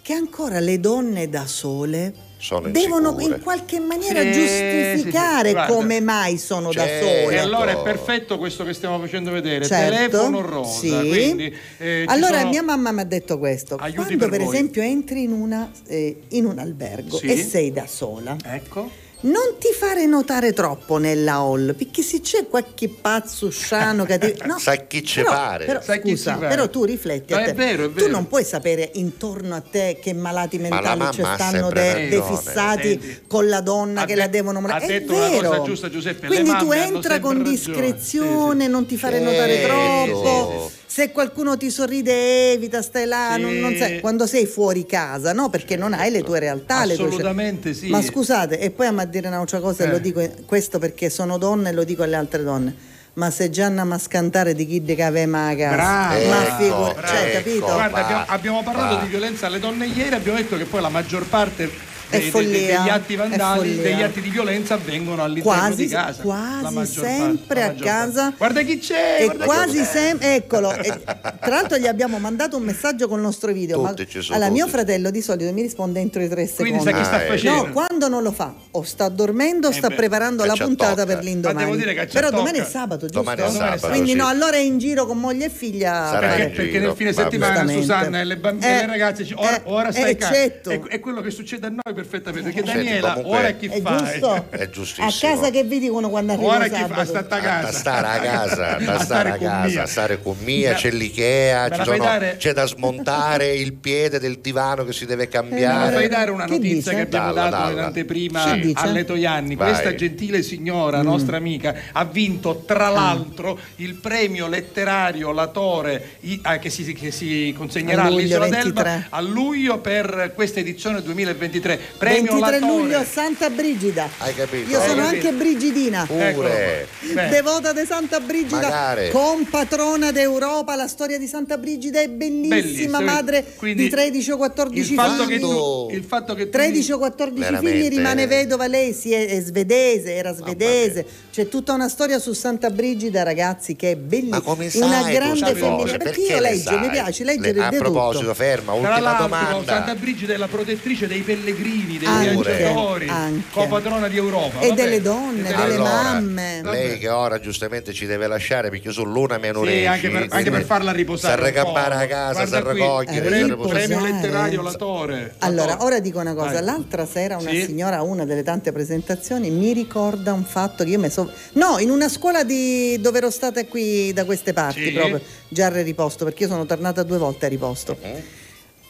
Che 0.01 0.13
ancora 0.13 0.59
le 0.61 0.79
donne 0.79 1.27
da 1.27 1.45
sole 1.45 2.13
Sono 2.39 2.69
devono 2.69 3.09
insicure. 3.13 3.35
in 3.37 3.41
qualche 3.41 3.79
maniera 3.79 4.21
Sì, 4.21 4.31
giustificare 4.31 5.49
sì, 5.51 5.55
sì. 5.67 5.73
Come 5.73 5.99
mai 6.01 6.37
sono 6.37 6.71
da 6.71 6.85
Certo. 6.85 7.05
sole. 7.07 7.35
E 7.35 7.37
allora 7.39 7.71
è 7.71 7.81
perfetto 7.81 8.37
questo 8.37 8.63
che 8.63 8.73
stiamo 8.73 8.99
facendo 8.99 9.31
vedere, 9.31 9.65
Certo, 9.65 9.95
telefono 9.95 10.41
rosa, 10.41 11.01
sì. 11.01 11.07
quindi 11.09 11.55
eh, 11.77 12.03
allora 12.07 12.37
sono- 12.39 12.49
mia 12.49 12.61
mamma 12.61 12.91
mi 12.91 13.01
ha 13.01 13.05
detto 13.05 13.37
questo 13.39 13.75
Aiuti 13.75 13.95
quando 13.95 14.17
per 14.17 14.29
per, 14.29 14.41
esempio 14.41 14.81
entri 14.83 15.23
in, 15.23 15.31
una, 15.31 15.71
eh, 15.87 16.21
in 16.29 16.45
un 16.45 16.59
albergo 16.59 17.17
Sì. 17.17 17.25
e 17.25 17.37
sei 17.43 17.71
da 17.71 17.87
sola 17.87 18.35
Ecco. 18.43 19.05
Non 19.27 19.55
ti 19.59 19.69
fare 19.77 20.05
notare 20.05 20.53
troppo 20.53 20.97
nella 20.97 21.33
hall 21.35 21.75
perché 21.75 22.01
se 22.01 22.21
c'è 22.21 22.47
qualche 22.47 22.89
pazzo 22.89 23.47
usciano 23.47 24.05
che 24.05 24.17
ti... 24.17 24.35
no, 24.45 24.57
Sa 24.59 24.75
chi 24.75 25.03
ci 25.03 25.21
però- 25.21 25.31
pare. 25.31 25.65
però, 25.65 25.81
Sa 25.81 25.95
chi 25.97 26.09
scusa, 26.11 26.33
ci 26.33 26.39
pare. 26.39 26.55
però 26.55 26.69
tu 26.69 26.83
rifletti 26.85 27.33
No, 27.33 27.39
a 27.39 27.43
è 27.43 27.45
te. 27.47 27.53
vero, 27.53 27.83
è 27.85 27.87
tu 27.87 27.93
vero. 27.93 28.07
non 28.11 28.27
puoi 28.27 28.43
sapere 28.43 28.89
intorno 28.95 29.55
a 29.55 29.61
te 29.61 29.99
che 30.01 30.13
malati 30.13 30.57
Ma 30.59 30.69
la 30.69 30.75
mentali 30.75 30.99
mamma 30.99 31.11
ci 31.11 31.21
stanno 31.21 31.61
sempre 31.69 31.81
dei, 31.81 31.91
ragione. 31.93 32.09
dei 32.09 32.21
fissati 32.37 32.87
Senti, 32.89 33.21
con 33.27 33.47
la 33.47 33.61
donna 33.61 34.05
che 34.05 34.15
la 34.15 34.27
detto- 34.27 34.35
devono 34.51 34.67
ha 34.67 34.77
è 34.79 34.87
detto 34.87 35.13
una 35.13 35.29
vero. 35.29 35.49
cosa 35.49 35.61
giusta, 35.63 35.89
Giuseppe, 35.89 36.27
le 36.27 36.41
quindi 36.41 36.57
tu 36.57 36.71
entra 36.71 37.19
con 37.19 37.37
ragione. 37.37 37.49
discrezione 37.49 38.59
Sì, 38.59 38.65
sì. 38.65 38.71
non 38.71 38.85
ti 38.85 38.97
fare 38.97 39.19
notare 39.19 39.55
Certo. 39.55 39.67
troppo 39.67 40.71
se 40.89 41.11
qualcuno 41.11 41.57
ti 41.57 41.69
sorride 41.69 42.53
evita 42.53 42.81
stai 42.81 43.05
là 43.05 43.33
Sì. 43.35 43.41
non, 43.41 43.55
non 43.59 43.75
sai- 43.75 43.99
quando 43.99 44.25
sei 44.25 44.45
fuori 44.45 44.85
casa 44.85 45.33
no 45.33 45.49
perché 45.49 45.75
non 45.75 45.93
hai 45.93 46.09
le 46.11 46.23
tue 46.23 46.39
realtà 46.39 46.85
le 46.85 46.95
tue. 46.95 47.07
Assolutamente 47.07 47.73
sì. 47.73 47.89
ma 47.89 48.01
scusate 48.01 48.57
e 48.59 48.71
poi 48.71 48.87
a 48.87 48.91
me 48.91 49.09
dire 49.09 49.27
un'altra 49.27 49.59
cosa 49.59 49.83
e 49.83 49.87
Eh. 49.87 49.91
lo 49.91 49.99
dico 49.99 50.25
questo 50.45 50.79
perché 50.79 51.09
sono 51.09 51.37
donna 51.37 51.69
e 51.69 51.73
lo 51.73 51.83
dico 51.83 52.03
alle 52.03 52.15
altre 52.15 52.41
donne 52.43 52.73
ma 53.13 53.29
se 53.31 53.49
già 53.49 53.65
andiamo 53.65 53.95
a 53.95 53.97
scantare 53.99 54.53
di 54.53 54.65
chi 54.65 54.81
che 54.83 55.03
aveva 55.03 55.47
a 55.47 55.55
casa 55.55 55.75
Bravo, 55.75 56.29
ma 56.29 56.43
ecco, 56.45 56.55
figu- 56.63 56.93
bravo. 56.93 57.07
cioè 57.07 57.25
Ecco. 57.25 57.37
capito 57.37 57.65
Guarda, 57.65 58.03
abbiamo, 58.05 58.23
abbiamo 58.27 58.63
parlato 58.63 58.95
va. 58.95 59.01
di 59.01 59.07
violenza 59.09 59.47
alle 59.47 59.59
donne 59.59 59.87
ieri, 59.87 60.15
abbiamo 60.15 60.37
detto 60.37 60.55
che 60.55 60.65
poi 60.65 60.81
la 60.81 60.89
maggior 60.89 61.25
parte 61.27 61.69
dei- 62.09 62.19
dei- 62.21 62.29
follia, 62.29 62.79
degli 62.79 62.89
atti 62.89 63.13
è 63.13 63.17
vandali, 63.17 63.59
follia. 63.73 63.81
degli 63.81 64.01
atti 64.03 64.21
di 64.21 64.29
violenza 64.29 64.73
avvengono 64.75 65.23
all'interno 65.23 65.59
quasi, 65.59 65.85
di 65.85 65.91
casa. 65.91 66.21
quasi 66.21 66.85
sempre 66.85 67.61
parte, 67.61 67.81
a 67.81 67.83
casa 67.83 68.21
parte. 68.23 68.35
Guarda 68.37 68.61
chi 68.61 68.79
c'è! 68.79 69.17
e 69.21 69.35
quasi 69.37 69.83
sempre 69.83 70.35
eccolo 70.35 70.73
e, 70.73 70.81
tra 71.03 71.49
l'altro 71.49 71.77
gli 71.77 71.87
abbiamo 71.87 72.17
mandato 72.19 72.57
un 72.57 72.63
messaggio 72.63 73.07
col 73.07 73.19
nostro 73.19 73.51
video 73.51 73.81
ma, 73.81 73.89
Tutti 73.89 74.07
ci 74.07 74.21
sono, 74.21 74.37
allora 74.37 74.51
mio 74.51 74.67
fratello 74.67 75.09
di 75.11 75.21
solito 75.21 75.51
mi 75.53 75.61
risponde 75.61 75.99
entro 75.99 76.21
i 76.21 76.29
tre 76.29 76.49
Quindi 76.49 76.79
secondi 76.79 76.83
sa 76.83 76.91
chi 76.91 77.03
sta 77.03 77.15
Ah, 77.17 77.21
eh. 77.23 77.27
facendo. 77.27 77.65
No, 77.65 77.71
quando 77.71 78.07
non 78.07 78.21
lo 78.23 78.31
fa, 78.31 78.53
o 78.71 78.83
sta 78.83 79.09
dormendo 79.09 79.67
o 79.67 79.71
Eh 79.71 79.73
sta 79.73 79.87
beh, 79.89 79.95
preparando 79.95 80.45
la 80.45 80.53
puntata 80.53 81.01
attocca. 81.01 81.05
per 81.15 81.23
l'indomani. 81.23 81.59
Ma 81.59 81.63
devo 81.65 81.75
dire 81.77 81.93
che 81.93 82.07
ci 82.07 82.13
Però 82.13 82.29
domani 82.29 82.59
è 82.59 82.63
sabato, 82.65 83.07
giusto? 83.07 83.19
Domani 83.19 83.41
è 83.41 83.49
sabato, 83.49 83.87
Quindi 83.87 84.09
sì. 84.11 84.15
no, 84.15 84.27
allora 84.27 84.55
è 84.55 84.59
in 84.59 84.77
giro 84.77 85.05
con 85.05 85.17
moglie 85.17 85.45
e 85.45 85.49
figlia. 85.49 86.17
Perché, 86.19 86.49
perché 86.49 86.79
nel 86.79 86.93
fine 86.95 87.13
settimana. 87.13 87.67
Susanna 87.71 88.19
e 88.19 88.23
le 88.23 88.37
bambine 88.37 88.77
Eh, 88.77 88.79
le 88.81 88.85
ragazze 88.87 89.27
ora, 89.35 89.55
eh, 89.57 89.61
ora 89.65 89.91
stai 89.91 90.15
calmo. 90.15 90.35
È, 90.35 90.79
è 90.89 90.99
quello 90.99 91.21
che 91.21 91.31
succede 91.31 91.67
a 91.67 91.69
noi 91.69 91.93
perfettamente 92.01 92.51
perché 92.51 92.65
Senti, 92.69 92.83
Daniela 92.85 93.13
comunque- 93.13 93.37
ora 93.39 93.51
chi 93.51 93.65
È 93.67 93.81
fa? 93.81 93.95
giusto? 93.97 94.45
È 94.51 94.69
giustissimo. 94.69 95.07
A 95.07 95.13
casa 95.19 95.49
che 95.49 95.63
vi 95.63 95.79
dicono 95.79 96.09
quando 96.09 96.33
arriva 96.33 96.47
Ora 96.55 96.67
chi 96.67 96.83
fa? 96.87 97.05
Sta 97.05 97.19
a 97.19 97.23
casa. 97.39 97.61
da 97.61 97.71
stare 97.71 98.07
a 98.17 98.19
casa, 98.21 98.75
A 98.75 98.79
da 98.79 98.99
stare 98.99 99.29
a 99.29 99.37
con 99.37 99.47
casa, 99.47 99.67
Mia. 99.67 99.81
a 99.81 99.85
stare 99.87 100.21
con 100.21 100.35
Mia, 100.43 100.73
c'è 100.73 100.91
l'Ikea, 100.91 101.83
sono- 101.83 102.05
c'è 102.37 102.53
da 102.53 102.65
smontare 102.67 103.53
il 103.55 103.73
piede 103.73 104.19
del 104.19 104.37
divano 104.39 104.83
che 104.85 104.93
si 104.93 105.05
deve 105.05 105.23
Mi 105.23 105.29
cambiare. 105.29 105.93
fai 105.93 106.07
dare 106.07 106.31
una 106.31 106.45
Che 106.45 106.51
notizia 106.51 106.75
dice? 106.75 106.95
che 106.95 107.01
abbiamo 107.01 107.33
Dalla, 107.33 107.49
dato 107.49 107.69
in 107.69 107.75
dalla. 107.75 107.87
anteprima 107.87 108.53
Sì. 108.61 108.73
Alle 108.75 109.05
Toianni. 109.05 109.55
Vai. 109.55 109.69
Questa 109.71 109.95
gentile 109.95 110.41
signora, 110.43 111.01
Mm. 111.01 111.05
nostra 111.05 111.37
amica, 111.37 111.75
ha 111.91 112.05
vinto 112.05 112.63
tra 112.65 112.89
l'altro 112.89 113.57
il 113.77 113.95
premio 113.95 114.47
letterario 114.47 115.31
Latore 115.31 116.17
i- 116.21 116.39
ah, 116.43 116.59
che, 116.59 116.69
si, 116.69 116.91
che 116.93 117.11
si 117.11 117.53
consegnerà 117.57 118.03
A 118.03 118.09
luglio 118.09 118.19
all'Isola 118.19 118.47
23. 118.47 118.83
d'Elba 118.83 119.05
a 119.09 119.21
luglio 119.21 119.79
per 119.79 120.31
questa 120.35 120.59
edizione 120.59 121.01
2023. 121.01 121.79
Premio 121.97 122.33
23 122.33 122.59
Latore. 122.59 122.81
luglio 122.81 122.97
a 122.99 123.05
Santa 123.05 123.49
Brigida. 123.49 124.09
Hai 124.17 124.33
capito? 124.35 124.69
Io 124.69 124.79
Hai 124.79 124.87
sono 124.89 125.01
capito? 125.03 125.27
anche 125.27 125.37
brigidina. 125.37 126.05
Pure. 126.05 126.87
Beh. 127.13 127.27
Devota 127.29 127.73
di 127.73 127.85
Santa 127.85 128.19
Brigida, 128.19 128.59
Magari. 128.61 129.09
compatrona 129.11 130.11
d'Europa, 130.11 130.75
la 130.75 130.87
storia 130.87 131.17
di 131.17 131.27
Santa 131.27 131.57
Brigida 131.57 131.99
è 131.99 132.07
bellissima, 132.09 132.55
Bellissima. 132.55 132.99
madre 133.01 133.45
Quindi 133.55 133.83
di 133.83 133.89
13 133.89 134.31
o 134.31 134.37
14 134.37 134.91
il 134.91 134.95
fatto, 134.99 135.23
figli. 135.23 135.33
che 135.33 135.39
tu, 135.39 135.87
il 135.91 136.03
fatto 136.03 136.33
che 136.35 136.43
tu 136.45 136.49
13 136.51 136.91
o 136.91 136.97
14 136.97 137.41
Veramente. 137.41 137.79
figli 137.79 137.89
rimane 137.95 138.27
vedova 138.27 138.67
lei, 138.67 138.93
si 138.93 139.11
è, 139.13 139.27
è 139.27 139.41
svedese, 139.41 140.13
era 140.13 140.33
svedese. 140.33 141.05
C'è 141.31 141.47
tutta 141.49 141.73
una 141.73 141.89
storia 141.89 142.19
su 142.19 142.33
Santa 142.33 142.69
Brigida, 142.69 143.23
ragazzi, 143.23 143.75
che 143.75 143.91
è 143.91 143.95
bellissima. 143.95 144.37
Ma 144.37 144.41
come 144.41 144.69
una 144.75 145.01
sai 145.01 145.13
grande 145.13 145.57
cose? 145.59 145.97
Perché, 145.97 146.03
Perché 146.03 146.21
io 146.21 146.39
le 146.39 146.49
leggo, 146.51 146.71
mi 146.71 146.77
sai? 146.77 146.89
piace 146.89 147.23
Le- 147.23 147.35
leggere 147.35 147.63
a 147.63 147.69
di 147.69 147.77
proposito, 147.77 148.21
tutto. 148.23 148.33
ferma, 148.33 148.73
ultima 148.73 149.13
domanda. 149.13 149.63
Santa 149.65 149.95
Brigida 149.95 150.33
è 150.33 150.37
la 150.37 150.47
protettrice 150.47 151.07
dei 151.07 151.21
pellegrini, 151.21 151.76
dei 151.85 152.07
Anche, 152.07 152.29
viaggiatori, 152.41 153.07
anche. 153.07 153.43
copatrona 153.51 154.07
di 154.07 154.17
Europa. 154.17 154.59
E 154.59 154.69
vabbè. 154.69 154.81
delle 154.81 155.01
donne, 155.01 155.41
delle 155.43 155.55
Allora, 155.55 155.83
mamme. 156.13 156.61
lei 156.63 156.97
che 156.97 157.09
ora 157.09 157.39
giustamente 157.39 157.93
ci 157.93 158.05
deve 158.05 158.27
lasciare 158.27 158.69
perché 158.69 158.87
io 158.87 158.93
sono 158.93 159.11
l'una 159.11 159.37
meno 159.37 159.63
Sì, 159.65 159.85
anche 159.85 160.09
per, 160.09 160.25
anche 160.29 160.49
per 160.51 160.63
farla 160.65 160.91
riposare. 160.91 161.35
Po'. 161.37 161.43
recampare 161.47 161.95
a 161.95 162.07
casa, 162.07 162.61
recogliere, 162.61 163.39
Eh, 163.41 163.55
Premio, 163.67 163.99
letterario 164.01 164.61
Latore. 164.61 165.35
Allora, 165.39 165.67
Latore. 165.73 165.85
ora 165.85 165.99
dico 165.99 166.19
una 166.19 166.33
cosa, 166.33 166.53
Vai. 166.53 166.63
l'altra 166.63 167.05
sera 167.05 167.37
una 167.37 167.49
Sì? 167.49 167.63
signora 167.63 167.97
a 167.97 168.01
una 168.03 168.25
delle 168.25 168.43
tante 168.43 168.71
presentazioni 168.71 169.49
mi 169.49 169.73
ricorda 169.73 170.33
un 170.33 170.43
fatto 170.45 170.83
che 170.83 170.89
io 170.91 170.99
mi 170.99 171.09
sono... 171.09 171.29
No, 171.53 171.77
in 171.79 171.89
una 171.89 172.09
scuola 172.09 172.43
di... 172.43 172.99
dove 172.99 173.17
ero 173.19 173.29
stata 173.29 173.63
qui 173.65 174.11
da 174.13 174.25
queste 174.25 174.53
parti 174.53 174.85
Sì. 174.85 174.91
proprio, 174.91 175.21
già 175.49 175.67
a 175.67 175.81
riposto, 175.81 176.23
perché 176.25 176.43
io 176.43 176.49
sono 176.49 176.65
tornata 176.65 177.03
due 177.03 177.17
volte 177.17 177.45
a 177.45 177.49
riposto. 177.49 177.97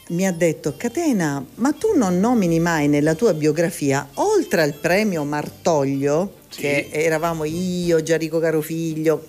Mi 0.08 0.26
ha 0.26 0.32
detto, 0.32 0.74
Catena, 0.76 1.44
ma 1.56 1.72
tu 1.72 1.94
non 1.94 2.18
nomini 2.18 2.58
mai 2.60 2.88
nella 2.88 3.14
tua 3.14 3.34
biografia, 3.34 4.08
oltre 4.14 4.62
al 4.62 4.72
premio 4.72 5.22
Martoglio, 5.24 6.32
che 6.48 6.88
eravamo 6.90 7.44
io, 7.44 8.02
Gianrico 8.02 8.38
Carofiglio, 8.38 9.22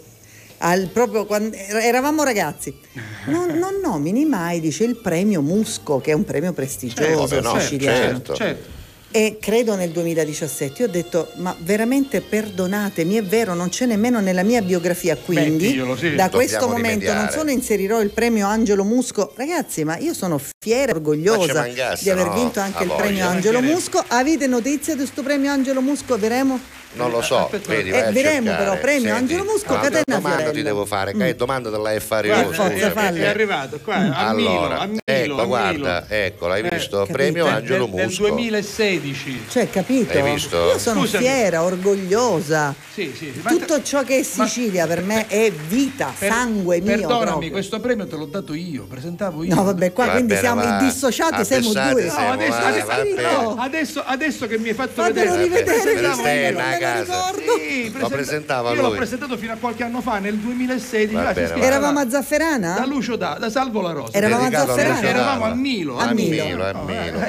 al- 0.60 0.88
proprio 0.88 1.26
quando 1.26 1.56
eravamo 1.58 2.24
ragazzi, 2.24 2.74
non, 3.28 3.58
non 3.58 3.80
nomini 3.84 4.24
mai, 4.24 4.62
dice, 4.62 4.86
il 4.86 4.96
premio 4.96 5.42
Musco, 5.42 6.00
che 6.00 6.12
è 6.12 6.14
un 6.14 6.24
premio 6.24 6.54
prestigioso 6.54 7.28
Certo, 7.28 7.54
no, 7.54 7.60
siciliano. 7.60 7.98
certo. 7.98 8.36
Certo. 8.36 8.78
E 9.12 9.40
credo 9.42 9.76
nel 9.76 9.90
2017 9.90 10.84
io 10.84 10.88
ho 10.88 10.92
detto, 10.92 11.32
ma 11.38 11.56
veramente 11.62 12.22
perdonatemi, 12.22 13.16
è 13.16 13.24
vero, 13.24 13.56
non 13.56 13.70
c'è 13.70 13.88
nemmeno 13.88 14.20
nella 14.20 14.44
mia 14.44 14.62
biografia, 14.62 15.16
quindi 15.18 15.64
Mettiglielo, 15.66 15.96
sì. 15.96 16.02
da 16.14 16.28
Dobbiamo 16.28 16.30
questo 16.36 16.68
momento 16.68 17.06
non 17.06 17.14
rimediare. 17.16 17.32
solo 17.32 17.50
inserirò 17.50 18.02
il 18.02 18.12
premio 18.12 18.46
Angelo 18.46 18.84
Musco, 18.84 19.34
ragazzi, 19.36 19.84
ma 19.84 19.98
io 19.98 20.14
sono 20.14 20.40
fiera 20.60 20.92
e 20.92 20.96
orgogliosa 20.96 21.40
Ma 21.40 21.46
ci 21.48 21.54
mancasse, 21.76 22.04
di 22.04 22.10
aver 22.12 22.26
no? 22.28 22.34
vinto 22.36 22.60
anche 22.60 22.78
Ha 22.78 22.82
il 22.84 22.88
voglia. 22.88 23.02
premio 23.02 23.28
Angelo. 23.28 23.62
Musco. 23.62 24.04
Avete 24.10 24.46
notizie 24.46 24.94
di 24.94 25.00
questo 25.00 25.24
premio 25.24 25.50
Angelo 25.52 25.82
Musco? 25.82 26.16
Veremo? 26.16 26.60
Non 26.92 27.12
lo 27.12 27.22
so, 27.22 27.50
vedi, 27.68 27.92
vai 27.92 28.08
Eh, 28.08 28.12
vedremo 28.12 28.56
però, 28.56 28.78
premio 28.80 29.02
Senti, 29.02 29.34
Angelo 29.34 29.44
Musco, 29.44 29.70
un'altra 29.74 29.90
Catena 29.92 30.18
domanda 30.18 30.36
ti 30.38 30.44
Fiorello. 30.44 30.64
devo 30.64 30.86
fare, 30.86 31.14
che 31.14 31.36
domanda 31.36 31.70
te 31.72 31.78
l'hai 31.78 32.00
fare 32.00 32.28
Guarda, 32.30 32.46
io, 32.48 32.52
forza, 32.54 32.72
scusami. 32.72 32.92
falle. 32.94 33.20
È 33.22 33.28
arrivato 33.28 33.80
qua, 33.84 33.96
a 33.96 34.28
Allora, 34.28 34.34
Milo, 34.34 34.80
a 34.80 34.86
Milo, 34.88 35.02
ecco, 35.06 35.42
a 35.42 35.46
guarda, 35.46 36.06
ecco, 36.08 36.48
l'hai 36.48 36.62
Eh, 36.66 36.70
visto? 36.76 36.98
capito? 36.98 37.14
Premio 37.14 37.44
Del- 37.46 37.54
Angelo 37.54 37.86
del, 37.86 37.94
del 37.94 38.06
Musco. 38.06 38.28
2016. 38.28 39.46
Cioè, 39.50 39.70
capito? 39.70 40.18
Hai 40.18 40.32
visto? 40.34 40.56
Io 40.58 40.80
sono 40.80 41.02
Scusami. 41.02 41.24
fiera, 41.24 41.64
orgogliosa. 41.64 42.74
Sì, 42.92 43.14
sì, 43.16 43.40
ma- 43.44 43.50
Tutto 43.52 43.84
ciò 43.84 44.04
che 44.04 44.18
è 44.20 44.24
Sicilia 44.24 44.88
per 44.88 45.04
me 45.04 45.28
è 45.28 45.52
vita, 45.52 46.12
Per- 46.18 46.32
sangue 46.32 46.80
mio. 46.82 46.96
Perdonami, 46.98 47.26
proprio. 47.26 47.52
questo 47.52 47.80
premio 47.80 48.08
te 48.08 48.16
l'ho 48.16 48.26
dato 48.26 48.54
io, 48.56 48.86
presentavo 48.90 49.44
io. 49.44 49.54
No, 49.56 49.64
vabbè, 49.64 49.94
qua 49.94 50.06
Va 50.06 50.12
quindi 50.14 50.30
bene, 50.34 50.40
siamo 50.42 50.64
va. 50.64 50.80
indissociati, 50.80 51.46
siamo 51.46 51.72
due. 51.72 52.06
No, 52.06 53.56
adesso, 53.60 54.04
che 54.48 54.58
mi 54.58 54.70
hai 54.70 54.74
fatto 54.74 55.02
Fatelo 55.04 55.34
vedere 55.36 55.44
rivedere, 55.44 56.79
casa. 56.80 57.32
Sì, 57.34 57.86
Lo 57.86 57.92
presenta- 57.92 58.08
presentava 58.16 58.70
io 58.74 58.82
l'ho 58.82 58.88
lui. 58.88 58.98
presentato 58.98 59.38
fino 59.38 59.54
a 59.54 59.56
qualche 59.58 59.84
anno 59.84 60.02
fa, 60.02 60.20
nel 60.20 60.36
2016. 60.38 61.14
Va 61.14 61.22
là, 61.24 61.34
si 61.34 61.46
scriveva 61.46 61.66
Eravamo 61.66 62.00
a 62.00 62.06
Da 62.06 62.10
Zafferana? 62.12 62.86
Lucio 62.86 63.16
da, 63.16 63.38
da 63.40 63.50
Salvo 63.50 63.82
la 63.82 63.92
Rosa. 63.92 64.18
Eravamo 64.18 64.42
a 64.42 64.50
Dedicato 64.50 64.68
Zafferana? 64.70 64.96
Lucio 64.96 65.08
Eravamo 65.08 65.40
Dalla. 65.42 65.52
a 65.54 65.56
Milo. 65.56 65.98
A 65.98 66.04
A 66.08 66.14
Milo. 66.14 66.64
A 66.66 66.74
Milo. 66.86 67.20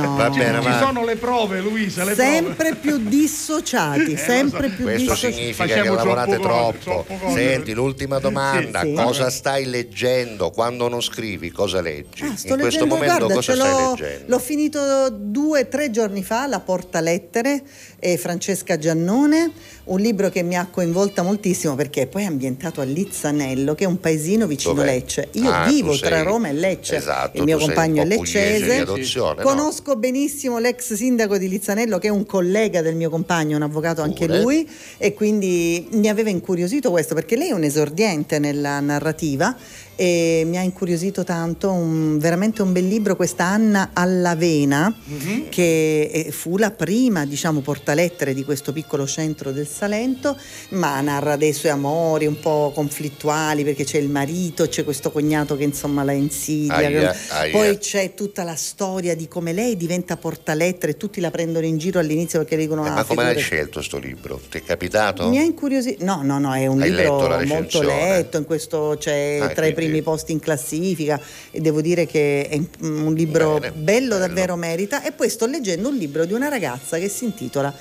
No. 0.00 0.16
Va 0.16 0.30
bene, 0.30 0.62
Ci 0.62 0.72
sono 0.80 1.04
le 1.04 1.16
prove, 1.16 1.60
Luisa, 1.60 2.04
le 2.04 2.14
Sempre 2.14 2.74
più 2.74 2.98
dissociati, 2.98 4.12
Eh, 4.14 4.16
sempre 4.16 4.68
più 4.70 4.84
Questo 4.84 5.00
dissociati. 5.02 5.32
significa 5.34 5.66
Facciamo 5.66 5.82
che 5.90 5.96
lavorate 5.96 6.38
troppo 6.38 6.48
cose, 6.64 6.78
troppo. 6.80 7.04
troppo 7.06 7.24
cose. 7.26 7.38
Senti, 7.48 7.72
l'ultima 7.74 8.18
domanda: 8.18 8.80
Sì, 8.80 8.86
sì. 8.88 8.94
cosa 8.94 9.30
stai 9.30 9.64
leggendo? 9.66 10.50
Quando 10.50 10.88
non 10.88 11.00
scrivi, 11.02 11.50
cosa 11.50 11.80
leggi? 11.80 12.22
Ah, 12.24 12.36
sto 12.36 12.54
In 12.54 12.60
questo 12.60 12.84
leggendo, 12.84 12.86
momento 12.94 13.16
guarda, 13.18 13.34
cosa 13.34 13.52
ce 13.52 13.58
stai 13.58 13.70
l'ho, 13.70 13.90
leggendo? 13.90 14.24
l'ho 14.26 14.38
finito 14.38 15.08
due 15.10 15.60
o 15.60 15.68
tre 15.68 15.90
giorni 15.90 16.22
fa, 16.22 16.46
La 16.46 16.60
Porta 16.60 17.00
Lettere, 17.00 17.62
e 18.06 18.18
Francesca 18.18 18.76
Giannone, 18.76 19.50
un 19.84 19.98
libro 19.98 20.28
che 20.28 20.42
mi 20.42 20.58
ha 20.58 20.66
coinvolta 20.70 21.22
moltissimo 21.22 21.74
perché 21.74 22.06
poi 22.06 22.24
è 22.24 22.26
ambientato 22.26 22.82
a 22.82 22.84
Lizzanello, 22.84 23.74
che 23.74 23.84
è 23.84 23.86
un 23.86 23.98
paesino 23.98 24.46
vicino 24.46 24.74
Dov'è? 24.74 24.84
Lecce. 24.86 25.28
Io 25.32 25.50
Ah, 25.50 25.66
vivo 25.66 25.96
tra 25.96 26.20
Roma 26.22 26.48
e 26.48 26.52
Lecce, 26.52 26.96
Esatto, 26.96 27.38
il 27.38 27.44
mio 27.44 27.56
compagno 27.56 28.02
è 28.02 28.04
leccese. 28.04 28.80
adozione, 28.80 29.42
no? 29.42 29.48
Conosco 29.48 29.96
benissimo 29.96 30.58
l'ex 30.58 30.92
sindaco 30.92 31.38
di 31.38 31.48
Lizzanello 31.48 31.98
che 31.98 32.08
è 32.08 32.10
un 32.10 32.26
collega 32.26 32.82
del 32.82 32.94
mio 32.94 33.08
compagno, 33.08 33.56
un 33.56 33.62
avvocato 33.62 34.02
anche 34.02 34.26
Pure? 34.26 34.42
lui 34.42 34.68
e 34.98 35.14
quindi 35.14 35.86
mi 35.92 36.08
aveva 36.10 36.28
incuriosito 36.28 36.90
questo 36.90 37.14
perché 37.14 37.36
lei 37.36 37.48
è 37.48 37.52
un 37.52 37.64
esordiente 37.64 38.38
nella 38.38 38.80
narrativa 38.80 39.56
e 39.96 40.42
mi 40.46 40.58
ha 40.58 40.62
incuriosito 40.62 41.24
tanto, 41.24 41.70
un- 41.70 42.18
veramente 42.18 42.62
un 42.62 42.72
bel 42.72 42.86
libro, 42.86 43.16
questa 43.16 43.44
Anna 43.44 43.90
Allavena 43.92 44.94
Mhm. 45.04 45.48
che 45.48 46.10
eh, 46.12 46.30
fu 46.32 46.56
la 46.56 46.70
prima 46.70 47.24
diciamo 47.26 47.60
portalettere 47.60 48.34
di 48.34 48.44
questo 48.44 48.72
piccolo 48.72 49.06
centro 49.06 49.52
del 49.52 49.66
Salento, 49.66 50.36
ma 50.70 51.00
narra 51.00 51.36
dei 51.36 51.52
suoi 51.52 51.72
amori 51.72 52.26
un 52.26 52.38
po' 52.40 52.72
conflittuali 52.74 53.64
perché 53.64 53.84
c'è 53.84 53.98
il 53.98 54.08
marito, 54.08 54.66
c'è 54.68 54.84
questo 54.84 55.10
cognato 55.10 55.56
che 55.56 55.64
insomma 55.64 56.02
la 56.04 56.12
insidia, 56.12 56.74
Aia, 56.74 57.14
aia. 57.28 57.50
poi 57.52 57.78
c'è 57.78 58.14
tutta 58.14 58.42
la 58.44 58.54
storia 58.56 59.14
di 59.14 59.28
come 59.28 59.52
lei 59.52 59.76
diventa 59.76 60.16
portalettere 60.16 60.92
e 60.92 60.96
tutti 60.96 61.20
la 61.20 61.30
prendono 61.30 61.66
in 61.66 61.78
giro 61.78 61.98
all'inizio 61.98 62.38
perché 62.40 62.56
dicono 62.56 62.84
Eh, 62.84 62.88
ah, 62.88 62.92
ma 62.94 63.04
come 63.04 63.22
l'hai 63.22 63.34
figurati". 63.34 63.40
scelto 63.56 63.82
sto 63.82 63.98
libro? 63.98 64.40
Ti 64.50 64.58
è 64.58 64.62
capitato? 64.62 65.28
Mi 65.28 65.38
ha 65.38 65.42
incuriosito, 65.42 66.04
no, 66.04 66.20
no, 66.22 66.38
no, 66.38 66.54
è 66.54 66.66
un 66.66 66.82
Hai 66.82 66.90
letto 66.90 67.12
libro 67.12 67.28
la 67.28 67.44
molto 67.44 67.82
letto, 67.82 68.36
in 68.38 68.44
questo 68.44 68.96
c'è 68.98 69.38
Ah, 69.40 69.48
tra 69.48 69.66
i 69.66 69.72
quindi- 69.72 69.83
primi 69.84 70.02
posti 70.02 70.32
in 70.32 70.40
classifica 70.40 71.20
e 71.50 71.60
devo 71.60 71.80
dire 71.80 72.06
che 72.06 72.48
è 72.48 72.60
un 72.80 73.14
libro 73.14 73.58
Bene, 73.58 73.72
bello, 73.72 73.82
bello. 73.82 74.18
davvero 74.18 74.56
merita. 74.56 75.02
E 75.02 75.12
poi 75.12 75.28
sto 75.28 75.46
leggendo 75.46 75.88
un 75.88 75.96
libro 75.96 76.24
di 76.24 76.32
una 76.32 76.48
ragazza 76.48 76.98
che 76.98 77.08
si 77.08 77.24
intitola 77.24 77.74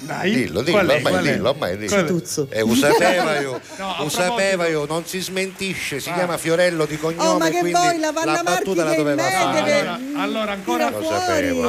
Dai, 0.00 0.30
Dillo, 0.34 0.60
dillo, 0.62 0.78
è, 0.78 0.96
ormai 0.96 1.22
dillo, 1.22 1.48
ormai 1.50 1.76
dillo. 1.78 1.96
È? 1.96 2.04
Tuzzo. 2.04 2.46
Eh, 2.50 2.60
lo 2.60 2.74
sapeva 2.74 3.40
io, 3.40 3.60
No, 3.78 4.08
sapeva 4.10 4.66
io, 4.66 4.84
non 4.84 5.06
si 5.06 5.20
smentisce, 5.20 6.00
si 6.00 6.10
Ah. 6.10 6.14
chiama 6.14 6.36
Fiorello 6.36 6.84
di 6.84 6.98
cognome, 6.98 7.26
Oh, 7.28 7.38
ma 7.38 7.46
che 7.48 7.60
quindi 7.60 7.70
vuoi, 7.78 7.98
la 7.98 8.12
Vanna 8.12 8.42
battuta 8.42 8.84
la 8.84 8.90
Marchi 8.90 9.02
che 9.02 9.08
doveva 9.14 9.22
fare. 9.22 9.80
Allora, 9.80 9.98
allora 10.16 10.52
ancora, 10.52 10.86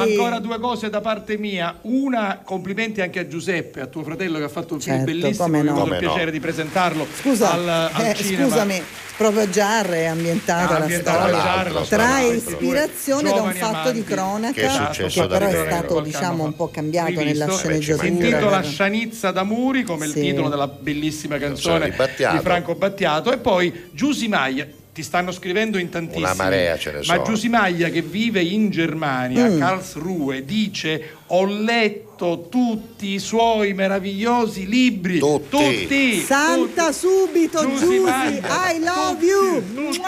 ancora 0.02 0.38
due 0.40 0.58
cose 0.58 0.90
da 0.90 1.00
parte 1.00 1.38
mia. 1.38 1.74
Una, 1.82 2.40
complimenti 2.44 3.00
anche 3.00 3.20
a 3.20 3.26
Giuseppe, 3.26 3.80
a 3.80 3.86
tuo 3.86 4.02
fratello 4.04 4.36
che 4.38 4.44
ha 4.44 4.48
fatto 4.48 4.74
un 4.74 4.80
film 4.80 4.96
Certo, 4.96 5.10
bellissimo. 5.10 5.44
come 5.46 5.60
Ho 5.60 5.62
no. 5.62 5.70
avuto 5.70 5.84
il 5.86 5.92
no. 5.92 5.98
piacere 5.98 6.30
di 6.30 6.40
presentarlo 6.40 7.06
Scusa, 7.20 7.52
al, 7.52 7.68
al 7.68 8.04
eh, 8.04 8.14
scusami, 8.14 8.82
proprio 9.16 9.48
Giarre 9.48 9.96
è 9.98 10.04
ambientata 10.06 10.74
Ah, 10.76 10.78
la 10.80 10.88
storia. 10.88 11.72
la 11.72 11.80
Trae 11.88 12.34
ispirazione 12.34 13.32
da 13.32 13.40
un 13.42 13.52
fatto 13.52 13.90
di 13.92 14.04
cronaca 14.04 14.52
Che 14.52 14.66
è 14.66 14.70
successo 14.70 15.20
che 15.22 15.26
però 15.28 15.46
è 15.46 15.64
stato 15.66 16.00
diciamo 16.00 16.44
un 16.44 16.54
po' 16.54 16.68
cambiato 16.68 17.22
nella 17.22 17.46
Ci 17.56 17.60
Si 17.60 17.66
sceneggiatura. 17.66 18.06
intitola? 18.06 18.62
Scianizza 18.62 19.30
d'Amuri 19.30 19.82
come 19.82 20.06
il 20.06 20.12
Sì. 20.12 20.20
titolo 20.20 20.48
della 20.48 20.66
bellissima 20.68 21.38
Canzone 21.38 21.90
di 21.90 21.96
di 21.96 22.38
Franco 22.42 22.74
Battiato 22.74 23.32
e 23.32 23.38
poi 23.38 23.88
Giusy 23.92 24.28
Maglia 24.28 24.66
ti 24.92 25.02
stanno 25.02 25.32
scrivendo 25.32 25.76
in 25.78 25.88
tantissimi 25.88 26.22
Una 26.22 26.34
marea 26.34 26.78
ce 26.78 26.90
ne 26.92 26.98
ma 26.98 27.02
sono. 27.02 27.22
Giusy 27.24 27.48
Maglia 27.48 27.88
che 27.88 28.00
vive 28.00 28.40
in 28.42 28.70
Germania 28.70 29.48
Mm. 29.48 29.60
a 29.60 29.66
Karlsruhe 29.66 30.44
dice 30.44 31.16
ho 31.36 31.44
letto 31.46 32.46
tutti 32.48 33.14
i 33.14 33.18
suoi 33.18 33.74
meravigliosi 33.74 34.68
libri 34.68 35.18
Tutti. 35.18 35.48
tutti 35.50 36.20
Salta 36.20 36.92
subito 36.92 37.58
Giusy. 37.68 37.96
I 37.96 38.78
love 38.78 39.14
Tutti, 39.14 39.26
you. 39.26 39.54
tutti, 39.74 39.74
tutti. 39.74 40.00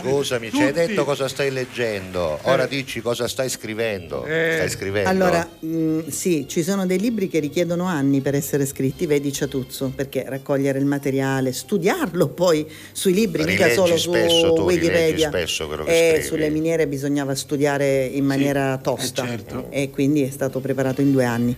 Scusami, 0.00 0.50
ci 0.50 0.62
hai 0.62 0.72
Tutti. 0.72 0.86
detto 0.86 1.04
cosa 1.04 1.28
stai 1.28 1.50
leggendo, 1.50 2.38
ora 2.44 2.64
dici 2.66 3.02
cosa 3.02 3.28
stai 3.28 3.50
scrivendo. 3.50 4.24
Eh. 4.24 4.52
Stai 4.56 4.70
scrivendo? 4.70 5.10
Allora, 5.10 5.46
mh, 5.58 6.08
sì, 6.08 6.46
ci 6.48 6.62
sono 6.62 6.86
dei 6.86 6.98
libri 6.98 7.28
che 7.28 7.38
richiedono 7.38 7.84
anni 7.84 8.20
per 8.22 8.34
essere 8.34 8.64
scritti, 8.64 9.04
vedi 9.04 9.30
Ciatuzzo, 9.30 9.92
perché 9.94 10.24
raccogliere 10.26 10.78
il 10.78 10.86
materiale, 10.86 11.52
studiarlo 11.52 12.28
poi 12.28 12.66
sui 12.92 13.12
libri, 13.12 13.44
mica 13.44 13.66
Rileggi 13.66 13.74
solo 13.74 13.96
spesso, 13.98 14.46
su 14.46 14.54
tu 14.54 14.62
Wikipedia. 14.62 15.28
spesso 15.28 15.66
quello 15.66 15.84
che 15.84 15.90
e 16.08 16.10
scrivi. 16.12 16.26
sulle 16.26 16.48
miniere 16.48 16.86
bisognava 16.86 17.34
studiare 17.34 18.04
in 18.06 18.24
maniera 18.24 18.78
tosta 18.82 19.24
eh, 19.24 19.28
certo. 19.28 19.66
e 19.68 19.90
quindi 19.90 20.22
è 20.22 20.30
stato 20.30 20.60
preparato 20.62 21.02
in 21.02 21.12
due 21.12 21.24
anni. 21.26 21.54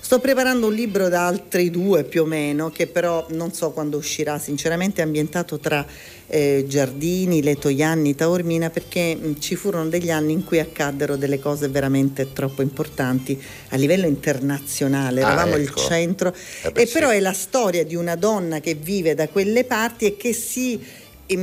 Sto 0.00 0.20
preparando 0.20 0.68
un 0.68 0.74
libro 0.74 1.08
da 1.08 1.26
altri 1.26 1.70
due 1.70 2.04
più 2.04 2.22
o 2.22 2.24
meno, 2.24 2.70
che 2.70 2.86
però 2.86 3.26
non 3.30 3.52
so 3.52 3.72
quando 3.72 3.96
uscirà, 3.98 4.38
sinceramente 4.38 5.02
è 5.02 5.04
ambientato 5.04 5.58
tra 5.58 5.84
eh, 6.28 6.64
Giardini, 6.66 7.42
Letoianni, 7.42 8.14
Taormina, 8.14 8.70
perché 8.70 9.14
mh, 9.14 9.38
ci 9.40 9.54
furono 9.54 9.88
degli 9.88 10.10
anni 10.10 10.32
in 10.32 10.44
cui 10.44 10.60
accaddero 10.60 11.16
delle 11.16 11.38
cose 11.38 11.68
veramente 11.68 12.32
troppo 12.32 12.62
importanti 12.62 13.38
a 13.70 13.76
livello 13.76 14.06
internazionale, 14.06 15.22
Ah, 15.22 15.26
eravamo 15.32 15.56
ecco. 15.56 15.62
il 15.62 15.74
centro, 15.74 16.34
Eh 16.62 16.70
beh, 16.70 16.80
e 16.82 16.86
sì. 16.86 16.92
però 16.92 17.10
è 17.10 17.20
la 17.20 17.32
storia 17.34 17.84
di 17.84 17.94
una 17.94 18.14
donna 18.16 18.60
che 18.60 18.74
vive 18.74 19.14
da 19.14 19.28
quelle 19.28 19.64
parti 19.64 20.06
e 20.06 20.16
che 20.16 20.32
si 20.32 20.80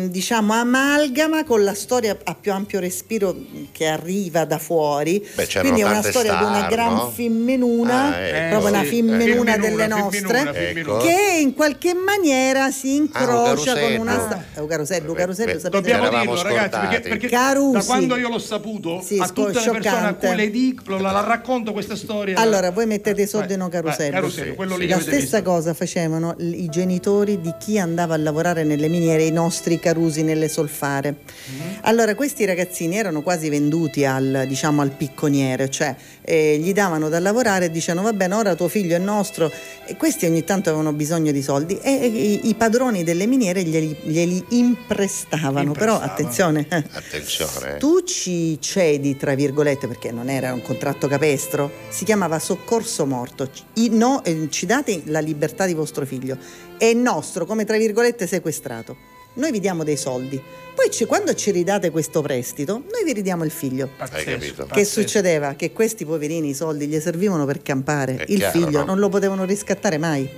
diciamo 0.10 0.54
amalgama 0.54 1.44
con 1.44 1.64
la 1.64 1.76
storia 1.76 2.18
a 2.24 2.34
più 2.34 2.52
ampio 2.52 2.80
respiro 2.80 3.36
che 3.72 3.86
arriva 3.86 4.44
da 4.46 4.58
fuori 4.58 5.20
Beh, 5.36 5.46
c'erano 5.46 5.70
quindi 5.74 5.82
è 5.82 5.84
una 5.84 5.94
tante 6.02 6.10
storia 6.10 6.36
di 6.38 6.44
una 6.44 6.58
star, 6.58 6.70
gran 6.72 6.94
no? 6.94 7.12
femmenuna 7.12 8.04
Ah, 8.16 8.20
ecco. 8.20 8.50
proprio 8.50 8.70
una 8.70 8.84
sì. 8.84 8.90
femmenuna 8.90 9.54
Eh, 9.54 9.60
delle 9.60 9.76
femminuna, 9.78 9.88
nostre 9.88 10.20
femminuna, 10.20 10.54
femminuna. 10.54 10.98
che 11.04 11.38
in 11.42 11.54
qualche 11.54 11.94
maniera 11.94 12.72
si 12.72 12.96
incrocia 12.96 13.72
Ah, 13.74 13.80
con 13.80 13.92
un 13.94 14.00
una 14.00 14.12
Carusello. 14.16 14.42
sta- 14.54 14.62
eh, 14.64 14.68
Carusello, 14.68 15.14
Carusello, 15.14 15.54
Beh, 15.54 15.60
sapete 15.60 15.82
Dobbiamo 15.82 16.10
dirlo 16.20 16.42
ragazzi 16.42 16.80
perché, 16.80 17.10
perché 17.10 17.28
da 17.72 17.84
quando 17.86 18.16
io 18.18 18.30
l'ho 18.30 18.40
saputo 18.40 19.02
Sì, 19.04 19.20
a 19.20 19.26
sco- 19.28 19.34
tutte 19.46 19.60
le 19.66 19.72
persone 19.72 20.08
a 20.08 20.14
cui 20.16 20.36
le 20.36 20.50
dico 20.50 20.98
la, 20.98 21.12
la 21.12 21.22
racconto 21.24 21.74
questa 21.74 21.96
storia 21.96 22.40
Allora, 22.40 22.72
voi 22.72 22.86
mettete 22.88 23.22
i 23.22 23.28
soldi 23.28 23.50
vai, 23.50 23.58
lì 24.78 24.88
che 24.88 24.94
La 24.96 25.00
stessa 25.02 25.38
visto. 25.38 25.42
cosa 25.44 25.74
facevano 25.76 26.36
i 26.40 26.68
genitori 26.70 27.40
di 27.40 27.54
chi 27.60 27.78
andava 27.78 28.16
a 28.16 28.18
lavorare 28.18 28.64
nelle 28.64 28.88
miniere, 28.88 29.24
i 29.24 29.32
nostri 29.32 29.75
carusi 29.80 30.24
nelle 30.24 30.48
solfare. 30.50 31.16
Mm-hmm. 31.52 31.74
Allora, 31.82 32.16
questi 32.16 32.46
ragazzini 32.46 32.98
erano 32.98 33.22
quasi 33.22 33.50
venduti 33.50 34.06
al, 34.06 34.46
diciamo, 34.48 34.82
al 34.82 34.92
picconiere, 34.92 35.70
cioè 35.70 35.96
eh, 36.22 36.58
gli 36.58 36.74
davano 36.74 37.10
da 37.10 37.20
lavorare 37.20 37.66
e 37.66 37.72
dicevano 37.72 38.04
va 38.06 38.14
bene, 38.14 38.34
ora 38.36 38.56
tuo 38.56 38.68
figlio 38.68 38.96
è 38.96 39.00
nostro. 39.00 39.52
E 39.86 39.96
questi 39.98 40.26
ogni 40.26 40.44
tanto 40.44 40.70
avevano 40.70 40.94
bisogno 40.94 41.32
di 41.32 41.42
soldi 41.42 41.78
e, 41.82 42.00
e 42.02 42.06
i, 42.08 42.50
i 42.50 42.56
padroni 42.56 43.04
delle 43.04 43.26
miniere 43.28 43.64
glieli, 43.64 43.96
glieli 44.04 44.44
imprestavano. 44.50 45.72
Però 45.74 45.94
Imprestavano. 46.02 46.12
attenzione. 46.12 46.66
eh, 46.70 46.84
Attenzione. 46.92 47.78
tu 47.78 48.04
ci 48.04 48.60
cedi, 48.60 49.16
tra 49.18 49.36
virgolette, 49.36 49.88
perché 49.88 50.12
non 50.12 50.30
era 50.30 50.54
un 50.54 50.62
contratto 50.62 51.08
capestro, 51.08 51.72
si 51.90 52.06
chiamava 52.06 52.40
soccorso 52.40 53.06
morto. 53.06 53.50
I- 53.76 53.90
no, 53.90 54.24
eh, 54.24 54.48
ci 54.50 54.66
date 54.66 55.02
la 55.06 55.20
libertà 55.20 55.66
di 55.66 55.74
vostro 55.74 56.06
figlio, 56.06 56.38
è 56.78 56.94
nostro, 56.94 57.46
come 57.46 57.66
tra 57.66 57.78
virgolette, 57.78 58.28
sequestrato. 58.28 59.14
Noi 59.36 59.52
vi 59.52 59.60
diamo 59.60 59.84
dei 59.84 59.98
soldi, 59.98 60.42
poi 60.74 60.90
ci- 60.90 61.06
quando 61.06 61.34
ci 61.34 61.52
ridate 61.52 61.90
questo 61.90 62.22
prestito, 62.22 62.84
noi 62.92 63.04
vi 63.04 63.14
ridiamo 63.14 63.44
il 63.44 63.52
figlio. 63.52 63.90
Hai 63.98 64.24
capito? 64.24 64.66
Che 64.66 64.86
succedeva? 64.86 65.54
Che 65.56 65.72
questi 65.72 66.06
poverini 66.06 66.50
i 66.50 66.54
soldi 66.54 66.88
gli 66.88 67.00
servivano 67.00 67.46
per 67.46 67.62
campare, 67.62 68.16
È 68.18 68.26
il 68.28 68.38
chiaro, 68.40 68.60
figlio 68.60 68.80
no? 68.80 68.86
non 68.86 69.00
lo 69.00 69.10
potevano 69.10 69.44
riscattare 69.46 69.98
mai. 69.98 70.30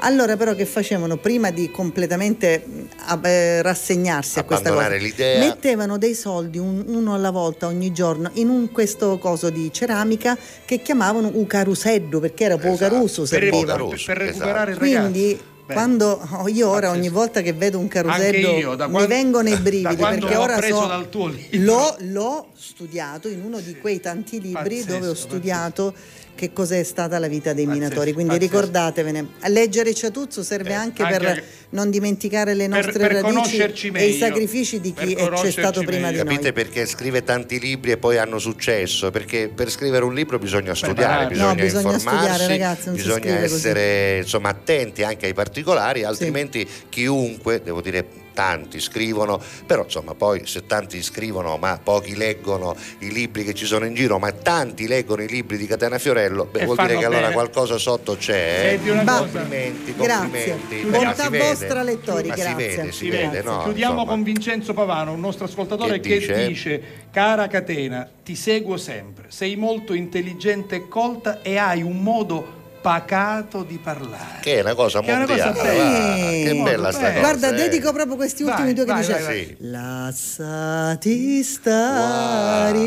Allora 0.00 0.36
però 0.36 0.54
che 0.54 0.66
facevano 0.66 1.16
prima 1.16 1.50
di 1.50 1.70
completamente 1.70 2.62
ab- 3.06 3.24
eh, 3.24 3.62
rassegnarsi 3.62 4.38
a 4.38 4.44
questa 4.44 4.70
cosa? 4.70 4.88
L'idea. 4.94 5.38
Mettevano 5.38 5.96
dei 5.96 6.14
soldi 6.14 6.58
un- 6.58 6.84
uno 6.86 7.14
alla 7.14 7.30
volta 7.30 7.66
ogni 7.66 7.92
giorno 7.92 8.30
in 8.34 8.50
un 8.50 8.70
questo 8.70 9.16
coso 9.18 9.48
di 9.48 9.72
ceramica 9.72 10.36
che 10.66 10.82
chiamavano 10.82 11.30
ucaruseddu 11.32 12.20
perché 12.20 12.44
era 12.44 12.58
pocaruso 12.58 13.22
Per, 13.22 13.28
serviva. 13.42 13.74
per- 13.76 14.02
per 14.04 14.16
recuperare 14.18 14.72
il 14.72 14.76
ragazzo. 14.76 15.00
Quindi. 15.10 15.40
Quando 15.74 16.20
oh, 16.38 16.48
io 16.48 16.68
ora 16.68 16.90
ogni 16.90 17.08
volta 17.08 17.40
che 17.42 17.52
vedo 17.52 17.78
un 17.78 17.88
carusello 17.88 18.24
Anche 18.48 18.58
io, 18.60 18.74
da 18.76 18.86
mi 18.86 18.92
quando- 18.92 19.08
vengono 19.08 19.48
i 19.48 19.56
brividi 19.56 19.96
quando 19.96 20.20
perché 20.26 20.34
l'ho 20.34 20.42
ora 20.42 20.56
preso 20.56 20.80
so- 20.80 20.86
dal 20.86 21.08
tuo 21.08 21.26
libro. 21.28 21.58
l'ho, 21.64 21.96
l'ho 22.00 22.46
studiato 22.54 23.28
in 23.28 23.42
uno 23.42 23.58
di 23.60 23.76
quei 23.78 24.00
tanti 24.00 24.40
libri 24.40 24.76
Pazzesco, 24.80 24.92
dove 24.92 25.08
ho 25.08 25.14
studiato 25.14 25.94
che 26.36 26.52
cos'è 26.52 26.84
stata 26.84 27.18
la 27.18 27.26
vita 27.26 27.52
dei 27.52 27.64
Pazzesco, 27.64 27.82
minatori. 27.84 28.12
Quindi 28.12 28.34
pazzesco. 28.34 28.52
ricordatevene 28.54 29.26
a 29.40 29.48
leggere 29.48 29.92
Ciatuzzo 29.92 30.44
serve 30.44 30.74
anche, 30.74 31.02
anche 31.02 31.18
per 31.18 31.44
non 31.70 31.90
dimenticare 31.90 32.54
le 32.54 32.68
per- 32.68 32.84
nostre 32.84 32.92
per 33.08 33.12
radici 33.14 33.32
conoscerci 33.34 33.86
e 33.86 33.88
i 33.88 33.92
meglio. 33.92 34.16
sacrifici 34.18 34.80
di 34.80 34.92
chi 34.94 35.14
Per 35.14 35.24
è- 35.24 35.30
c'è 35.30 35.50
stato 35.50 35.82
conoscerci 35.82 35.84
prima 35.84 36.10
di 36.12 36.16
Capite 36.18 36.40
noi 36.42 36.52
perché 36.52 36.86
scrive 36.86 37.24
tanti 37.24 37.58
libri 37.58 37.90
e 37.90 37.96
poi 37.96 38.18
hanno 38.18 38.38
successo? 38.38 39.10
Perché 39.10 39.50
per 39.52 39.70
scrivere 39.70 40.04
un 40.04 40.14
libro 40.14 40.38
bisogna 40.38 40.74
studiare, 40.74 41.26
bisogna, 41.26 41.48
No, 41.48 41.54
bisogna 41.56 41.92
informarsi, 41.94 42.06
studiare, 42.36 42.46
ragazzi, 42.46 42.90
bisogna 42.90 43.38
essere 43.38 44.18
insomma, 44.18 44.50
attenti 44.50 45.02
anche 45.02 45.26
ai 45.26 45.34
particolari, 45.34 46.04
altrimenti 46.04 46.68
chiunque, 46.88 47.62
devo 47.64 47.80
dire 47.80 48.04
tanti 48.36 48.80
scrivono, 48.80 49.40
però 49.64 49.84
insomma 49.84 50.12
poi 50.12 50.42
se 50.44 50.66
tanti 50.66 51.02
scrivono 51.02 51.56
ma 51.56 51.80
pochi 51.82 52.14
leggono 52.16 52.76
i 52.98 53.10
libri 53.10 53.44
che 53.44 53.54
ci 53.54 53.64
sono 53.64 53.86
in 53.86 53.94
giro, 53.94 54.18
ma 54.18 54.30
tanti 54.30 54.86
leggono 54.86 55.22
i 55.22 55.28
libri 55.28 55.56
di 55.56 55.66
Catena 55.66 55.96
Fiorello, 55.98 56.44
beh, 56.44 56.66
vuol 56.66 56.76
dire 56.76 56.98
che 56.98 57.04
allora 57.06 57.20
bene. 57.22 57.32
qualcosa 57.32 57.78
sotto 57.78 58.16
c'è. 58.16 58.68
Senti 58.76 58.90
una 58.90 59.02
Bah, 59.04 59.18
cosa. 59.20 59.38
Complimenti, 59.38 59.94
Grazie. 59.96 60.50
complimenti. 60.50 60.90
Bontà 60.90 61.30
vostra, 61.30 61.82
lettori, 61.82 62.28
grazie. 62.28 62.44
Si 62.46 62.54
vede, 62.54 62.92
si 62.92 62.98
Sì, 62.98 63.08
vede, 63.08 63.22
grazie. 63.30 63.42
no? 63.50 63.62
Chiudiamo 63.62 63.92
insomma. 63.94 64.10
con 64.10 64.22
Vincenzo 64.22 64.74
Pavano, 64.74 65.12
un 65.12 65.20
nostro 65.20 65.46
ascoltatore 65.46 66.00
Che 66.00 66.08
che, 66.08 66.18
dice? 66.18 66.46
dice: 66.46 66.82
Cara 67.10 67.46
Catena, 67.46 68.06
ti 68.22 68.34
seguo 68.36 68.76
sempre, 68.76 69.26
sei 69.28 69.56
molto 69.56 69.94
intelligente 69.94 70.76
e 70.76 70.88
colta 70.88 71.40
e 71.40 71.56
hai 71.56 71.80
un 71.82 72.02
modo 72.02 72.55
pacato 72.86 73.64
di 73.64 73.80
parlare. 73.82 74.38
Che 74.42 74.58
è 74.58 74.60
una 74.60 74.74
cosa 74.76 75.00
Che 75.00 75.06
è 75.08 75.14
una 75.16 75.26
cosa 75.26 75.46
mondiale. 75.46 75.70
bella. 75.72 75.82
va, 75.82 76.30
che 76.30 76.52
Molto 76.52 76.70
bella 76.70 76.92
sta 76.92 77.08
cosa. 77.08 77.18
Guarda, 77.18 77.48
eh. 77.48 77.54
dedico 77.54 77.92
proprio 77.92 78.14
questi 78.14 78.44
Vai, 78.44 78.52
ultimi 78.52 78.74
due 78.74 78.84
che 78.84 78.92
vai, 78.92 79.00
dice 79.00 79.12
vai, 79.12 79.22
vai. 79.24 79.44
Sì. 79.44 79.56
Lasciati 79.58 81.42
stare, 81.42 82.78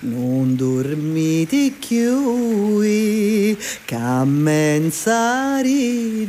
non 0.00 0.56
dormiti 0.56 1.70
più, 1.78 2.80
cammenzari 3.84 5.30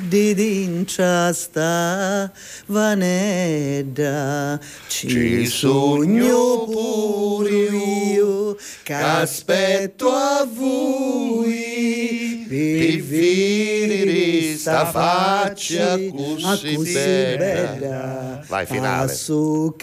di 0.07 0.35
dincia 0.35 1.33
sta 1.33 2.31
vanedda, 2.67 4.59
ci 4.88 5.09
Ci 5.09 5.45
sogno 5.47 6.65
pure 6.65 7.49
io, 7.49 8.55
che 8.83 8.93
aspetto 8.93 10.11
a 10.11 10.47
voi, 10.47 12.45
per 12.57 13.02
vedere 13.03 14.57
sta 14.57 14.86
faccia 14.88 15.94
a 15.94 15.99
così 16.11 16.76
così 16.76 16.94
bella. 16.94 17.38
bella. 17.38 18.44
Vai, 18.48 18.65
finale. 18.65 19.11
A 19.11 19.14
su 19.14 19.73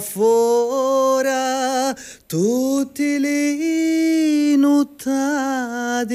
fora 0.00 1.94
tutti 2.26 3.20
li 3.20 4.56
nottati 4.56 6.14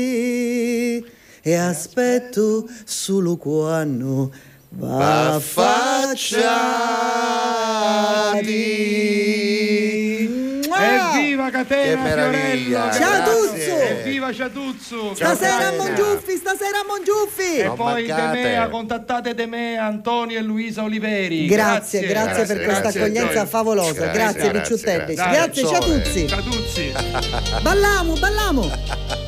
e 1.42 1.54
aspetto 1.54 2.68
solo 2.86 3.38
quando 3.38 4.32
va 4.70 5.40
Evviva 10.78 11.50
Catena 11.50 12.04
Che 12.04 12.10
meraviglia, 12.10 12.92
Fiorello! 12.92 12.94
Ciao 12.94 13.24
grazie. 13.24 13.66
Tuzzo! 13.66 13.82
Evviva 13.82 14.34
Ciatuzzo! 14.34 15.16
Stasera 15.16 15.68
a. 15.68 15.72
Mongiuffi, 15.72 16.36
stasera 16.38 16.80
a 16.80 16.86
Mongiuffi! 16.88 17.58
E 17.60 17.64
Non 17.66 17.76
poi 17.76 18.08
mancate. 18.08 18.38
Demea, 18.42 18.68
contattate 18.70 19.34
Demea, 19.34 19.86
Antonio 19.86 20.38
e 20.38 20.42
Luisa 20.42 20.84
Oliveri. 20.84 21.46
Grazie, 21.48 22.02
grazie, 22.06 22.46
per 22.46 22.58
Grazie, 22.58 22.64
questa 22.64 22.82
grazie, 22.82 23.02
accoglienza 23.02 23.32
Gioia. 23.34 23.46
favolosa. 23.46 23.92
Grazie, 23.94 24.12
Grazie, 24.12 24.40
grazie, 24.40 24.60
Ricciutelli. 24.60 25.14
grazie. 25.16 25.34
Grazie, 25.34 25.68
Ciatuzzi. 25.68 26.28
Ciatuzzi! 26.28 26.92
Ballamo, 27.62 28.14
ballamo. 28.14 29.28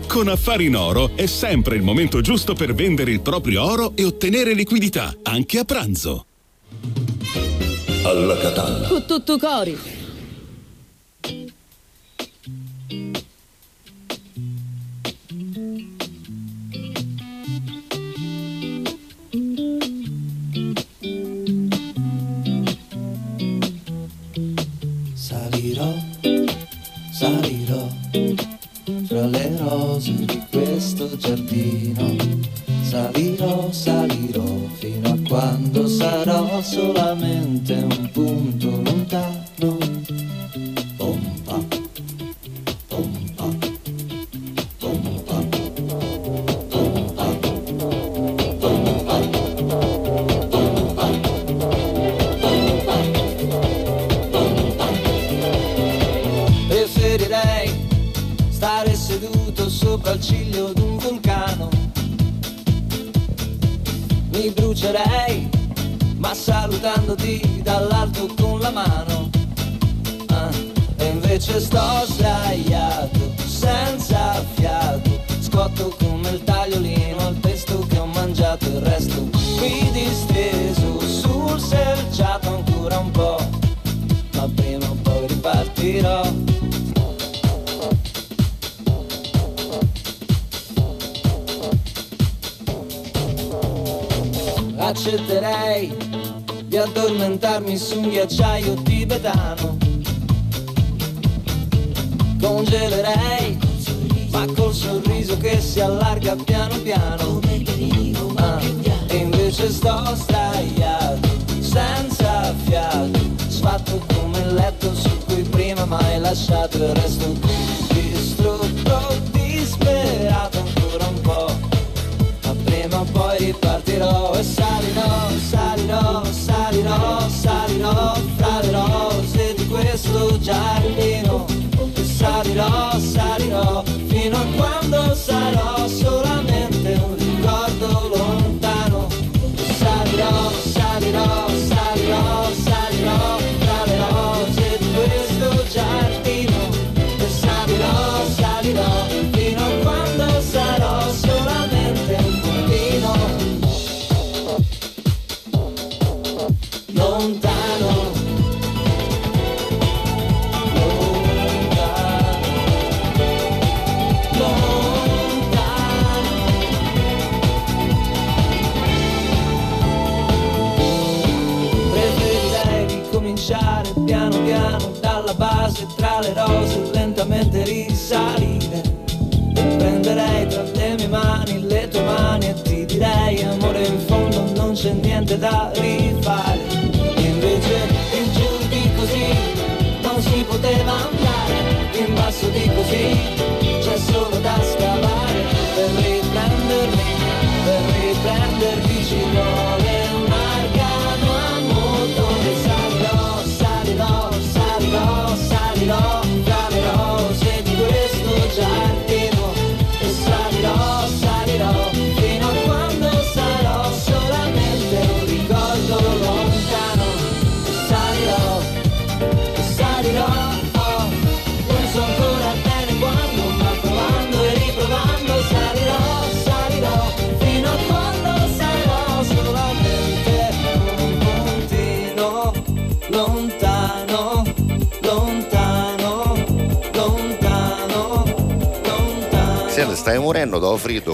Con 0.11 0.27
Affari 0.27 0.65
in 0.65 0.75
Oro 0.75 1.11
è 1.15 1.25
sempre 1.25 1.77
il 1.77 1.83
momento 1.83 2.19
giusto 2.19 2.53
per 2.53 2.73
vendere 2.73 3.11
il 3.11 3.21
proprio 3.21 3.63
oro 3.63 3.93
e 3.95 4.03
ottenere 4.03 4.53
liquidità, 4.53 5.15
anche 5.23 5.57
a 5.57 5.63
pranzo. 5.63 6.25
Alla 8.03 8.35
Catalla. 8.35 8.89
Con 8.89 9.05
quando 35.31 35.87
sarò 35.87 36.61
solamente 36.61 37.73
un 37.75 38.09
punto 38.11 38.69
lontano. 38.83 39.40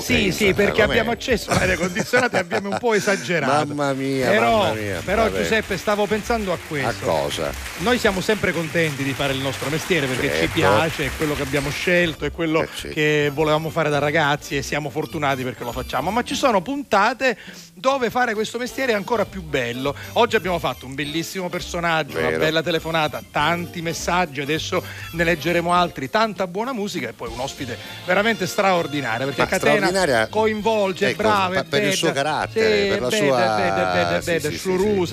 Sì, 0.07 0.31
sì, 0.31 0.53
perché 0.53 0.81
abbiamo 0.81 1.11
acceso 1.11 1.51
l'aria 1.53 1.75
condizionata 1.77 2.37
e 2.37 2.39
abbiamo 2.39 2.69
un 2.69 2.77
po' 2.79 2.93
esagerato. 2.95 3.73
Mamma 3.73 3.93
mia, 3.93 4.29
però, 4.29 4.57
mamma 4.63 4.73
mia, 4.73 5.01
però. 5.03 5.29
Giuseppe, 5.29 5.77
stavo 5.77 6.05
pensando 6.05 6.53
a 6.53 6.57
questo. 6.67 6.89
A 6.89 6.93
cosa? 6.99 7.51
Noi 7.79 7.97
siamo 7.97 8.21
sempre 8.21 8.51
contenti 8.53 9.03
di 9.03 9.11
fare 9.13 9.33
il 9.33 9.39
nostro 9.39 9.69
mestiere 9.69 10.07
perché 10.07 10.27
ci 10.29 10.35
Certo. 10.37 10.53
piace, 10.53 11.05
è 11.05 11.09
quello 11.17 11.35
che 11.35 11.41
abbiamo 11.41 11.69
scelto, 11.69 12.25
è 12.25 12.31
quello 12.31 12.61
Eh, 12.63 12.69
sì. 12.73 12.87
che 12.89 13.31
volevamo 13.33 13.69
fare 13.69 13.89
da 13.89 13.99
ragazzi 13.99 14.55
e 14.57 14.61
siamo 14.61 14.89
fortunati 14.89 15.43
perché 15.43 15.63
lo 15.63 15.71
facciamo. 15.71 16.09
Ma 16.11 16.23
ci 16.23 16.35
sono 16.35 16.61
puntate 16.61 17.37
dove 17.87 18.09
fare 18.09 18.33
questo 18.33 18.57
mestiere 18.57 18.91
è 18.91 18.95
ancora 18.95 19.23
più 19.23 19.41
bello. 19.41 19.95
Oggi 20.13 20.35
abbiamo 20.35 20.59
fatto 20.59 20.85
un 20.85 20.93
bellissimo 20.93 21.47
personaggio, 21.47 22.17
una 22.17 22.27
Vero. 22.27 22.39
bella 22.39 22.61
telefonata, 22.61 23.23
tanti 23.31 23.81
messaggi, 23.81 24.41
adesso 24.41 24.83
ne 25.13 25.23
leggeremo 25.23 25.71
altri, 25.71 26.09
tanta 26.09 26.47
buona 26.47 26.73
musica 26.73 27.07
e 27.07 27.13
poi 27.13 27.29
un 27.31 27.39
ospite 27.39 27.77
veramente 28.05 28.45
straordinario 28.45 29.27
perché 29.27 29.39
Ma 29.41 29.47
Catena 29.47 30.27
coinvolge, 30.27 31.07
ecco, 31.11 31.21
brava, 31.23 31.63
per 31.63 31.79
il 31.83 31.87
bella. 31.87 31.95
suo 31.95 32.11
carattere, 32.11 32.81
Sì, 32.81 32.87
per 32.89 32.99
la 33.01 33.07
bella, 33.07 33.25
sua- 33.25 33.37
bella, 33.37 33.91
bella, 33.93 34.21
sì, 34.21 34.25
bella, 34.31 34.49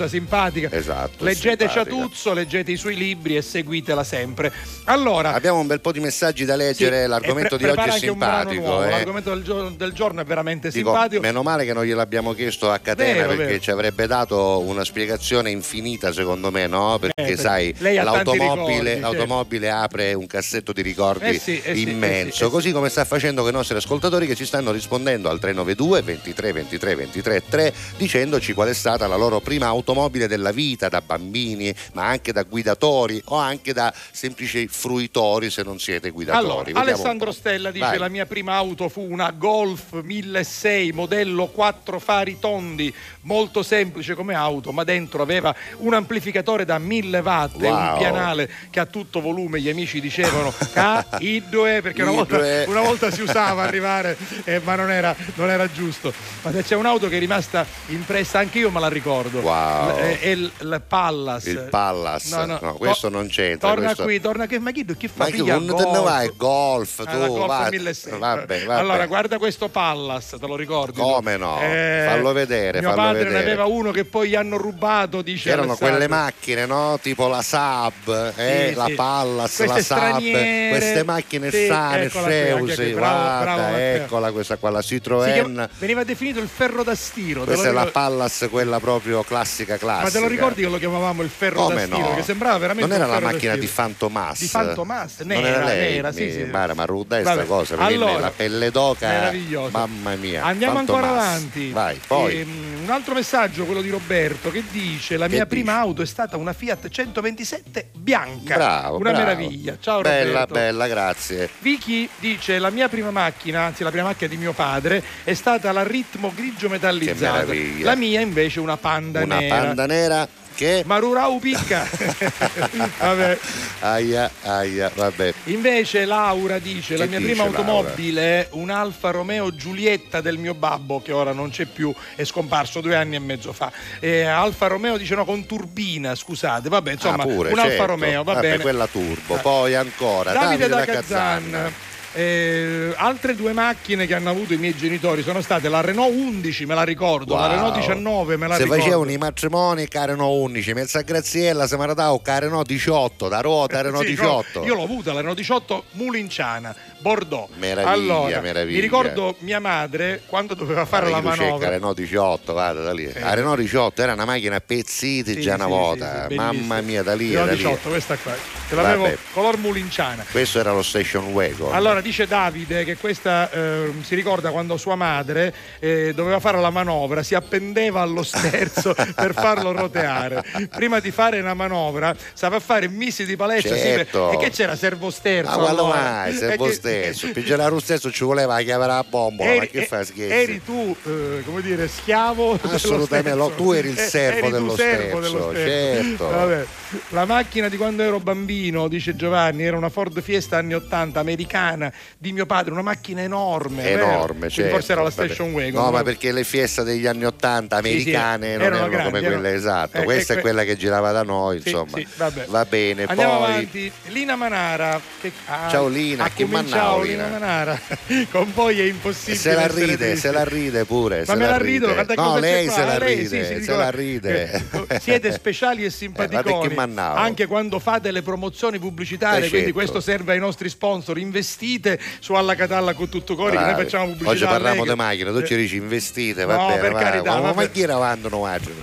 sì, 0.03 0.09
simpatica. 0.09 0.69
Esatto, 0.71 1.23
Leggete 1.23 1.67
simpatica. 1.69 1.71
Ciatuzzo, 1.71 2.33
leggete 2.33 2.71
i 2.73 2.77
suoi 2.77 2.95
libri 2.95 3.37
e 3.37 3.41
seguitela 3.41 4.03
sempre. 4.03 4.51
Allora, 4.85 5.33
Abbiamo 5.33 5.59
un 5.59 5.67
bel 5.67 5.81
po' 5.81 5.91
di 5.91 5.99
messaggi 5.99 6.45
da 6.45 6.55
leggere, 6.55 7.03
sì, 7.03 7.07
l'argomento 7.09 7.57
pre- 7.57 7.71
di 7.71 7.79
oggi 7.79 7.89
è 7.89 7.97
simpatico. 7.97 8.61
nuovo, 8.61 8.83
eh. 8.83 8.89
L'argomento 8.91 9.33
del, 9.33 9.43
gio- 9.43 9.69
del 9.69 9.91
giorno 9.93 10.21
è 10.21 10.23
veramente 10.25 10.69
Dico, 10.69 10.91
simpatico. 10.91 11.21
meno 11.21 11.41
male 11.41 11.65
che 11.65 11.73
non 11.73 11.83
gliel'abbiamo 11.85 12.33
chiesto 12.33 12.71
a 12.71 12.77
Catena 12.77 13.13
Vero, 13.21 13.27
perché 13.29 13.45
vero. 13.45 13.59
ci 13.59 13.71
avrebbe 13.71 14.05
dato 14.05 14.59
una 14.59 14.83
spiegazione 14.83 15.49
infinita 15.49 16.13
secondo 16.13 16.51
me, 16.51 16.67
no? 16.67 16.97
Perché 16.99 17.13
perché 17.15 17.37
sai, 17.37 17.69
ha 17.69 17.73
tanti 17.73 17.93
l'automobile, 18.03 18.53
ricordi, 18.53 18.85
certo. 18.85 18.99
l'automobile 19.01 19.69
apre 19.71 20.13
un 20.13 20.27
cassetto 20.27 20.71
di 20.71 20.81
ricordi 20.83 21.25
Eh 21.29 21.39
sì, 21.39 21.59
eh 21.63 21.73
immenso, 21.79 22.43
eh 22.43 22.45
eh 22.45 22.49
sì. 22.49 22.49
così 22.51 22.71
come 22.71 22.89
sta 22.89 23.05
facendo 23.05 23.41
con 23.41 23.49
i 23.49 23.53
nostri 23.53 23.75
ascoltatori 23.77 24.27
che 24.27 24.35
ci 24.35 24.45
stanno 24.45 24.71
rispondendo 24.71 25.29
al 25.29 25.39
392 25.39 26.01
23 26.03 26.51
23 26.53 26.95
23 26.95 27.43
3 27.49 27.73
dicendoci 27.97 28.53
qual 28.53 28.69
è 28.69 28.73
stata 28.73 29.07
la 29.07 29.15
loro 29.15 29.39
prima 29.39 29.65
automobile 29.67 30.27
della 30.27 30.51
vita 30.51 30.89
da 30.89 31.01
bambini, 31.01 31.73
ma 31.93 32.05
anche 32.05 32.31
da 32.31 32.43
guidatori 32.43 33.19
o 33.25 33.35
anche 33.37 33.73
da 33.73 33.91
semplici 34.11 34.67
fruitori 34.75 35.49
se 35.49 35.63
non 35.63 35.79
siete 35.79 36.09
guidatori. 36.09 36.45
Allora, 36.45 36.63
Vediamo 36.65 36.89
Alessandro. 36.89 37.31
Stella 37.31 37.71
dice 37.71 37.85
Vai. 37.85 37.97
la 37.97 38.09
mia 38.09 38.25
prima 38.25 38.55
auto 38.55 38.89
fu 38.89 39.01
una 39.01 39.31
Golf 39.31 40.01
1006 40.01 40.91
modello 40.91 41.47
4 41.47 41.99
fari 41.99 42.37
tondi, 42.39 42.93
molto 43.25 43.61
semplice 43.63 44.15
come 44.15 44.33
auto, 44.33 44.71
ma 44.71 44.83
dentro 44.83 45.21
aveva 45.21 45.53
un 45.77 45.93
amplificatore 45.93 46.65
da 46.65 46.77
1000 46.79 47.19
watt 47.19 47.61
e 47.61 47.67
un 47.69 47.73
Wow. 47.85 47.97
pianale 47.97 48.49
che 48.71 48.79
a 48.79 48.85
tutto 48.85 49.21
volume 49.21 49.59
gli 49.61 49.69
amici 49.69 49.99
dicevano 50.01 50.51
K, 50.51 50.75
I2 51.19 51.81
perché 51.81 52.01
una 52.01 52.11
volta, 52.11 52.37
I2. 52.37 52.69
una 52.69 52.81
volta 52.81 53.11
si 53.11 53.21
usava 53.21 53.63
arrivare 53.63 54.17
eh, 54.43 54.59
ma 54.63 54.75
non 54.75 54.91
era, 54.91 55.15
non 55.35 55.49
era 55.49 55.69
giusto. 55.71 56.13
Ma 56.41 56.51
c'è 56.51 56.75
un'auto 56.75 57.07
che 57.09 57.17
è 57.17 57.19
rimasta 57.19 57.65
impressa, 57.87 58.39
anche 58.39 58.59
io 58.59 58.71
me 58.71 58.79
la 58.79 58.87
ricordo. 58.89 59.39
Wow. 59.39 59.89
L- 59.89 60.17
è 60.19 60.27
il, 60.27 60.51
il 60.61 60.81
Pallas. 60.87 61.45
Il 61.45 61.67
Pallas, 61.69 62.31
no, 62.31 62.75
questo 62.75 63.09
non 63.09 63.27
c'entra, 63.27 63.69
Torna 63.69 63.85
questo- 63.85 64.03
qui, 64.03 64.19
torna 64.21 64.47
qui, 64.47 64.59
ma 64.59 64.71
chi, 64.71 64.85
chi 64.97 65.07
fa 65.07 65.13
Ma 65.17 65.25
che 65.25 65.31
figlia 65.33 65.57
non 65.57 65.67
te 65.75 65.83
ne 65.83 65.91
golf? 65.91 66.03
vai, 66.03 66.31
golf, 66.35 66.95
tu, 67.03 67.09
Ah, 67.09 67.27
Golf 67.27 67.47
vai. 67.47 67.69
1600. 67.71 68.19
Vabbè, 68.19 68.65
vabbè. 68.65 68.79
Allora, 68.79 69.05
guarda 69.07 69.37
questo 69.37 69.67
Pallas, 69.69 70.35
te 70.39 70.47
lo 70.47 70.55
ricordi? 70.55 70.99
Come 70.99 71.37
no? 71.37 71.59
Eh, 71.61 72.05
Fallo 72.07 72.31
vedere, 72.33 72.81
fallo 72.81 73.14
padre 73.23 73.29
ne 73.33 73.39
aveva 73.39 73.65
uno 73.65 73.91
che 73.91 74.05
poi 74.05 74.29
gli 74.29 74.35
hanno 74.35 74.57
rubato, 74.57 75.21
dice 75.21 75.49
Erano 75.49 75.69
Alessandro. 75.71 75.95
quelle 75.95 76.07
macchine, 76.07 76.65
no? 76.65 76.99
Tipo 77.01 77.27
la 77.27 77.41
Saab, 77.41 78.33
eh, 78.35 78.67
Sì, 78.69 78.75
la 78.75 78.85
sì. 78.85 78.93
Pallas, 78.93 79.55
Queste 79.55 79.75
la 79.77 79.81
Saab, 79.83 80.69
queste 80.69 81.03
macchine 81.03 81.51
Sì, 81.51 81.65
sane, 81.67 82.09
Seusi, 82.09 82.91
guarda, 82.91 83.81
eccola 83.93 84.31
questa 84.31 84.57
qua, 84.57 84.69
la 84.69 84.79
Citroën. 84.79 85.69
veniva 85.79 86.03
definito 86.03 86.39
il 86.39 86.47
ferro 86.47 86.83
da 86.83 86.95
stiro. 86.95 87.43
Questa 87.43 87.67
è 87.67 87.71
la? 87.71 87.85
Pallas, 87.85 88.47
quella 88.49 88.79
proprio 88.79 89.23
classica, 89.23 89.77
classica. 89.77 90.03
Ma 90.05 90.09
te 90.11 90.19
lo 90.19 90.27
ricordi 90.27 90.61
che 90.63 90.67
lo 90.69 90.77
chiamavamo 90.77 91.21
il 91.21 91.29
ferro 91.29 91.63
Come 91.63 91.75
da 91.87 91.93
stiro? 91.93 92.09
no? 92.09 92.15
Che 92.15 92.23
sembrava 92.23 92.57
veramente 92.57 92.87
Non 92.89 92.97
era 92.97 93.05
la 93.11 93.19
macchina 93.19 93.55
di. 93.55 93.67
Fantomas? 93.67 94.39
Di 94.39 94.47
Fantomas, 94.47 95.19
Non 95.19 95.27
nera, 95.41 95.47
era 95.47 95.65
lei? 95.65 95.93
nera, 95.93 96.11
sì, 96.11 96.31
sì. 96.31 96.43
Mara, 96.45 96.73
ma 96.73 96.85
ruda 96.85 97.17
è 97.17 97.21
sta 97.21 97.35
Vabbè, 97.35 97.47
cosa, 97.47 97.77
allora, 97.77 98.19
la 98.19 98.31
pelle 98.35 98.71
d'oca, 98.71 99.31
mamma 99.69 100.15
mia. 100.15 100.43
Andiamo 100.43 100.79
ancora 100.79 101.09
avanti. 101.09 101.69
Vai, 101.71 101.99
poi. 102.07 102.39
Ehm, 102.41 102.79
un 102.85 102.89
altro 102.89 103.04
messaggio, 103.13 103.65
quello 103.65 103.81
di 103.81 103.89
Roberto, 103.89 104.49
che 104.51 104.63
dice: 104.71 105.17
La 105.17 105.27
mia 105.27 105.39
Che 105.43 105.45
prima 105.47 105.73
dice? 105.73 105.83
auto 105.83 106.01
è 106.01 106.05
stata 106.05 106.37
una 106.37 106.53
Fiat 106.53 106.87
127 106.89 107.89
bianca. 107.97 108.55
Bravo, 108.55 108.97
Una 108.97 109.11
bravo. 109.11 109.25
meraviglia. 109.25 109.77
Ciao 109.79 110.01
Bella, 110.01 110.31
Roberto. 110.41 110.53
bella, 110.53 110.87
grazie. 110.87 111.49
Vicky 111.59 112.09
dice: 112.19 112.59
La 112.59 112.69
mia 112.69 112.87
prima 112.89 113.11
macchina, 113.11 113.61
anzi 113.61 113.83
la 113.83 113.91
prima 113.91 114.05
macchina 114.05 114.29
di 114.29 114.37
mio 114.37 114.53
padre, 114.53 115.03
è 115.23 115.33
stata 115.33 115.71
la 115.71 115.83
ritmo 115.83 116.31
grigio 116.35 116.69
metallizzata. 116.69 117.53
La 117.81 117.95
mia 117.95 118.19
invece 118.21 118.59
una 118.59 118.77
panda 118.77 119.23
Una 119.23 119.39
nera. 119.39 119.55
panda 119.55 119.85
nera 119.85 120.27
che... 120.55 120.83
Marurau 120.85 121.39
picca. 121.39 121.87
Vabbè. 122.99 123.39
Aia, 123.79 124.31
aia, 124.43 124.91
vabbè. 124.93 125.33
Invece 125.45 126.05
Laura 126.05 126.59
dice: 126.59 126.97
La 126.97 127.03
Che 127.03 127.09
mia 127.09 127.19
dice, 127.19 127.31
prima 127.31 127.45
automobile 127.45 128.21
è 128.21 128.47
un 128.51 128.69
Alfa 128.69 129.11
Romeo 129.11 129.53
Giulietta 129.53 130.21
del 130.21 130.37
mio 130.37 130.53
babbo, 130.53 131.01
che 131.01 131.11
ora 131.11 131.33
non 131.33 131.49
c'è 131.49 131.65
più, 131.65 131.93
è 132.15 132.23
scomparso 132.23 132.81
due 132.81 132.95
anni 132.95 133.15
e 133.15 133.19
mezzo 133.19 133.53
fa. 133.53 133.71
Eh, 133.99 134.23
Alfa 134.23 134.67
Romeo 134.67 134.97
dice 134.97 135.13
no, 135.15 135.25
con 135.25 135.45
turbina, 135.45 136.15
scusate, 136.15 136.69
vabbè, 136.69 136.93
insomma, 136.93 137.23
ah, 137.23 137.27
pure, 137.27 137.51
un 137.51 137.59
Alfa 137.59 137.69
certo. 137.69 137.85
Romeo, 137.85 138.23
va 138.23 138.33
Vabbè, 138.33 138.49
bene. 138.49 138.61
quella 138.63 138.87
turbo. 138.87 139.35
Eh. 139.35 139.39
Poi 139.39 139.75
ancora 139.75 140.31
Davide, 140.31 140.67
da 140.67 140.85
Kazan. 140.85 141.51
Kazan. 141.51 141.73
Eh, 142.17 142.93
altre 142.95 143.35
due 143.35 143.51
macchine 143.51 144.05
che 144.07 144.13
hanno 144.15 144.29
avuto 144.29 144.53
i 144.53 144.57
miei 144.57 144.73
genitori 144.73 145.21
sono 145.21 145.41
state 145.41 145.67
la 145.67 145.81
Renault 145.81 146.13
11, 146.15 146.65
me 146.65 146.73
la 146.73 146.83
ricordo, 146.83 147.35
la 147.35 147.41
Wow. 147.41 147.49
Renault 147.49 147.75
19, 147.75 148.37
me 148.37 148.47
la 148.47 148.55
Se 148.55 148.63
ricordo. 148.63 148.81
facevano 148.83 149.11
i 149.11 149.17
matrimoni, 149.17 149.87
careno 149.89 150.29
11, 150.31 150.73
mezza 150.73 151.01
Graziella, 151.01 151.67
se 151.67 151.75
maradao, 151.75 152.19
careno 152.19 152.63
18, 152.63 153.27
da 153.27 153.41
ruota, 153.41 153.75
careno 153.75 153.99
Sì, 153.99 154.05
18. 154.07 154.63
Io 154.63 154.75
l'ho 154.75 154.83
avuta, 154.83 155.11
la 155.11 155.19
Renault 155.19 155.35
18 155.37 155.83
Mulinciana, 155.91 156.73
Bordeaux. 156.99 157.49
Meraviglia, 157.57 157.91
allora, 157.91 158.41
meraviglia. 158.41 158.75
Mi 158.75 158.81
ricordo 158.81 159.35
mia 159.39 159.59
madre 159.59 160.21
quando 160.25 160.53
doveva 160.53 160.85
fare 160.85 161.09
la 161.09 161.21
manovra. 161.21 161.69
Renault 161.69 161.95
18, 161.97 162.51
guarda 162.53 162.81
da 162.81 162.93
lì. 162.93 163.11
La 163.13 163.33
Renault 163.33 163.59
18 163.59 164.01
era 164.01 164.13
una 164.13 164.25
macchina 164.25 164.55
a 164.55 164.61
pezziti 164.65 165.33
Sì, 165.33 165.41
già 165.41 165.55
una 165.55 165.65
sì, 165.65 165.69
volta. 165.69 166.21
sì, 166.23 166.27
sì, 166.29 166.35
Mamma 166.35 166.81
mia, 166.81 167.03
da 167.03 167.13
lì, 167.13 167.29
Renault 167.29 167.47
da 167.49 167.51
lì. 167.55 167.57
18, 167.63 167.89
questa 167.89 168.17
qua. 168.17 168.33
Ce 168.67 168.73
l'avevo 168.75 169.03
Vabbè. 169.03 169.17
color 169.33 169.57
Mulinciana. 169.57 170.25
Questo 170.31 170.59
era 170.59 170.71
lo 170.71 170.81
station 170.81 171.25
wagon. 171.33 171.73
Allora 171.73 172.01
dice 172.01 172.25
Davide 172.25 172.83
che 172.83 172.97
questa 172.97 173.49
eh, 173.51 173.91
si 174.01 174.15
ricorda 174.15 174.49
quando 174.49 174.75
sua 174.77 174.95
madre 174.95 175.53
eh, 175.79 176.13
doveva 176.15 176.39
fare 176.39 176.59
la 176.59 176.71
manovra, 176.71 177.21
si 177.21 177.35
appendeva 177.35 178.01
allo 178.01 178.23
sterzo 178.23 178.95
per 179.13 179.33
farlo 179.33 179.71
roteare. 179.71 180.43
Prima 180.75 180.99
di 180.99 181.11
fare 181.11 181.39
una 181.39 181.53
manovra, 181.53 182.15
stava 182.33 182.55
a 182.55 182.59
fare 182.59 182.87
misi 182.87 183.25
di 183.25 183.35
palestra. 183.35 183.75
sì, 183.75 183.81
Certo. 183.81 184.31
e 184.31 184.37
che 184.37 184.49
c'era 184.49 184.75
servo 184.75 185.11
sterzo? 185.11 185.51
Ma 185.51 185.57
quando 185.57 185.81
allora? 185.83 186.01
mai? 186.01 186.33
Servo 186.33 186.71
stesso. 187.03 187.31
Pigliare 187.31 187.69
lo 187.69 187.79
stesso 187.79 188.11
ci 188.11 188.23
voleva 188.23 188.59
chiamare 188.61 188.91
la 188.93 189.05
bombola. 189.07 189.49
Ma 189.49 189.55
Eri, 189.55 189.69
che 189.69 189.85
fa 189.85 190.03
scherzi? 190.03 190.31
eri 190.33 190.61
tu, 190.63 190.95
eh, 191.05 191.41
come 191.45 191.61
dire, 191.61 191.87
schiavo 191.87 192.57
Assolutamente, 192.61 193.33
no, 193.33 193.49
tu 193.51 193.71
eri 193.71 193.89
il 193.89 193.97
servo 193.97 194.39
eri 194.47 194.51
dello 194.51 194.75
servo 194.75 195.21
sterzo, 195.21 195.37
dello 195.51 195.53
certo. 195.53 196.27
Vabbè. 196.29 196.65
La 197.09 197.25
macchina 197.25 197.67
di 197.69 197.77
quando 197.77 198.03
ero 198.03 198.19
bambino, 198.19 198.87
dice 198.87 199.15
Giovanni, 199.15 199.63
era 199.63 199.77
una 199.77 199.89
Ford 199.89 200.21
Fiesta 200.21 200.57
anni 200.57 200.73
80 200.73 201.19
americana 201.19 201.91
di 202.17 202.31
mio 202.31 202.45
padre, 202.45 202.71
una 202.71 202.81
macchina 202.81 203.21
enorme. 203.21 203.89
enorme, 203.89 204.49
certo. 204.49 204.71
Forse 204.75 204.91
era 204.93 205.01
la 205.03 205.09
Vabbè. 205.09 205.25
station 205.27 205.51
wagon. 205.53 205.83
No, 205.83 205.91
ma 205.91 206.03
perché 206.03 206.31
le 206.31 206.43
fieste 206.43 206.83
degli 206.83 207.05
anni 207.07 207.25
80 207.25 207.77
Sì, 207.77 207.81
sì, 207.83 207.89
americane 207.89 208.57
non 208.57 208.65
erano 208.65 208.87
grandi, 208.89 209.05
come 209.11 209.19
quelle 209.21 209.35
erano- 209.35 209.47
esatto. 209.57 209.97
eh, 209.97 210.03
Questa 210.03 210.33
è 210.35 210.39
quella 210.39 210.63
che 210.63 210.75
girava 210.77 211.11
da 211.11 211.23
noi, 211.23 211.61
Sì, 211.61 211.69
insomma. 211.69 211.97
sì, 211.97 212.07
vabbè. 212.15 212.45
Va 212.47 212.65
bene, 212.65 213.03
Andiamo 213.05 213.37
poi 213.37 213.43
avanti. 213.51 213.91
Lina 214.07 214.35
Manara. 214.35 215.01
Che, 215.21 215.31
ah, 215.47 215.67
Ciao, 215.69 215.87
Lina, 215.87 216.29
che 216.33 216.45
mannao, 216.45 216.74
ciao 216.75 217.01
Lina. 217.01 217.25
Lina 217.25 217.37
Manara. 217.39 217.79
Con 218.31 218.51
voi 218.53 218.79
è 218.79 218.83
impossibile. 218.83 219.37
se 219.37 219.53
la 219.53 219.67
ride, 219.67 219.95
tristi. 219.97 220.17
se 220.17 220.31
la 220.31 220.43
ride 220.43 220.85
pure. 220.85 221.23
Ma 221.27 221.35
me 221.35 221.45
la 221.47 221.57
ride. 221.57 221.71
rido, 221.87 221.93
guarda 221.93 222.13
No, 222.15 222.37
lei 222.39 222.69
se 222.69 222.83
la 222.85 222.97
lei, 222.97 223.15
ride, 223.15 223.27
sì, 223.27 223.45
se 223.53 223.59
dico, 223.59 223.75
la 223.75 223.89
ride. 223.91 224.63
eh, 224.87 224.99
Siete 224.99 225.31
speciali 225.31 225.83
e 225.83 225.87
Eh, 225.87 225.89
simpaticoni 225.89 226.73
mannao. 226.73 227.15
anche 227.15 227.45
quando 227.45 227.79
fate 227.79 228.11
le 228.11 228.21
promozioni 228.21 228.79
pubblicitarie, 228.79 229.45
Eh, 229.45 229.49
quindi 229.49 229.71
certo. 229.71 229.73
questo 229.79 229.99
serve 230.01 230.33
ai 230.33 230.39
nostri 230.39 230.69
sponsor. 230.69 231.17
Investite 231.17 231.99
su 232.19 232.33
Alla 232.33 232.55
Catalla 232.55 232.93
con 232.93 233.09
tutto 233.09 233.35
cori, 233.35 233.57
che 233.57 233.63
noi 233.63 233.73
facciamo 233.75 234.05
pubblicità. 234.05 234.29
Oggi 234.31 234.45
parliamo 234.45 234.83
di 234.85 234.95
macchine, 234.95 235.31
tu 235.31 235.43
ci 235.43 235.55
dici 235.55 235.75
investite, 235.75 236.45
va 236.45 236.55
No, 236.55 236.67
bene, 236.67 236.79
per 236.81 236.91
va, 236.93 236.99
carità, 236.99 237.31
ma 237.31 237.39
una 237.39 237.51
vabbè. 237.51 237.55
macchina 237.63 237.97
vanno 237.97 238.29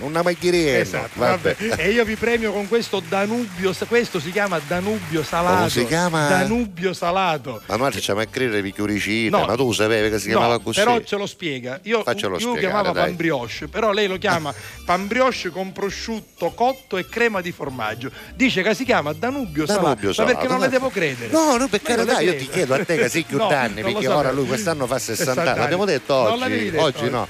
una 0.01 0.23
macchina 0.23 0.51
Esatto, 0.53 1.11
vabbè. 1.15 1.57
E 1.77 1.91
io 1.91 2.05
vi 2.05 2.17
premio 2.17 2.53
con 2.53 2.69
questo 2.69 3.01
Danubio, 3.07 3.73
questo 3.89 4.21
si 4.21 4.31
chiama 4.33 4.61
Danubio 4.67 5.23
Salato. 5.23 5.57
Come 5.57 5.71
si 5.71 5.87
chiama? 5.87 6.29
Danubio 6.29 6.93
Salato. 6.93 7.63
Ma 7.67 7.77
noi 7.83 7.93
facciamo 7.93 8.21
a 8.21 8.25
credere 8.27 8.63
picchiuricina, 8.63 9.39
No. 9.39 9.47
ma 9.47 9.55
tu 9.57 9.73
sapevi 9.73 10.11
che 10.11 10.19
si 10.19 10.31
No, 10.31 10.39
chiamava 10.39 10.59
così? 10.61 10.79
però 10.81 11.01
ce 11.01 11.17
lo 11.17 11.27
spiega. 11.27 11.79
Io, 11.83 12.03
Faccelo 12.03 12.35
io 12.35 12.39
spiegare, 12.41 12.61
chiamava 12.61 12.93
dai. 12.93 13.05
pan 13.07 13.17
brioche, 13.17 13.69
però 13.69 13.93
lei 13.93 14.07
lo 14.07 14.19
chiama 14.19 14.53
pan 14.85 15.07
brioche 15.07 15.51
con 15.51 15.73
prosciutto 15.73 16.51
cotto 16.51 16.97
e 16.97 17.07
crema 17.07 17.41
di 17.41 17.53
formaggio. 17.53 18.11
Dice 18.35 18.63
che 18.63 18.75
si 18.75 18.85
chiama 18.85 19.13
Danubio. 19.13 19.65
Danubio 19.65 20.09
Ma 20.09 20.15
Salà, 20.15 20.29
perché 20.33 20.47
non 20.49 20.59
ma- 20.59 20.65
le 20.65 20.71
devo 20.71 20.89
credere? 20.91 21.31
No, 21.33 21.57
no, 21.57 21.69
per 21.69 21.81
Ma 21.83 21.95
carità, 21.95 22.21
io 22.21 22.37
ti 22.37 22.49
chiedo 22.49 22.75
a 22.75 22.85
te 22.85 22.97
che 22.97 23.09
sei 23.11 23.23
più 23.25 23.37
No, 23.39 23.49
lo 23.49 23.49
perché 23.75 24.09
ora 24.09 24.31
lui 24.31 24.47
quest'anno 24.47 24.87
fa 24.87 24.99
60 24.99 25.41
anni, 25.43 25.59
l'abbiamo 25.59 25.85
detto 25.85 26.15
oggi, 26.15 26.71
detto 26.71 26.83
oggi 26.83 27.11
no, 27.11 27.27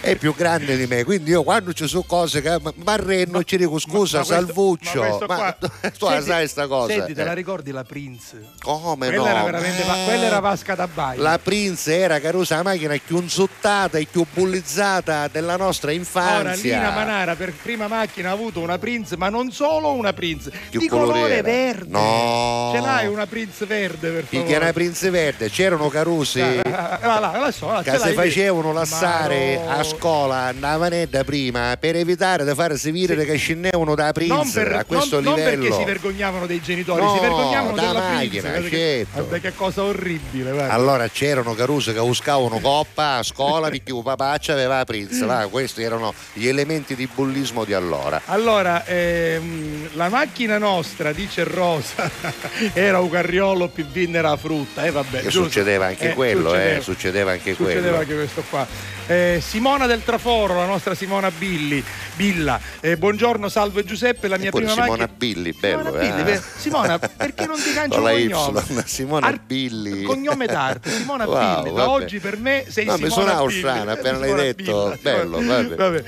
è 0.00 0.16
più 0.16 0.34
grande 0.34 0.76
di 0.76 0.86
me, 0.86 1.04
quindi 1.04 1.30
io 1.30 1.42
quando 1.42 1.72
ci 1.72 1.86
sono 1.86 2.02
cose 2.02 2.40
che 2.42 2.58
mi 2.60 2.72
arrenno 2.84 3.42
ci 3.44 3.56
dico 3.56 3.78
scusa 3.78 4.18
ma 4.18 4.24
Salvuccio, 4.24 5.24
ma 5.26 5.26
ma, 5.26 5.56
tu 5.96 6.06
la 6.08 6.20
sai 6.22 6.48
sta 6.48 6.66
cosa? 6.66 6.92
Senti, 6.92 7.14
te 7.14 7.22
eh. 7.22 7.24
la 7.24 7.32
ricordi 7.32 7.70
la 7.70 7.84
Prince? 7.84 8.50
Come 8.60 9.08
quella 9.08 9.22
no? 9.22 9.28
era 9.28 9.42
veramente 9.44 9.84
va- 9.94 10.00
Eh, 10.00 10.04
quella 10.04 10.24
era 10.24 10.40
vasca 10.40 10.74
da 10.74 10.86
bagno. 10.86 11.22
La 11.22 11.38
Prince 11.42 11.96
era 11.96 12.20
carusa 12.20 12.56
la 12.56 12.62
macchina 12.62 12.96
più 13.04 13.18
insultata 13.20 13.98
e 13.98 14.06
più 14.10 14.24
bullizzata 14.32 15.28
della 15.28 15.56
nostra 15.56 15.90
Ora 15.90 15.98
infanzia. 15.98 16.76
Lina 16.78 16.90
Manara 16.90 17.34
per 17.36 17.52
prima 17.52 17.86
macchina 17.88 18.30
ha 18.30 18.32
avuto 18.32 18.60
una 18.60 18.78
Prince, 18.78 19.16
ma 19.16 19.28
non 19.28 19.50
solo 19.52 19.92
una 19.92 20.12
Prince, 20.12 20.50
Che 20.70 20.78
di 20.78 20.88
colore 20.88 21.12
colore 21.12 21.32
era? 21.34 21.42
verde. 21.42 21.84
No. 21.90 22.70
Ce 22.74 22.80
l'hai 22.80 23.06
una 23.06 23.26
Prince 23.26 23.64
verde 23.66 24.10
per 24.10 24.24
favore? 24.24 24.42
Picchia 24.44 24.58
una 24.58 24.72
Prince 24.72 25.10
verde, 25.10 25.50
c'erano 25.50 25.88
carusi 25.88 26.40
Ah, 26.40 26.98
là, 27.02 27.18
là, 27.38 27.50
so, 27.52 27.70
là, 27.70 27.82
che 27.82 27.98
si 27.98 28.12
facevano 28.12 28.72
lassare 28.72 29.56
no. 29.62 29.70
a 29.70 29.82
scuola 29.84 30.36
andavano 30.46 31.04
da 31.08 31.24
prima 31.24 31.76
per 31.78 31.96
evitare 31.96 32.44
di 32.44 32.54
far 32.54 32.76
servire 32.76 33.24
che 33.24 33.36
scendevano 33.36 33.94
da 33.94 34.12
Prince 34.12 34.34
non, 34.34 34.50
per, 34.52 34.72
a 34.72 34.84
questo 34.84 35.16
non- 35.20 35.24
non 35.24 35.34
livello. 35.34 35.62
perché 35.62 35.76
si 35.78 35.84
vergognavano 35.84 36.46
dei 36.46 36.60
genitori, 36.60 37.02
No, 37.02 37.14
si 37.14 37.20
vergognavano 37.20 37.74
della 37.74 37.92
macchina, 37.92 38.50
Prince. 38.50 38.68
Che- 38.68 39.06
certo. 39.14 39.38
Che 39.40 39.54
cosa 39.54 39.82
orribile, 39.84 40.52
guarda. 40.52 40.72
Allora 40.72 41.08
c'erano 41.08 41.54
carusi 41.54 41.92
che 41.92 41.98
uscavano 42.00 42.58
coppa 42.60 43.16
a 43.16 43.22
scuola 43.22 43.68
perché 43.68 43.92
il 43.92 44.02
papaccia 44.02 44.52
aveva 44.52 44.78
la 44.78 44.84
Prince, 44.84 45.24
va, 45.24 45.46
questi 45.50 45.82
erano 45.82 46.12
gli 46.32 46.46
elementi 46.46 46.94
di 46.94 47.08
bullismo 47.12 47.64
di 47.64 47.72
allora. 47.74 48.22
Allora, 48.26 48.84
ehm, 48.86 49.90
la 49.94 50.08
macchina 50.08 50.58
nostra, 50.58 51.12
dice 51.12 51.44
Rosa, 51.44 52.10
era 52.72 53.00
un 53.00 53.10
carriolo 53.10 53.68
più 53.68 53.84
vinne 53.86 54.20
la 54.20 54.36
frutta. 54.36 54.84
E 54.84 54.90
vabbè, 54.90 55.18
E 55.18 55.22
giusto? 55.22 55.42
succedeva 55.44 55.86
anche 55.86 56.10
Eh, 56.10 56.14
quello, 56.14 56.50
succedeva. 56.50 56.76
eh, 56.76 56.80
succedeva 56.82 57.30
anche 57.32 57.54
Succedeva 57.54 57.80
quello. 57.80 57.98
anche 57.98 58.14
questo 58.14 58.42
qua. 58.48 58.66
Eh, 59.06 59.42
Simona 59.46 59.86
del 59.86 60.02
Traforo, 60.02 60.54
la 60.54 60.64
nostra 60.64 60.94
Simona 60.94 61.30
Billi, 61.30 61.82
Billa. 62.14 62.58
Eh, 62.80 62.96
buongiorno, 62.96 63.48
salve 63.50 63.84
Giuseppe, 63.84 64.28
la 64.28 64.38
mia 64.38 64.50
prima 64.50 64.70
Simona 64.70 64.86
macchina. 64.88 65.08
Billy, 65.08 65.52
bello, 65.52 65.84
Simona 65.84 66.00
eh. 66.00 66.08
Billi, 66.08 66.22
beh, 66.22 66.42
Simona, 66.56 66.98
perché 66.98 67.46
non 67.46 67.56
ti 67.60 67.72
cancio 67.74 68.00
la 68.00 68.12
il 68.12 68.30
cognome? 68.30 68.62
Y, 68.68 68.82
Simona 68.86 69.26
Ar- 69.26 69.40
Billy. 69.82 70.02
Cognome 70.02 70.46
d'arte, 70.46 70.90
Simona 70.90 71.24
Wow, 71.28 71.62
Billi. 71.62 71.74
Da 71.76 71.84
vabbè. 71.84 72.02
oggi 72.04 72.18
per 72.20 72.36
me 72.38 72.64
sei 72.68 72.84
No, 72.84 72.92
mi 72.92 72.98
Simona 73.08 73.14
suonavo 73.14 73.46
Billi. 73.46 73.58
strano, 73.58 73.90
appena 73.90 74.18
l'hai 74.18 74.34
detto. 74.34 74.98
Bello, 75.00 75.40
vabbè. 75.42 76.02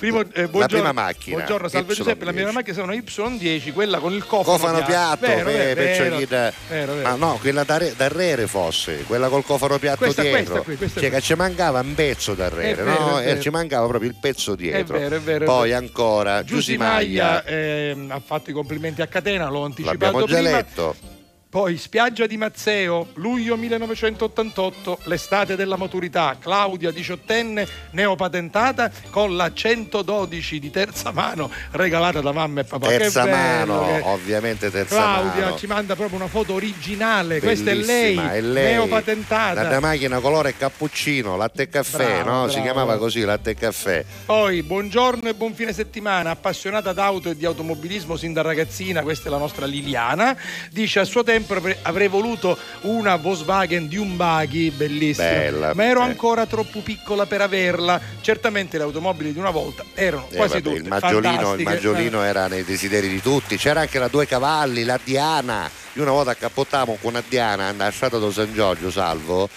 Primo, 0.00 0.20
eh, 0.20 0.48
buongiorno, 0.48 0.66
prima 0.66 0.92
macchina, 0.92 1.36
Buongiorno, 1.36 1.68
salve 1.68 1.92
Y10. 1.92 1.96
Giuseppe. 1.96 2.24
La 2.24 2.32
mia 2.32 2.50
macchina 2.52 2.74
sono 2.74 2.92
Y10, 2.94 3.72
quella 3.74 3.98
con 3.98 4.14
il 4.14 4.24
cofano, 4.24 4.56
Cofano 4.56 4.82
piatto, 4.86 5.26
Vero, 5.26 5.44
per- 5.44 5.52
vero, 5.52 5.74
perciò 5.74 6.02
vero, 6.04 6.16
vero, 6.70 6.94
vero. 6.94 7.08
ma 7.10 7.14
no, 7.16 7.36
quella 7.38 7.64
da, 7.64 7.76
re- 7.76 7.92
da 7.94 8.08
rere 8.08 8.46
fosse, 8.46 9.04
quella 9.06 9.28
col 9.28 9.44
cofano 9.44 9.78
piatto 9.78 9.98
Questa- 9.98 10.22
dietro. 10.22 10.40
questa 10.40 10.60
qui, 10.62 10.76
questa 10.76 11.00
cioè 11.00 11.10
che 11.10 11.20
ci 11.20 11.34
mancava 11.34 11.80
un 11.80 11.94
pezzo 11.94 12.32
da 12.32 12.48
rere, 12.48 12.80
È 12.80 12.84
no? 12.86 13.18
è 13.18 13.20
E 13.20 13.24
vero. 13.26 13.40
ci 13.42 13.50
mancava 13.50 13.86
proprio 13.88 14.08
il 14.08 14.16
pezzo 14.18 14.54
dietro. 14.54 14.96
vero, 14.96 15.16
è 15.16 15.20
vero, 15.20 15.44
è 15.44 15.46
Poi 15.46 15.68
vero. 15.68 15.80
ancora 15.82 16.44
Giussi 16.44 16.54
Giusimaglia, 16.72 17.24
Maglia 17.24 17.44
ehm, 17.44 18.10
ha 18.10 18.22
fatto 18.24 18.48
i 18.48 18.52
complimenti 18.54 19.02
a 19.02 19.06
Catena, 19.06 19.50
l'ho 19.50 19.64
anticipato 19.64 19.98
l'abbiamo 20.02 20.24
già 20.26 20.36
prima. 20.36 20.50
letto. 20.50 20.96
Poi 21.50 21.78
Spiaggia 21.78 22.28
di 22.28 22.36
Mazzeo, 22.36 23.08
luglio 23.14 23.56
1988, 23.56 25.00
l'estate 25.06 25.56
della 25.56 25.76
maturità, 25.76 26.36
Claudia 26.38 26.92
diciottenne, 26.92 27.66
neopatentata 27.90 28.88
con 29.10 29.34
la 29.34 29.52
112 29.52 30.60
di 30.60 30.70
terza 30.70 31.10
mano 31.10 31.50
regalata 31.72 32.20
da 32.20 32.30
mamma 32.30 32.60
e 32.60 32.64
papà. 32.64 32.86
Terza 32.86 33.24
che 33.24 33.30
mano, 33.30 33.84
che- 33.84 34.00
ovviamente 34.04 34.70
terza 34.70 34.94
Claudia 34.94 35.44
mano. 35.46 35.56
ci 35.56 35.66
manda 35.66 35.96
proprio 35.96 36.18
una 36.18 36.28
foto 36.28 36.54
originale, 36.54 37.40
questa 37.40 37.72
è 37.72 37.74
lei, 37.74 38.14
Bellissima, 38.14 38.32
è 38.34 38.40
lei. 38.42 38.72
neopatentata. 38.74 39.68
La 39.68 39.80
macchina 39.80 40.20
colore 40.20 40.56
cappuccino, 40.56 41.36
latte 41.36 41.62
e 41.64 41.68
caffè, 41.68 42.22
Bravo, 42.22 42.30
no? 42.30 42.46
Si 42.46 42.60
bravo. 42.60 42.62
chiamava 42.62 42.96
così, 42.96 43.22
latte 43.22 43.50
e 43.50 43.54
caffè. 43.56 44.04
Poi 44.24 44.62
buongiorno 44.62 45.28
e 45.28 45.34
buon 45.34 45.52
fine 45.54 45.72
settimana, 45.72 46.30
appassionata 46.30 46.92
d'auto 46.92 47.30
e 47.30 47.36
di 47.36 47.44
automobilismo 47.44 48.14
sin 48.16 48.32
da 48.32 48.42
ragazzina, 48.42 49.02
questa 49.02 49.26
è 49.26 49.32
la 49.32 49.38
nostra 49.38 49.66
Liliana. 49.66 50.36
Dice 50.70 51.00
a 51.00 51.04
suo 51.04 51.24
tempo 51.24 51.38
avre- 51.48 51.78
avrei 51.82 52.08
voluto 52.08 52.56
una 52.82 53.16
Volkswagen 53.16 53.88
di 53.88 53.96
un 53.96 54.16
buggy, 54.16 54.70
bellissima, 54.70 55.28
Bella, 55.28 55.74
ma 55.74 55.84
ero 55.84 56.00
eh. 56.00 56.04
ancora 56.04 56.46
troppo 56.46 56.80
piccola 56.80 57.26
per 57.26 57.40
averla. 57.40 58.00
Certamente 58.20 58.76
le 58.76 58.84
automobili 58.84 59.32
di 59.32 59.38
una 59.38 59.50
volta 59.50 59.84
erano 59.94 60.26
Eh, 60.30 60.36
quasi 60.36 60.54
vabbè, 60.54 60.62
tutte 60.64 60.78
il 60.82 60.88
maggiolino, 60.88 61.54
il 61.54 61.62
maggiolino 61.62 62.22
era 62.22 62.46
nei 62.46 62.64
desideri 62.64 63.08
di 63.08 63.20
tutti. 63.20 63.56
C'era 63.56 63.80
anche 63.80 63.98
la 63.98 64.08
due 64.08 64.26
cavalli, 64.26 64.84
la 64.84 64.98
Diana. 65.02 65.70
Io 65.94 66.02
una 66.02 66.12
volta 66.12 66.30
accappottavamo 66.30 66.98
con 67.00 67.10
una 67.12 67.22
Diana 67.26 67.66
andata 67.66 68.18
da 68.18 68.30
San 68.32 68.52
Giorgio, 68.54 68.90
salvo. 68.90 69.48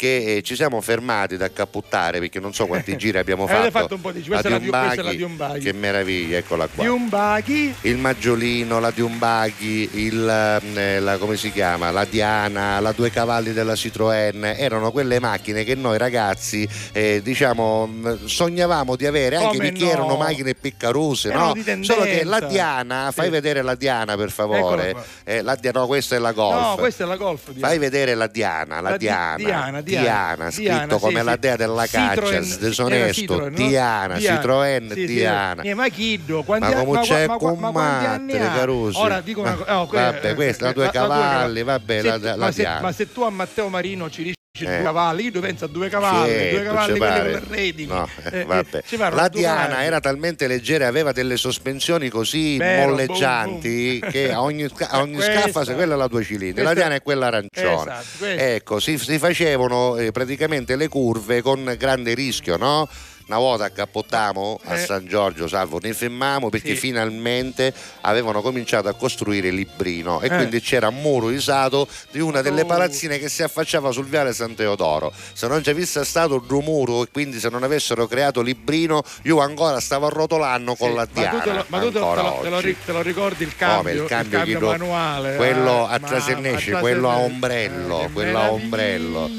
Che 0.00 0.36
eh, 0.36 0.42
ci 0.42 0.54
siamo 0.56 0.80
fermati 0.80 1.36
da 1.36 1.44
accappottare 1.44 2.20
perché 2.20 2.40
non 2.40 2.54
so 2.54 2.66
quanti 2.66 2.96
giri 2.96 3.18
abbiamo 3.18 3.46
fatto. 3.46 3.70
fatto 3.70 3.94
un 3.96 4.00
po' 4.00 4.12
di- 4.12 4.22
questa 4.22 4.48
è 4.48 4.50
la 4.50 4.58
Dium- 4.58 4.78
questa 4.78 5.00
è 5.02 5.04
la 5.04 5.12
Dium 5.12 5.36
Buggy. 5.36 5.58
Che 5.60 5.72
meraviglia, 5.74 6.38
eccola 6.38 6.66
qua. 6.68 6.82
Di 6.84 6.88
un 6.88 7.08
buggy 7.10 7.74
il 7.82 7.96
maggiolino, 7.98 8.78
la 8.80 8.90
Diumbaghi, 8.92 9.90
il, 10.06 10.60
eh, 10.74 11.00
la, 11.00 11.18
come 11.18 11.36
si 11.36 11.52
chiama? 11.52 11.90
La 11.90 12.06
Diana, 12.06 12.80
la 12.80 12.92
due 12.92 13.10
cavalli 13.10 13.52
della 13.52 13.74
Citroën, 13.74 14.54
erano 14.56 14.90
quelle 14.90 15.20
macchine 15.20 15.64
che 15.64 15.74
noi 15.74 15.98
ragazzi 15.98 16.66
eh, 16.92 17.20
diciamo 17.22 17.86
mh, 17.86 18.24
sognavamo 18.24 18.96
di 18.96 19.04
avere 19.04 19.36
anche 19.36 19.56
Come 19.58 19.68
perché 19.70 19.84
no? 19.84 19.90
erano 19.90 20.16
macchine 20.16 20.54
piccaruse, 20.54 21.28
Erano 21.28 21.46
no? 21.48 21.52
di. 21.62 21.84
Solo 21.84 22.04
che 22.04 22.24
la 22.24 22.40
Diana, 22.40 23.10
fai 23.12 23.26
Sì. 23.26 23.30
vedere 23.32 23.60
la 23.60 23.74
Diana 23.74 24.16
per 24.16 24.30
favore. 24.30 24.96
Eh, 25.24 25.42
la 25.42 25.56
Diana, 25.56 25.80
no, 25.80 25.86
questa 25.86 26.16
è 26.16 26.18
la 26.18 26.32
Golf. 26.32 26.68
No, 26.70 26.76
questa 26.76 27.04
è 27.04 27.06
la 27.06 27.16
Golf. 27.16 27.50
di- 27.50 27.60
Fai 27.60 27.76
vedere 27.78 28.14
la 28.14 28.28
Diana, 28.28 28.80
la, 28.80 28.90
La 28.90 28.96
Di- 28.96 29.04
Diana, 29.04 29.36
Diana, 29.36 29.80
Diana. 29.82 29.82
Diana, 29.98 30.50
scritto 30.50 30.70
Diana, 30.70 30.94
sì, 30.94 31.00
come 31.00 31.18
sì. 31.18 31.24
la 31.24 31.36
dea 31.36 31.56
della 31.56 31.86
caccia, 31.86 32.14
Citroen, 32.14 32.56
disonesto, 32.60 33.12
Citroen, 33.20 33.52
no? 33.52 33.66
Diana, 33.66 34.16
Citroën, 34.16 34.92
Sì, 34.92 34.94
sì, 35.00 35.06
Diana. 35.06 35.62
eh, 35.62 35.74
ma 35.74 35.88
chiddo, 35.88 36.42
quanti 36.42 36.74
Ma 36.74 36.84
come 36.84 37.00
c'è 37.00 37.26
ma, 37.26 37.36
con 37.36 37.58
ma 37.58 38.12
ha? 38.14 38.20
Carusi? 38.26 38.98
Ora 38.98 39.20
dico 39.20 39.40
una 39.40 39.54
cosa. 39.54 39.86
Vabbè, 39.86 40.34
questa, 40.34 40.66
la 40.66 40.72
due 40.72 40.90
cavalli, 40.90 41.62
vabbè, 41.62 42.02
la- 42.02 42.36
la 42.36 42.50
Diana. 42.50 42.80
ma 42.80 42.92
se 42.92 43.12
tu 43.12 43.22
a 43.22 43.30
Matteo 43.30 43.68
Marino 43.68 44.08
ci 44.10 44.22
dici 44.22 44.38
Eh. 44.64 44.74
due 44.76 44.82
cavalli, 44.82 45.30
io 45.32 45.40
penso 45.40 45.64
a 45.64 45.68
due 45.68 45.88
cavalli, 45.88 46.30
Certo, 46.32 46.56
due 46.56 46.64
cavalli 46.64 46.98
quelli 46.98 47.30
con 47.32 47.44
redini. 47.48 47.86
No, 47.86 48.08
eh, 48.30 48.46
Eh, 48.48 48.66
eh, 48.70 49.10
La 49.10 49.28
Diana 49.28 49.84
era 49.84 50.00
talmente 50.00 50.46
leggera, 50.46 50.86
aveva 50.86 51.12
delle 51.12 51.36
sospensioni 51.36 52.08
così 52.08 52.56
Vero, 52.56 52.90
molleggianti 52.90 54.00
che 54.10 54.30
a 54.32 54.42
ogni, 54.42 54.64
a 54.64 55.00
ogni 55.00 55.20
scaffa, 55.20 55.64
se 55.64 55.74
quella 55.74 55.94
è 55.94 55.96
la 55.96 56.06
due 56.08 56.24
cilindri, 56.24 56.62
questa- 56.62 56.68
la 56.70 56.74
Diana 56.74 56.94
è 56.94 57.02
quella 57.02 57.26
arancione. 57.26 57.92
Esatto, 58.00 58.24
ecco, 58.26 58.80
si, 58.80 58.98
si 58.98 59.18
facevano 59.18 59.96
eh, 59.96 60.10
praticamente 60.12 60.76
le 60.76 60.88
curve 60.88 61.42
con 61.42 61.74
grande 61.78 62.14
rischio, 62.14 62.56
no? 62.56 62.88
Una 63.30 63.38
volta 63.38 63.62
accappottamo 63.66 64.60
a 64.64 64.74
Eh. 64.74 64.84
San 64.84 65.06
Giorgio, 65.06 65.46
salvo, 65.46 65.78
ne 65.80 65.92
fermamo 65.94 66.48
perché 66.48 66.70
Sì. 66.74 66.80
finalmente 66.80 67.72
avevano 68.00 68.40
cominciato 68.42 68.88
a 68.88 68.94
costruire 68.94 69.46
il 69.48 69.54
librino 69.54 70.20
e 70.20 70.26
Eh. 70.26 70.30
quindi 70.30 70.60
c'era 70.60 70.88
un 70.88 70.96
muro 71.00 71.30
isato 71.30 71.86
di 72.10 72.18
una 72.18 72.42
delle 72.42 72.62
Oh. 72.62 72.66
palazzine 72.66 73.20
che 73.20 73.28
si 73.28 73.44
affacciava 73.44 73.92
sul 73.92 74.06
viale 74.06 74.32
San 74.32 74.56
Teodoro. 74.56 75.12
Se 75.32 75.46
non 75.46 75.62
ci 75.62 75.72
fosse 75.74 76.04
stato 76.04 76.34
il 76.34 76.42
muro 76.64 77.04
e 77.04 77.08
quindi 77.12 77.38
se 77.38 77.48
non 77.50 77.62
avessero 77.62 78.08
creato 78.08 78.42
librino, 78.42 79.00
io 79.22 79.38
ancora 79.38 79.78
stavo 79.78 80.06
arrotolando 80.06 80.74
con 80.74 80.88
Sì, 80.88 80.94
la 80.96 81.00
ma 81.02 81.06
tu 81.06 81.20
Diana. 81.20 81.64
ma 81.68 81.78
tu 81.78 81.92
te 81.92 81.98
lo- 82.00 82.12
te 82.12 82.22
lo- 82.22 82.38
te 82.42 82.48
lo 82.48 82.74
te 82.84 82.92
lo 82.92 83.02
ricordi 83.02 83.44
il 83.44 83.54
cambio, 83.54 83.76
Come 83.76 83.92
il 83.92 84.04
cambio, 84.08 84.38
cambio 84.38 84.54
chi 84.58 84.60
lo- 84.64 84.70
manuale? 84.70 85.36
quello 85.36 85.70
Ah, 85.86 85.90
a 85.90 85.98
mamma, 86.00 86.06
Trasennesce, 86.08 86.74
a 86.74 86.80
quello 86.80 87.08
a 87.08 87.18
ombrello, 87.18 88.02
Eh, 88.06 88.10
quello 88.10 88.38
a 88.40 88.50
ombrello. 88.50 89.30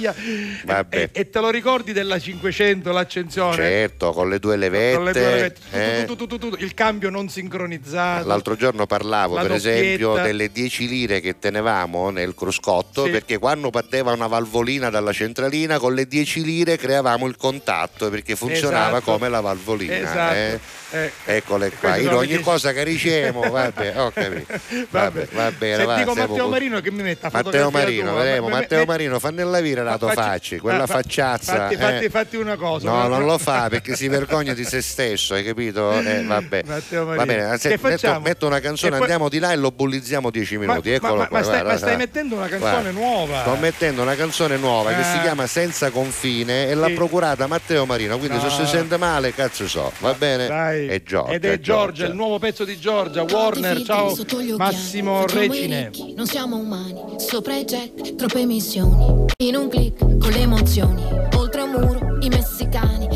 E, 0.89 1.09
e 1.11 1.29
te 1.29 1.39
lo 1.41 1.49
ricordi 1.49 1.91
della 1.91 2.17
500 2.17 2.93
l'accensione? 2.93 3.79
Certo, 3.81 4.11
con 4.11 4.29
le 4.29 4.39
due 4.39 4.55
levette. 4.57 4.95
Con 4.95 5.03
le 5.05 5.11
due 5.11 5.21
levette. 5.21 5.59
Tu, 5.71 5.77
eh. 5.77 6.03
tu, 6.05 6.15
tu, 6.15 6.27
tu, 6.27 6.37
tu, 6.37 6.49
tu, 6.49 6.55
il 6.63 6.73
cambio 6.73 7.09
non 7.09 7.29
sincronizzato. 7.29 8.27
L'altro 8.27 8.55
giorno 8.55 8.85
parlavo 8.85 9.35
La 9.35 9.41
per 9.41 9.51
doppietta. 9.51 9.77
esempio 9.79 10.13
delle 10.15 10.51
10 10.51 10.87
lire 10.87 11.19
che 11.19 11.39
tenevamo 11.39 12.09
nel 12.09 12.33
cruscotto 12.35 13.05
Sì. 13.05 13.11
perché 13.11 13.37
quando 13.37 13.69
batteva 13.69 14.11
una 14.13 14.27
valvolina 14.27 14.89
dalla 14.89 15.13
centralina 15.13 15.79
con 15.79 15.93
le 15.93 16.07
10 16.07 16.43
lire 16.43 16.77
creavamo 16.77 17.25
il 17.27 17.35
contatto 17.37 18.09
perché 18.09 18.35
funzionava 18.35 18.97
Esatto. 18.97 19.11
come 19.11 19.29
la 19.29 19.41
valvolina. 19.41 19.97
Esatto. 19.97 20.33
eh. 20.35 20.59
Eh, 20.93 21.09
Eccole 21.23 21.69
qua, 21.69 21.91
questo 21.91 22.01
io 22.01 22.11
lo 22.11 22.17
ogni 22.17 22.27
chiedi- 22.27 22.43
cosa 22.43 22.73
che 22.73 22.83
ricevo, 22.83 23.49
vabbè, 23.49 23.93
ho 23.97 24.11
capito. 24.11 24.53
Vabbè, 24.91 25.27
va 25.31 25.49
bene, 25.51 25.85
Se 25.85 25.95
dico 25.95 26.13
Matteo 26.13 26.49
Marino 26.49 26.81
che 26.81 26.91
mi 26.91 27.01
metta 27.01 27.29
Matteo 27.31 27.43
fotografia 27.69 27.79
Marino, 27.79 28.13
vedremo, 28.15 28.49
Matteo 28.49 28.83
Marino, 28.83 29.19
fa 29.19 29.29
nella 29.31 29.61
vira 29.61 29.83
la 29.83 29.97
tua 29.97 30.11
facci- 30.11 30.21
faccia, 30.55 30.57
quella 30.61 30.79
fa- 30.79 30.87
fa- 30.87 30.93
facciazza. 31.01 31.55
Fatti, 31.55 31.75
fatti, 31.77 32.03
eh. 32.05 32.09
fatti 32.09 32.35
una 32.35 32.57
cosa. 32.57 32.89
No, 32.91 33.07
non 33.07 33.23
lo 33.23 33.37
fa 33.37 33.69
perché 33.71 33.95
si 33.95 34.07
vergogna 34.09 34.53
di 34.53 34.65
se 34.65 34.81
stesso, 34.81 35.33
hai 35.33 35.43
capito? 35.43 35.91
Eh, 35.93 36.23
vabbè. 36.23 36.63
Matteo 36.65 37.05
Va 37.05 37.25
bene, 37.25 37.57
Che 37.57 37.79
metto, 37.81 38.19
metto 38.19 38.45
una 38.47 38.59
canzone, 38.59 38.91
poi- 38.91 39.01
andiamo 39.01 39.29
di 39.29 39.39
là 39.39 39.51
e 39.53 39.55
lo 39.55 39.71
bullizziamo 39.71 40.29
10 40.29 40.57
minuti. 40.57 40.89
Ma- 40.89 40.95
Eccolo 40.95 41.15
ma- 41.15 41.27
qua. 41.27 41.37
ma 41.37 41.43
stai- 41.43 41.55
guarda, 41.61 41.71
ma 41.71 41.77
stai 41.77 41.95
mettendo 41.97 42.35
una 42.35 42.47
canzone 42.47 42.71
Guarda, 42.71 42.91
nuova. 42.91 43.41
Sto 43.41 43.55
mettendo 43.55 44.01
una 44.01 44.15
canzone 44.15 44.57
nuova 44.57 44.91
che 44.91 44.99
Eh. 44.99 45.03
si 45.03 45.19
chiama 45.21 45.47
Senza 45.47 45.89
confine 45.89 46.67
e 46.67 46.73
l'ha 46.75 46.87
Sì. 46.87 46.93
procurata 46.93 47.47
Matteo 47.47 47.85
Marino. 47.85 48.17
Quindi 48.17 48.37
No. 48.37 48.49
se 48.49 48.63
si 48.63 48.69
sente 48.69 48.97
male, 48.97 49.33
cazzo 49.33 49.67
so, 49.67 49.91
va 49.99 50.13
bene? 50.13 50.47
Dai. 50.47 50.87
È 50.87 51.01
Giorgia. 51.03 51.33
Ed 51.33 51.45
è 51.45 51.59
Giorgia, 51.59 52.05
il 52.07 52.13
nuovo 52.13 52.37
pezzo 52.39 52.65
di 52.65 52.77
Giorgia. 52.79 53.23
Warner, 53.23 53.81
ciao 53.83 54.13
Massimo 54.57 55.25
Recine. 55.27 55.85
ricchi, 55.85 56.13
non 56.15 56.25
siamo 56.27 56.57
umani, 56.57 57.15
sopra 57.17 57.55
i 57.55 57.63
jet, 57.63 58.15
troppe 58.15 58.45
missioni. 58.45 59.25
In 59.37 59.55
un 59.55 59.69
click, 59.69 59.97
con 59.97 60.29
le 60.29 60.39
emozioni. 60.39 61.03
Oltre 61.35 61.61
un 61.61 61.69
muro, 61.71 62.17
i 62.21 62.27
messicani. 62.29 62.60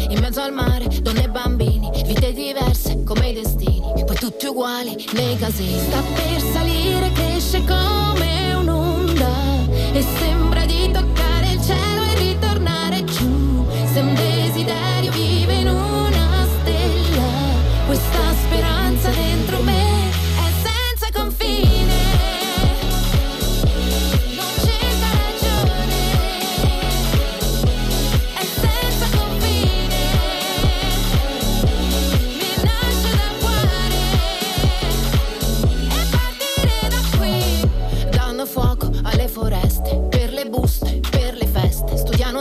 In 0.10 0.19
mezzo 0.19 0.41
al 0.41 0.53
mare, 0.53 0.88
donne 1.02 1.23
e 1.23 1.30
bambini. 1.30 1.90
Vite 2.06 2.32
diverse, 2.34 3.03
come 3.03 3.30
i 3.30 3.34
destini. 3.34 4.03
Poi 4.06 4.15
tutti 4.15 4.45
uguali, 4.45 4.95
nei 5.14 5.36
casini. 5.38 5.80
Sta 5.80 6.02
per 6.14 6.41
salire, 6.53 7.11
cresce 7.11 7.64
come 7.65 8.53
un'onda. 8.53 9.34
E 9.94 10.06
sembra 10.19 10.65
di 10.65 10.91
toccare 10.91 11.52
il 11.53 11.61
cielo 11.61 12.03
e 12.03 12.15
ritornare 12.19 13.03
giù. 13.06 13.65
Se 13.91 13.99
un 13.99 14.14
desiderio 14.14 15.11
vive 15.11 15.53
in 15.53 15.68
una 15.69 15.85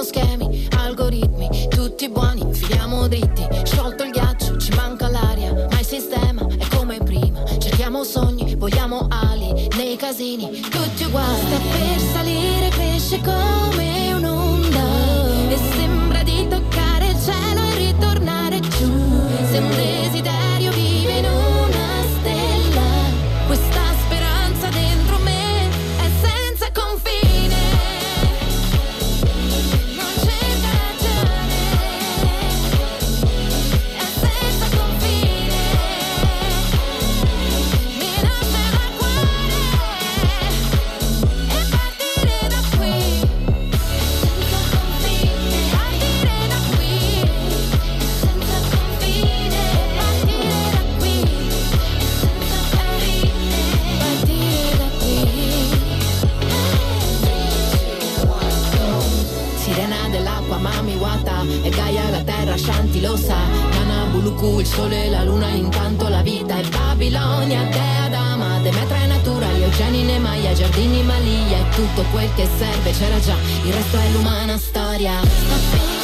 schemi, 0.04 0.68
algoritmi, 0.76 1.68
tutti 1.68 2.08
buoni, 2.08 2.52
filiamo 2.52 3.08
dritti. 3.08 3.46
Sciolto 3.64 4.04
il 4.04 4.10
ghiaccio, 4.10 4.58
ci 4.58 4.72
manca 4.74 5.08
l'aria, 5.08 5.52
ma 5.52 5.78
il 5.78 5.86
sistema 5.86 6.46
è 6.46 6.66
come 6.76 6.98
prima. 6.98 7.42
Cerchiamo 7.58 8.04
sogni, 8.04 8.54
vogliamo 8.54 9.08
ali, 9.10 9.68
nei 9.76 9.96
casini, 9.96 10.60
tutti 10.60 11.04
uguali. 11.04 11.38
Sta 11.46 11.58
per 11.58 11.98
salire, 12.12 12.68
cresce 12.68 13.20
come 13.22 13.93
Buluku, 64.44 64.60
il 64.60 64.66
sole 64.66 65.04
e 65.04 65.10
la 65.10 65.24
luna 65.24 65.48
Intanto 65.48 66.08
la 66.08 66.22
vita. 66.22 66.56
È 66.56 66.68
Babilonia 66.68 67.62
Dea 67.64 68.08
Dama, 68.08 68.58
Demetra 68.60 68.96
è 68.96 69.06
natura 69.06 69.46
Gli 69.46 69.62
oceani 69.62 70.02
ne 70.02 70.18
Maya, 70.18 70.52
giardini 70.52 71.02
Malia 71.02 71.58
E 71.58 71.68
tutto 71.74 72.02
quel 72.10 72.28
che 72.34 72.46
serve 72.56 72.90
c'era 72.90 73.18
già. 73.20 73.36
Il 73.64 73.72
resto 73.72 73.96
è 73.96 74.10
l'umana 74.10 74.58
storia 74.58 76.03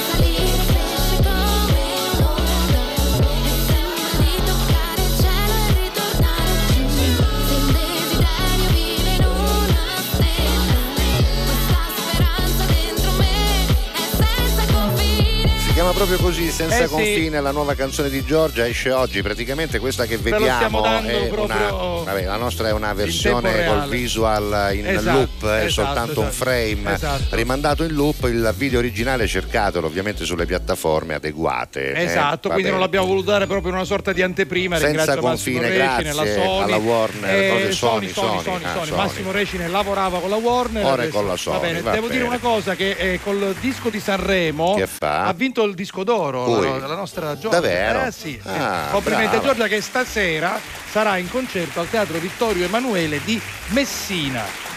chiama 15.81 15.95
proprio 15.95 16.19
così, 16.19 16.51
Senza 16.51 16.77
Eh 16.81 16.87
sì. 16.89 16.93
confine, 16.93 17.41
la 17.41 17.53
nuova 17.53 17.75
canzone 17.75 18.11
di 18.11 18.23
Giorgia 18.23 18.67
esce 18.67 18.91
oggi. 18.93 19.23
Praticamente 19.23 19.79
questa 19.79 20.05
che 20.05 20.19
vediamo 20.19 20.85
è 20.85 21.31
una. 21.31 21.71
Vabbè, 22.05 22.25
la 22.25 22.37
nostra 22.37 22.69
è 22.69 22.73
una 22.73 22.93
versione 22.93 23.65
col 23.65 23.89
visual 23.89 24.75
in 24.75 24.87
Esatto, 24.87 25.17
loop, 25.17 25.47
è 25.47 25.65
esatto, 25.65 25.69
soltanto 25.71 26.21
un 26.21 26.27
esatto. 26.27 26.45
frame 26.45 26.93
Esatto. 26.95 27.37
rimandato 27.37 27.85
in 27.85 27.93
loop. 27.95 28.25
Il 28.25 28.53
video 28.59 28.79
originale 28.81 29.27
cercatelo 29.27 29.87
ovviamente 29.87 30.25
sulle 30.27 30.45
piattaforme 30.45 31.15
adeguate. 31.15 31.95
eh, 31.95 32.05
Esatto, 32.05 32.49
va 32.49 32.55
quindi 32.55 32.71
non 32.71 32.81
l'abbiamo 32.81 33.07
voluto 33.07 33.31
dare 33.31 33.47
proprio 33.47 33.71
in 33.71 33.77
una 33.77 33.87
sorta 33.87 34.13
di 34.13 34.21
anteprima. 34.21 34.77
Senza 34.79 35.17
confine, 35.17 35.61
Recine, 35.69 36.13
la 36.13 36.25
grazie 36.25 36.43
Sony, 36.45 36.63
alla 36.63 36.77
Warner, 36.77 37.35
eh, 37.69 37.73
Sony, 37.73 38.09
Sony, 38.11 38.43
Sony, 38.43 38.65
ah, 38.65 38.85
Sony. 38.85 38.91
Massimo 38.97 39.31
Recine 39.33 39.69
lavorava 39.69 40.19
con 40.19 40.29
la 40.29 40.37
Warner. 40.37 40.85
Ora 40.85 41.03
è 41.05 41.09
con 41.09 41.27
la 41.27 41.37
Sony, 41.37 41.57
Va 41.57 41.63
bene, 41.63 41.81
va 41.81 41.91
devo 41.93 42.07
dire 42.09 42.19
bene. 42.25 42.29
una 42.35 42.39
cosa 42.39 42.75
che 42.75 42.91
eh, 42.99 43.21
col 43.25 43.55
disco 43.61 43.89
di 43.89 43.99
Sanremo 44.01 44.75
Che 44.75 44.87
fa? 44.87 45.25
ha 45.25 45.33
vinto 45.33 45.65
il 45.65 45.70
disco 45.75 46.05
d'oro 46.05 46.61
la, 46.61 46.87
la 46.87 46.95
nostra 46.95 47.39
Giorgia. 47.39 47.61
Davvero? 47.61 48.05
Eh 48.05 48.13
sì. 48.13 48.41
Ah, 48.45 48.89
Complimenti 48.91 49.37
a 49.37 49.39
brava. 49.39 49.47
Giorgia 49.55 49.69
che 49.69 49.81
stasera 49.81 50.59
sarà 50.91 51.17
in 51.17 51.31
concerto 51.31 51.81
al 51.81 51.89
Teatro 51.89 52.19
Vittorio 52.19 52.65
Emanuele 52.65 53.21
di 53.25 53.41
Messina. 53.69 54.70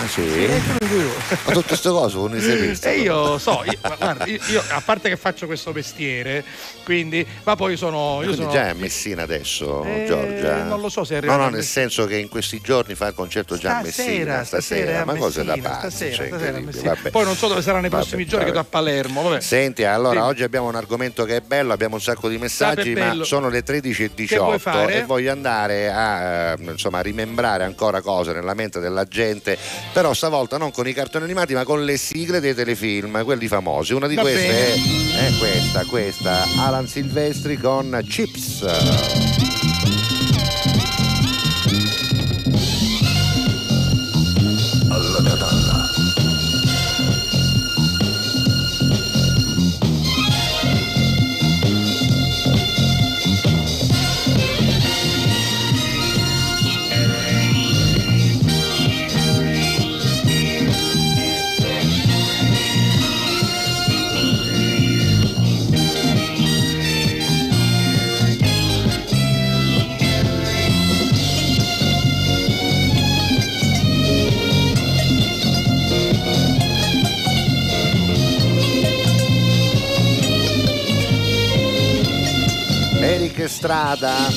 Ah 0.00 0.06
sì? 0.06 0.46
Ma 1.44 1.52
tutte 1.52 1.66
queste 1.66 1.88
cose 1.88 2.16
non 2.16 2.30
ne 2.30 2.40
sei 2.40 2.56
viste? 2.68 2.92
E 2.92 3.00
io 3.00 3.36
so, 3.38 3.62
io, 3.64 3.72
guarda, 3.96 4.26
io, 4.26 4.38
io, 4.48 4.62
a 4.68 4.80
parte 4.80 5.08
che 5.08 5.16
faccio 5.16 5.46
questo 5.46 5.72
mestiere, 5.72 6.44
quindi, 6.84 7.26
ma 7.42 7.56
poi 7.56 7.76
sono. 7.76 8.20
Io 8.22 8.32
sono 8.34 8.48
già 8.50 8.66
è 8.66 8.68
a 8.68 8.74
Messina 8.74 9.22
adesso, 9.24 9.82
Eh, 9.84 10.04
Giorgia? 10.06 10.62
non 10.62 10.80
lo 10.80 10.88
so 10.88 11.02
se 11.02 11.14
è 11.18 11.20
No, 11.20 11.32
arrivato 11.32 11.38
no, 11.40 11.46
a 11.46 11.50
nel 11.50 11.58
Messina. 11.58 11.80
senso 11.88 12.06
che 12.06 12.16
in 12.16 12.28
questi 12.28 12.60
giorni 12.60 12.94
fa 12.94 13.08
il 13.08 13.14
concerto 13.14 13.56
già 13.56 13.78
a 13.78 13.82
Messina, 13.82 14.44
stasera, 14.44 14.90
è 14.90 14.94
a 14.94 15.04
ma 15.04 15.14
cose 15.16 15.42
da 15.42 15.56
Messina, 15.56 15.68
pazzi, 15.68 15.88
stasera, 16.12 16.26
stasera 16.28 16.58
Messina. 16.60 16.96
Poi 17.10 17.24
non 17.24 17.34
so 17.36 17.48
dove 17.48 17.62
sarà 17.62 17.80
nei 17.80 17.90
Vabbè, 17.90 18.02
prossimi 18.02 18.24
giorni 18.24 18.44
che 18.46 18.52
vabbè. 18.52 18.68
tu 18.68 18.76
a 18.76 18.78
Palermo. 18.78 19.22
Vabbè. 19.22 19.40
Senti, 19.40 19.82
allora 19.82 20.14
Dimmi. 20.20 20.26
oggi 20.26 20.42
abbiamo 20.44 20.68
un 20.68 20.76
argomento 20.76 21.24
che 21.24 21.36
è 21.36 21.40
bello, 21.40 21.72
abbiamo 21.72 21.96
un 21.96 22.00
sacco 22.00 22.28
di 22.28 22.38
messaggi, 22.38 22.94
ma 22.94 23.16
sono 23.24 23.48
le 23.48 23.64
Che 23.64 23.80
vuoi 23.80 24.54
13.18 24.54 24.58
fare? 24.60 24.94
e 24.94 25.02
voglio 25.04 25.32
andare 25.32 25.90
a 25.90 26.52
eh, 26.52 26.56
insomma, 26.70 27.00
rimembrare 27.00 27.64
ancora 27.64 28.00
cose 28.00 28.32
nella 28.32 28.54
mente 28.54 28.78
della 28.78 29.04
gente, 29.04 29.58
però 29.92 30.12
stavolta 30.12 30.58
non 30.58 30.70
con 30.70 30.86
i 30.86 30.92
cartoni 30.92 31.24
animati, 31.24 31.54
ma 31.54 31.64
con 31.64 31.84
le 31.84 31.96
sigle 31.96 32.40
dei 32.40 32.54
telefilm, 32.54 33.24
quelli 33.24 33.48
famosi. 33.48 33.94
Una 33.94 34.06
di 34.06 34.14
Va 34.14 34.22
queste 34.22 34.74
è, 34.74 34.74
è 34.74 35.38
questa, 35.38 35.84
questa, 35.84 36.44
Alan 36.58 36.86
Silvestri 36.86 37.56
con 37.56 38.00
Chips. 38.06 39.47
Strada 83.88 84.28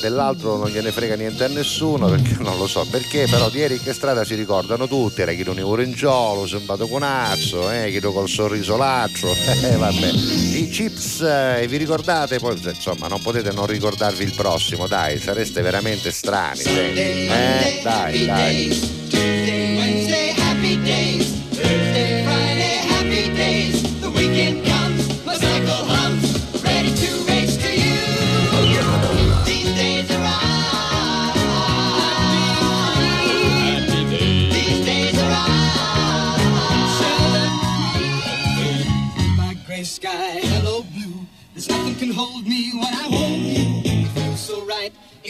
dell'altro 0.00 0.58
non 0.58 0.68
gliene 0.68 0.92
frega 0.92 1.16
niente 1.16 1.42
a 1.42 1.48
nessuno 1.48 2.06
perché 2.08 2.36
non 2.38 2.56
lo 2.56 2.68
so 2.68 2.86
perché, 2.88 3.26
però 3.28 3.50
di 3.50 3.60
Eric 3.60 3.84
Estrada 3.84 4.24
si 4.24 4.36
ricordano 4.36 4.86
tutti, 4.86 5.22
era 5.22 5.32
chi 5.32 5.42
non 5.42 5.58
ora 5.58 5.82
in 5.82 5.92
giolo, 5.92 6.46
sembrato 6.46 6.86
con 6.86 7.02
azzo, 7.02 7.68
eh, 7.68 7.90
chi 7.90 7.98
col 7.98 8.28
sorriso 8.28 8.76
laccio, 8.76 9.26
eh, 9.64 9.76
vabbè. 9.76 10.06
I 10.06 10.68
chips, 10.68 11.20
eh, 11.22 11.66
vi 11.68 11.78
ricordate? 11.78 12.38
Poi 12.38 12.56
insomma 12.62 13.08
non 13.08 13.20
potete 13.20 13.50
non 13.50 13.66
ricordarvi 13.66 14.22
il 14.22 14.34
prossimo, 14.36 14.86
dai, 14.86 15.18
sareste 15.18 15.62
veramente 15.62 16.12
strani. 16.12 16.60
Eh, 16.60 17.80
dai, 17.82 18.24
dai. 18.24 19.05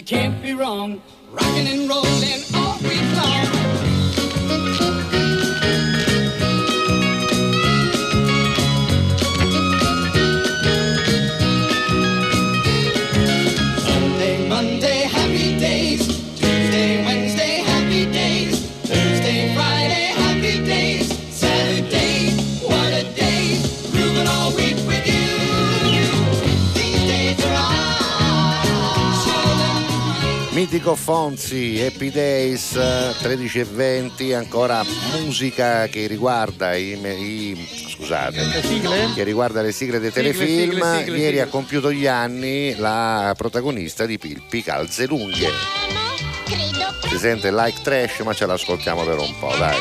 Can't 0.07 0.41
be 0.41 0.53
wrong. 0.53 1.01
Rocking 1.33 1.67
and 1.67 1.89
rolling 1.89 2.41
all 2.55 2.77
week 2.79 3.01
long. 3.17 3.96
Mitico 30.77 30.95
Fonzi, 30.95 31.81
Happy 31.83 32.11
Days, 32.11 32.75
eh, 32.75 33.15
13 33.19 33.61
e 33.61 33.63
20, 33.63 34.33
ancora 34.33 34.85
musica 35.23 35.87
che 35.87 36.05
riguarda 36.05 36.75
i, 36.75 36.91
i- 36.91 37.67
scusate, 37.89 38.45
che 39.15 39.23
riguarda 39.23 39.63
le 39.63 39.71
sigle 39.71 39.97
dei 39.97 40.11
Sigle, 40.11 40.33
telefilm. 40.33 40.71
sigle, 40.73 40.97
sigle, 40.99 41.17
Ieri 41.17 41.25
sigle. 41.29 41.41
ha 41.41 41.47
compiuto 41.47 41.91
gli 41.91 42.05
anni 42.05 42.75
la 42.75 43.33
protagonista 43.35 44.05
di 44.05 44.19
Pilpi 44.19 44.61
Calze 44.61 45.07
Lunghe. 45.07 45.49
Si 47.09 47.17
sente 47.17 47.51
like 47.51 47.81
trash, 47.81 48.19
ma 48.19 48.35
ce 48.35 48.45
l'ascoltiamo 48.45 49.03
per 49.03 49.17
un 49.17 49.33
po', 49.39 49.55
dai. 49.57 49.79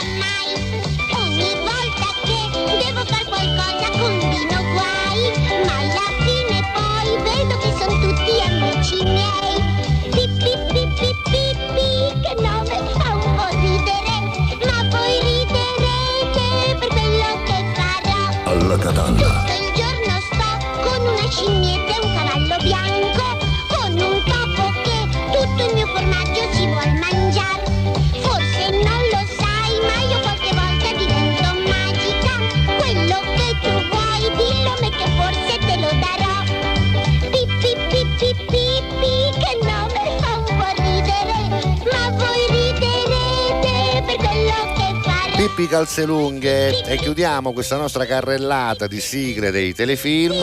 Pippi 45.57 45.69
Calze 45.69 46.05
Lunghe 46.05 46.83
e 46.85 46.97
chiudiamo 46.99 47.55
questa 47.55 47.79
nostra 47.79 48.05
carrellata 48.05 48.87
di 48.87 49.01
sigle 49.01 49.51
dei 49.51 49.73
telefilm 49.73 50.37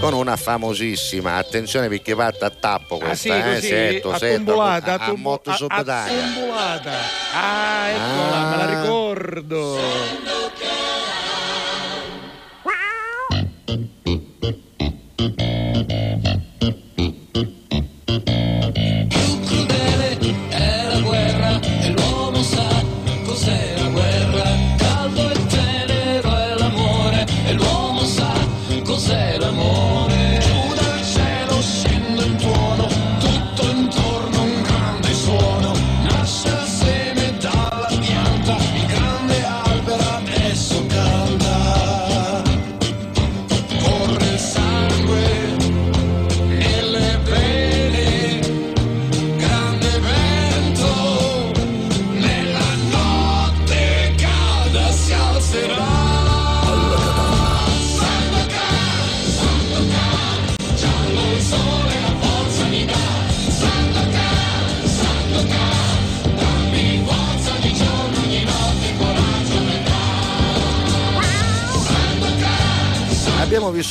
con 0.00 0.14
una 0.14 0.34
famosissima, 0.36 1.36
attenzione 1.36 1.88
perché 1.88 2.14
fatta 2.14 2.46
a 2.46 2.50
tappo 2.50 2.96
Ah, 3.02 3.14
sì, 3.14 3.28
questa, 3.28 3.36
eh, 3.50 3.54
così, 3.54 3.66
setto, 3.66 4.16
setto, 4.16 4.34
attombolata, 4.34 4.98
a, 4.98 5.04
a 5.04 5.12
motto 5.14 5.50
a- 5.50 5.56
sottotaglia. 5.56 6.24
attombolata. 6.24 6.92
Ah, 7.34 7.88
eccola, 7.88 8.44
me 8.48 8.56
la 8.56 8.80
ricordo. 8.80 9.78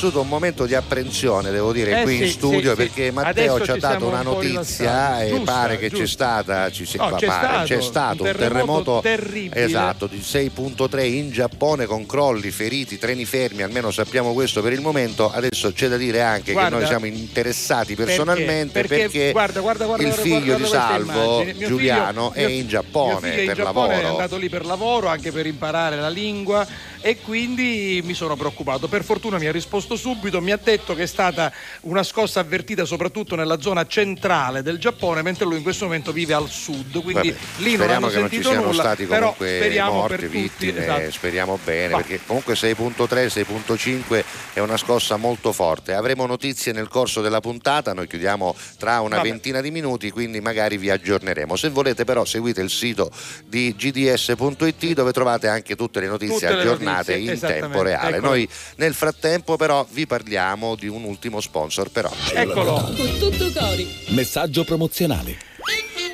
Vissuto 0.09 0.21
un 0.21 0.27
momento 0.27 0.65
di 0.65 0.73
apprensione, 0.75 1.51
devo 1.51 1.71
dire, 1.71 1.99
Eh 1.99 2.03
qui 2.03 2.17
sì, 2.17 2.23
in 2.23 2.29
studio 2.29 2.59
sì, 2.61 2.67
sì. 2.69 2.75
perché 2.75 3.11
Matteo 3.11 3.55
Adesso 3.55 3.65
ci 3.65 3.71
ha 3.71 3.75
dato 3.89 4.07
una 4.07 4.21
notizia 4.21 5.21
e 5.23 5.29
Giusta, 5.29 5.51
pare 5.51 5.77
che 5.77 5.89
giusta. 5.89 6.03
c'è 6.03 6.07
stata, 6.09 6.71
ci 6.71 6.85
si- 6.85 6.97
No, 6.97 7.11
c'è 7.15 7.27
pare, 7.27 7.47
stato 7.47 7.65
c'è 7.65 7.81
stato 7.81 8.23
un 8.23 8.29
un 8.29 8.35
terremoto 8.35 8.99
terribile. 9.01 9.63
esatto, 9.63 10.07
di 10.07 10.19
6.3 10.21 11.03
in 11.05 11.31
Giappone 11.31 11.85
con 11.85 12.05
crolli, 12.05 12.49
feriti, 12.51 12.97
treni 12.97 13.25
fermi, 13.25 13.61
almeno 13.61 13.91
sappiamo 13.91 14.33
questo 14.33 14.61
per 14.61 14.73
il 14.73 14.81
momento. 14.81 15.31
Adesso 15.31 15.71
c'è 15.73 15.87
da 15.87 15.97
dire 15.97 16.21
anche 16.21 16.51
Guarda, 16.53 16.69
che 16.71 16.75
noi 16.77 16.87
siamo 16.87 17.05
interessati 17.05 17.95
Perché? 17.95 18.15
personalmente 18.15 18.83
perché, 18.83 19.31
guarda, 19.31 19.59
guarda, 19.61 19.85
guarda, 19.85 20.07
il 20.07 20.13
figlio 20.13 20.55
di 20.57 20.65
Salvo. 20.65 21.43
Mio 21.43 21.67
Giuliano, 21.67 22.31
figlio- 22.31 22.47
è 22.47 22.51
in 22.51 22.67
Giappone 22.67 23.07
mio 23.09 23.19
figlio 23.19 23.35
è 23.35 23.39
in 23.41 23.45
per 23.47 23.55
Giappone, 23.57 23.87
lavoro. 23.87 24.07
È 24.07 24.09
andato 24.11 24.37
lì 24.37 24.49
per 24.49 24.65
lavoro, 24.65 25.07
anche 25.07 25.31
per 25.31 25.45
imparare 25.45 25.95
la 25.97 26.09
lingua 26.09 26.65
e 27.01 27.19
quindi 27.21 28.01
mi 28.03 28.13
sono 28.13 28.35
preoccupato. 28.35 28.87
Per 28.87 29.03
fortuna 29.03 29.37
mi 29.37 29.47
ha 29.47 29.51
risposto 29.51 29.95
subito, 29.95 30.41
mi 30.41 30.51
ha 30.51 30.59
detto 30.61 30.95
che 30.95 31.03
è 31.03 31.07
stata 31.07 31.51
una 31.81 32.03
scossa 32.03 32.39
avvertita 32.39 32.85
soprattutto 32.85 33.35
nella 33.35 33.59
zona 33.59 33.85
centrale 33.87 34.61
del 34.61 34.77
Giappone, 34.79 35.21
mentre 35.21 35.45
lui 35.45 35.57
in 35.57 35.63
questo 35.63 35.85
momento 35.85 36.11
vive 36.11 36.33
al 36.33 36.49
sud, 36.49 37.01
quindi 37.01 37.29
Vabbè, 37.29 37.41
lì 37.57 37.75
non 37.75 37.75
speriamo 37.75 38.05
hanno 38.05 38.07
che 38.07 38.19
non 38.19 38.29
ci 38.29 38.35
sentito 38.35 38.49
siano 38.49 38.65
nulla, 38.65 38.81
stati 38.81 39.05
però 39.05 39.19
comunque 39.19 39.55
speriamo 39.55 39.93
morti, 39.93 40.15
per 40.15 40.25
tutti, 40.25 40.37
vittime, 40.41 40.81
esatto. 40.81 41.11
speriamo 41.11 41.59
bene, 41.63 41.89
Va. 41.89 41.97
perché 41.97 42.19
comunque 42.25 42.53
6.3, 42.53 43.27
6.5 43.27 44.23
è 44.53 44.59
una 44.59 44.77
scossa 44.77 45.15
molto 45.15 45.51
forte. 45.53 45.93
Avremo 45.93 46.25
notizie 46.25 46.71
nel 46.73 46.87
corso 46.87 47.21
della 47.21 47.39
puntata, 47.39 47.93
noi 47.93 48.07
chiudiamo 48.07 48.55
tra 48.77 48.99
una 49.01 49.17
Vabbè. 49.17 49.29
ventina 49.29 49.61
di 49.61 49.71
minuti, 49.71 50.11
quindi 50.11 50.41
magari 50.41 50.77
vi 50.77 50.89
aggiorneremo. 50.89 51.55
Se 51.55 51.69
volete 51.69 52.03
però 52.03 52.25
seguite 52.25 52.61
il 52.61 52.69
sito 52.69 53.11
di 53.45 53.73
gds.it 53.75 54.93
dove 54.93 55.11
trovate 55.11 55.47
anche 55.47 55.75
tutte 55.75 55.99
le 55.99 56.07
notizie 56.07 56.47
Tutte 56.47 56.55
le 56.55 56.63
aggiornate 56.97 57.17
notizie, 57.17 57.55
in 57.55 57.61
tempo 57.61 57.81
reale. 57.81 58.17
eccolo. 58.17 58.29
Noi 58.29 58.49
nel 58.75 58.93
frattempo 58.93 59.55
però 59.55 59.85
vi 59.89 60.05
parliamo 60.05 60.75
di 60.75 60.87
un 60.87 61.03
ultimo 61.03 61.39
sponsor 61.41 61.89
per 61.89 62.05
oggi. 62.05 62.33
Eccolo. 62.33 62.93
Con 62.95 63.17
tutto 63.17 63.51
cori. 63.51 63.87
Messaggio 64.09 64.63
promozionale. 64.63 65.48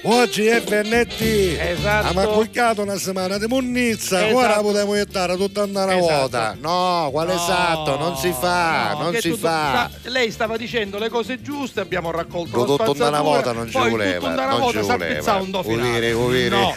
Oggi 0.05 0.45
è 0.47 0.61
venerdì. 0.61 1.57
Esatto. 1.59 2.07
Abbiamo 2.07 2.31
accucchiato 2.31 2.81
una 2.81 2.97
settimana 2.97 3.37
di 3.37 3.47
munnizza, 3.47 4.25
Esatto. 4.25 4.37
ora 4.37 4.59
potremmo 4.61 4.93
aiutare 4.93 5.35
tutta 5.35 5.63
una 5.63 5.85
Esatto. 5.85 5.99
volta. 5.99 6.57
No, 6.59 7.09
quale 7.11 7.33
No, 7.33 7.43
esatto? 7.43 7.97
Non 7.97 8.17
si 8.17 8.33
fa, 8.37 8.93
no, 8.93 9.03
non 9.03 9.15
si 9.15 9.29
tutto- 9.29 9.47
fa. 9.47 9.89
sa- 10.01 10.09
lei 10.09 10.31
stava 10.31 10.57
dicendo 10.57 10.97
le 10.97 11.09
cose 11.09 11.41
giuste, 11.41 11.79
abbiamo 11.79 12.11
raccolto 12.11 12.57
la 12.57 12.65
Tutto 12.65 12.91
una 13.07 13.21
volta 13.21 13.51
non 13.51 13.69
ci 13.69 13.77
voleva, 13.77 14.19
tutto 14.19 14.31
una 14.31 14.45
non 14.49 14.59
volta 14.59 14.79
ci 14.79 14.85
si 14.85 14.91
voleva. 14.91 15.11
appezzava 15.13 15.41
un 15.41 15.51
do 15.51 15.63
finale. 15.63 16.11
Uviri. 16.11 16.49
No, 16.49 16.73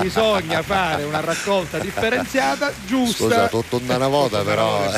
bisogna 0.00 0.62
fare 0.62 1.04
una 1.04 1.20
raccolta 1.20 1.78
differenziata, 1.78 2.72
giusta. 2.86 3.24
Scusa, 3.24 3.48
tutto 3.48 3.80
una 3.86 4.08
volta 4.08 4.42
però. 4.42 4.82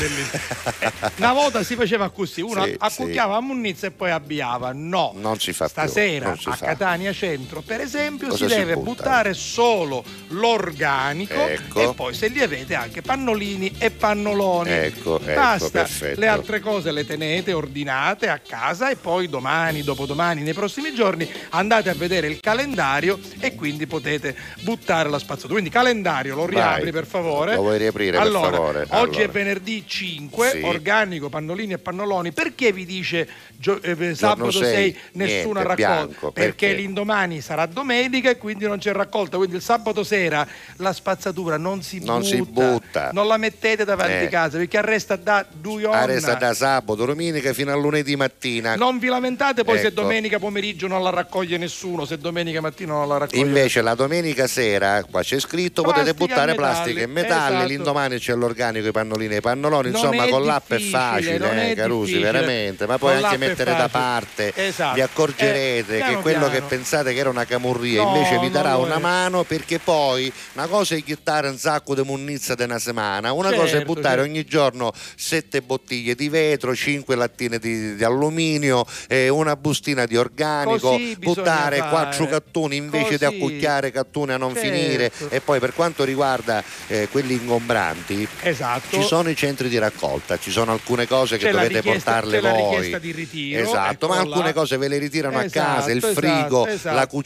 Una 1.19 1.33
volta 1.33 1.63
si 1.63 1.75
faceva 1.77 2.11
così, 2.11 2.41
uno 2.41 2.65
Sì, 2.65 2.75
accucchiava 2.79 3.37
a 3.37 3.41
munnizza 3.41 3.87
e 3.87 3.91
poi 3.91 4.11
abbiava. 4.11 4.73
No. 4.75 5.13
Non 5.15 5.39
si 5.39 5.53
fa 5.53 5.65
più. 5.65 5.73
Stasera 5.73 6.37
si 6.39 6.49
a 6.49 6.53
fa. 6.57 6.67
Catania 6.67 7.13
Centro, 7.13 7.63
per 7.67 7.81
esempio, 7.81 8.29
Cosa 8.29 8.47
si 8.47 8.53
si 8.53 8.59
deve 8.59 8.75
butta? 8.75 8.85
buttare 9.03 9.35
solo 9.35 10.05
l'organico 10.29 11.35
Ecco. 11.35 11.81
e 11.91 11.95
poi 11.95 12.15
se 12.15 12.29
li 12.29 12.41
avete 12.41 12.75
anche 12.75 13.03
pannolini 13.03 13.73
e 13.79 13.91
pannoloni. 13.91 14.71
Ecco, 14.71 15.21
ecco, 15.21 15.35
Basta, 15.35 15.71
perfetto. 15.81 16.21
le 16.21 16.27
altre 16.29 16.61
cose 16.61 16.93
le 16.93 17.05
tenete 17.05 17.53
ordinate 17.53 18.29
a 18.29 18.39
casa 18.39 18.91
e 18.91 18.97
poi 18.97 19.29
domani, 19.29 19.83
dopodomani, 19.83 20.43
nei 20.43 20.55
prossimi 20.55 20.95
giorni 20.95 21.29
andate 21.51 21.91
a 21.91 21.95
vedere 21.95 22.29
il 22.29 22.39
calendario 22.41 23.19
e 23.41 23.55
quindi 23.55 23.87
potete 23.87 24.37
buttare 24.61 25.09
la 25.09 25.19
spazzatura. 25.19 25.55
Quindi 25.55 25.71
calendario 25.71 26.35
lo 26.37 26.47
riapri 26.47 26.83
Vai. 26.85 26.93
per 26.93 27.07
favore. 27.07 27.55
Lo 27.57 27.63
vuoi 27.63 27.79
riaprire, 27.79 28.13
per 28.13 28.21
allora, 28.21 28.51
favore? 28.51 28.81
Oggi 28.83 28.93
Allora. 28.95 29.23
è 29.23 29.29
venerdì 29.29 29.85
5, 29.87 30.51
Sì. 30.51 30.61
organico, 30.63 31.29
pannolini 31.29 31.73
e 31.73 31.79
pannoloni. 31.79 32.33
Perché 32.33 32.73
vi 32.73 32.85
dice 32.85 33.29
gio- 33.57 33.81
eh, 33.83 34.15
sabato 34.15 34.51
sei, 34.51 34.93
6 34.93 34.99
nessuna 35.13 35.33
niente, 35.33 35.53
raccolta? 35.63 35.75
bianco, 35.75 36.31
perché 36.31 36.67
perché? 36.67 36.73
l'indomani 36.75 37.41
sarà 37.41 37.56
domenica 37.65 38.29
e 38.29 38.37
quindi 38.37 38.67
non 38.67 38.77
c'è 38.79 38.93
raccolta. 38.93 39.39
Quindi 39.39 39.57
il 39.57 39.63
sabato 39.63 40.05
sera 40.05 40.47
la 40.77 40.93
spazzatura 40.93 41.57
non 41.57 41.81
si 41.83 42.05
Non 42.05 42.19
butta. 42.21 42.29
si 42.29 42.43
butta. 42.43 43.11
Non 43.15 43.27
la 43.27 43.39
mettete 43.39 43.85
davanti 43.87 44.25
Eh. 44.25 44.29
casa 44.29 44.59
perché 44.59 44.77
arresta 44.77 45.17
da 45.17 45.47
due 45.51 45.87
ore. 45.87 46.05
resta 46.07 46.35
da 46.35 46.53
sabato, 46.53 47.07
domenica 47.07 47.55
fino 47.55 47.73
a 47.73 47.77
lunedì 47.77 48.15
mattina. 48.17 48.75
Non 48.75 48.99
vi 48.99 49.07
lamentate 49.07 49.65
poi 49.65 49.79
se 49.79 49.87
Ecco. 49.87 50.03
domenica 50.03 50.39
pomeriggio 50.39 50.87
non 50.89 51.03
la 51.03 51.11
raccoglie 51.11 51.57
nessuno, 51.57 52.05
se 52.05 52.19
domenica 52.19 52.61
mattina 52.61 52.93
non 52.93 53.09
la 53.09 53.17
raccoglie 53.19 53.41
Invece 53.41 53.81
la 53.81 53.95
domenica 53.95 54.47
sera, 54.49 55.03
qua 55.09 55.23
c'è 55.23 55.39
scritto, 55.39 55.83
potete 55.83 56.13
Plastica 56.13 56.27
buttare 56.27 56.51
e 56.51 56.55
metalli, 56.55 56.75
plastica 56.75 57.01
e 57.01 57.07
metalli, 57.07 57.55
esatto. 57.55 57.69
l'indomani 57.69 58.19
c'è 58.19 58.35
l'organico, 58.35 58.89
i 58.89 58.93
pannolini 58.93 59.35
e 59.35 59.37
i 59.39 59.41
pannoloni, 59.41 59.91
Non 59.91 60.01
insomma 60.03 60.27
con 60.29 60.45
l'app 60.45 60.73
è 60.73 60.79
facile, 60.81 61.39
non 61.39 61.57
è 61.57 61.71
eh, 61.71 61.75
Carusi, 61.75 62.13
difficile. 62.15 62.31
veramente, 62.33 62.87
ma 62.87 62.99
Con 62.99 63.09
poi 63.11 63.21
l'app 63.21 63.33
anche 63.33 63.47
mettere 63.47 63.77
da 63.77 63.89
parte, 63.89 64.53
Esatto. 64.55 64.95
vi 64.95 65.01
accorgerete 65.03 65.95
Eh, 65.95 65.99
che 65.99 66.05
piano 66.05 66.21
quello 66.21 66.45
che 66.47 66.51
piano. 66.51 66.67
pensate 66.67 67.13
che 67.13 67.19
era 67.21 67.31
una 67.31 67.45
camurria 67.47 68.03
No, 68.03 68.15
invece 68.17 68.39
vi 68.39 68.51
darà 68.51 68.77
una 68.77 68.97
è. 68.97 69.01
mano 69.01 69.45
perché 69.45 69.79
poi 69.79 70.31
una 70.55 70.67
cosa 70.67 70.95
è 70.95 71.03
chiuttare 71.03 71.49
un 71.49 71.59
sacco 71.59 71.95
di 71.95 72.03
munnizza 72.03 72.55
di 72.55 72.63
una 72.65 72.79
settimana, 72.79 73.33
una 73.33 73.51
cosa 73.53 73.65
è 73.65 73.69
Certo, 73.77 73.93
buttare 73.93 74.17
certo. 74.17 74.31
ogni 74.31 74.45
giorno 74.45 74.93
sette 75.17 75.63
bottiglie 75.63 76.15
di 76.15 76.29
vetro, 76.29 76.75
cinque 76.75 77.15
lattine 77.17 77.59
di, 77.59 77.95
di 77.97 78.05
alluminio, 78.05 78.85
eh, 79.09 79.29
una 79.29 79.57
bustina 79.57 80.07
di 80.07 80.17
organico, 80.17 80.91
Così 80.91 81.17
buttare 81.19 81.79
quattro 81.89 82.27
cattuni 82.27 82.77
invece 82.77 83.17
di 83.19 83.25
Così. 83.25 83.37
accucchiare 83.37 83.91
cattuni 83.91 84.33
a 84.33 84.37
non 84.37 84.55
Certo. 84.55 84.69
finire 84.69 85.13
e 85.29 85.41
poi 85.41 85.59
per 85.61 85.75
quanto 85.75 86.05
riguarda 86.05 86.63
eh, 86.89 87.09
quelli 87.11 87.35
ingombranti 87.35 88.27
Esatto. 88.43 88.97
ci 88.97 89.03
sono 89.03 89.29
i 89.29 89.37
centri 89.37 89.69
di 89.69 89.79
raccolta 89.79 90.39
ci 90.39 90.51
sono 90.51 90.73
alcune 90.73 91.07
cose 91.07 91.37
che 91.37 91.47
C'è 91.47 91.53
la 91.53 91.63
dovete 91.63 91.83
portarle 91.83 92.31
c'è 92.37 92.41
la 92.41 92.51
voi 92.53 92.71
richiesta 92.71 92.99
di 92.99 93.13
ritiro, 93.13 93.63
esatto 93.63 94.09
ma 94.09 94.19
alcune 94.19 94.45
là. 94.47 94.53
cose 94.53 94.77
ve 94.77 94.89
le 94.89 94.99
ritirano 94.99 95.39
a 95.39 95.45
casa 95.45 95.91
il 95.91 95.99
Esatto, 95.99 96.15
frigo 96.15 96.61
esatto, 96.67 96.69
esatto. 96.75 96.95
la 96.97 97.07
cucina 97.07 97.26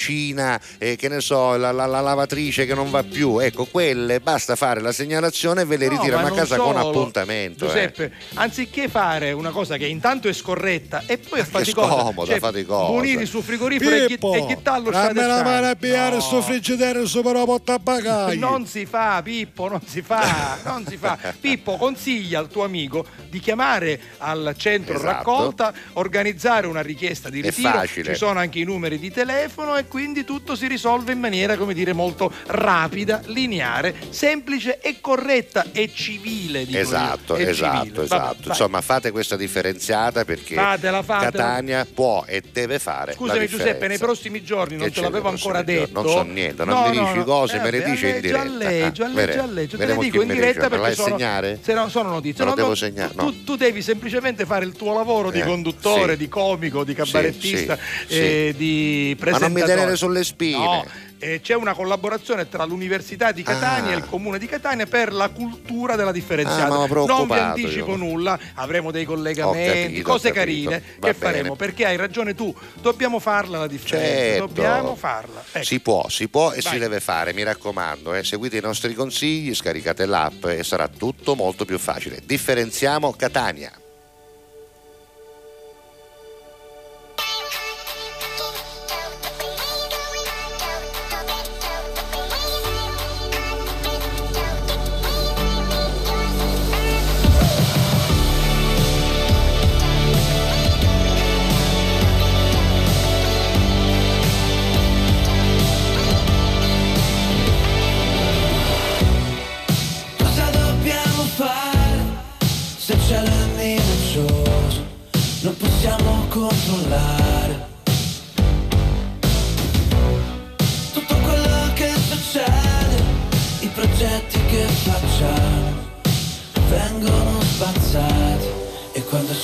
eh, 0.79 0.97
che 0.97 1.09
ne 1.09 1.21
so 1.21 1.57
la, 1.57 1.73
la- 1.73 1.85
la 1.87 2.01
lavatrice 2.01 2.65
che 2.65 2.75
non 2.75 2.91
va 2.91 3.03
più 3.03 3.39
ecco 3.39 3.67
quelle 3.67 4.21
basta 4.21 4.57
fare 4.57 4.81
la 4.81 4.93
segnalazione 4.93 5.63
e 5.63 5.65
ve 5.67 5.77
le 5.77 5.89
No, 5.89 5.97
ritirano 5.97 6.27
a 6.27 6.31
casa 6.33 6.57
con 6.57 6.75
solo. 6.75 6.89
appuntamento 6.89 7.65
eh. 7.65 7.69
Giuseppe, 7.69 8.13
anziché 8.35 8.89
fare 8.89 9.33
una 9.33 9.51
cosa 9.51 9.77
che 9.77 9.87
intanto 9.87 10.29
è 10.29 10.33
scorretta 10.33 11.03
e 11.07 11.19
poi 11.19 11.41
è 11.41 11.45
faticosa, 11.45 11.89
scomoda, 12.01 12.39
faticosa. 12.39 12.93
Muniri 12.93 13.27
su 13.27 13.43
frigorifero 13.43 14.05
e, 14.05 14.07
Pippo, 14.07 14.35
e 14.35 14.47
chittarlo 14.47 14.91
dammi 14.91 15.15
la 15.21 15.43
mano 15.43 15.67
a 15.67 15.69
no. 15.69 15.75
pigliare 15.77 16.21
sto 16.21 16.41
friggidere 16.41 17.05
sopra 17.07 17.33
la 17.33 17.45
portabagagli. 17.45 18.39
Non 18.51 18.67
si 18.67 18.87
fa, 18.87 19.21
Pippo, 19.23 19.69
non 19.69 19.81
si 19.85 20.01
fa, 20.03 20.59
non 20.65 20.87
si 20.87 20.97
fa. 20.97 21.19
Pippo 21.39 21.77
consiglia 21.77 22.39
al 22.39 22.49
tuo 22.49 22.65
amico 22.65 23.05
di 23.29 23.39
chiamare 23.39 24.01
al 24.19 24.55
centro 24.57 24.95
Esatto. 24.95 25.07
raccolta, 25.13 25.73
organizzare 25.95 26.67
una 26.67 26.81
richiesta 26.81 27.29
di 27.29 27.41
È 27.41 27.45
ritiro. 27.51 27.71
facile. 27.71 28.13
Ci 28.13 28.19
sono 28.19 28.39
anche 28.39 28.59
i 28.61 28.65
numeri 28.65 28.99
di 28.99 29.11
telefono 29.11 29.77
e 29.77 29.87
quindi 29.91 30.25
tutto 30.25 30.55
si 30.55 30.69
risolve 30.69 31.13
in 31.13 31.19
maniera, 31.19 31.57
come 31.57 31.75
dire, 31.75 31.93
molto 31.93 32.33
rapida, 32.47 33.21
lineare, 33.27 33.93
semplice 34.11 34.79
e 34.81 35.01
corretta 35.01 35.67
e 35.73 35.91
civile. 35.93 36.65
dico 36.65 36.79
io. 36.79 36.83
Esatto, 36.85 37.37
E 37.37 37.43
esatto, 37.49 37.85
civile. 37.87 38.05
esatto. 38.05 38.27
Vabbè. 38.37 38.49
Insomma, 38.49 38.81
fate 38.81 39.11
questa 39.11 39.37
differenziata 39.37 40.25
perché 40.25 40.55
Fatela, 40.55 41.03
fatela. 41.03 41.31
Catania 41.31 41.87
può 41.93 42.25
e 42.27 42.41
deve 42.53 42.79
fare. 42.79 43.15
Scusami 43.15 43.49
Giuseppe, 43.49 43.89
nei 43.89 43.99
prossimi 43.99 44.43
giorni 44.45 44.77
non 44.77 44.91
c'è 44.91 45.01
l'avevo 45.01 45.29
ancora 45.29 45.63
detto. 45.63 46.01
Non 46.03 46.11
so 46.11 46.23
niente, 46.23 46.65
non 46.65 46.89
mi 46.91 46.99
dici 46.99 47.25
cose, 47.25 47.59
me 47.59 47.71
le 47.73 47.85
Eh, 47.85 47.91
dici 47.91 48.07
in 48.09 48.21
diretta. 48.21 48.41
Alleggia, 48.43 49.05
Ah, 49.05 49.07
alleggia, 49.09 49.27
vede- 49.27 49.39
alleggia. 49.41 49.77
Te 49.77 49.87
le 49.87 49.97
dico 49.97 50.23
in 50.23 50.29
diretta 50.29 50.69
perché 50.69 50.95
sono, 50.95 51.09
segnare? 51.17 51.59
se 51.61 51.75
no- 51.75 51.89
sono 51.89 52.11
notizie. 52.11 52.45
Me 52.45 52.45
lo 52.45 52.51
No, 52.51 52.55
devo 52.57 52.69
no, 52.69 52.75
segnare, 52.77 53.15
tu, 53.15 53.35
no. 53.47 53.57
devi 53.57 53.83
semplicemente 53.83 54.47
fare 54.47 54.65
il 54.65 54.73
tuo 54.73 54.95
lavoro 54.95 55.31
di 55.33 55.41
Eh, 55.41 55.45
conduttore, 55.45 56.17
di 56.17 56.29
comico, 56.29 56.85
di 56.85 56.95
cabarettista, 56.95 57.77
eh, 58.07 58.55
di 58.57 59.09
non 59.09 59.17
presentatore. 59.19 59.80
Tenere 59.81 59.97
sulle 59.97 60.25
spine. 60.25 60.57
No, 60.65 60.85
eh, 61.19 61.41
c'è 61.43 61.55
una 61.55 61.75
collaborazione 61.75 62.49
tra 62.49 62.65
l'Università 62.65 63.31
di 63.33 63.43
Catania 63.43 63.91
Ah. 63.91 63.95
e 63.95 63.97
il 63.97 64.07
Comune 64.07 64.39
di 64.39 64.47
Catania 64.47 64.87
per 64.87 65.13
la 65.13 65.29
cultura 65.29 65.97
della 65.97 66.13
differenziata. 66.13 66.75
Ah, 66.75 66.87
non 66.87 67.27
vi 67.27 67.33
anticipo 67.35 67.91
io. 67.91 67.97
nulla, 67.97 68.39
avremo 68.55 68.91
dei 68.91 69.05
collegamenti, 69.05 69.83
capito, 70.03 70.11
cose 70.11 70.33
carine 70.33 70.83
Va 70.99 71.09
che 71.09 71.13
bene. 71.13 71.15
faremo, 71.15 71.57
perché 71.57 71.85
hai 71.87 71.97
ragione 71.97 72.35
tu, 72.35 72.55
dobbiamo 72.81 73.19
farla 73.19 73.59
la 73.59 73.67
differenza, 73.67 74.09
Certo. 74.09 74.47
dobbiamo 74.47 74.95
farla. 74.97 75.43
Ecco. 75.53 75.65
Si 75.65 75.81
può, 75.81 76.09
si 76.09 76.29
può 76.29 76.53
e 76.53 76.61
Vai. 76.63 76.73
si 76.73 76.79
deve 76.79 77.01
fare, 77.01 77.33
mi 77.35 77.43
raccomando, 77.43 78.15
eh. 78.15 78.25
seguite 78.25 78.57
i 78.57 78.61
nostri 78.63 78.95
consigli, 78.95 79.55
scaricate 79.55 80.07
l'app 80.07 80.45
e 80.47 80.63
sarà 80.65 80.89
tutto 80.89 81.35
molto 81.35 81.65
più 81.65 81.79
facile. 81.79 82.21
Differenziamo 82.25 83.13
Catania. 83.13 83.71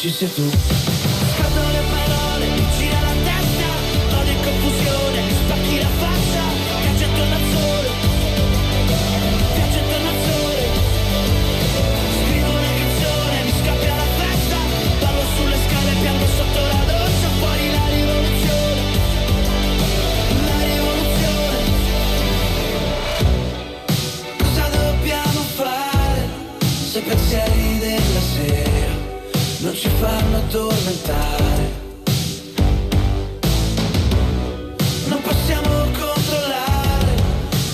E 0.06 0.12
quando 0.12 0.12
ci 0.12 0.12
sei 0.12 0.28
tu 0.28 0.95
addormentare. 30.56 31.84
Non 35.06 35.20
possiamo 35.20 35.68
controllare 35.68 37.14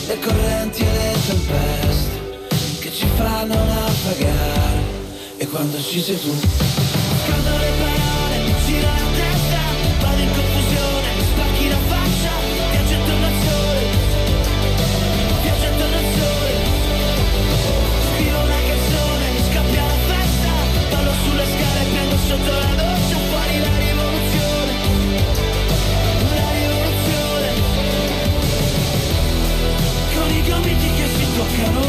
Le 0.09 0.19
correnti 0.19 0.83
e 0.83 0.93
le 0.93 1.17
tempeste 1.27 2.21
che 2.81 2.93
ci 2.93 3.07
fanno 3.15 3.55
naufragare. 3.55 5.01
E 5.37 5.47
quando 5.47 5.81
ci 5.81 6.03
sei 6.03 6.21
tu 6.21 6.35
scadono 6.35 7.59
le 7.59 7.71
parole, 7.79 8.39
mi 8.45 8.55
gira 8.67 9.12
toccano, 31.63 31.81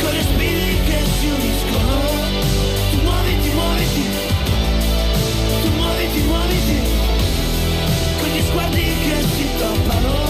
con 0.00 0.12
le 0.12 0.22
spine 0.22 0.82
che 0.84 1.04
si 1.18 1.26
uniscono. 1.26 1.98
Tu 2.90 3.00
muoviti, 3.02 3.48
muoviti, 3.50 4.04
tu 5.62 5.70
muoviti, 5.76 6.20
muoviti, 6.22 6.78
con 8.20 8.28
gli 8.28 8.42
sguardi 8.42 8.82
che 8.82 9.22
si 9.36 9.48
toppano. 9.58 10.29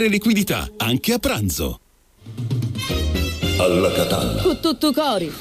liquidità, 0.00 0.68
anche 0.76 1.12
a 1.12 1.18
pranzo. 1.18 1.80
Alla 3.58 3.92
Catalla. 3.92 4.42
Con 4.42 4.60
tutto 4.60 4.92
cori. 4.92 5.32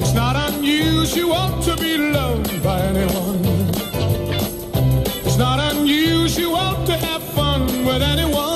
It's 0.00 0.12
not 0.12 0.36
unusual 0.50 1.58
to 1.64 1.76
be 1.76 1.96
loved 1.96 2.62
by 2.62 2.80
anyone. 2.80 3.40
It's 5.24 5.36
not 5.36 5.58
unusual 5.72 6.84
to 6.86 6.92
have 6.92 7.22
fun 7.34 7.84
with 7.84 8.02
anyone. 8.02 8.55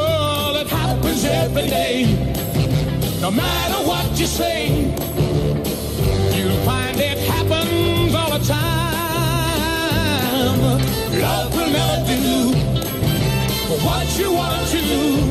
Every 1.53 1.67
day. 1.69 2.05
No 3.19 3.29
matter 3.29 3.85
what 3.85 4.17
you 4.17 4.25
say, 4.25 4.69
you'll 6.33 6.63
find 6.63 6.97
it 6.97 7.17
happens 7.17 8.15
all 8.15 8.29
the 8.39 8.45
time. 8.45 8.71
Love 11.19 11.53
will 11.53 11.69
never 11.69 12.05
do 12.07 12.53
what 13.83 14.17
you 14.17 14.31
want 14.31 14.65
to 14.69 14.77
do. 14.79 15.30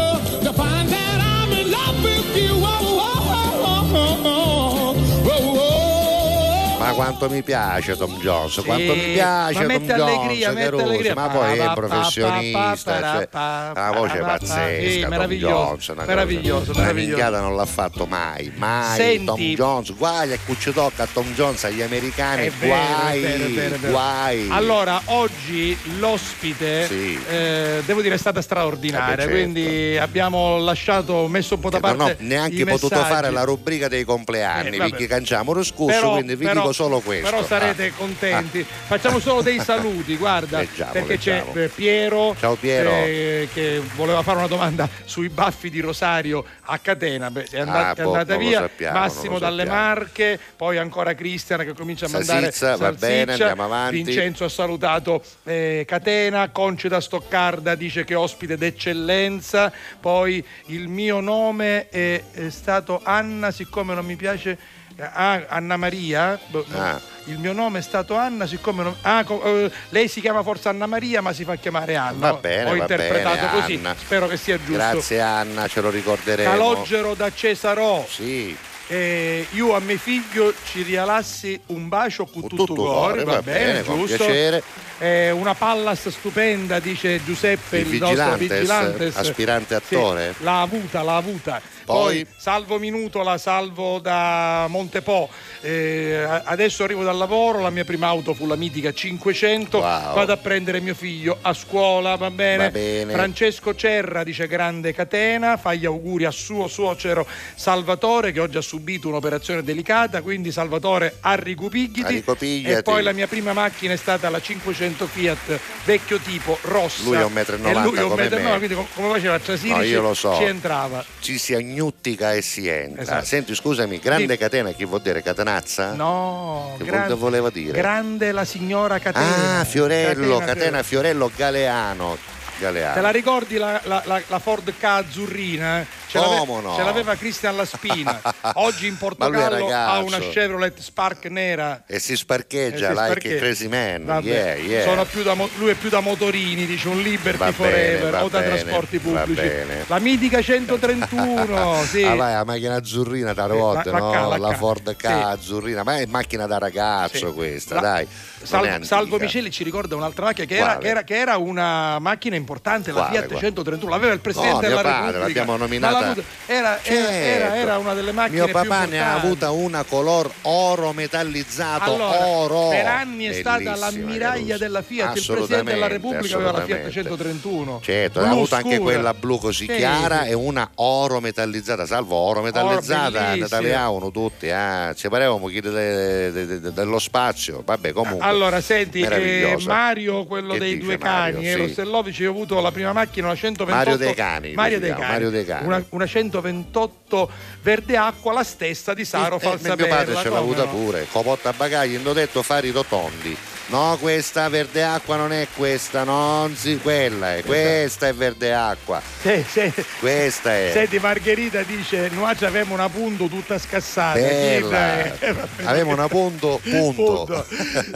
Ma 6.91 7.03
quanto 7.03 7.29
mi 7.29 7.41
piace 7.41 7.95
Tom 7.95 8.17
Jones, 8.19 8.55
quanto 8.65 8.93
mi 8.95 9.13
piace 9.13 9.65
ma 9.65 9.73
Tom 9.73 9.85
Jones, 9.85 10.53
che 10.55 10.69
russo, 10.69 11.13
ma 11.13 11.27
poi 11.29 11.57
è 11.57 11.71
professionista, 11.73 12.99
cioè, 13.01 13.27
una 13.31 13.91
voce 13.95 14.17
pa, 14.17 14.25
pa, 14.25 14.37
pazzesca, 14.37 14.89
sì, 14.89 14.99
Tom 15.01 15.31
Jones, 15.31 15.87
una 15.87 16.05
meraviglioso, 16.05 16.73
meraviglioso. 16.75 17.29
non 17.39 17.55
l'ha 17.55 17.65
fatto 17.65 18.05
mai, 18.05 18.51
mai 18.55 18.95
Senti- 18.97 19.25
Tom 19.25 19.39
Jones, 19.39 19.95
guai 19.95 20.33
a 20.33 20.37
cui 20.45 20.55
ci 20.59 20.71
tocca 20.73 21.03
a 21.03 21.07
Tom 21.11 21.33
Jones, 21.33 21.63
agli 21.63 21.81
americani, 21.81 22.51
guai, 22.59 23.21
vero, 23.21 23.43
vero, 23.53 23.75
vero. 23.79 23.91
guai. 23.91 24.47
Allora, 24.49 25.01
oggi 25.05 25.77
l'ospite, 25.99 26.87
Sì. 26.87 27.19
eh, 27.29 27.81
devo 27.85 28.01
dire, 28.01 28.15
è 28.15 28.17
stata 28.17 28.41
straordinaria. 28.41 29.13
Eh 29.13 29.17
certo. 29.17 29.31
Quindi 29.31 29.97
abbiamo 29.97 30.57
lasciato, 30.59 31.27
messo 31.27 31.55
un 31.55 31.59
po' 31.61 31.69
da 31.69 31.79
non 31.79 31.97
parte. 31.97 32.11
ho 32.13 32.15
neanche 32.25 32.65
potuto 32.65 32.95
messaggi. 32.95 33.13
fare 33.13 33.29
la 33.31 33.43
rubrica 33.43 33.87
dei 33.87 34.03
compleanni 34.03 34.75
Eh, 34.75 34.77
perché 34.77 35.07
canciamo 35.07 35.53
lo 35.53 35.63
scorso 35.63 36.11
quindi 36.11 36.35
vi 36.35 36.45
però- 36.45 36.61
dico 36.61 36.73
solo 36.81 36.99
questo 36.99 37.29
Però 37.29 37.43
sarete 37.45 37.87
Ah. 37.87 37.91
contenti. 37.95 38.63
Facciamo 38.63 39.19
solo 39.19 39.41
dei 39.41 39.59
saluti, 39.63 40.17
guarda. 40.17 40.59
Leggiamo, 40.59 40.91
perché 40.91 41.07
leggiamo. 41.13 41.51
c'è 41.53 41.63
eh, 41.63 41.67
Piero, 41.67 42.35
Ciao, 42.39 42.55
Piero. 42.55 42.89
eh, 42.91 43.47
che 43.53 43.81
voleva 43.95 44.21
fare 44.23 44.37
una 44.39 44.47
domanda 44.47 44.89
sui 45.05 45.29
baffi 45.29 45.69
di 45.69 45.79
Rosario 45.79 46.43
a 46.61 46.77
Catena. 46.79 47.29
Beh, 47.29 47.45
è, 47.51 47.59
andata, 47.59 48.01
Ah, 48.01 48.03
è 48.03 48.05
andata 48.05 48.35
via. 48.37 48.59
sappiamo, 48.61 48.99
Massimo 48.99 49.39
dalle. 49.39 49.65
Marche, 49.65 50.39
poi 50.55 50.77
ancora 50.77 51.13
Cristian 51.13 51.59
che 51.59 51.73
comincia 51.73 52.07
a 52.07 52.09
mandare 52.09 52.51
Salsiccia, 52.51 52.75
va 52.77 52.91
bene, 52.93 53.31
andiamo 53.33 53.63
avanti. 53.63 54.01
Vincenzo 54.01 54.43
ha 54.45 54.49
salutato 54.49 55.23
eh, 55.43 55.85
Catena, 55.87 56.49
Concida 56.49 56.99
Stoccarda 56.99 57.75
dice 57.75 58.03
che 58.03 58.13
è 58.13 58.17
ospite 58.17 58.57
d'eccellenza, 58.57 59.71
poi 59.99 60.43
il 60.67 60.87
mio 60.87 61.19
nome 61.19 61.89
è, 61.89 62.21
è 62.31 62.49
stato 62.49 63.01
Anna, 63.03 63.51
siccome 63.51 63.93
non 63.93 64.05
mi 64.05 64.15
piace 64.15 64.51
ah, 64.51 64.79
Anna 64.97 65.77
Maria, 65.77 66.39
boh, 66.47 66.65
Ah. 66.73 66.99
il 67.25 67.37
mio 67.39 67.53
nome 67.53 67.79
è 67.79 67.81
stato 67.81 68.15
Anna, 68.15 68.45
siccome 68.45 68.83
non- 68.83 68.95
ah, 69.01 69.25
eh, 69.27 69.71
lei 69.89 70.07
si 70.07 70.21
chiama 70.21 70.43
forse 70.43 70.69
Anna 70.69 70.85
Maria 70.85 71.21
ma 71.21 71.33
si 71.33 71.43
fa 71.43 71.55
chiamare 71.55 71.95
Anna. 71.95 72.31
Va 72.31 72.33
bene, 72.33 72.69
Ho 72.69 72.75
va 72.75 72.81
interpretato 72.81 73.35
bene, 73.45 73.49
così, 73.61 73.73
Anna. 73.75 73.95
spero 73.97 74.27
che 74.27 74.37
sia 74.37 74.57
giusto. 74.57 74.73
grazie 74.73 75.19
Anna 75.21 75.67
ce 75.67 75.81
lo 75.81 75.89
ricorderemo 75.89 76.49
Calogero 76.49 77.13
da 77.13 77.31
Cesarò. 77.33 78.05
sì 78.07 78.55
Eh, 78.87 79.47
io 79.51 79.73
a 79.73 79.79
mio 79.79 79.97
figlio 79.97 80.53
ci 80.69 80.81
rialassi 80.81 81.57
un 81.67 81.87
bacio 81.87 82.25
con 82.25 82.41
tutto, 82.41 82.55
tutto 82.65 82.73
cuore, 82.73 83.23
cuore, 83.23 83.23
va, 83.23 83.31
va 83.35 83.41
bene, 83.41 83.83
con 83.85 83.99
giusto. 83.99 84.17
piacere. 84.17 84.61
Eh, 85.01 85.31
una 85.31 85.55
pallas 85.55 86.07
stupenda, 86.09 86.79
dice 86.79 87.23
Giuseppe, 87.23 87.79
Il 87.79 87.91
il, 87.91 87.99
nostro 87.99 88.35
Vigilantes, 88.35 88.59
vigilantes. 88.59 89.15
aspirante 89.15 89.81
Sì, 89.83 89.95
attore. 89.95 90.35
l'ha 90.41 90.61
avuta, 90.61 91.01
l'ha 91.01 91.15
avuta. 91.15 91.61
Poi? 91.83 92.23
Poi, 92.23 92.27
salvo 92.37 92.77
Minutola, 92.77 93.39
salvo 93.39 93.97
da 93.97 94.67
Montepo. 94.69 95.27
Eh, 95.61 96.23
adesso 96.43 96.83
arrivo 96.83 97.03
dal 97.03 97.17
lavoro, 97.17 97.61
la 97.61 97.71
mia 97.71 97.83
prima 97.83 98.07
auto 98.07 98.35
fu 98.35 98.45
la 98.45 98.55
mitica 98.55 98.93
500. 98.93 99.79
Wow. 99.79 100.13
Vado 100.13 100.33
a 100.33 100.37
prendere 100.37 100.79
mio 100.79 100.93
figlio 100.93 101.39
a 101.41 101.51
scuola, 101.53 102.15
va 102.15 102.29
bene? 102.29 102.65
Va 102.65 102.69
bene. 102.69 103.11
Francesco 103.11 103.73
Cerra 103.73 104.23
dice 104.23 104.45
grande 104.45 104.93
catena, 104.93 105.57
fa 105.57 105.73
gli 105.73 105.85
auguri 105.85 106.25
a 106.25 106.31
suo 106.31 106.67
suocero 106.67 107.25
Salvatore 107.55 108.31
che 108.31 108.39
oggi 108.39 108.57
ha 108.57 108.61
subito 108.61 109.07
un'operazione 109.07 109.63
delicata, 109.63 110.21
quindi 110.21 110.51
Salvatore 110.51 111.15
a. 111.21 111.29
Arricupigliati. 111.31 112.23
E 112.65 112.83
poi 112.83 113.01
la 113.01 113.13
mia 113.13 113.25
prima 113.25 113.53
macchina 113.53 113.93
è 113.93 113.97
stata 113.97 114.29
la 114.29 114.39
500 114.39 114.89
Fiat 115.07 115.59
vecchio 115.85 116.17
tipo 116.19 116.57
rossa. 116.63 117.03
Lui 117.03 117.17
è 117.17 117.23
un 117.23 117.31
metro 117.33 117.55
e 117.55 117.57
lui 117.59 117.71
novanta 117.71 117.99
è 117.99 118.03
un 118.03 118.09
come 118.09 118.21
metro 118.23 118.37
e 118.37 118.41
novanta, 118.41 118.57
quindi 118.65 118.75
com- 118.75 118.87
come 118.93 119.13
faceva 119.15 119.39
Trasini 119.39 119.69
No, 119.75 119.81
io 119.81 119.97
ci- 119.99 120.03
lo 120.07 120.13
so. 120.13 120.35
ci 120.35 120.43
entrava. 120.43 121.03
ci 121.19 121.37
si 121.37 121.53
agnuttica 121.53 122.33
e 122.33 122.41
si 122.41 122.67
entra 122.67 123.01
Esatto. 123.01 123.25
senti 123.25 123.55
scusami 123.55 123.99
grande 123.99 124.33
Sì. 124.33 124.39
catena 124.39 124.71
chi 124.71 124.85
vuol 124.85 125.01
dire 125.01 125.21
catenazza? 125.21 125.93
No, 125.93 126.75
Che 126.77 126.83
gran- 126.85 127.07
vol- 127.07 127.17
voleva 127.17 127.49
dire? 127.49 127.77
grande 127.77 128.31
la 128.31 128.45
signora 128.45 128.99
Catena. 128.99 129.59
ah 129.59 129.63
Fiorello 129.63 130.37
Catena, 130.39 130.45
catena, 130.53 130.83
Fiorello 130.83 131.31
Galeano 131.35 132.17
Galeano 132.59 132.93
Te 132.93 133.01
la 133.01 133.09
ricordi 133.09 133.57
la, 133.57 133.79
la- 133.85 134.03
la- 134.05 134.21
la 134.27 134.39
Ford 134.39 134.71
K 134.77 134.83
azzurrina? 134.83 135.85
Ce, 136.11 136.19
l'ave- 136.19 136.61
no? 136.61 136.73
ce 136.75 136.83
l'aveva 136.83 137.15
Cristian 137.15 137.55
Laspina. 137.55 138.21
Oggi 138.55 138.87
in 138.87 138.97
Portogallo 138.97 139.67
ha 139.73 139.99
una 139.99 140.19
Chevrolet 140.19 140.77
Spark 140.79 141.25
nera. 141.25 141.83
E 141.87 141.99
si 141.99 142.15
sparcheggia 142.17 142.75
Eh, 142.75 142.77
sì, 142.77 142.85
like 142.89 143.03
sparcheggia. 143.05 143.37
crazy 143.37 143.67
man. 143.67 144.21
Yeah, 144.23 144.55
yeah. 144.55 144.83
sono 144.83 145.05
più 145.05 145.23
da 145.23 145.33
mo- 145.33 145.49
lui 145.57 145.69
è 145.71 145.75
più 145.75 145.89
da 145.89 145.99
motorini, 146.01 146.65
dice 146.65 146.87
un 146.89 146.99
Liberty 147.01 147.37
Va 147.37 147.51
Forever 147.51 148.13
o 148.23 148.27
da 148.27 148.39
bene, 148.39 148.59
trasporti 148.59 148.99
pubblici. 148.99 149.51
La 149.87 149.99
mitica 149.99 150.41
131, 150.41 151.83
sì. 151.87 152.03
Ah, 152.03 152.15
vai, 152.15 152.33
la 152.33 152.43
macchina 152.43 152.75
azzurrina 152.75 153.33
da 153.33 153.47
volte, 153.47 153.91
la- 153.91 153.99
la 153.99 154.19
no? 154.21 154.29
La 154.29 154.37
La. 154.37 154.53
Ford 154.55 154.95
K 154.95 155.05
Sì. 155.05 155.11
azzurrina, 155.11 155.83
ma 155.83 155.97
è 155.97 156.05
macchina 156.07 156.45
da 156.45 156.57
ragazzo 156.57 157.27
Sì. 157.27 157.33
questa, 157.33 157.75
La- 157.75 157.81
dai. 157.81 158.07
Salvo. 158.43 158.83
Salvo 158.83 159.19
Micheli 159.19 159.51
ci 159.51 159.63
ricorda 159.63 159.95
un'altra 159.95 160.25
macchina 160.25 160.47
che 160.47 160.55
era, 160.57 160.77
che, 160.79 160.87
era, 160.87 161.03
che 161.03 161.15
era 161.15 161.37
una 161.37 161.99
macchina 161.99 162.35
importante, 162.35 162.91
la 162.91 163.01
Quale, 163.01 163.11
Fiat 163.11 163.25
quale? 163.27 163.39
131, 163.41 163.91
l'aveva 163.91 164.13
il 164.13 164.19
Presidente 164.19 164.53
No, 164.53 164.59
mio 164.61 164.67
della 164.69 164.81
padre, 164.81 164.95
Repubblica. 165.11 165.27
l'abbiamo 165.39 165.57
nominata- 165.57 165.99
avuta- 166.03 166.21
Era, 166.45 166.79
era, 166.83 167.11
era, 167.11 167.55
era 167.55 167.77
una 167.77 167.93
delle 167.93 168.11
macchine 168.11 168.43
Mio 168.43 168.47
papà 168.51 168.85
ne 168.85 169.01
ha 169.01 169.13
avuta 169.13 169.51
una 169.51 169.83
color 169.83 170.29
oro 170.43 170.91
metallizzato, 170.93 171.93
Allora, 171.95 172.25
oro. 172.27 172.69
per 172.69 172.85
anni 172.85 173.25
è 173.25 173.33
stata 173.33 173.75
l'ammiraglia 173.75 174.57
della 174.57 174.81
Fiat, 174.81 175.15
il 175.17 175.25
Presidente 175.25 175.71
della 175.73 175.87
Repubblica 175.87 176.35
aveva 176.35 176.51
la 176.51 176.63
Fiat 176.65 176.85
assolutamente. 176.87 176.91
131. 176.91 177.79
Certo, 177.83 178.19
ha 178.19 178.29
avuto 178.29 178.55
anche 178.55 178.79
quella 178.79 179.13
blu 179.13 179.37
così 179.39 179.65
Sì, 179.67 179.75
chiara 179.75 180.25
e 180.25 180.33
una 180.33 180.69
oro 180.75 181.19
metallizzata, 181.19 181.85
salvo 181.85 182.15
oro 182.15 182.41
metallizzata, 182.41 183.19
bellissima. 183.31 183.47
tagliavano 183.47 184.11
tutti, 184.11 184.49
ah, 184.49 184.93
ci 184.93 185.07
parevamo 185.09 185.47
chi 185.47 185.59
de- 185.61 186.31
de- 186.31 186.59
de- 186.59 186.73
dello 186.73 186.99
spazio, 186.99 187.61
vabbè 187.65 187.91
comunque. 187.93 188.25
Allora, 188.27 188.59
senti, 188.61 189.01
eh. 189.01 189.57
Mario, 189.65 190.25
quello 190.25 190.53
Che 190.53 190.59
dei 190.59 190.77
due 190.77 190.97
Mario? 190.97 191.35
cani, 191.39 191.45
Sì. 191.45 191.51
eh, 191.51 191.55
Rossellovici, 191.57 192.25
ho 192.25 192.29
avuto 192.31 192.59
la 192.59 192.71
prima 192.71 192.91
macchina, 192.93 193.27
una 193.27 193.35
128. 193.35 193.89
Mario 193.91 193.97
dei 193.97 194.13
Cani, 194.13 194.53
Mario 194.53 194.79
dei 194.79 194.89
Cani. 194.91 195.01
Mario 195.11 195.29
dei 195.29 195.45
Cani. 195.45 195.65
Una, 195.65 195.83
una 195.91 196.05
128 196.05 197.31
verde 197.61 197.95
acqua, 197.97 198.33
la 198.33 198.43
stessa 198.43 198.93
di 198.93 199.05
Saro 199.05 199.37
Eh, 199.37 199.39
Falsaperla. 199.39 199.75
mio 199.75 199.87
padre 199.95 200.15
ce 200.15 200.29
l'ha 200.29 200.37
avuta 200.37 200.65
pure, 200.65 201.07
copotta 201.11 201.53
bagagli, 201.53 201.95
hanno 201.95 202.13
detto 202.13 202.41
fari 202.43 202.71
rotondi. 202.71 203.37
No, 203.71 203.97
questa 204.01 204.49
verde 204.49 204.83
acqua 204.83 205.15
non 205.15 205.31
è 205.31 205.47
questa, 205.55 206.03
non 206.03 206.53
si, 206.57 206.77
quella 206.77 207.37
è, 207.37 207.43
questa 207.43 208.09
è 208.09 208.13
verde 208.13 208.53
acqua, 208.53 209.01
Sì, 209.21 209.45
sì. 209.47 209.71
questa 209.99 210.53
è. 210.53 210.71
Senti, 210.73 210.99
Margherita 210.99 211.61
dice: 211.63 212.09
Noi 212.09 212.35
avevamo 212.41 212.73
una 212.73 212.89
punto 212.89 213.27
tutta 213.27 213.57
scassata. 213.57 214.19
Bella. 214.19 215.03
Eh. 215.19 215.35
Avevamo 215.63 215.93
una 215.93 216.09
punto, 216.09 216.59
punto. 216.61 217.23
Punto. 217.25 217.45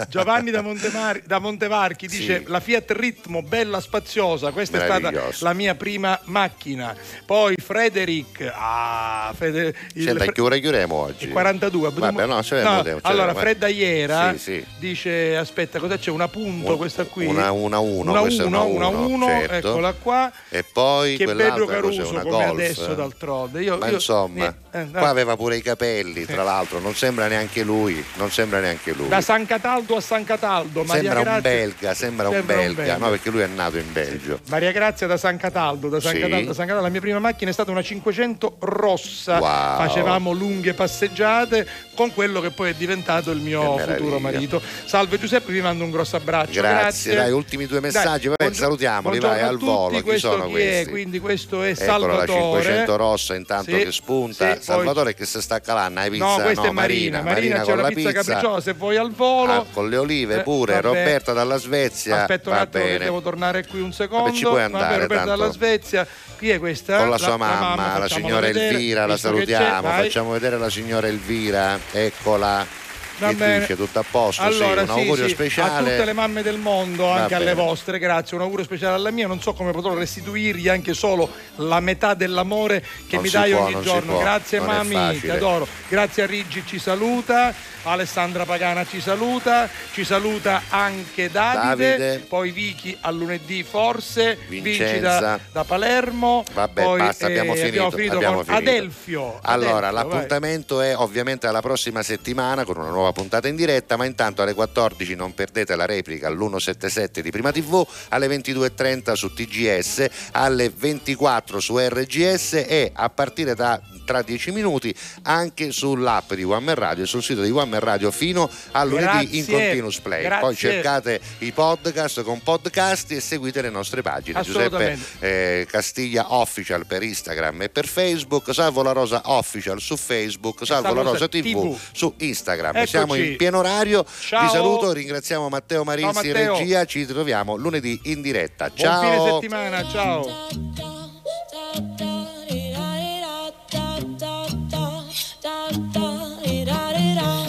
Giovanni 0.07 0.49
da, 0.49 0.61
Montemar- 0.61 1.23
da 1.25 1.39
Montevarchi 1.39 2.07
dice 2.07 2.37
Sì. 2.37 2.43
la 2.47 2.61
Fiat 2.61 2.91
Ritmo 2.91 3.41
bella 3.41 3.81
spaziosa 3.81 4.51
questa 4.51 4.77
è 4.81 4.85
stata 4.85 5.11
la 5.39 5.53
mia 5.53 5.75
prima 5.75 6.17
macchina 6.25 6.95
poi 7.25 7.55
Frederic 7.61 8.49
ah, 8.55 9.33
il 9.39 9.73
Senta, 9.93 10.23
Fre- 10.23 10.31
che 10.31 10.41
ora 10.41 10.57
chiuderemo 10.57 10.95
oggi? 10.95 11.25
il 11.25 11.31
42 11.31 11.91
Vabbè, 11.93 12.25
no, 12.25 12.41
ce 12.43 12.55
l'abbiamo, 12.55 12.75
ce 12.75 12.75
l'abbiamo, 12.77 12.99
allora 13.03 13.31
eh. 13.31 13.35
Fred 13.35 13.63
Aiera 13.63 14.31
Sì, 14.33 14.39
sì. 14.39 14.65
dice 14.79 15.35
aspetta 15.35 15.63
cosa 15.73 15.97
c'è 15.97 16.09
una 16.11 16.27
punto 16.27 16.71
Un- 16.71 16.77
questa 16.77 17.03
qui 17.05 17.25
Una 17.25 17.51
1 17.51 17.81
1, 17.81 18.11
una 18.11 18.19
questa 18.21 18.43
è 18.43 18.45
una 18.45 18.61
1 18.61 18.87
1, 18.89 18.97
una 19.07 19.25
1 19.25 19.27
certo. 19.27 19.69
eccola 19.69 19.93
qua 19.93 20.31
E 20.49 20.63
poi 20.63 21.17
che 21.17 21.25
Pedro? 21.25 21.65
Caruso 21.65 22.07
una 22.09 22.21
come 22.21 22.31
Golf. 22.31 22.49
adesso 22.51 22.93
d'altronde 22.93 23.61
io, 23.63 23.77
Ma 23.77 23.87
io- 23.87 23.93
insomma, 23.93 24.55
eh, 24.71 24.79
eh, 24.81 24.87
qua 24.91 25.09
aveva 25.09 25.35
pure 25.35 25.57
i 25.57 25.61
capelli, 25.61 26.25
tra 26.25 26.43
l'altro, 26.43 26.79
non 26.79 26.93
sembra 26.95 27.27
neanche 27.27 27.63
lui, 27.63 28.03
non 28.15 28.31
sembra 28.31 28.59
neanche 28.59 28.93
lui. 28.93 29.07
da 29.07 29.21
San 29.21 29.45
Cataldo 29.45 29.95
a 29.97 30.01
San 30.01 30.23
Cataldo 30.23 30.83
Maria 30.83 31.01
Sembra 31.11 31.17
un 31.19 31.23
Grazia- 31.23 31.41
belga, 31.41 31.93
sembra, 31.93 32.27
un 32.29 32.33
Sembra 32.35 32.55
un 32.55 32.61
belga, 32.63 32.81
belga. 32.83 32.97
no, 32.97 33.09
perché 33.09 33.29
lui 33.29 33.41
è 33.41 33.47
nato 33.47 33.77
in 33.77 33.91
Belgio. 33.91 34.39
Maria 34.49 34.71
Grazia 34.71 35.07
da 35.07 35.17
San 35.17 35.37
Cataldo, 35.37 35.89
da 35.89 35.99
San 35.99 36.13
Sì. 36.13 36.19
Cataldo, 36.19 36.47
da 36.47 36.53
San 36.53 36.65
Cataldo. 36.65 36.83
La 36.85 36.89
mia 36.91 37.01
prima 37.01 37.19
macchina 37.19 37.49
è 37.49 37.53
stata 37.53 37.71
una 37.71 37.81
500 37.81 38.57
rossa. 38.59 39.39
Wow. 39.39 39.77
Facevamo 39.87 40.31
lunghe 40.31 40.73
passeggiate 40.73 41.67
con 41.95 42.13
quello 42.13 42.41
che 42.41 42.51
poi 42.51 42.69
è 42.71 42.73
diventato 42.73 43.31
il 43.31 43.39
mio 43.39 43.77
futuro 43.77 44.19
marito. 44.19 44.61
Salve 44.85 45.17
Giuseppe, 45.19 45.51
vi 45.55 45.61
mando 45.61 45.83
un 45.83 45.91
grosso 45.91 46.15
abbraccio. 46.15 46.59
Grazie, 46.61 47.15
dai, 47.15 47.31
ultimi 47.31 47.65
due 47.65 47.79
messaggi, 47.79 48.27
vabbè, 48.27 48.43
buongio- 48.43 48.61
salutiamoli, 48.61 49.19
vai, 49.19 49.41
al 49.41 49.53
tutti, 49.53 49.65
volo, 49.65 50.01
chi 50.01 50.17
sono 50.19 50.45
chi 50.45 50.51
questi? 50.51 50.87
È? 50.87 50.89
Quindi 50.89 51.19
questo 51.19 51.63
è 51.63 51.69
Eccola 51.69 51.85
la 51.87 51.95
Salvatore. 52.25 52.61
500 52.61 52.95
rossa 52.95 53.35
intanto 53.35 53.71
Sì, 53.71 53.77
che 53.83 53.91
spunta. 53.91 54.45
sì, 54.49 54.53
poi- 54.55 54.63
Salvatore 54.63 55.13
che 55.13 55.25
si 55.25 55.41
sta 55.41 55.59
calando, 55.61 55.99
hai 55.99 56.09
pizza? 56.09 56.25
No, 56.25 56.35
questa 56.41 56.61
no, 56.63 56.67
è 56.67 56.71
Marina. 56.71 57.21
Marina, 57.21 57.33
Marina 57.33 57.59
c'è 57.59 57.63
con 57.65 57.77
la 57.77 57.87
pizza, 57.87 58.09
pizza. 58.09 58.21
capricciosa 58.23 58.61
se 58.61 58.73
vuoi 58.73 58.97
al 58.97 59.11
volo. 59.11 59.51
Ah, 59.53 59.65
con 59.71 59.89
le 59.89 59.97
olive 59.97 60.35
Eh, 60.37 60.41
pure, 60.43 60.73
vabbè. 60.73 60.85
Roberta 60.87 61.33
dalla 61.33 61.57
Svezia. 61.57 62.21
Aspetta 62.21 62.49
un 62.49 62.55
va 62.55 62.61
attimo 62.61 62.83
che 62.83 62.89
bene. 62.91 63.03
devo 63.05 63.21
tornare 63.21 63.65
qui 63.65 63.79
un 63.81 63.93
secondo. 63.93 64.33
ci 64.33 64.41
puoi 64.43 64.53
Vabbè, 64.55 64.63
andare, 64.65 64.93
Roberta 65.01 65.23
tanto. 65.25 65.39
dalla 65.41 65.51
Svezia. 65.51 66.07
Qui 66.37 66.49
è 66.49 66.59
questa. 66.59 66.97
Con 66.97 67.09
la 67.09 67.17
sua 67.17 67.37
mamma, 67.37 67.97
la 67.97 68.07
signora 68.09 68.47
Elvira, 68.47 69.05
la 69.05 69.17
salutiamo, 69.17 69.87
facciamo 69.89 70.31
vedere 70.31 70.57
la 70.57 70.69
signora 70.69 71.07
Elvira, 71.07 71.79
eccola. 71.91 72.83
Va 73.17 73.33
bene. 73.33 73.65
tutto 73.65 73.99
a 73.99 74.05
posto, 74.09 74.41
allora, 74.41 74.83
sì, 74.85 74.91
un 74.91 74.99
augurio 74.99 75.27
sì, 75.27 75.33
speciale. 75.33 75.71
a 75.71 75.77
tutte 75.91 76.05
le 76.05 76.13
mamme 76.13 76.41
del 76.41 76.57
mondo, 76.57 77.05
Va 77.05 77.15
anche 77.21 77.35
alle 77.35 77.53
bene. 77.53 77.61
vostre, 77.63 77.97
grazie. 77.99 78.35
Un 78.35 78.43
augurio 78.43 78.65
speciale 78.65 78.95
alla 78.95 79.11
mia. 79.11 79.27
Non 79.27 79.41
so 79.41 79.53
come 79.53 79.71
potrò 79.71 79.93
restituirgli 79.93 80.67
anche 80.67 80.93
solo 80.93 81.29
la 81.57 81.79
metà 81.79 82.13
dell'amore 82.13 82.81
che 83.07 83.15
Non 83.15 83.23
mi 83.23 83.29
dai 83.29 83.51
può, 83.51 83.61
ogni 83.65 83.81
giorno. 83.81 84.17
Grazie, 84.17 84.59
non 84.59 84.67
mami, 84.67 85.19
ti 85.19 85.29
adoro. 85.29 85.67
Grazie 85.87 86.23
a 86.23 86.25
Riggi, 86.25 86.63
ci 86.65 86.79
saluta. 86.79 87.53
Alessandra 87.87 88.45
Pagana 88.45 88.83
ci 88.83 88.99
saluta, 88.99 89.69
ci 89.93 90.03
saluta 90.03 90.63
anche 90.69 91.29
Davide, 91.29 91.97
Davide. 91.97 92.25
poi 92.27 92.49
Vicky 92.49 92.97
a 93.01 93.11
lunedì 93.11 93.61
forse, 93.61 94.39
Vinci 94.47 94.79
Vincenza. 94.79 95.19
da, 95.19 95.39
da 95.51 95.63
Palermo, 95.65 96.43
Vabbè, 96.51 96.81
poi 96.83 96.99
basta, 96.99 97.27
abbiamo 97.27 97.53
eh, 97.53 97.57
finito, 97.57 97.91
finito 97.91 98.15
abbiamo 98.15 98.35
con 98.37 98.45
finito. 98.45 98.69
Adelfio. 98.71 99.39
Allora, 99.43 99.89
Adelfio, 99.89 99.91
vai. 99.91 99.93
l'appuntamento 99.93 100.81
è 100.81 100.95
ovviamente 100.97 101.45
alla 101.45 101.61
prossima 101.61 102.01
settimana 102.01 102.65
con 102.65 102.77
una 102.77 102.89
nuova 102.89 103.04
puntata 103.11 103.47
in 103.47 103.55
diretta, 103.55 103.97
ma 103.97 104.05
intanto 104.05 104.41
alle 104.41 104.53
14 104.53 105.15
non 105.15 105.33
perdete 105.33 105.75
la 105.75 105.85
replica 105.85 106.27
all'177 106.27 107.19
di 107.19 107.31
Prima 107.31 107.51
TV, 107.51 107.85
alle 108.09 108.27
22.30 108.27 109.13
su 109.13 109.33
TGS, 109.33 110.05
alle 110.31 110.69
24 110.69 111.59
su 111.59 111.77
RGS 111.77 112.53
e 112.67 112.91
a 112.93 113.09
partire 113.09 113.55
da 113.55 113.81
tra 114.05 114.21
10 114.21 114.51
minuti 114.51 114.95
anche 115.23 115.71
sull'app 115.71 116.33
di 116.33 116.43
One 116.43 116.63
Man 116.63 116.75
Radio 116.75 117.03
e 117.03 117.07
sul 117.07 117.23
sito 117.23 117.41
di 117.41 117.49
One 117.49 117.65
Man 117.65 117.79
Radio 117.79 118.11
fino 118.11 118.49
a 118.71 118.83
lunedì 118.83 119.37
in 119.37 119.45
Grazie, 119.45 119.53
continuous 119.53 119.99
play. 119.99 120.23
grazie. 120.23 120.45
Poi 120.45 120.55
cercate 120.55 121.19
i 121.39 121.51
podcast 121.51 122.21
con 122.21 122.41
podcast 122.41 123.11
e 123.11 123.19
seguite 123.19 123.61
le 123.61 123.69
nostre 123.69 124.01
pagine. 124.01 124.41
Giuseppe 124.41 124.97
eh, 125.19 125.67
Castiglia 125.69 126.33
Official 126.35 126.85
per 126.85 127.03
Instagram 127.03 127.63
e 127.63 127.69
per 127.69 127.87
Facebook, 127.87 128.53
Salvo 128.53 128.83
la 128.83 128.91
Rosa 128.91 129.21
Official 129.25 129.81
su 129.81 129.97
Facebook, 129.97 130.65
Salvo, 130.65 130.93
la 130.93 131.01
Rosa 131.01 131.27
TV, 131.27 131.41
TV. 131.41 131.77
su 131.91 132.13
Instagram. 132.17 132.75
Eccoci. 132.75 132.94
Siamo 132.97 133.15
in 133.15 133.35
pieno 133.37 133.59
orario. 133.59 134.05
Ciao. 134.19 134.43
Vi 134.43 134.49
saluto, 134.49 134.91
ringraziamo 134.93 135.49
Matteo 135.49 135.83
Marinzi 135.83 136.13
Ciao, 136.13 136.23
in 136.23 136.31
Matteo. 136.31 136.57
regia. 136.57 136.85
Ci 136.85 137.05
troviamo 137.05 137.55
lunedì 137.55 137.99
in 138.03 138.21
diretta. 138.21 138.69
Buon 138.73 138.99
fine 138.99 139.15
Ciao. 139.15 139.33
settimana, 139.33 139.87
ciao. 139.89 140.27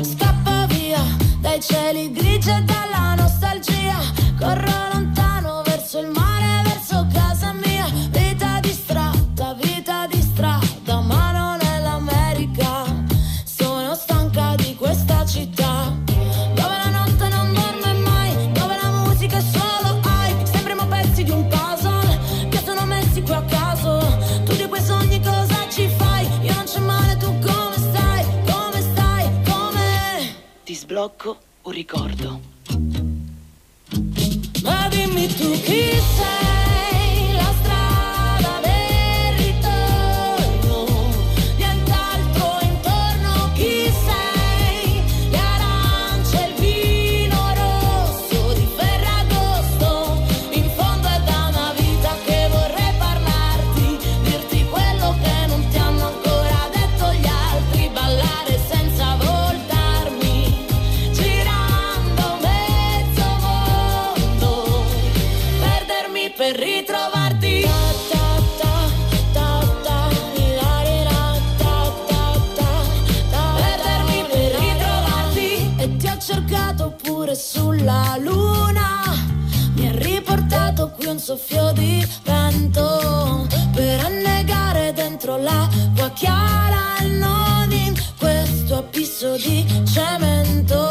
Scappa 0.02 0.66
via 0.68 1.02
dai 1.40 1.60
cieli 1.60 2.12
grigi 2.12 2.50
Ti 31.06 31.12
sblocco 31.12 31.38
un 31.62 31.72
ricordo. 31.72 32.40
Ma 34.64 34.88
dimmi 34.88 35.28
tu 35.28 35.52
chi 35.60 35.92
sei, 35.92 36.65
sulla 77.76 78.16
luna. 78.18 79.04
Mi 79.74 79.88
ha 79.88 79.92
riportato 79.92 80.90
qui 80.96 81.06
un 81.06 81.18
soffio 81.18 81.72
di 81.72 82.06
vento 82.24 83.46
per 83.74 84.00
annegare 84.00 84.92
dentro 84.92 85.36
l'acqua 85.36 86.10
chiara 86.10 86.98
e 87.00 87.06
non 87.06 87.70
in 87.70 87.94
questo 88.18 88.78
abisso 88.78 89.36
di 89.36 89.64
cemento. 89.92 90.85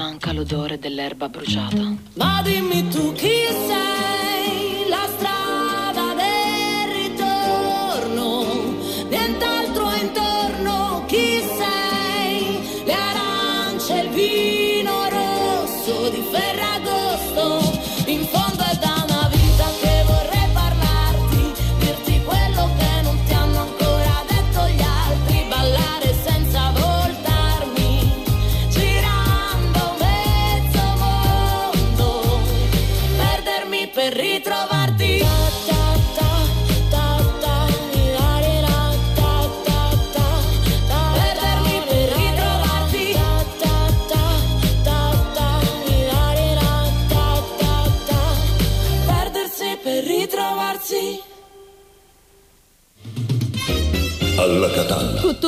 manca 0.00 0.32
l'odore 0.32 0.78
dell'erba 0.78 1.28
bruciata. 1.28 1.94
Ma 2.14 2.40
dimmi 2.42 2.88
tu 2.88 3.12
chi 3.12 3.44
sei, 3.66 4.88
la 4.88 5.06
strada. 5.06 5.39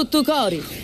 tutto 0.03 0.24
cori. 0.24 0.81